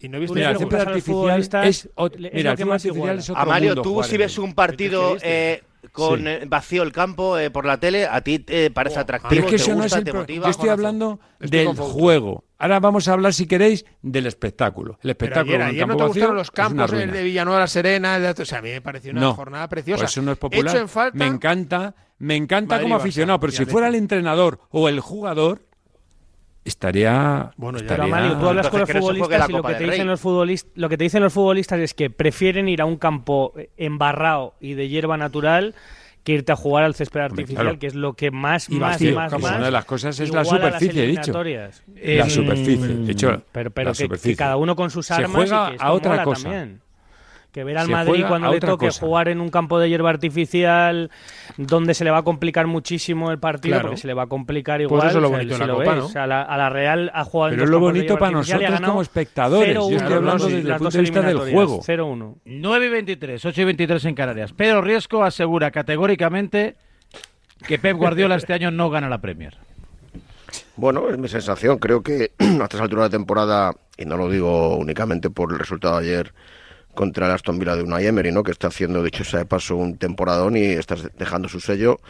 Y 0.00 0.08
no 0.08 0.18
viste 0.18 0.34
le 0.34 0.40
Mira, 0.40 0.50
el 0.50 0.56
ningún- 0.58 0.70
césped 0.72 0.88
artificial 0.88 1.40
es, 1.68 1.88
mira, 1.96 2.08
lo 2.18 2.26
el 2.26 2.32
que 2.32 2.40
césped 2.48 2.64
más 2.66 2.84
artificial 2.84 3.18
es 3.20 3.30
otro 3.30 3.42
Amalio, 3.42 3.68
mundo 3.70 3.82
tú 3.82 3.90
jugar 3.90 4.08
si 4.10 4.16
ves 4.16 4.38
un 4.38 4.54
partido 4.54 5.16
eh, 5.22 5.62
con 5.92 6.18
Sí. 6.18 6.26
eh, 6.26 6.44
vacío 6.48 6.82
el 6.82 6.90
campo 6.90 7.38
eh, 7.38 7.50
por 7.52 7.64
la 7.64 7.78
tele, 7.78 8.06
a 8.08 8.20
ti 8.22 8.40
te 8.40 8.72
parece 8.72 8.98
atractivo, 8.98 9.30
Pero 9.30 9.42
es 9.42 9.46
que 9.52 9.56
te 9.56 9.62
eso 9.62 9.70
no 9.70 9.76
es 9.78 9.82
gusta, 9.84 9.98
el 9.98 10.04
te 10.04 10.12
motiva. 10.12 10.44
Yo 10.46 10.50
estoy 10.50 10.68
hablando 10.70 11.20
Estoy 11.38 11.58
del 11.60 11.76
juego. 11.76 12.44
Ahora 12.58 12.80
vamos 12.80 13.06
a 13.06 13.12
hablar, 13.12 13.32
si 13.34 13.46
queréis, 13.46 13.84
del 14.02 14.26
espectáculo. 14.26 14.94
El 14.94 14.98
Pero 14.98 15.12
espectáculo 15.12 15.54
ayer, 15.54 15.60
en 15.60 15.62
un 15.62 15.70
ayer 15.70 15.80
no 15.86 15.86
campo 15.92 15.96
te 15.96 16.08
vacío 16.08 16.20
gustaron 16.22 16.36
los 16.36 16.50
campos 16.50 16.92
el 16.92 17.12
de 17.12 17.22
Villanueva 17.22 17.60
la 17.60 17.66
Serena, 17.68 18.16
el 18.16 18.22
de- 18.34 18.42
o 18.42 18.44
sea, 18.44 18.58
a 18.58 18.62
mí 18.62 18.70
me 18.70 18.80
pareció 18.80 19.12
una 19.12 19.20
No, 19.20 19.34
jornada 19.34 19.68
preciosa. 19.68 20.00
Pues 20.02 20.10
eso 20.10 20.22
no 20.22 20.32
es 20.32 20.38
popular. 20.38 20.74
Hecho 20.74 20.82
en 20.82 20.88
falta, 20.88 21.16
Me 21.16 21.26
encanta, 21.26 21.94
me 22.18 22.36
encanta 22.36 22.74
Madrid, 22.76 22.84
como 22.84 22.96
Barça 22.96 23.00
aficionado, 23.00 23.40
pero 23.40 23.52
si 23.52 23.64
fuera 23.64 23.88
el 23.88 23.94
entrenador 23.94 24.60
o 24.70 24.88
el 24.88 25.00
jugador, 25.00 25.62
estaría. 26.64 27.50
Bueno, 27.56 27.78
ya. 27.78 27.86
Pero 27.86 28.04
estaría- 28.04 28.16
Amalio, 28.16 28.38
tú 28.38 28.48
hablas 28.48 28.68
con 28.68 28.80
los 28.80 28.88
se 28.88 28.98
futbolistas 28.98 29.48
y 29.48 29.52
lo 29.52 29.62
que, 29.62 29.74
te 29.74 29.84
dicen 29.84 30.06
los 30.06 30.20
futbolistas, 30.20 30.72
lo 30.74 30.88
que 30.88 30.96
te 30.98 31.04
dicen 31.04 31.22
los 31.22 31.32
futbolistas 31.32 31.80
es 31.80 31.94
que 31.94 32.10
prefieren 32.10 32.68
ir 32.68 32.80
a 32.82 32.84
un 32.84 32.96
campo 32.96 33.54
embarrado 33.76 34.54
y 34.60 34.74
de 34.74 34.88
hierba 34.88 35.16
natural 35.16 35.74
que 36.24 36.32
irte 36.32 36.52
a 36.52 36.56
jugar 36.56 36.84
al 36.84 36.94
césped 36.94 37.20
artificial, 37.20 37.62
claro. 37.62 37.78
que 37.78 37.86
es 37.86 37.94
lo 37.94 38.12
que 38.12 38.30
más, 38.30 38.68
Y 38.68 38.74
más, 38.74 38.92
vacío, 38.92 39.14
más, 39.14 39.32
como 39.32 39.46
más 39.46 39.56
una 39.56 39.64
de 39.66 39.70
las 39.70 39.84
cosas 39.86 40.20
es 40.20 40.30
la 40.30 40.44
superficie, 40.44 41.04
he 41.04 41.06
dicho. 41.06 41.32
La 41.32 42.28
superficie, 42.28 42.86
de 42.86 43.12
hecho, 43.12 43.42
pero, 43.50 43.70
pero 43.70 43.90
la 43.90 43.92
que, 43.96 44.02
superficie. 44.02 44.32
que 44.32 44.36
cada 44.36 44.56
uno 44.56 44.76
con 44.76 44.90
sus 44.90 45.06
Se 45.06 45.14
armas 45.14 45.30
juega 45.32 45.64
y 45.64 45.68
que 45.68 45.74
esto 45.76 45.86
a 45.86 45.92
otra 45.92 46.24
cosa. 46.24 46.42
también. 46.42 46.80
Que 47.58 47.64
ver 47.64 47.76
al 47.76 47.86
Se 47.86 47.92
Madrid 47.92 48.24
cuando 48.28 48.52
le 48.52 48.60
toque 48.60 48.86
cosa. 48.86 49.00
jugar 49.04 49.28
en 49.28 49.40
un 49.40 49.48
campo 49.48 49.80
de 49.80 49.88
hierba 49.88 50.10
artificial 50.10 51.10
donde 51.56 51.92
se 51.92 52.04
le 52.04 52.12
va 52.12 52.18
a 52.18 52.22
complicar 52.22 52.68
muchísimo 52.68 53.32
el 53.32 53.40
partido 53.40 53.72
Claro. 53.74 53.88
porque 53.88 54.00
se 54.00 54.06
le 54.06 54.14
va 54.14 54.22
a 54.22 54.26
complicar 54.28 54.76
Pues 54.78 54.84
igual. 54.86 55.08
eso 55.08 55.18
es 55.18 55.22
lo 55.22 55.26
o 55.26 55.30
sea, 55.30 55.38
bonito 55.38 55.58
de 55.58 55.66
la 55.66 55.74
Copa, 55.74 55.94
¿no? 55.96 56.06
o 56.06 56.08
sea, 56.08 56.26
la- 56.28 56.42
a 56.42 56.56
la 56.56 56.70
Real 56.70 57.10
ha 57.12 57.24
jugado 57.24 57.48
en 57.48 57.56
Pero 57.56 57.62
dos 57.62 57.68
es 57.68 57.70
lo 57.72 57.80
bonito 57.80 58.16
para 58.16 58.30
nosotros 58.30 58.80
como 58.80 59.02
espectadores. 59.02 59.74
Yo 59.74 59.88
0-1 59.88 59.96
estoy 59.96 60.12
hablando 60.14 60.44
desde 60.46 60.58
el 60.70 60.76
punto 60.76 60.90
de 60.96 61.00
vista 61.00 61.22
del 61.22 61.38
juego. 61.52 61.80
0-1. 61.82 62.36
9 62.44 62.86
y 62.86 62.88
23, 62.90 63.44
8 63.44 63.60
y 63.60 63.64
23 63.64 64.04
en 64.04 64.14
Canarias. 64.14 64.52
Pedro 64.52 64.80
Riesco 64.82 65.24
asegura 65.24 65.72
categóricamente 65.72 66.76
que 67.66 67.80
Pep 67.80 67.96
Guardiola 67.96 68.36
este 68.36 68.52
año 68.52 68.70
no 68.70 68.88
gana 68.88 69.08
la 69.08 69.18
Premier. 69.20 69.56
Bueno, 70.76 71.08
es 71.10 71.18
mi 71.18 71.26
sensación. 71.26 71.78
Creo 71.78 72.02
que 72.04 72.30
a 72.38 72.62
estas 72.62 72.80
alturas 72.80 73.10
de 73.10 73.18
temporada, 73.18 73.72
y 73.96 74.04
no 74.04 74.16
lo 74.16 74.30
digo 74.30 74.76
únicamente 74.76 75.28
por 75.28 75.52
el 75.52 75.58
resultado 75.58 75.98
de 75.98 76.06
ayer 76.06 76.32
contra 76.98 77.26
el 77.26 77.32
Aston 77.32 77.60
Villa 77.60 77.76
de 77.76 77.84
Unai 77.84 78.08
Emery, 78.08 78.32
¿no? 78.32 78.42
que 78.42 78.50
está 78.50 78.66
haciendo, 78.66 79.04
dicho 79.04 79.22
sea 79.22 79.38
de 79.38 79.44
paso, 79.44 79.76
un 79.76 79.98
temporadón 79.98 80.56
y 80.56 80.64
está 80.64 80.96
dejando 81.16 81.48
su 81.48 81.60
sello, 81.60 82.00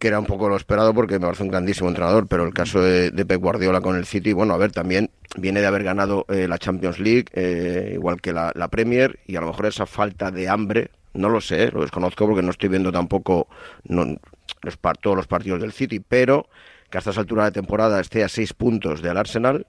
que 0.00 0.08
era 0.08 0.18
un 0.18 0.26
poco 0.26 0.48
lo 0.48 0.56
esperado 0.56 0.92
porque 0.92 1.14
me 1.20 1.26
parece 1.26 1.44
un 1.44 1.50
grandísimo 1.50 1.88
entrenador, 1.88 2.26
pero 2.26 2.42
el 2.42 2.52
caso 2.52 2.82
de, 2.82 3.12
de 3.12 3.24
Pep 3.24 3.40
Guardiola 3.40 3.80
con 3.80 3.94
el 3.94 4.04
City, 4.04 4.32
bueno, 4.32 4.52
a 4.52 4.56
ver, 4.56 4.72
también 4.72 5.10
viene 5.36 5.60
de 5.60 5.68
haber 5.68 5.84
ganado 5.84 6.26
eh, 6.28 6.48
la 6.48 6.58
Champions 6.58 6.98
League, 6.98 7.26
eh, 7.34 7.92
igual 7.94 8.20
que 8.20 8.32
la, 8.32 8.50
la 8.56 8.66
Premier, 8.66 9.20
y 9.28 9.36
a 9.36 9.42
lo 9.42 9.46
mejor 9.46 9.66
esa 9.66 9.86
falta 9.86 10.32
de 10.32 10.48
hambre, 10.48 10.90
no 11.14 11.28
lo 11.28 11.40
sé, 11.40 11.70
lo 11.70 11.82
desconozco 11.82 12.26
porque 12.26 12.42
no 12.42 12.50
estoy 12.50 12.70
viendo 12.70 12.90
tampoco 12.90 13.46
no, 13.84 14.16
los, 14.62 14.78
todos 15.00 15.16
los 15.16 15.28
partidos 15.28 15.60
del 15.60 15.70
City, 15.70 16.00
pero 16.00 16.48
que 16.90 16.98
a 16.98 17.00
estas 17.00 17.16
alturas 17.16 17.44
de 17.44 17.52
temporada 17.52 18.00
esté 18.00 18.24
a 18.24 18.28
seis 18.28 18.54
puntos 18.54 19.02
del 19.02 19.16
Arsenal, 19.16 19.66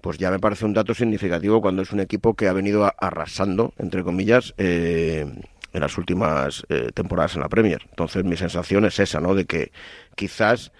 pues 0.00 0.18
ya 0.18 0.30
me 0.30 0.38
parece 0.38 0.64
un 0.64 0.74
dato 0.74 0.94
significativo 0.94 1.60
cuando 1.60 1.82
es 1.82 1.92
un 1.92 2.00
equipo 2.00 2.34
que 2.34 2.48
ha 2.48 2.52
venido 2.52 2.92
arrasando, 2.98 3.72
entre 3.78 4.02
comillas, 4.02 4.54
eh, 4.58 5.26
en 5.72 5.80
las 5.80 5.98
últimas 5.98 6.64
eh, 6.68 6.90
temporadas 6.94 7.34
en 7.34 7.42
la 7.42 7.48
Premier. 7.48 7.82
Entonces 7.90 8.24
mi 8.24 8.36
sensación 8.36 8.84
es 8.84 8.98
esa, 8.98 9.20
¿no? 9.20 9.34
De 9.34 9.44
que 9.44 9.72
quizás 10.16 10.72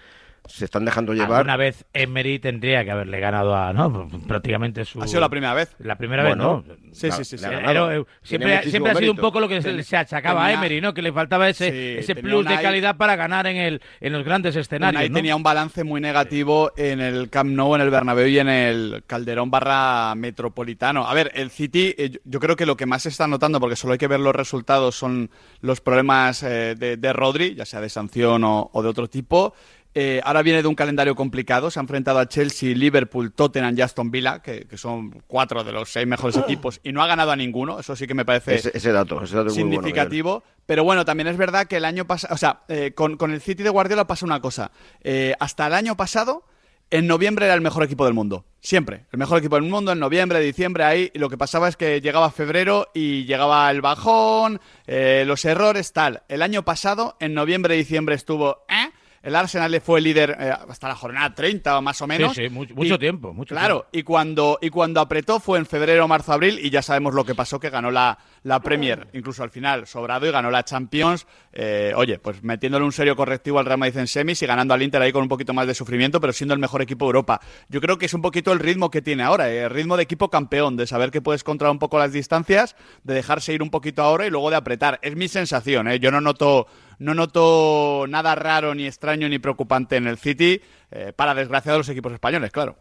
se 0.49 0.65
están 0.65 0.83
dejando 0.85 1.13
llevar. 1.13 1.37
Alguna 1.39 1.55
vez 1.57 1.85
Emery 1.93 2.39
tendría 2.39 2.83
que 2.83 2.91
haberle 2.91 3.19
ganado 3.19 3.55
a, 3.55 3.71
¿no? 3.71 4.09
Prácticamente 4.27 4.83
su... 4.85 5.01
Ha 5.01 5.07
sido 5.07 5.21
la 5.21 5.29
primera 5.29 5.53
vez. 5.53 5.75
La 5.79 5.95
primera 5.97 6.23
Bueno, 6.27 6.63
vez, 6.67 6.77
¿no? 6.79 6.93
Sí, 6.93 7.11
sí, 7.11 7.23
sí. 7.23 7.37
Pero, 7.65 7.91
eh, 7.91 8.05
siempre, 8.23 8.63
siempre 8.69 8.91
ha 8.91 8.95
sido 8.95 9.11
un 9.11 9.17
poco 9.17 9.39
lo 9.39 9.47
que 9.47 9.61
se, 9.61 9.83
se 9.83 9.95
achacaba 9.97 10.45
a 10.45 10.53
Emery, 10.53 10.81
¿no? 10.81 10.93
Que 10.93 11.01
le 11.01 11.13
faltaba 11.13 11.47
ese, 11.47 11.69
Sí, 11.71 11.99
ese 11.99 12.15
plus 12.15 12.45
de 12.45 12.59
calidad 12.61 12.97
para 12.97 13.15
ganar 13.15 13.47
en, 13.47 13.57
el, 13.57 13.81
en 14.01 14.13
los 14.13 14.23
grandes 14.25 14.55
escenarios, 14.55 15.09
¿no? 15.09 15.15
tenía 15.15 15.35
un 15.35 15.43
balance 15.43 15.83
muy 15.83 16.01
negativo 16.01 16.71
en 16.77 16.99
el 16.99 17.29
Camp 17.29 17.51
Nou, 17.51 17.75
en 17.75 17.81
el 17.81 17.89
Bernabéu 17.89 18.27
y 18.27 18.39
en 18.39 18.49
el 18.49 19.03
Calderón 19.07 19.51
barra 19.51 20.15
Metropolitano. 20.15 21.05
A 21.07 21.13
ver, 21.13 21.31
el 21.35 21.49
City, 21.51 21.93
eh, 21.97 22.09
yo- 22.09 22.19
yo 22.23 22.39
creo 22.39 22.55
que 22.55 22.65
lo 22.65 22.75
que 22.77 22.85
más 22.85 23.03
se 23.03 23.09
está 23.09 23.27
notando, 23.27 23.59
porque 23.59 23.75
solo 23.75 23.93
hay 23.93 23.99
que 23.99 24.07
ver 24.07 24.19
los 24.19 24.35
resultados, 24.35 24.95
son 24.95 25.29
los 25.61 25.81
problemas 25.81 26.41
eh, 26.43 26.75
de, 26.77 26.97
de 26.97 27.13
Rodri, 27.13 27.55
ya 27.55 27.65
sea 27.65 27.81
de 27.81 27.89
sanción 27.89 28.43
o, 28.43 28.69
o 28.73 28.81
de 28.83 28.89
otro 28.89 29.07
tipo. 29.09 29.53
Eh, 29.95 30.21
ahora 30.23 30.43
viene 30.43 30.61
de 30.61 30.67
un 30.67 30.75
calendario 30.75 31.15
complicado. 31.15 31.71
Se 31.71 31.79
ha 31.79 31.81
enfrentado 31.81 32.19
a 32.19 32.27
Chelsea, 32.27 32.75
Liverpool, 32.75 33.31
Tottenham 33.33 33.75
y 33.77 33.81
Aston 33.81 34.11
Villa, 34.11 34.39
que, 34.39 34.65
que 34.67 34.77
son 34.77 35.23
cuatro 35.27 35.63
de 35.63 35.71
los 35.71 35.89
seis 35.89 36.05
mejores 36.05 36.37
equipos, 36.37 36.79
y 36.83 36.91
no 36.91 37.01
ha 37.01 37.07
ganado 37.07 37.31
a 37.31 37.35
ninguno. 37.35 37.79
Eso 37.79 37.95
sí 37.95 38.05
que 38.05 38.13
me 38.13 38.25
parece 38.25 38.55
Ese, 38.55 38.71
ese 38.73 38.91
dato, 38.91 39.23
ese 39.23 39.35
bueno. 39.35 39.49
Significativo. 39.49 40.43
pero 40.65 40.83
bueno, 40.83 41.05
también 41.05 41.27
es 41.27 41.37
verdad 41.37 41.65
que 41.65 41.77
el 41.77 41.85
año 41.85 42.05
pasado, 42.05 42.33
o 42.33 42.37
sea, 42.37 42.61
eh, 42.67 42.91
con, 42.93 43.17
con 43.17 43.31
el 43.31 43.41
City 43.41 43.63
de 43.63 43.69
Guardiola 43.69 44.05
pasa 44.05 44.25
una 44.25 44.39
cosa. 44.41 44.71
Eh, 45.03 45.33
hasta 45.39 45.65
el 45.67 45.73
año 45.73 45.97
pasado, 45.97 46.43
en 46.91 47.07
noviembre 47.07 47.45
era 47.45 47.55
el 47.55 47.61
mejor 47.61 47.83
equipo 47.83 48.05
del 48.05 48.13
mundo. 48.13 48.45
Siempre. 48.61 49.05
El 49.11 49.19
mejor 49.19 49.39
equipo 49.39 49.55
del 49.55 49.69
mundo 49.69 49.91
en 49.91 49.99
noviembre, 49.99 50.39
diciembre, 50.39 50.83
ahí. 50.83 51.11
Y 51.13 51.19
lo 51.19 51.29
que 51.29 51.37
pasaba 51.37 51.67
es 51.67 51.77
que 51.77 52.01
llegaba 52.01 52.29
febrero 52.29 52.89
y 52.93 53.25
llegaba 53.25 53.69
el 53.71 53.81
bajón, 53.81 54.59
eh, 54.85 55.23
los 55.25 55.45
errores, 55.45 55.93
tal. 55.93 56.23
El 56.27 56.41
año 56.41 56.63
pasado, 56.63 57.15
en 57.19 57.33
noviembre, 57.33 57.75
diciembre, 57.75 58.15
estuvo. 58.15 58.65
¿eh? 58.69 58.91
El 59.21 59.35
Arsenal 59.35 59.69
le 59.71 59.81
fue 59.81 59.99
líder 60.01 60.37
eh, 60.39 60.51
hasta 60.69 60.87
la 60.87 60.95
jornada 60.95 61.33
30 61.35 61.77
o 61.77 61.81
más 61.81 62.01
o 62.01 62.07
menos. 62.07 62.35
Sí, 62.35 62.43
sí, 62.43 62.49
mucho, 62.49 62.73
mucho 62.75 62.95
Y- 62.95 62.99
tiempo. 62.99 63.33
Mucho 63.33 63.53
Claro, 63.55 63.87
y 63.91 64.03
cuando, 64.03 64.57
y 64.61 64.69
cuando 64.69 65.01
apretó 65.01 65.39
fue 65.39 65.57
en 65.59 65.65
febrero, 65.65 66.07
marzo, 66.07 66.31
abril, 66.33 66.59
y 66.61 66.69
ya 66.69 66.81
sabemos 66.81 67.13
lo 67.13 67.25
que 67.25 67.35
pasó, 67.35 67.59
que 67.59 67.69
ganó 67.69 67.91
la, 67.91 68.17
la 68.43 68.59
Premier, 68.61 69.07
incluso 69.13 69.43
al 69.43 69.49
final, 69.49 69.87
sobrado, 69.87 70.25
y 70.27 70.31
ganó 70.31 70.49
la 70.51 70.63
Champions. 70.63 71.27
Eh, 71.51 71.91
oye, 71.95 72.19
pues 72.19 72.43
metiéndole 72.43 72.85
un 72.85 72.91
serio 72.91 73.15
correctivo 73.15 73.59
al 73.59 73.65
Real 73.65 73.77
Madrid 73.79 73.97
en 73.97 74.07
semis 74.07 74.41
y 74.41 74.45
ganando 74.45 74.73
al 74.73 74.81
Inter 74.81 75.01
ahí 75.01 75.11
con 75.11 75.23
un 75.23 75.29
poquito 75.29 75.53
más 75.53 75.67
de 75.67 75.73
sufrimiento, 75.73 76.21
pero 76.21 76.31
siendo 76.33 76.53
el 76.53 76.59
mejor 76.59 76.81
equipo 76.81 77.05
de 77.05 77.09
Europa. 77.09 77.41
Yo 77.67 77.81
creo 77.81 77.97
que 77.97 78.05
es 78.05 78.13
un 78.13 78.21
poquito 78.21 78.51
el 78.53 78.59
ritmo 78.59 78.89
que 78.89 79.01
tiene 79.01 79.23
ahora, 79.23 79.49
eh, 79.49 79.63
el 79.63 79.69
ritmo 79.69 79.97
de 79.97 80.03
equipo 80.03 80.29
campeón, 80.29 80.77
de 80.77 80.87
saber 80.87 81.11
que 81.11 81.21
puedes 81.21 81.43
controlar 81.43 81.71
un 81.73 81.79
poco 81.79 81.99
las 81.99 82.13
distancias, 82.13 82.75
de 83.03 83.13
dejarse 83.15 83.53
ir 83.53 83.61
un 83.63 83.69
poquito 83.69 84.01
ahora 84.01 84.25
y 84.25 84.29
luego 84.29 84.49
de 84.49 84.55
apretar. 84.55 84.99
Es 85.01 85.15
mi 85.15 85.27
sensación, 85.27 85.87
¿eh? 85.89 85.99
yo 85.99 86.11
no 86.11 86.21
noto, 86.21 86.67
no 86.99 87.13
noto 87.13 88.05
nada 88.07 88.35
raro, 88.35 88.75
ni 88.75 88.85
extraño, 88.85 89.27
ni 89.27 89.39
preocupante 89.39 89.95
en 89.95 90.07
el 90.07 90.17
City, 90.17 90.61
eh, 90.91 91.13
para 91.15 91.33
desgracia 91.33 91.71
de 91.71 91.77
los 91.79 91.89
equipos 91.89 92.13
españoles, 92.13 92.51
claro. 92.51 92.77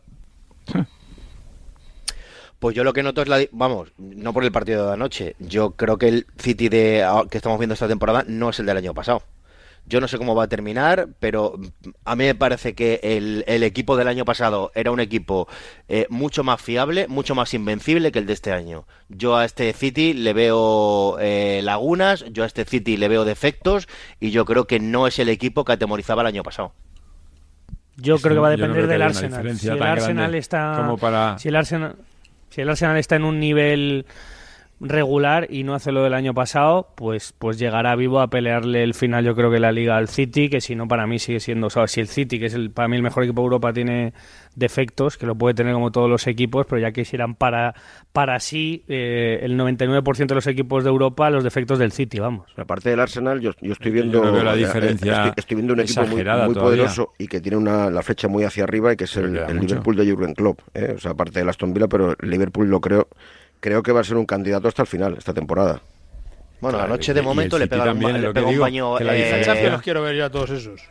Pues 2.59 2.75
yo 2.75 2.83
lo 2.83 2.93
que 2.93 3.05
noto 3.05 3.23
es 3.23 3.29
la. 3.29 3.39
Vamos, 3.53 3.93
no 3.99 4.33
por 4.33 4.43
el 4.43 4.51
partido 4.51 4.89
de 4.89 4.93
anoche. 4.95 5.37
Yo 5.39 5.73
creo 5.73 5.97
que 5.97 6.09
el 6.09 6.27
City 6.39 6.69
de, 6.69 7.07
que 7.31 7.39
estamos 7.39 7.59
viendo 7.59 7.75
esta 7.75 7.87
temporada 7.87 8.25
no 8.27 8.51
es 8.51 8.59
el 8.59 8.67
del 8.67 8.77
año 8.77 8.95
pasado. 8.95 9.23
Yo 9.89 10.01
no 10.01 10.09
sé 10.09 10.19
cómo 10.19 10.35
va 10.35 10.45
a 10.45 10.49
terminar, 10.49 11.09
pero 11.19 11.55
a 12.05 12.15
mí 12.17 12.25
me 12.25 12.35
parece 12.35 12.75
que 12.75 13.01
el, 13.03 13.45
el 13.47 13.63
equipo 13.63 13.97
del 13.97 14.07
año 14.09 14.25
pasado 14.25 14.71
era 14.75 14.91
un 14.91 15.01
equipo 15.01 15.49
eh, 15.89 16.07
mucho 16.11 16.45
más 16.45 16.61
fiable, 16.61 17.09
mucho 17.09 17.35
más 17.35 17.55
invencible 17.55 18.13
que 18.13 18.19
el 18.19 18.27
de 18.27 18.35
este 18.35 18.53
año. 18.53 18.87
Yo 19.09 19.37
a 19.37 19.45
este 19.45 19.73
City 19.73 20.13
le 20.13 20.33
veo 20.35 21.17
eh, 21.21 21.61
lagunas, 21.65 22.25
yo 22.31 22.43
a 22.43 22.47
este 22.47 22.65
City 22.65 22.97
le 22.97 23.09
veo 23.09 23.25
defectos 23.25 23.89
y 24.21 24.31
yo 24.31 24.45
creo 24.45 24.67
que 24.67 24.79
no 24.81 25.07
es 25.07 25.19
el 25.19 25.29
equipo 25.29 25.65
que 25.65 25.73
atemorizaba 25.73 26.23
el 26.23 26.29
año 26.29 26.43
pasado. 26.43 26.73
Yo 27.97 28.19
creo 28.19 28.35
que 28.37 28.41
va 28.41 28.49
a 28.49 28.51
no 28.53 28.57
depender 28.59 28.87
del 28.87 29.03
haya 29.03 29.11
una 29.11 29.19
Arsenal. 29.19 29.31
Si 29.31 29.37
diferencia 29.39 29.73
el 29.73 29.79
tan 29.79 29.89
Arsenal 29.89 30.17
grande 30.17 30.39
está 30.39 30.75
como 30.77 30.99
para- 30.99 31.39
si 31.39 31.49
el 31.49 31.57
Arsenal 31.57 31.97
si 32.51 32.61
el 32.61 32.69
Arsenal 32.71 32.97
está 32.97 33.17
en 33.17 33.25
un 33.25 33.41
nivel 33.41 34.07
regular 34.81 35.49
y 35.51 35.65
no 35.65 35.75
hace 35.75 35.93
lo 35.93 36.03
del 36.03 36.15
año 36.15 36.35
pasado, 36.35 36.89
pues, 36.95 37.35
pues 37.39 37.59
llegará 37.59 37.97
vivo 37.97 38.21
a 38.21 38.29
pelearle 38.29 38.83
el 38.83 38.95
final, 38.95 39.25
yo 39.25 39.35
creo 39.35 39.51
que 39.51 39.59
la 39.59 39.73
liga 39.73 39.97
al 39.97 40.09
City, 40.09 40.49
que 40.49 40.61
si 40.61 40.75
no, 40.75 40.87
para 40.87 41.07
mí 41.07 41.19
sigue 41.19 41.41
siendo, 41.41 41.69
si 41.71 42.01
el 42.01 42.09
City, 42.09 42.39
que 42.39 42.47
es 42.47 42.55
el, 42.55 42.71
para 42.71 42.89
mí 42.89 42.97
el 42.97 43.03
mejor 43.03 43.25
equipo 43.25 43.43
de 43.43 43.47
Europa, 43.47 43.73
tiene 43.73 44.13
defectos, 44.55 45.17
que 45.17 45.27
lo 45.27 45.37
puede 45.37 45.55
tener 45.55 45.73
como 45.73 45.91
todos 45.91 46.09
los 46.11 46.27
equipos, 46.27 46.67
pero 46.69 46.81
ya 46.81 46.93
quisieran 46.93 47.35
para, 47.35 47.75
para 48.13 48.41
sí 48.41 48.85
eh, 48.89 49.41
el 49.43 49.59
99% 49.59 50.27
de 50.27 50.35
los 50.35 50.47
equipos 50.47 50.85
de 50.85 50.91
Europa 50.91 51.31
los 51.31 51.45
defectos 51.45 51.79
del 51.79 51.93
City, 51.93 52.19
vamos. 52.19 52.47
Aparte 52.57 52.91
del 52.91 53.01
Arsenal, 53.01 53.41
yo, 53.41 53.53
yo 53.61 53.73
estoy 53.73 53.93
viendo 53.93 54.25
la 54.25 54.53
eh, 54.53 54.55
eh, 54.55 54.59
diferencia 54.59 55.35
estoy, 55.37 55.57
viendo 55.57 55.75
un 55.75 55.81
equipo 55.81 56.07
muy, 56.07 56.25
muy 56.25 56.55
poderoso 56.55 57.13
y 57.19 57.29
que 57.29 57.41
tiene 57.41 57.57
una, 57.57 57.91
la 57.91 58.03
flecha 58.03 58.29
muy 58.29 58.45
hacia 58.45 58.65
arriba 58.65 58.93
y 58.93 58.97
que 58.97 59.05
es 59.05 59.17
el, 59.17 59.33
Liverpool 59.33 59.97
de 59.97 60.11
Jurgen 60.11 60.35
Klopp, 60.35 60.61
eh, 60.75 60.95
o 60.97 60.99
sea, 60.99 61.13
aparte 61.13 61.39
del 61.41 61.49
Aston 61.49 61.73
Villa, 61.73 61.89
pero 61.89 62.15
el 62.19 62.31
Liverpool 62.31 62.69
lo 62.69 62.81
creo 62.81 63.09
creo 63.61 63.83
que 63.83 63.93
va 63.93 64.01
a 64.01 64.05
ser 64.05 64.17
un 64.17 64.27
candidato 64.27 64.69
hasta 64.69 64.83
el 64.83 64.89
final, 64.89 65.17
esta 65.19 65.35
temporada. 65.35 65.81
Bueno, 66.61 66.79
claro, 66.79 66.95
anoche 66.95 67.15
de 67.15 67.23
momento 67.23 67.59
le 67.59 67.69
pega, 67.69 67.93
un, 67.93 68.21
le 68.21 68.33
pega 68.33 68.49
un 68.49 68.59
baño. 68.59 68.97
Que 68.97 69.05
la 69.05 69.17
eh, 69.17 69.71
los 69.71 69.83
quiero 69.83 70.03
ver 70.03 70.17
yo 70.17 70.25
a 70.25 70.31
todos 70.31 70.51
esos. 70.51 70.83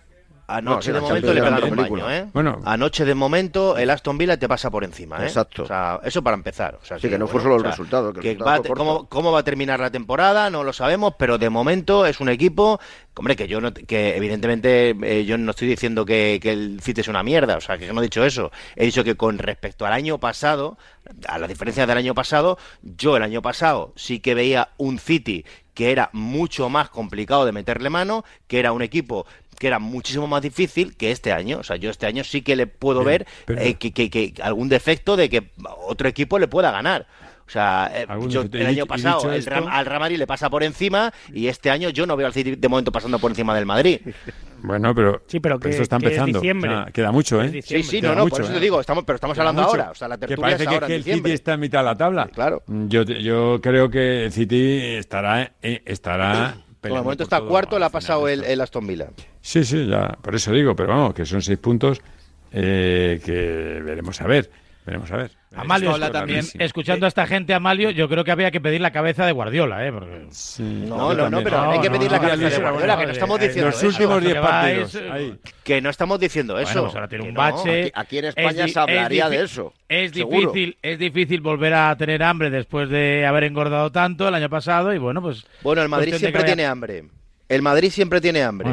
Anoche 0.50 0.94
no, 0.94 0.96
de 0.96 1.02
momento 1.02 1.34
le 1.34 1.42
pegaron 1.42 1.70
un 1.72 1.76
baño, 1.76 2.10
¿eh? 2.10 2.26
Bueno. 2.32 2.62
Anoche 2.64 3.04
de 3.04 3.14
momento 3.14 3.78
el 3.78 3.90
Aston 3.90 4.18
Villa 4.18 4.38
te 4.38 4.48
pasa 4.48 4.72
por 4.72 4.86
encima, 4.86 5.22
¿eh? 5.22 5.28
Exacto. 5.28 5.64
O 5.64 5.66
sea, 5.66 6.00
eso 6.06 6.24
para 6.24 6.36
empezar. 6.36 6.80
O 6.82 6.86
sea, 6.86 6.98
sí, 6.98 7.10
que 7.10 7.18
no 7.18 7.28
fue 7.28 7.42
solo 7.42 7.58
el 7.58 7.66
resultado. 7.66 8.14
Que, 8.14 8.38
cómo, 8.38 9.10
¿cómo, 9.10 9.34
va 9.34 9.40
a 9.40 9.44
terminar 9.44 9.82
la 9.82 9.92
temporada? 9.92 10.50
No 10.50 10.64
lo 10.64 10.72
sabemos, 10.72 11.16
pero 11.20 11.38
de 11.38 11.50
momento 11.50 12.06
es 12.06 12.22
un 12.22 12.30
equipo... 12.30 12.80
Hombre, 13.16 13.36
que 13.36 13.48
yo 13.48 13.60
no, 13.60 13.74
que 13.74 14.16
evidentemente 14.16 14.96
eh, 15.02 15.26
yo 15.26 15.40
no 15.40 15.50
estoy 15.50 15.68
diciendo 15.68 16.06
que, 16.06 16.40
que 16.40 16.52
el 16.52 16.80
City 16.82 17.02
es 17.02 17.08
una 17.08 17.24
mierda, 17.24 17.58
o 17.58 17.62
sea, 17.62 17.78
que 17.80 17.92
no 17.92 18.00
he 18.00 18.04
dicho 18.04 18.24
eso. 18.24 18.52
He 18.76 18.86
dicho 18.86 19.04
que 19.04 19.16
con 19.16 19.40
respecto 19.40 19.88
al 19.88 19.94
año 19.94 20.20
pasado, 20.20 20.78
a 21.28 21.40
las 21.40 21.50
diferencias 21.50 21.88
del 21.88 21.98
año 21.98 22.14
pasado, 22.14 22.60
yo 22.84 23.18
el 23.18 23.24
año 23.24 23.42
pasado 23.42 23.92
sí 23.96 24.20
que 24.20 24.36
veía 24.36 24.70
un 24.78 25.00
City 25.00 25.44
que 25.78 25.92
era 25.92 26.10
mucho 26.12 26.70
más 26.70 26.90
complicado 26.90 27.46
de 27.46 27.52
meterle 27.52 27.92
mano, 27.92 28.26
que 28.48 28.58
era 28.58 28.72
un 28.72 28.82
equipo 28.82 29.28
que 29.60 29.68
era 29.68 29.80
muchísimo 29.80 30.28
más 30.28 30.42
difícil 30.42 30.96
que 30.96 31.12
este 31.12 31.32
año. 31.32 31.60
O 31.60 31.64
sea, 31.64 31.76
yo 31.76 31.90
este 31.90 32.06
año 32.06 32.24
sí 32.24 32.42
que 32.42 32.56
le 32.56 32.68
puedo 32.68 33.04
ver 33.04 33.26
eh, 33.48 33.76
que, 33.76 34.34
algún 34.42 34.70
defecto 34.70 35.16
de 35.16 35.30
que 35.30 35.52
otro 35.88 36.08
equipo 36.08 36.40
le 36.40 36.48
pueda 36.48 36.72
ganar. 36.72 37.08
O 37.48 37.50
sea, 37.50 37.90
eh, 37.94 38.06
yo, 38.28 38.44
el 38.52 38.66
año 38.66 38.86
pasado 38.86 39.32
el 39.32 39.46
Ram, 39.46 39.68
al 39.70 39.86
Real 39.86 40.02
Madrid 40.02 40.18
le 40.18 40.28
pasa 40.28 40.50
por 40.50 40.64
encima 40.64 41.14
y 41.34 41.48
este 41.48 41.70
año 41.70 41.90
yo 41.90 42.06
no 42.06 42.18
veo 42.18 42.28
al 42.28 42.34
City 42.34 42.56
de 42.58 42.68
momento 42.68 42.92
pasando 42.92 43.20
por 43.20 43.32
encima 43.32 43.56
del 43.56 43.66
Madrid. 43.66 44.00
Bueno, 44.60 44.96
pero, 44.96 45.22
sí, 45.28 45.40
pero 45.40 45.60
que, 45.60 45.70
esto 45.70 45.84
está 45.84 45.98
empezando. 45.98 46.42
Es 46.42 46.92
queda 46.92 47.12
mucho, 47.12 47.40
¿eh? 47.44 47.62
Sí, 47.62 47.84
sí, 47.84 48.02
no, 48.02 48.16
no, 48.16 48.26
por 48.26 48.42
eso 48.42 48.50
¿eh? 48.50 48.56
te 48.56 48.60
digo, 48.60 48.82
estamos, 48.82 49.04
pero 49.06 49.18
estamos 49.18 49.38
hablando 49.38 49.62
ahora. 49.62 49.92
O 49.92 49.94
sea, 49.94 50.08
la 50.08 50.18
tertulia 50.18 50.58
que 50.58 50.66
parece 50.66 50.88
que, 50.88 50.96
el 50.96 51.04
City 51.04 51.32
está 51.32 51.54
en 51.54 51.60
mitad 51.60 51.82
de 51.82 51.86
la 51.86 51.96
tabla. 51.96 52.28
Claro. 52.34 52.64
Yo, 52.66 53.04
yo 53.04 53.60
creo 53.62 53.92
que 53.92 54.26
el 54.26 54.32
City 54.32 54.96
estará, 54.96 55.54
estará 55.62 56.58
peleando. 56.88 56.94
Bueno, 56.94 57.02
el 57.02 57.04
momento 57.04 57.24
está 57.24 57.40
todo, 57.40 57.50
cuarto, 57.50 57.80
la 57.80 57.88
ha 57.88 57.90
pasado 57.90 58.28
el, 58.28 58.44
el, 58.44 58.62
Aston 58.62 58.88
Villa. 58.88 59.10
Sí, 59.42 59.64
sí, 59.64 59.88
ya, 59.88 60.18
por 60.22 60.36
eso 60.36 60.52
digo, 60.52 60.76
pero 60.76 60.90
vamos, 60.90 61.14
que 61.14 61.26
son 61.26 61.42
seis 61.42 61.58
puntos 61.58 62.02
eh, 62.52 63.22
que 63.24 63.82
veremos 63.84 64.22
a 64.22 64.28
ver. 64.28 64.50
Veremos 64.88 65.12
a 65.12 65.18
ver. 65.18 65.32
Amalio, 65.54 65.92
habla 65.92 66.10
también. 66.10 66.46
escuchando 66.60 67.06
a 67.06 67.10
esta 67.10 67.28
gente, 67.28 67.54
Amalio, 67.54 67.90
yo 67.90 68.08
creo 68.08 68.24
que 68.24 68.32
había 68.32 68.52
que 68.52 68.62
pedir 68.62 68.80
la 68.80 68.92
cabeza 68.92 69.26
de 69.26 69.34
Guardiola, 69.34 69.86
¿eh? 69.86 69.92
Porque... 69.92 70.28
Sí, 70.30 70.64
no, 70.64 71.14
no, 71.14 71.30
no, 71.30 71.44
pero 71.44 71.62
no, 71.62 71.72
hay 71.72 71.82
que 71.82 71.92
pedir 71.92 72.10
no, 72.10 72.12
la 72.12 72.22
cabeza 72.22 72.36
no, 72.36 72.40
pues, 72.40 72.54
eh, 72.54 72.56
de 72.56 72.64
Guardiola, 72.64 72.94
eh, 72.94 72.96
que 72.96 73.06
no 73.06 73.12
estamos 73.12 73.40
diciendo 73.42 73.66
Los 73.66 73.78
eso. 73.84 73.88
últimos 73.88 74.24
10 74.24 74.36
partidos. 74.38 75.00
Que 75.66 75.82
no 75.82 75.90
estamos 75.90 76.20
diciendo 76.22 76.58
eso. 76.58 76.72
Bueno, 76.72 76.84
pues 76.84 76.96
ahora 76.96 77.08
tiene 77.10 77.28
un 77.28 77.34
bache. 77.34 77.82
Aquí, 77.88 77.92
aquí, 77.96 78.18
en 78.20 78.26
España 78.26 78.64
es, 78.64 78.72
se 78.72 78.80
hablaría 78.80 79.26
es 79.26 79.30
de 79.30 79.44
eso. 79.44 79.74
Es 79.90 80.14
difícil, 80.14 80.78
es 80.82 80.98
difícil 80.98 81.42
volver 81.42 81.74
a 81.74 81.94
tener 81.98 82.24
hambre 82.24 82.50
después 82.50 82.90
de 82.90 83.26
haber 83.26 83.44
engordado 83.44 83.92
tanto 83.92 84.30
el 84.30 84.36
año 84.36 84.50
pasado 84.50 84.94
y 84.94 85.00
bueno, 85.00 85.22
pues... 85.22 85.46
Bueno, 85.64 85.82
el 85.82 85.90
Madrid 85.90 86.16
siempre 86.16 86.46
tiene 86.46 86.66
hambre. 86.66 87.04
El 87.50 87.62
Madrid 87.62 87.92
siempre 87.92 88.20
tiene 88.20 88.44
hambre. 88.44 88.70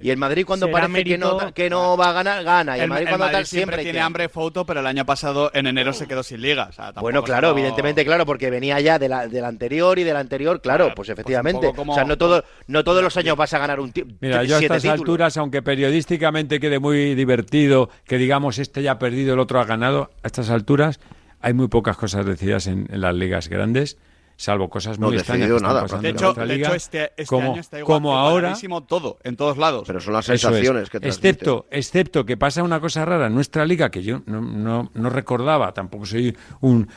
Y 0.00 0.10
el 0.10 0.16
Madrid 0.16 0.44
cuando 0.46 0.70
parece 0.70 1.04
que, 1.04 1.18
no, 1.18 1.52
que 1.52 1.68
no 1.68 1.96
va 1.96 2.08
a 2.08 2.12
ganar, 2.12 2.42
gana. 2.42 2.78
Y 2.78 2.80
el, 2.80 2.88
Madrid 2.88 3.06
cuando 3.08 3.26
tal 3.26 3.44
siempre, 3.44 3.76
siempre 3.76 3.82
tiene 3.82 4.00
hambre 4.00 4.28
foto, 4.30 4.64
pero 4.64 4.80
el 4.80 4.86
año 4.86 5.04
pasado 5.04 5.50
en 5.52 5.66
enero 5.66 5.92
se 5.92 6.06
quedó 6.06 6.22
sin 6.22 6.40
liga. 6.40 6.68
O 6.70 6.72
sea, 6.72 6.92
bueno, 6.92 7.22
claro, 7.22 7.50
evidentemente, 7.50 8.04
claro, 8.04 8.24
porque 8.24 8.48
venía 8.48 8.80
ya 8.80 8.98
de 8.98 9.08
la, 9.08 9.28
del 9.28 9.44
anterior 9.44 9.98
y 9.98 10.04
del 10.04 10.16
anterior, 10.16 10.60
claro, 10.62 10.86
pues, 10.86 10.94
pues 10.96 11.08
efectivamente. 11.10 11.72
Como... 11.74 11.92
O 11.92 11.94
sea, 11.94 12.04
no, 12.04 12.16
todo, 12.16 12.44
no 12.66 12.82
todos 12.82 13.02
los 13.02 13.14
años 13.18 13.36
vas 13.36 13.52
a 13.52 13.58
ganar 13.58 13.78
un 13.78 13.92
título. 13.92 14.16
Mira, 14.20 14.42
yo 14.44 14.56
a 14.56 14.60
estas 14.60 14.84
alturas, 14.86 15.36
aunque 15.36 15.60
periodísticamente 15.60 16.60
quede 16.60 16.78
muy 16.78 17.14
divertido 17.14 17.90
que 18.06 18.16
digamos 18.16 18.58
este 18.58 18.82
ya 18.82 18.92
ha 18.92 18.98
perdido, 18.98 19.34
el 19.34 19.40
otro 19.40 19.60
ha 19.60 19.64
ganado, 19.64 20.10
a 20.22 20.26
estas 20.26 20.48
alturas 20.48 20.98
hay 21.40 21.52
muy 21.52 21.68
pocas 21.68 21.98
cosas 21.98 22.24
decididas 22.24 22.66
en, 22.68 22.86
en 22.90 23.02
las 23.02 23.14
ligas 23.14 23.48
grandes 23.48 23.98
salvo 24.36 24.68
cosas 24.68 24.98
muy 24.98 25.12
no 25.12 25.16
extrañas 25.16 25.50
que 25.50 25.60
nada, 25.60 25.86
de, 25.86 26.08
hecho, 26.08 26.34
de 26.34 26.54
hecho, 26.54 26.74
este, 26.74 27.04
este, 27.16 27.26
como, 27.26 27.52
año 27.52 27.60
está 27.60 27.78
igual 27.78 27.96
como 27.96 28.16
ahora 28.16 28.54
todo 28.86 29.18
en 29.22 29.36
todos 29.36 29.56
lados 29.56 29.84
pero 29.86 30.00
son 30.00 30.12
las 30.14 30.26
sensaciones 30.26 30.90
que 30.90 31.00
transmite. 31.00 31.28
excepto 31.28 31.66
excepto 31.70 32.26
que 32.26 32.36
pasa 32.36 32.62
una 32.62 32.80
cosa 32.80 33.04
rara 33.04 33.28
en 33.28 33.34
nuestra 33.34 33.64
liga 33.64 33.90
que 33.90 34.02
yo 34.02 34.22
no, 34.26 34.40
no, 34.40 34.90
no 34.92 35.10
recordaba 35.10 35.72
tampoco 35.72 36.06
soy 36.06 36.36
un, 36.60 36.88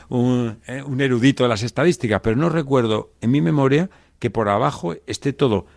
eh, 0.68 0.82
un, 0.84 1.02
erudito 1.02 1.44
de 1.44 1.50
las 1.50 1.64
estadísticas 1.64 2.22
pero 2.22 2.36
no 2.36 2.50
recuerdo 2.50 3.12
en 3.22 3.32
mi 3.32 3.42
memoria 3.42 3.90
que 4.20 4.30
por 4.30 4.50
abajo 4.50 4.96
esté 5.06 5.34
todo 5.34 5.68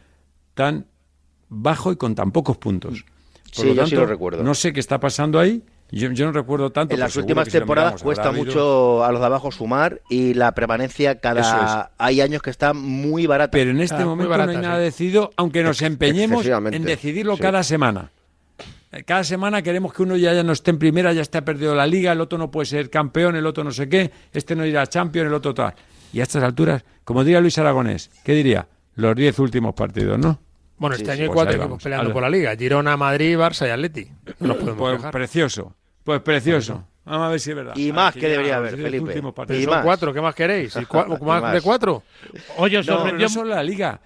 tan 0.54 0.86
bajo 1.48 1.92
y 1.92 1.96
con 1.96 2.14
tan 2.14 2.32
pocos 2.32 2.56
puntos 2.56 3.04
por 3.54 3.66
lo 3.66 3.74
tanto, 3.74 4.06
recuerdo. 4.06 4.42
no 4.42 4.54
sé 4.54 4.72
qué 4.72 4.80
está 4.80 4.98
pasando 5.00 5.38
ahí 5.38 5.62
yo, 5.92 6.10
yo 6.12 6.26
no 6.26 6.32
recuerdo 6.32 6.70
tanto. 6.70 6.94
En 6.94 7.00
las 7.00 7.16
últimas 7.16 7.48
temporadas 7.48 8.02
cuesta 8.02 8.32
mucho 8.32 9.04
a 9.04 9.10
los 9.12 9.20
de 9.20 9.26
abajo 9.26 9.50
sumar 9.50 10.00
y 10.08 10.34
la 10.34 10.52
permanencia 10.52 11.20
cada. 11.20 11.90
Hay 11.98 12.20
años 12.20 12.42
que 12.42 12.50
está 12.50 12.72
muy 12.72 13.26
barata. 13.26 13.50
Pero 13.50 13.70
en 13.70 13.80
este 13.80 14.02
ah, 14.02 14.06
momento 14.06 14.36
no 14.36 14.50
hay 14.50 14.56
nada 14.56 14.78
decidido, 14.78 15.30
aunque 15.36 15.62
nos 15.62 15.82
empeñemos 15.82 16.46
en 16.46 16.84
decidirlo 16.84 17.36
cada 17.36 17.62
semana. 17.62 18.10
Eh, 18.92 19.04
cada 19.04 19.22
semana 19.22 19.62
queremos 19.62 19.92
que 19.92 20.02
uno 20.02 20.16
ya, 20.16 20.34
ya 20.34 20.42
no 20.42 20.52
esté 20.52 20.72
en 20.72 20.78
primera, 20.78 21.12
ya 21.12 21.22
está 21.22 21.44
perdido 21.44 21.74
la 21.74 21.86
liga, 21.86 22.12
el 22.12 22.20
otro 22.20 22.38
no 22.38 22.50
puede 22.50 22.66
ser 22.66 22.90
campeón, 22.90 23.36
el 23.36 23.46
otro 23.46 23.62
no 23.62 23.70
sé 23.70 23.88
qué, 23.88 24.10
este 24.32 24.56
no 24.56 24.66
irá 24.66 24.82
a 24.82 24.86
Champions, 24.88 25.28
el 25.28 25.34
otro 25.34 25.54
tal. 25.54 25.74
Y 26.12 26.20
a 26.20 26.24
estas 26.24 26.42
alturas, 26.42 26.84
como 27.04 27.22
diría 27.22 27.40
Luis 27.40 27.56
Aragonés, 27.58 28.10
¿qué 28.24 28.32
diría? 28.32 28.66
Los 28.96 29.14
diez 29.14 29.38
últimos 29.38 29.74
partidos, 29.74 30.18
¿no? 30.18 30.40
Bueno, 30.76 30.96
este 30.96 31.10
año 31.10 31.22
hay 31.22 31.28
cuatro 31.28 31.52
pues 31.52 31.60
equipos 31.60 31.82
peleando 31.82 32.12
por 32.12 32.22
la 32.22 32.30
liga. 32.30 32.56
Girona, 32.56 32.96
Madrid, 32.96 33.36
Barça 33.36 33.66
y 33.66 33.70
Atleti. 33.70 34.08
No 34.40 34.48
nos 34.48 34.56
podemos 34.56 35.00
pues, 35.02 35.12
precioso. 35.12 35.76
Pues 36.04 36.20
precioso. 36.20 36.84
Vamos 37.04 37.26
a 37.26 37.30
ver 37.30 37.40
si 37.40 37.50
es 37.50 37.56
verdad. 37.56 37.76
Y 37.76 37.92
más 37.92 38.14
que 38.14 38.28
debería 38.28 38.56
haber, 38.56 38.76
Felipe. 38.76 39.18
Y 39.58 39.66
más. 39.66 39.84
cuatro, 39.84 40.12
¿qué 40.12 40.20
más 40.20 40.34
queréis? 40.34 40.76
Más, 41.22 41.52
¿De 41.52 41.60
cuatro? 41.60 42.02
Oye, 42.58 42.78
os 42.78 42.86
sorprendió. 42.86 43.26
no 43.26 43.28
solo 43.28 43.50
la 43.50 43.62
Liga. 43.62 44.00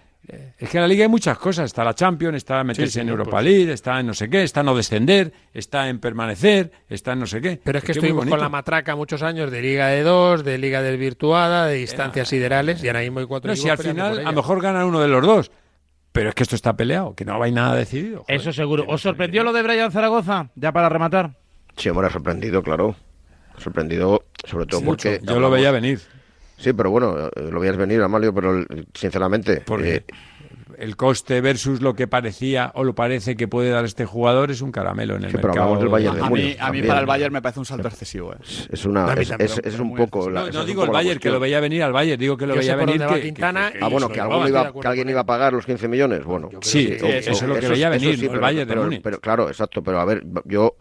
Es 0.59 0.71
que 0.71 0.79
en 0.79 0.83
la 0.83 0.89
Liga 0.89 1.05
hay 1.05 1.09
muchas 1.11 1.37
cosas. 1.39 1.67
Está 1.67 1.85
la 1.85 1.95
Champions, 1.95 2.37
está 2.37 2.65
meterse 2.65 3.03
en 3.03 3.11
Europa. 3.11 3.43
League, 3.43 3.71
está 3.73 4.01
en 4.01 4.07
no 4.07 4.15
sé 4.15 4.31
qué, 4.31 4.43
está 4.43 4.61
en 4.61 4.67
no 4.67 4.75
descender, 4.75 5.33
está 5.53 5.89
en 5.89 5.99
permanecer, 5.99 6.73
está 6.89 7.13
en 7.13 7.21
no 7.21 7.27
sé 7.27 7.41
qué. 7.43 7.61
Pero 7.63 7.79
es 7.79 7.85
que 7.85 7.93
estuvimos 7.93 8.27
con 8.27 8.41
la 8.41 8.49
matraca 8.49 8.97
muchos 8.97 9.23
años 9.23 9.51
de 9.51 9.61
Liga 9.61 9.89
de 9.89 10.03
dos, 10.03 10.45
de 10.45 10.57
Liga 10.57 10.81
desvirtuada, 10.81 11.67
de 11.67 11.75
distancias 11.75 12.29
siderales, 12.29 12.83
y 12.83 12.87
ahora 12.89 13.01
mismo 13.01 13.21
hay 13.21 13.27
cuatro 13.27 13.51
No, 13.51 13.57
si 13.57 13.69
al 13.69 13.79
final 13.79 14.21
a 14.21 14.31
lo 14.31 14.33
mejor 14.33 14.63
gana 14.63 14.87
uno 14.87 15.01
de 15.01 15.09
los 15.09 15.23
dos. 15.23 15.51
Pero 16.13 16.29
es 16.29 16.35
que 16.37 16.45
esto 16.45 16.55
está 16.55 16.77
peleado, 16.77 17.15
que 17.17 17.25
no 17.25 17.43
hay 17.43 17.51
nada 17.51 17.75
decidido. 17.75 18.25
Eso 18.29 18.53
seguro. 18.53 18.85
¿Os 18.87 19.03
sorprendió 19.03 19.43
lo 19.43 19.53
de 19.53 19.63
Brian 19.63 19.91
Zaragoza? 19.91 20.49
Ya 20.55 20.71
para 20.71 20.89
rematar. 20.89 21.33
Sí, 21.77 21.91
bueno, 21.91 22.11
sorprendido, 22.11 22.63
claro. 22.63 22.97
Sorprendido, 23.59 24.25
sobre 24.45 24.67
todo 24.67 24.83
porque. 24.83 25.21
Yo 25.23 25.39
lo 25.39 25.51
veía 25.51 25.71
venir. 25.71 26.01
Sí, 26.57 26.73
pero 26.73 26.91
bueno, 26.91 27.29
eh, 27.35 27.51
lo 27.51 27.61
veías 27.61 27.77
venir, 27.77 28.01
Amalio, 28.03 28.33
pero 28.33 28.65
sinceramente. 28.95 29.63
Porque 29.67 29.97
eh, 29.97 30.05
el 30.79 30.97
coste 30.97 31.41
versus 31.41 31.81
lo 31.81 31.95
que 31.95 32.07
parecía 32.07 32.73
o 32.75 32.85
lo 32.85 32.95
parece 32.95 33.37
que 33.37 33.49
puede 33.49 33.71
dar 33.71 33.85
este 33.85 34.05
jugador 34.05 34.51
es 34.51 34.61
un 34.61 34.73
caramelo 34.73 35.17
en 35.17 35.25
el 35.25 35.31
sí. 35.31 35.39
Pero 35.41 35.55
Bayern 35.89 36.17
de 36.17 36.21
a, 36.21 36.29
Múnich, 36.29 36.45
mí, 36.45 36.57
a, 36.59 36.71
mí, 36.71 36.83
para 36.83 37.01
el 37.01 37.07
Bayern 37.07 37.33
me 37.33 37.43
parece 37.43 37.61
un 37.61 37.67
salto 37.67 37.89
excesivo. 37.89 38.33
Eh. 38.33 38.37
Es, 38.71 38.85
una, 38.85 39.13
es, 39.15 39.79
un 39.79 39.95
poco. 39.95 40.31
La, 40.31 40.51
no, 40.51 40.65
digo 40.65 40.85
el 40.85 40.91
Bayern 40.91 41.21
que 41.21 41.31
lo 41.31 41.41
veía 41.41 41.61
venir 41.61 41.83
al 41.83 41.93
Bayern, 41.93 42.21
digo 42.21 42.37
que 42.37 42.47
lo 42.47 42.55
veía 42.55 42.77
venir. 42.77 43.05
Que, 43.05 43.21
Quintana 43.23 43.73
que, 43.73 43.79
ah, 43.81 43.89
bueno, 43.89 44.09
que, 44.09 44.21
alguien 44.21 45.09
iba 45.09 45.21
a 45.21 45.27
pagar 45.27 45.53
los 45.53 45.67
15 45.67 45.89
millones. 45.89 46.25
Bueno, 46.25 46.51
sí, 46.61 46.97
eso 47.01 47.31
es 47.31 47.43
lo 47.43 47.59
que 47.59 47.69
veía 47.69 47.89
venir, 47.89 48.23
el 48.23 48.41
Bayern 48.41 48.69
de 48.69 48.77
Múnich. 48.77 49.03
Pero 49.03 49.21
claro, 49.21 49.49
exacto, 49.49 49.83
pero 49.83 50.01
a 50.01 50.05
ver, 50.05 50.25
yo. 50.45 50.77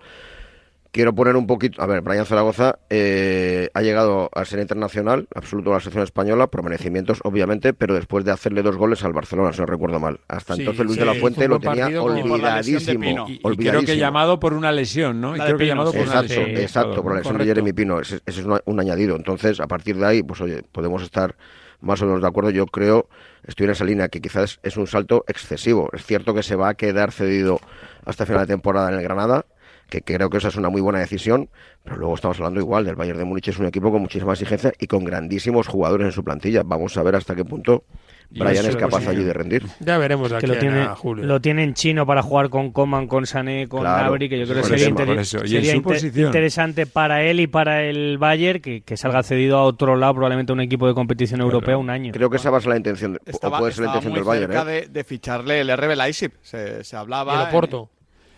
Quiero 0.94 1.16
poner 1.16 1.36
un 1.36 1.48
poquito. 1.48 1.82
A 1.82 1.88
ver, 1.88 2.02
Brian 2.02 2.24
Zaragoza 2.24 2.78
eh, 2.92 3.68
ha 3.74 3.82
llegado 3.82 4.30
a 4.32 4.46
ser 4.46 4.60
internacional, 4.60 5.28
absoluto 5.34 5.72
de 5.72 5.78
la 5.78 5.80
selección 5.80 6.04
española, 6.04 6.46
por 6.46 6.62
merecimientos, 6.62 7.20
obviamente, 7.24 7.74
pero 7.74 7.96
después 7.96 8.24
de 8.26 8.32
hacerle 8.32 8.62
dos 8.62 8.78
goles 8.78 9.04
al 9.04 9.12
Barcelona, 9.12 9.52
si 9.54 9.60
no 9.60 9.66
recuerdo 9.66 10.00
mal. 10.00 10.20
Hasta 10.28 10.54
entonces 10.54 10.86
Luis 10.86 11.00
de 11.00 11.06
la 11.06 11.16
Fuente 11.16 11.48
lo 11.48 11.60
tenía 11.60 12.00
olvidadísimo. 12.00 13.28
Y, 13.28 13.40
creo 13.58 13.82
que 13.82 13.98
llamado 13.98 14.40
por 14.40 14.54
una 14.54 14.72
lesión, 14.72 15.20
¿no? 15.20 15.36
Y 15.36 15.40
creo 15.40 15.58
que 15.58 15.66
llamado 15.66 15.92
por 15.92 16.02
exacto, 16.02 16.36
una 16.36 16.44
lesión. 16.44 16.62
Exacto, 16.62 17.02
por 17.02 17.14
la 17.14 17.18
lesión 17.18 17.34
Correcto. 17.34 17.40
de 17.40 17.46
Jeremy 17.50 17.74
Pino. 17.74 18.00
Ese, 18.00 18.20
es 18.24 18.38
un, 18.46 18.62
un 18.64 18.80
añadido. 18.80 19.16
Entonces, 19.16 19.60
a 19.62 19.66
partir 19.66 19.98
de 19.98 20.06
ahí, 20.06 20.22
pues 20.22 20.42
oye, 20.42 20.62
podemos 20.72 21.02
estar 21.02 21.36
más 21.82 22.04
o 22.04 22.06
menos 22.06 22.22
de 22.22 22.28
acuerdo. 22.28 22.52
Yo 22.52 22.68
creo, 22.68 23.10
estoy 23.48 23.66
en 23.66 23.72
esa 23.72 23.84
línea, 23.84 24.10
que 24.10 24.22
quizás 24.22 24.60
es 24.62 24.78
un 24.78 24.86
salto 24.86 25.26
excesivo. 25.28 25.90
Es 25.92 26.06
cierto 26.06 26.36
que 26.36 26.44
se 26.44 26.56
va 26.56 26.70
a 26.70 26.74
quedar 26.76 27.12
cedido 27.12 27.60
hasta 28.06 28.28
final 28.28 28.42
de 28.42 28.54
temporada 28.54 28.90
en 28.90 29.00
el 29.00 29.02
Granada 29.02 29.46
que 29.94 30.02
creo 30.02 30.28
que 30.32 30.38
esa 30.38 30.48
es 30.48 30.56
una 30.56 30.70
muy 30.70 30.82
buena 30.82 30.98
decisión, 30.98 31.50
pero 31.84 31.98
luego 31.98 32.16
estamos 32.16 32.38
hablando 32.40 32.60
igual 32.60 32.84
del 32.84 32.96
Bayern 32.96 33.20
de 33.20 33.26
Múnich, 33.26 33.50
es 33.50 33.60
un 33.60 33.68
equipo 33.68 33.92
con 33.92 34.02
muchísima 34.02 34.34
exigencia 34.34 34.74
y 34.80 34.88
con 34.88 35.04
grandísimos 35.04 35.68
jugadores 35.68 36.06
en 36.06 36.12
su 36.12 36.24
plantilla. 36.24 36.64
Vamos 36.66 36.98
a 36.98 37.04
ver 37.04 37.16
hasta 37.16 37.36
qué 37.36 37.46
punto 37.46 37.84
Brian 38.32 38.66
es 38.66 38.76
capaz 38.76 39.08
allí 39.08 39.24
de 39.24 39.34
rendir. 39.34 39.64
Ya 39.80 40.00
veremos 40.00 40.32
aquí 40.32 40.48
lo 40.48 40.58
tiene. 40.58 40.88
Lo 41.18 41.40
tiene 41.42 41.64
en 41.64 41.76
chino 41.76 42.08
para 42.08 42.24
jugar 42.24 42.50
con 42.50 42.72
Coman, 42.72 43.08
con 43.08 43.28
Sané, 43.28 43.68
con 43.68 43.82
claro, 43.82 44.18
que 44.18 44.40
yo 44.40 44.46
creo 44.48 44.64
que 44.64 44.78
sería, 44.78 45.24
sería 45.46 45.76
interesante 45.76 46.88
para 46.88 47.24
él 47.24 47.40
y 47.40 47.46
para 47.46 47.84
el 47.84 48.18
Bayern 48.18 48.62
que, 48.62 48.82
que, 48.82 48.98
salga 48.98 49.22
cedido 49.22 49.58
a 49.58 49.64
otro 49.64 49.96
lado, 49.96 50.14
probablemente 50.16 50.52
a 50.52 50.56
un 50.56 50.62
equipo 50.62 50.88
de 50.88 50.96
competición 50.96 51.42
europea, 51.42 51.78
un 51.78 51.92
año. 51.92 52.14
Creo 52.14 52.32
que 52.32 52.38
esa 52.38 52.50
va 52.50 52.58
a 52.58 52.62
ser 52.62 52.70
la 52.70 52.78
intención, 52.78 53.14
de, 53.14 53.20
o 53.40 53.52
puede 53.52 53.72
ser 53.72 53.86
la 53.86 53.90
intención 53.92 54.14
del 54.14 54.24
Bayern. 54.24 54.70
¿eh? 54.70 54.88
De, 54.90 55.04
ficharle 55.04 55.62
el 55.62 55.78
RB 55.78 55.96
Leipzig, 55.96 56.32
se, 56.42 56.84
se 56.84 56.96
hablaba. 56.96 57.44
El 57.44 57.50
Oporto. 57.50 57.90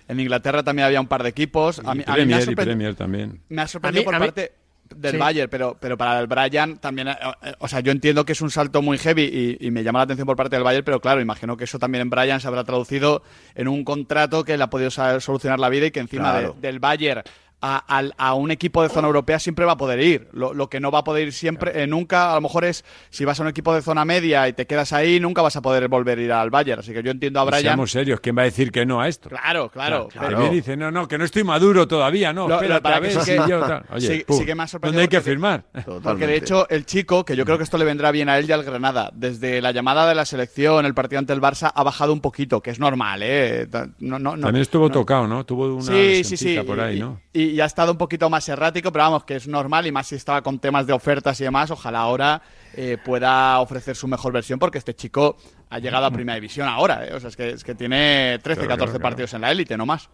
En 0.08 0.20
Inglaterra 0.20 0.64
también 0.64 0.86
había 0.86 1.02
un 1.02 1.08
par 1.08 1.24
de 1.24 1.30
equipos. 1.30 1.82
A 1.84 1.96
mí, 1.96 2.04
Premier, 2.04 2.56
Premier 2.56 2.96
también. 2.96 3.42
Me 3.50 3.64
ha 3.64 3.68
sorprendido 3.68 4.06
por 4.06 4.20
parte 4.20 4.54
del. 4.94 5.18
Bayern, 5.18 5.50
pero, 5.50 5.78
pero 5.80 5.98
para 5.98 6.20
el 6.20 6.28
Brian 6.28 6.78
también, 6.78 7.08
eh, 7.08 7.18
eh, 7.44 7.54
o 7.60 7.68
sea, 7.68 7.80
yo 7.80 7.92
entiendo 7.92 8.26
que 8.26 8.34
es 8.34 8.42
un 8.42 8.52
salto 8.52 8.82
muy 8.82 8.98
heavy 8.98 9.58
y, 9.60 9.72
me 9.72 9.84
llama 9.84 10.00
la 10.00 10.04
atención 10.04 10.26
por 10.26 10.36
parte 10.36 10.56
del 10.56 10.64
Bayern, 10.64 10.86
pero 10.86 11.00
claro, 11.00 11.22
imagino 11.22 11.58
que 11.58 11.64
eso 11.64 11.80
también 11.80 12.04
en 12.04 12.10
Brian 12.10 12.40
se 12.40 12.48
habrá 12.48 12.64
traducido 12.64 13.24
en 13.56 13.68
un 13.68 13.84
contrato 13.84 14.44
que 14.44 14.58
le 14.58 14.64
ha 14.64 14.70
podido 14.70 14.92
solucionar 14.92 15.60
la 15.60 15.70
vida 15.70 15.88
y 15.88 15.92
que 15.92 16.00
encima 16.00 16.54
del 16.62 16.80
Bayern 16.80 17.24
a, 17.66 18.04
a, 18.18 18.34
un 18.36 18.52
equipo 18.52 18.84
de 18.84 18.90
zona 18.90 19.08
europea 19.08 19.40
siempre 19.40 19.66
va 19.66 19.74
a 19.74 19.78
poder 19.78 20.00
ir. 20.00 20.28
Lo, 20.34 20.70
que 20.70 20.80
no 20.80 20.92
va 20.92 21.00
a 21.00 21.04
poder 21.04 21.28
ir 21.28 21.34
siempre, 21.34 21.84
eh, 21.84 21.88
nunca, 21.88 22.32
a 22.32 22.36
lo 22.36 22.42
mejor 22.42 22.66
es 22.66 22.86
si 23.10 23.26
vas 23.26 23.40
a 23.40 23.44
un 23.44 23.50
equipo 23.50 23.74
de 23.74 23.82
zona 23.82 24.06
media 24.06 24.48
y 24.48 24.54
te 24.54 24.68
quedas 24.68 24.94
ahí, 24.94 25.20
nunca 25.20 25.42
vas 25.42 25.56
a 25.56 25.62
poder 25.62 25.88
volver 25.88 26.20
a 26.20 26.22
ir 26.22 26.32
al 26.32 26.50
Bayern. 26.50 26.80
Así 26.80 26.94
que 26.94 27.02
yo 27.02 27.12
entiendo 27.12 27.40
a 27.40 27.46
Brian. 27.46 27.64
Seamos 27.64 27.92
serios, 27.92 28.20
¿quién 28.20 28.38
va 28.38 28.44
a 28.44 28.46
decir 28.46 28.72
que 28.72 28.86
no 28.86 29.02
a 29.02 29.08
esto? 29.08 29.30
Claro, 29.30 29.70
claro. 29.70 30.08
claro. 30.10 30.30
claro. 30.30 30.44
Me 30.46 30.50
dice, 30.50 30.78
no, 30.78 30.92
no, 30.92 31.08
que 31.08 31.18
no 31.18 31.26
estoy 31.26 31.44
maduro 31.44 31.88
todavía, 31.88 32.34
no. 32.34 32.48
Lo, 32.48 32.56
espérate, 32.56 32.82
para 32.82 32.98
a 32.98 33.00
ver 33.00 33.18
que. 33.18 33.36
Oye, 33.94 34.26
sí, 34.28 34.46
que 34.46 34.56
me 34.56 34.64
ha 34.64 34.68
sorprendido. 34.68 35.02
¿Dónde 35.02 35.02
hay 35.02 35.08
que 35.08 35.22
firmar? 35.22 35.66
Porque 36.04 36.28
de 36.28 36.38
hecho, 36.38 36.68
el 36.70 36.86
chico, 36.86 37.26
que 37.26 37.36
yo 37.36 37.46
creo 37.46 37.58
que 37.58 37.64
esto 37.64 37.78
le 37.78 37.86
vendrá 37.86 38.12
bien 38.12 38.30
a 38.30 38.38
él 38.38 38.48
y 38.48 38.52
al 38.52 38.64
Granada, 38.64 39.12
desde 39.14 39.62
la 39.62 39.72
llamada 39.72 40.08
de 40.08 40.16
la 40.16 40.26
selección, 40.26 40.86
el 40.86 40.94
partido 40.94 41.20
ante 41.20 41.34
el 41.34 41.42
Barça, 41.42 41.72
ha 41.74 41.84
bajado 41.84 42.14
un 42.14 42.22
poquito, 42.22 42.62
que 42.62 42.72
es 42.72 42.80
normal, 42.80 43.22
¿eh? 43.24 43.68
No, 44.00 44.20
no, 44.20 44.36
no, 44.36 44.42
También 44.44 44.62
estuvo 44.62 44.90
tocado, 44.90 45.28
¿no? 45.28 45.46
Tuvo 45.46 45.74
una 45.76 45.84
sí, 45.84 46.24
sí, 46.24 46.38
sí. 46.38 46.60
por 46.66 46.80
ahí, 46.80 47.00
¿no? 47.00 47.22
Y, 47.34 47.55
y 47.56 47.62
ha 47.62 47.66
estado 47.66 47.94
un 47.94 47.98
poquito 47.98 48.30
más 48.30 48.48
errático, 48.50 48.92
pero 48.92 49.06
vamos, 49.06 49.24
que 49.24 49.38
es 49.38 49.48
normal 49.48 49.88
y 49.88 49.92
más 49.92 50.08
si 50.08 50.16
estaba 50.16 50.42
con 50.42 50.60
temas 50.60 50.86
de 50.86 50.92
ofertas 50.92 51.40
y 51.40 51.46
demás, 51.46 51.72
ojalá 51.72 52.00
ahora 52.00 52.42
eh, 52.74 52.98
pueda 53.04 53.62
ofrecer 53.62 53.96
su 53.96 54.10
mejor 54.10 54.34
versión 54.34 54.60
porque 54.60 54.78
este 54.78 54.94
chico 54.94 55.38
ha 55.70 55.80
llegado 55.80 56.06
a 56.06 56.10
mm. 56.10 56.14
Primera 56.14 56.36
División 56.36 56.68
ahora, 56.68 57.08
eh. 57.08 57.14
o 57.14 57.20
sea, 57.22 57.30
es 57.30 57.64
que, 57.64 57.76
tiene 57.76 58.40
13, 58.44 58.66
claro, 58.66 58.78
14 58.78 59.00
partidos 59.00 59.34
en 59.36 59.42
la 59.42 59.52
élite, 59.52 59.78
no 59.78 59.86
más. 59.86 60.10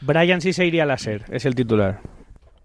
Brian 0.00 0.40
sí 0.40 0.52
se 0.52 0.66
iría 0.66 0.82
a 0.82 0.86
Láser, 0.86 1.24
es 1.30 1.46
el 1.46 1.54
titular. 1.54 2.00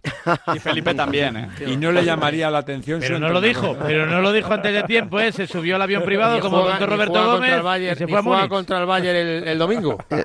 Y 0.56 0.60
Felipe 0.60 0.94
también, 0.94 1.38
¿eh? 1.38 1.50
Y 1.68 1.78
no 1.78 1.92
le 1.92 2.04
llamaría 2.04 2.50
la 2.50 2.60
atención. 2.60 3.00
Pero 3.00 3.20
no 3.20 3.30
lo 3.30 3.42
dijo, 3.42 3.76
pero 3.86 4.06
no 4.06 4.22
lo 4.22 4.32
dijo 4.32 4.54
antes 4.54 4.74
de 4.74 4.84
tiempo, 4.84 5.20
¿eh? 5.20 5.32
Se 5.32 5.48
subió 5.48 5.76
al 5.76 5.82
avión 5.82 6.04
privado 6.04 6.40
como 6.40 6.62
juega, 6.62 6.86
Roberto 6.86 7.32
Gómez. 7.32 7.98
Se 7.98 8.08
fue 8.08 8.38
a 8.38 8.48
contra 8.48 8.80
el 8.80 8.86
Bayern 8.86 9.48
el, 9.48 9.58
domingo. 9.58 9.98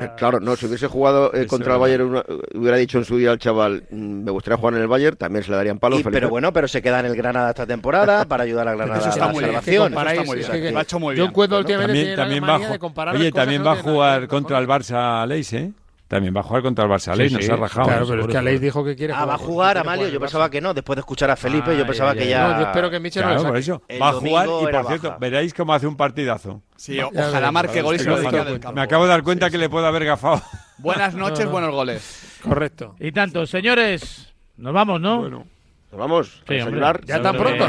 Eh, 0.00 0.10
claro, 0.16 0.38
no, 0.40 0.54
si 0.56 0.66
hubiese 0.66 0.86
jugado 0.86 1.32
eh, 1.34 1.46
contra 1.46 1.74
el 1.74 1.80
Bayern, 1.80 2.22
hubiera 2.54 2.76
dicho 2.76 2.98
en 2.98 3.04
su 3.04 3.16
día 3.16 3.30
al 3.30 3.38
chaval, 3.38 3.84
mm, 3.90 4.24
me 4.24 4.30
gustaría 4.30 4.56
jugar 4.56 4.74
en 4.74 4.82
el 4.82 4.88
Bayern, 4.88 5.16
también 5.16 5.44
se 5.44 5.50
le 5.50 5.56
darían 5.56 5.78
palos. 5.78 6.02
Pero 6.10 6.28
bueno, 6.28 6.52
pero 6.52 6.68
se 6.68 6.82
queda 6.82 7.00
en 7.00 7.06
el 7.06 7.16
Granada 7.16 7.50
esta 7.50 7.66
temporada 7.66 8.24
para 8.26 8.44
ayudar 8.44 8.68
a 8.68 8.74
Granada 8.74 8.98
Eso 8.98 9.10
a 9.10 9.26
la 9.26 9.32
muy 9.32 9.44
salvación. 9.44 9.92
Eso 9.92 10.80
está 10.80 10.98
muy 10.98 11.14
bien. 11.14 11.24
Yo 11.24 11.28
encuentro 11.30 11.58
últimamente 11.58 12.16
también 12.16 13.64
va 13.64 13.72
a 13.72 13.76
jugar 13.76 14.28
contra 14.28 14.58
el 14.58 14.68
Barça 14.68 15.26
Leis, 15.26 15.52
¿eh? 15.52 15.72
también 16.08 16.34
va 16.34 16.40
a 16.40 16.42
jugar 16.42 16.62
contra 16.62 16.84
el 16.86 16.90
Barça. 16.90 17.12
Aleix 17.12 17.32
nos 17.32 17.48
ha 17.48 17.56
rajado. 17.56 17.86
Claro, 17.86 18.06
pero 18.08 18.22
es 18.22 18.28
que 18.28 18.38
Aleix 18.38 18.60
dijo 18.62 18.82
que 18.82 18.96
quiere 18.96 19.12
ah, 19.12 19.16
jugar. 19.16 19.28
Ah, 19.28 19.30
va 19.30 19.34
a 19.34 19.46
jugar 19.46 19.78
Amalio. 19.78 20.08
Yo 20.08 20.18
pensaba 20.18 20.50
que 20.50 20.60
no. 20.60 20.72
Después 20.72 20.96
de 20.96 21.00
escuchar 21.00 21.30
a 21.30 21.36
Felipe, 21.36 21.76
yo 21.76 21.86
pensaba 21.86 22.14
que 22.14 22.26
ya. 22.26 22.48
No, 22.48 22.60
yo 22.60 22.66
espero 22.66 22.90
que 22.90 22.98
Michel 22.98 23.22
claro, 23.22 23.42
no 23.42 23.48
por 23.48 23.56
eso. 23.58 23.82
Va 24.00 24.08
a 24.08 24.12
jugar 24.14 24.46
y, 24.46 24.72
por 24.72 24.86
cierto, 24.86 25.16
veréis 25.20 25.52
cómo 25.52 25.74
hace 25.74 25.86
un 25.86 25.96
partidazo. 25.96 26.62
Sí, 26.76 26.98
ojalá 27.00 27.52
marque 27.52 27.82
gol 27.82 27.96
y 27.96 27.98
se 27.98 28.08
lo 28.08 28.16
del 28.18 28.58
campo. 28.58 28.72
Me 28.72 28.82
acabo 28.82 29.04
de 29.04 29.10
dar 29.10 29.22
cuenta 29.22 29.50
que 29.50 29.58
le 29.58 29.68
puedo 29.68 29.86
haber 29.86 30.04
gafado. 30.04 30.42
Buenas 30.78 31.14
noches, 31.14 31.50
buenos 31.50 31.72
goles. 31.72 32.38
Correcto. 32.42 32.94
Y 33.00 33.10
tanto, 33.10 33.44
señores, 33.46 34.32
nos 34.56 34.72
vamos, 34.72 35.00
¿no? 35.00 35.20
Bueno. 35.20 35.44
Nos 35.90 35.98
vamos 35.98 36.42
sí, 36.46 36.54
a. 36.58 37.00
Ya 37.04 37.20
tan 37.20 37.36
pronto. 37.36 37.66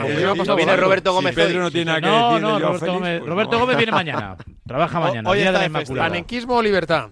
Viene 0.56 0.78
Roberto 0.78 1.14
Gómez. 1.14 1.36
Pedro 1.36 1.62
no 1.62 1.72
tiene 1.72 1.86
nada 1.86 2.02
que 2.02 2.08
decir. 2.08 3.24
Roberto, 3.26 3.50
pues 3.50 3.62
Gómez, 3.62 3.78
viene 3.78 3.92
mañana. 3.92 4.38
Trabaja 4.68 5.00
mañana. 5.00 5.30
Hoy 5.30 5.40
día 5.40 5.52
de 5.52 5.70
¿Panenquismo 5.70 6.56
o 6.56 6.62
libertad? 6.62 7.10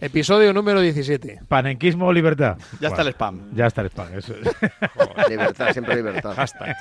Episodio 0.00 0.52
número 0.52 0.80
17. 0.80 1.42
Panenquismo 1.46 2.06
o 2.06 2.12
libertad. 2.12 2.58
Ya 2.80 2.88
está 2.88 3.02
el 3.02 3.08
spam. 3.08 3.54
Ya 3.54 3.66
está 3.66 3.80
el 3.80 3.86
spam, 3.88 4.08
libertad, 5.28 5.72
siempre 5.72 5.96
libertad. 5.96 6.32
Hashtag. 6.36 6.76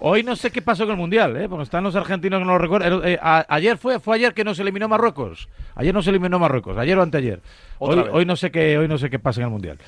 Hoy 0.00 0.22
no 0.22 0.36
sé 0.36 0.50
qué 0.50 0.60
pasó 0.62 0.84
con 0.84 0.92
el 0.92 0.98
Mundial, 0.98 1.36
¿eh? 1.36 1.48
Porque 1.48 1.64
están 1.64 1.82
los 1.84 1.96
argentinos 1.96 2.40
que 2.40 2.44
no 2.44 2.52
lo 2.52 2.58
recuerdan. 2.58 3.00
Eh, 3.04 3.18
ayer 3.20 3.78
fue, 3.78 3.98
fue 4.00 4.16
ayer 4.16 4.34
que 4.34 4.44
nos 4.44 4.58
eliminó 4.58 4.86
Marruecos. 4.86 5.48
Ayer 5.74 5.94
nos 5.94 6.06
eliminó 6.06 6.38
Marruecos, 6.38 6.76
ayer 6.76 6.96
o 6.98 7.02
anteayer. 7.02 7.40
Hoy, 7.78 8.04
hoy, 8.12 8.24
no 8.26 8.36
sé 8.36 8.50
qué, 8.50 8.76
hoy 8.76 8.86
no 8.86 8.98
sé 8.98 9.08
qué 9.08 9.18
pasa 9.18 9.40
en 9.40 9.46
el 9.46 9.52
Mundial. 9.52 9.78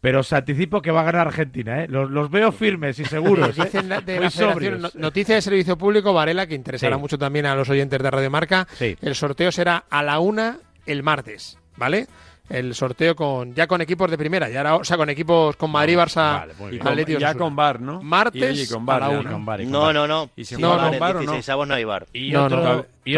Pero 0.00 0.20
os 0.20 0.32
anticipo 0.32 0.80
que 0.80 0.92
va 0.92 1.00
a 1.00 1.04
ganar 1.04 1.26
Argentina, 1.26 1.82
¿eh? 1.82 1.88
Los, 1.88 2.08
los 2.08 2.30
veo 2.30 2.52
firmes 2.52 3.00
y 3.00 3.04
seguros. 3.04 3.58
¿eh? 3.58 3.64
Dicen 3.64 3.88
de 3.88 4.90
noticia 4.94 5.34
de 5.34 5.42
servicio 5.42 5.76
público, 5.76 6.14
Varela, 6.14 6.46
que 6.46 6.54
interesará 6.54 6.96
mucho 6.98 7.18
también 7.18 7.46
a 7.46 7.56
los 7.56 7.68
oyentes 7.68 8.00
de 8.00 8.10
Radio 8.10 8.30
Marca. 8.30 8.68
El 8.80 9.14
sorteo 9.16 9.50
será 9.50 9.84
a 9.90 10.04
la 10.04 10.20
una 10.20 10.58
el 10.88 11.02
martes, 11.02 11.58
¿vale? 11.76 12.06
El 12.48 12.74
sorteo 12.74 13.14
con 13.14 13.54
ya 13.54 13.66
con 13.66 13.82
equipos 13.82 14.10
de 14.10 14.16
primera, 14.16 14.48
ya 14.48 14.60
era, 14.60 14.76
o 14.76 14.84
sea, 14.84 14.96
con 14.96 15.10
equipos 15.10 15.54
con 15.56 15.70
Madrid, 15.70 15.98
Barça 15.98 16.46
vale, 16.82 17.04
y 17.06 17.18
Ya 17.18 17.34
con 17.34 17.54
Bar, 17.54 17.78
¿no? 17.80 18.02
Martes 18.02 18.70
y, 18.70 18.72
con 18.72 18.86
bar, 18.86 19.02
a 19.02 19.10
una. 19.10 19.38
No, 19.66 19.92
no, 19.92 20.06
no. 20.06 20.30
Y 20.34 20.44
si 20.44 20.56
no, 20.56 20.70
bar, 20.70 20.92
no, 20.92 20.98
bar, 20.98 21.16
el 21.16 21.26
16 21.26 21.48
no? 21.48 21.66
no 21.66 21.74
hay 21.74 21.84
bar. 21.84 22.06
Y 22.14 22.34
otro, 22.34 22.86
y 23.04 23.16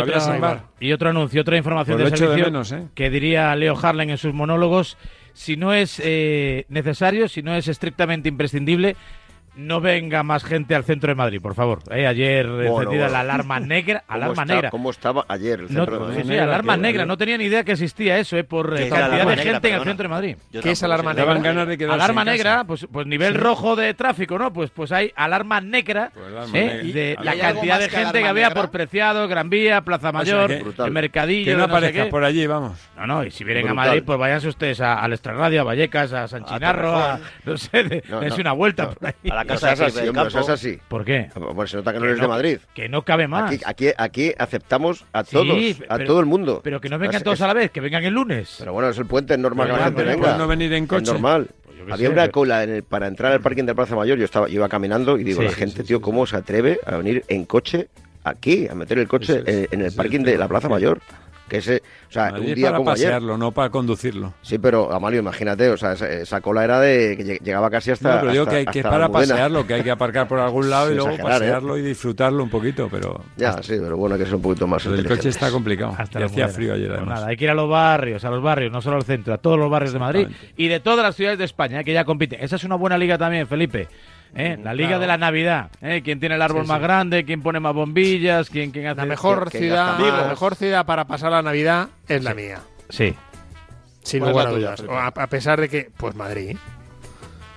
otro, 0.92 1.10
anuncio, 1.10 1.42
otra 1.42 1.56
información 1.56 1.97
pues 1.97 2.10
de 2.10 2.16
servicio 2.16 2.44
de 2.44 2.51
menos, 2.51 2.72
¿eh? 2.72 2.88
que 2.94 3.09
diría 3.09 3.55
Leo 3.55 3.78
Harlan 3.80 4.10
en 4.10 4.18
sus 4.18 4.34
monólogos 4.34 4.97
si 5.32 5.56
no 5.56 5.72
es 5.72 6.01
eh, 6.05 6.66
necesario, 6.68 7.28
si 7.28 7.42
no 7.42 7.55
es 7.55 7.68
estrictamente 7.68 8.28
imprescindible, 8.28 8.97
no 9.56 9.81
venga 9.81 10.22
más 10.22 10.44
gente 10.44 10.74
al 10.74 10.85
centro 10.85 11.09
de 11.09 11.14
Madrid, 11.14 11.40
por 11.40 11.55
favor. 11.55 11.81
Eh, 11.90 12.06
ayer 12.06 12.47
bueno, 12.47 12.82
encendida 12.82 13.09
la 13.09 13.20
alarma 13.20 13.60
negra. 13.60 14.05
Alarma 14.06 14.44
negra. 14.44 14.70
¿Cómo 14.70 14.90
estaba 14.90 15.24
ayer 15.28 15.60
el 15.60 15.68
centro 15.68 15.98
de 15.98 16.06
Madrid? 16.06 16.24
Sí, 16.27 16.39
alarma 16.39 16.77
negra. 16.77 17.05
No 17.05 17.16
tenía 17.16 17.36
ni 17.36 17.44
idea 17.44 17.64
que 17.64 17.72
existía 17.72 18.18
eso, 18.18 18.36
eh, 18.36 18.44
por 18.44 18.78
eh, 18.78 18.89
cantidad 18.89 19.27
de 19.27 19.36
gente 19.36 19.68
en 19.68 19.74
el 19.74 19.85
centro 19.85 20.05
de 20.05 20.09
Madrid. 20.09 20.36
Yo 20.52 20.62
¿Qué 20.62 20.70
es 20.70 20.82
alarma 20.82 21.14
negra? 21.14 21.35
Ganas 21.35 21.66
de 21.78 21.85
alarma 21.85 22.24
negra. 22.24 22.64
Pues, 22.64 22.86
pues 22.90 23.06
nivel 23.06 23.35
rojo 23.35 23.77
de 23.77 23.93
tráfico, 23.94 24.39
¿no? 24.39 24.52
Pues, 24.52 24.70
pues 24.70 24.93
hay 24.93 25.12
alarma 25.16 25.60
negra, 25.60 26.12
pues 26.14 26.55
¿eh? 26.55 26.93
de 26.93 27.16
la 27.22 27.36
cantidad 27.36 27.78
de 27.78 27.89
gente 27.89 28.20
que 28.20 28.28
había 28.28 28.51
por 28.51 28.70
Preciado, 28.70 29.27
Gran 29.27 29.51
Vía, 29.51 29.82
Plaza 29.82 30.12
pues 30.12 30.28
Mayor, 30.28 30.52
o 30.68 30.72
sea, 30.72 30.86
Mercadillo. 30.86 31.52
Que 31.52 31.56
no, 31.56 31.64
aparezca 31.64 32.09
por 32.09 32.24
allí, 32.24 32.47
vamos. 32.47 32.78
No, 32.97 33.06
no, 33.06 33.24
y 33.24 33.31
si 33.31 33.44
vienen 33.44 33.68
a 33.68 33.74
Madrid, 33.74 34.02
pues 34.05 34.18
váyanse 34.18 34.48
ustedes 34.48 34.81
al 34.81 35.12
Extrarradio, 35.12 35.62
a 35.62 35.64
Vallecas, 35.64 36.12
a 36.12 36.28
San 36.28 36.44
Chinarro, 36.44 37.18
no 37.44 37.56
sé, 37.56 37.82
dense 37.82 38.40
una 38.40 38.52
vuelta 38.52 38.90
por 38.90 39.09
ahí 39.09 39.14
casa 39.55 39.70
no 39.70 39.77
de 39.77 39.85
así, 39.86 40.09
hombre, 40.09 40.24
no 40.35 40.52
así. 40.52 40.78
¿Por 40.89 41.05
qué? 41.05 41.31
Bueno, 41.35 41.66
se 41.66 41.77
nota 41.77 41.93
que, 41.93 41.98
que 41.98 42.01
no 42.01 42.06
eres 42.06 42.20
de 42.20 42.28
Madrid. 42.28 42.59
Que 42.74 42.89
no 42.89 43.02
cabe 43.02 43.28
más. 43.28 43.52
Aquí, 43.52 43.62
aquí, 43.64 43.89
aquí 43.97 44.32
aceptamos 44.39 45.05
a 45.12 45.24
sí, 45.24 45.31
todos, 45.32 45.56
pero, 45.78 45.93
a 45.93 46.05
todo 46.05 46.20
el 46.20 46.27
mundo. 46.27 46.60
Pero 46.62 46.81
que 46.81 46.89
no 46.89 46.98
vengan 46.98 47.16
es, 47.16 47.22
todos 47.22 47.39
es, 47.39 47.43
a 47.43 47.47
la 47.47 47.55
vez, 47.55 47.70
que 47.70 47.81
vengan 47.81 48.05
el 48.05 48.14
lunes. 48.14 48.56
Pero 48.59 48.72
bueno, 48.72 48.89
es 48.89 48.98
el 48.98 49.06
puente, 49.06 49.35
es 49.35 49.40
normal 49.40 49.66
que 49.68 49.72
la 49.72 49.85
gente 49.85 50.05
venga. 50.05 50.27
Pues 50.27 50.39
no 50.39 50.47
venir 50.47 50.72
en 50.72 50.86
coche. 50.86 51.02
Es 51.02 51.12
normal. 51.12 51.48
Pues 51.64 51.93
Había 51.93 52.09
sé, 52.09 52.12
una 52.12 52.22
pero... 52.22 52.32
cola 52.32 52.62
en 52.62 52.70
el, 52.70 52.82
para 52.82 53.06
entrar 53.06 53.32
al 53.32 53.40
parking 53.40 53.64
de 53.64 53.74
Plaza 53.74 53.97
Mayor. 53.97 54.18
Yo 54.18 54.24
estaba, 54.24 54.48
yo 54.48 54.55
iba 54.55 54.68
caminando 54.68 55.18
y 55.18 55.24
digo, 55.24 55.40
sí, 55.40 55.48
la 55.48 55.55
gente, 55.55 55.82
tío, 55.82 56.01
¿cómo 56.01 56.27
se 56.27 56.36
atreve 56.36 56.78
a 56.85 56.97
venir 56.98 57.24
en 57.28 57.47
coche 57.47 57.89
aquí, 58.22 58.68
a 58.68 58.74
meter 58.74 58.98
el 58.98 59.09
coche 59.09 59.43
en, 59.47 59.68
en 59.70 59.81
el 59.81 59.93
parking 59.93 60.20
de 60.20 60.36
la 60.36 60.47
Plaza 60.47 60.68
Mayor? 60.68 61.01
Que 61.51 61.56
ese, 61.56 61.82
o 62.09 62.12
sea, 62.12 62.32
para 62.62 62.85
pasearlo, 62.85 63.36
no 63.36 63.51
para 63.51 63.70
conducirlo. 63.70 64.35
Sí, 64.40 64.59
pero 64.59 64.93
Amalio, 64.93 65.18
imagínate, 65.18 65.68
o 65.68 65.77
sea, 65.77 65.94
esa, 65.94 66.40
cola 66.40 66.62
era 66.62 66.78
de 66.78 67.16
que 67.16 67.40
llegaba 67.43 67.68
casi 67.68 67.90
hasta. 67.90 68.14
No, 68.14 68.20
pero 68.20 68.31
digo 68.31 68.43
hasta, 68.44 68.52
que, 68.52 68.59
hay, 68.59 68.66
que 68.66 68.78
es 68.78 68.85
para 68.85 69.09
pasearlo, 69.09 69.66
que 69.66 69.74
hay 69.74 69.82
que 69.82 69.90
aparcar 69.90 70.28
por 70.28 70.39
algún 70.39 70.70
lado 70.70 70.93
y 70.93 70.94
luego 70.94 71.10
exagerar, 71.10 71.43
¿eh? 71.43 71.47
pasearlo 71.47 71.77
y 71.77 71.82
disfrutarlo 71.82 72.44
un 72.44 72.51
poquito, 72.51 72.89
pero. 72.89 73.24
Ya, 73.36 73.60
sí, 73.64 73.74
pero 73.81 73.97
bueno, 73.97 74.16
que 74.16 74.27
ser 74.27 74.36
un 74.36 74.43
poquito 74.43 74.68
más. 74.68 74.86
el 74.86 75.05
coche 75.05 75.31
está 75.31 75.51
complicado. 75.51 75.97
Hasta 75.98 76.20
y 76.20 76.22
hacía 76.22 76.47
frío 76.47 76.74
ayer, 76.74 76.86
pues 76.86 76.98
además. 76.98 77.14
Nada, 77.16 77.31
hay 77.31 77.36
que 77.36 77.44
ir 77.47 77.51
a 77.51 77.55
los 77.55 77.68
barrios, 77.68 78.24
a 78.24 78.31
los 78.31 78.40
barrios, 78.40 78.70
no 78.70 78.81
solo 78.81 78.94
al 78.94 79.02
centro, 79.02 79.35
a 79.35 79.39
todos 79.39 79.59
los 79.59 79.68
barrios 79.68 79.93
de 79.93 79.98
Madrid 79.98 80.28
y 80.56 80.68
de 80.68 80.78
todas 80.78 81.05
las 81.05 81.16
ciudades 81.16 81.40
de 81.40 81.47
España, 81.47 81.81
eh, 81.81 81.85
que 81.85 81.93
ya 81.93 82.05
compite. 82.05 82.44
Esa 82.44 82.55
es 82.55 82.62
una 82.62 82.77
buena 82.77 82.97
liga 82.97 83.18
también, 83.18 83.48
Felipe. 83.48 83.89
¿Eh? 84.35 84.59
La 84.62 84.74
liga 84.74 84.89
Claro. 84.90 85.01
de 85.02 85.07
la 85.07 85.19
Navidad. 85.19 85.70
¿eh? 85.82 86.02
Quién 86.05 86.20
tiene 86.20 86.35
el 86.36 86.43
árbol 86.43 86.62
Sí, 86.65 86.69
más 86.69 86.78
sí. 86.78 86.82
grande, 86.82 87.24
quién 87.24 87.43
pone 87.43 87.61
más 87.61 87.74
bombillas, 87.74 88.48
quién, 88.51 88.70
quién 88.70 88.86
hace... 88.86 88.97
La 89.01 89.07
mejor 89.07 89.51
ciudad, 89.51 89.98
la 89.98 90.28
mejor 90.28 90.55
ciudad 90.57 90.85
para 90.86 91.07
pasar 91.07 91.31
la 91.32 91.43
Navidad 91.43 91.89
es 92.09 92.23
la 92.24 92.35
mía. 92.35 92.61
Sí. 92.89 93.15
Sin 94.02 94.20
¿Cuál 94.20 94.31
es 94.31 94.35
lugar 94.36 94.47
a 94.48 94.51
dudas. 94.51 94.85
A, 94.89 95.07
a 95.23 95.27
pesar 95.27 95.61
de 95.61 95.69
que, 95.69 95.90
pues 95.97 96.15
Madrid. 96.15 96.57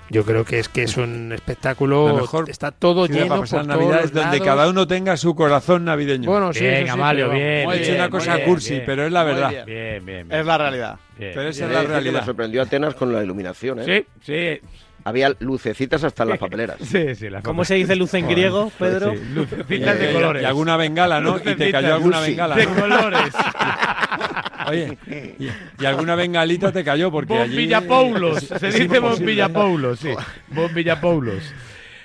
Yo 0.10 0.24
creo 0.26 0.46
que 0.46 0.60
es 0.60 0.70
que 0.70 0.84
es 0.84 0.96
un 0.98 1.32
espectáculo. 1.32 2.08
La 2.10 2.14
mejor 2.22 2.48
está 2.48 2.70
todo 2.72 3.08
ciudad 3.08 3.22
lleno 3.22 3.30
para 3.30 3.42
pasar 3.42 3.60
por 3.62 3.68
Navidad 3.70 3.90
todos 3.92 4.06
es 4.06 4.12
donde 4.14 4.38
lados. 4.40 4.46
cada 4.48 4.70
uno 4.70 4.86
tenga 4.86 5.18
su 5.18 5.34
corazón 5.34 5.86
navideño. 5.86 6.30
Bueno, 6.30 6.54
sí, 6.54 6.60
Bien, 6.60 6.74
eso 6.76 6.84
sí, 6.86 6.90
Amalio, 6.92 7.28
pero- 7.30 7.40
bien. 7.40 7.72
He 7.72 7.80
dicho 7.80 7.96
una 7.96 8.10
cosa 8.10 8.36
bien, 8.36 8.48
cursi, 8.48 8.72
bien. 8.74 8.84
pero 8.86 9.06
es 9.08 9.12
la 9.12 9.24
verdad. 9.24 9.50
bien. 9.50 9.66
Bien, 9.66 10.06
bien. 10.06 10.32
Es 10.32 10.46
la 10.46 10.58
realidad. 10.60 11.00
Bien. 11.18 11.32
Pero 11.34 11.50
esa 11.50 11.66
es 11.66 11.72
la 11.72 11.82
que 11.82 11.88
Me 11.88 11.94
realidad. 11.94 12.26
sorprendió 12.26 12.62
Atenas 12.62 12.94
con 12.94 13.12
la 13.12 13.24
iluminación, 13.24 13.80
¿eh? 13.80 13.86
Sí, 13.86 14.06
sí. 14.22 14.68
Había 15.06 15.34
lucecitas 15.40 16.04
hasta 16.04 16.24
en 16.24 16.30
las 16.30 16.38
papeleras. 16.40 16.78
Sí, 16.82 17.16
sí, 17.16 17.30
la 17.30 17.42
¿Cómo 17.42 17.66
se 17.66 17.76
dice 17.76 17.96
luz 17.96 18.14
en 18.14 18.28
griego, 18.28 18.72
Pedro? 18.80 19.12
Sí, 19.14 19.20
lucecitas 19.36 20.00
de 20.00 20.14
colores. 20.14 20.42
Y 20.44 20.46
alguna 20.46 20.78
bengala, 20.78 21.20
¿no? 21.20 21.38
Y 21.38 21.42
te 21.42 21.50
Lucecitas. 21.52 21.82
cayó 21.82 21.94
alguna 21.96 22.20
Lucy. 22.20 22.32
bengala. 22.32 22.56
De 22.56 22.66
colores. 22.68 23.34
Oye, 24.68 24.98
y, 25.40 25.82
y 25.82 25.86
alguna 25.86 26.16
bengalita 26.16 26.72
te 26.72 26.84
cayó 26.84 27.12
porque 27.12 27.38
allí... 27.38 27.52
Bombillapoulos. 27.52 28.38
es- 28.44 28.48
Se 28.48 28.56
es 28.56 28.62
dice 28.62 28.84
imposible. 28.84 29.10
Bombillapoulos, 29.10 30.00
sí. 30.00 30.10
Bombillapoulos. 30.48 31.54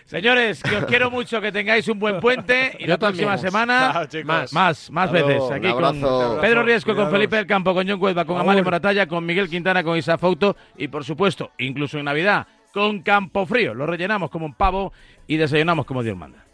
Señores, 0.06 0.62
que 0.62 0.74
os 0.76 0.84
quiero 0.86 1.10
mucho, 1.10 1.38
que 1.40 1.52
tengáis 1.52 1.86
un 1.86 1.98
buen 1.98 2.18
puente 2.18 2.74
y 2.78 2.84
Yo 2.84 2.88
la 2.88 2.98
próxima 2.98 3.32
también. 3.32 3.50
semana 3.52 4.06
Chao, 4.08 4.24
más, 4.24 4.52
más, 4.54 4.90
más 4.90 5.12
veces. 5.12 5.42
Aquí 5.52 5.70
con. 5.70 6.40
Pedro 6.40 6.62
Riesco, 6.62 6.96
con. 6.96 7.10
Felipe 7.10 7.36
del 7.36 7.46
Campo, 7.46 7.74
con 7.74 7.86
John 7.86 7.98
Cuelva, 7.98 8.24
con 8.24 8.40
Amalia 8.40 8.62
Moratalla, 8.62 9.06
con 9.06 9.24
Miguel 9.26 9.50
Quintana, 9.50 9.84
con 9.84 9.98
Isa 9.98 10.16
Fouto 10.16 10.56
y 10.78 10.88
por 10.88 11.04
supuesto, 11.04 11.50
incluso 11.58 11.98
en 11.98 12.06
Navidad, 12.06 12.46
con 12.78 13.00
Campo 13.02 13.44
Frío. 13.44 13.74
Lo 13.74 13.86
rellenamos 13.86 14.30
como 14.30 14.46
un 14.46 14.54
pavo 14.54 14.92
y 15.26 15.36
desayunamos 15.36 15.84
como 15.84 16.02
Dios 16.02 16.16
manda. 16.16 16.47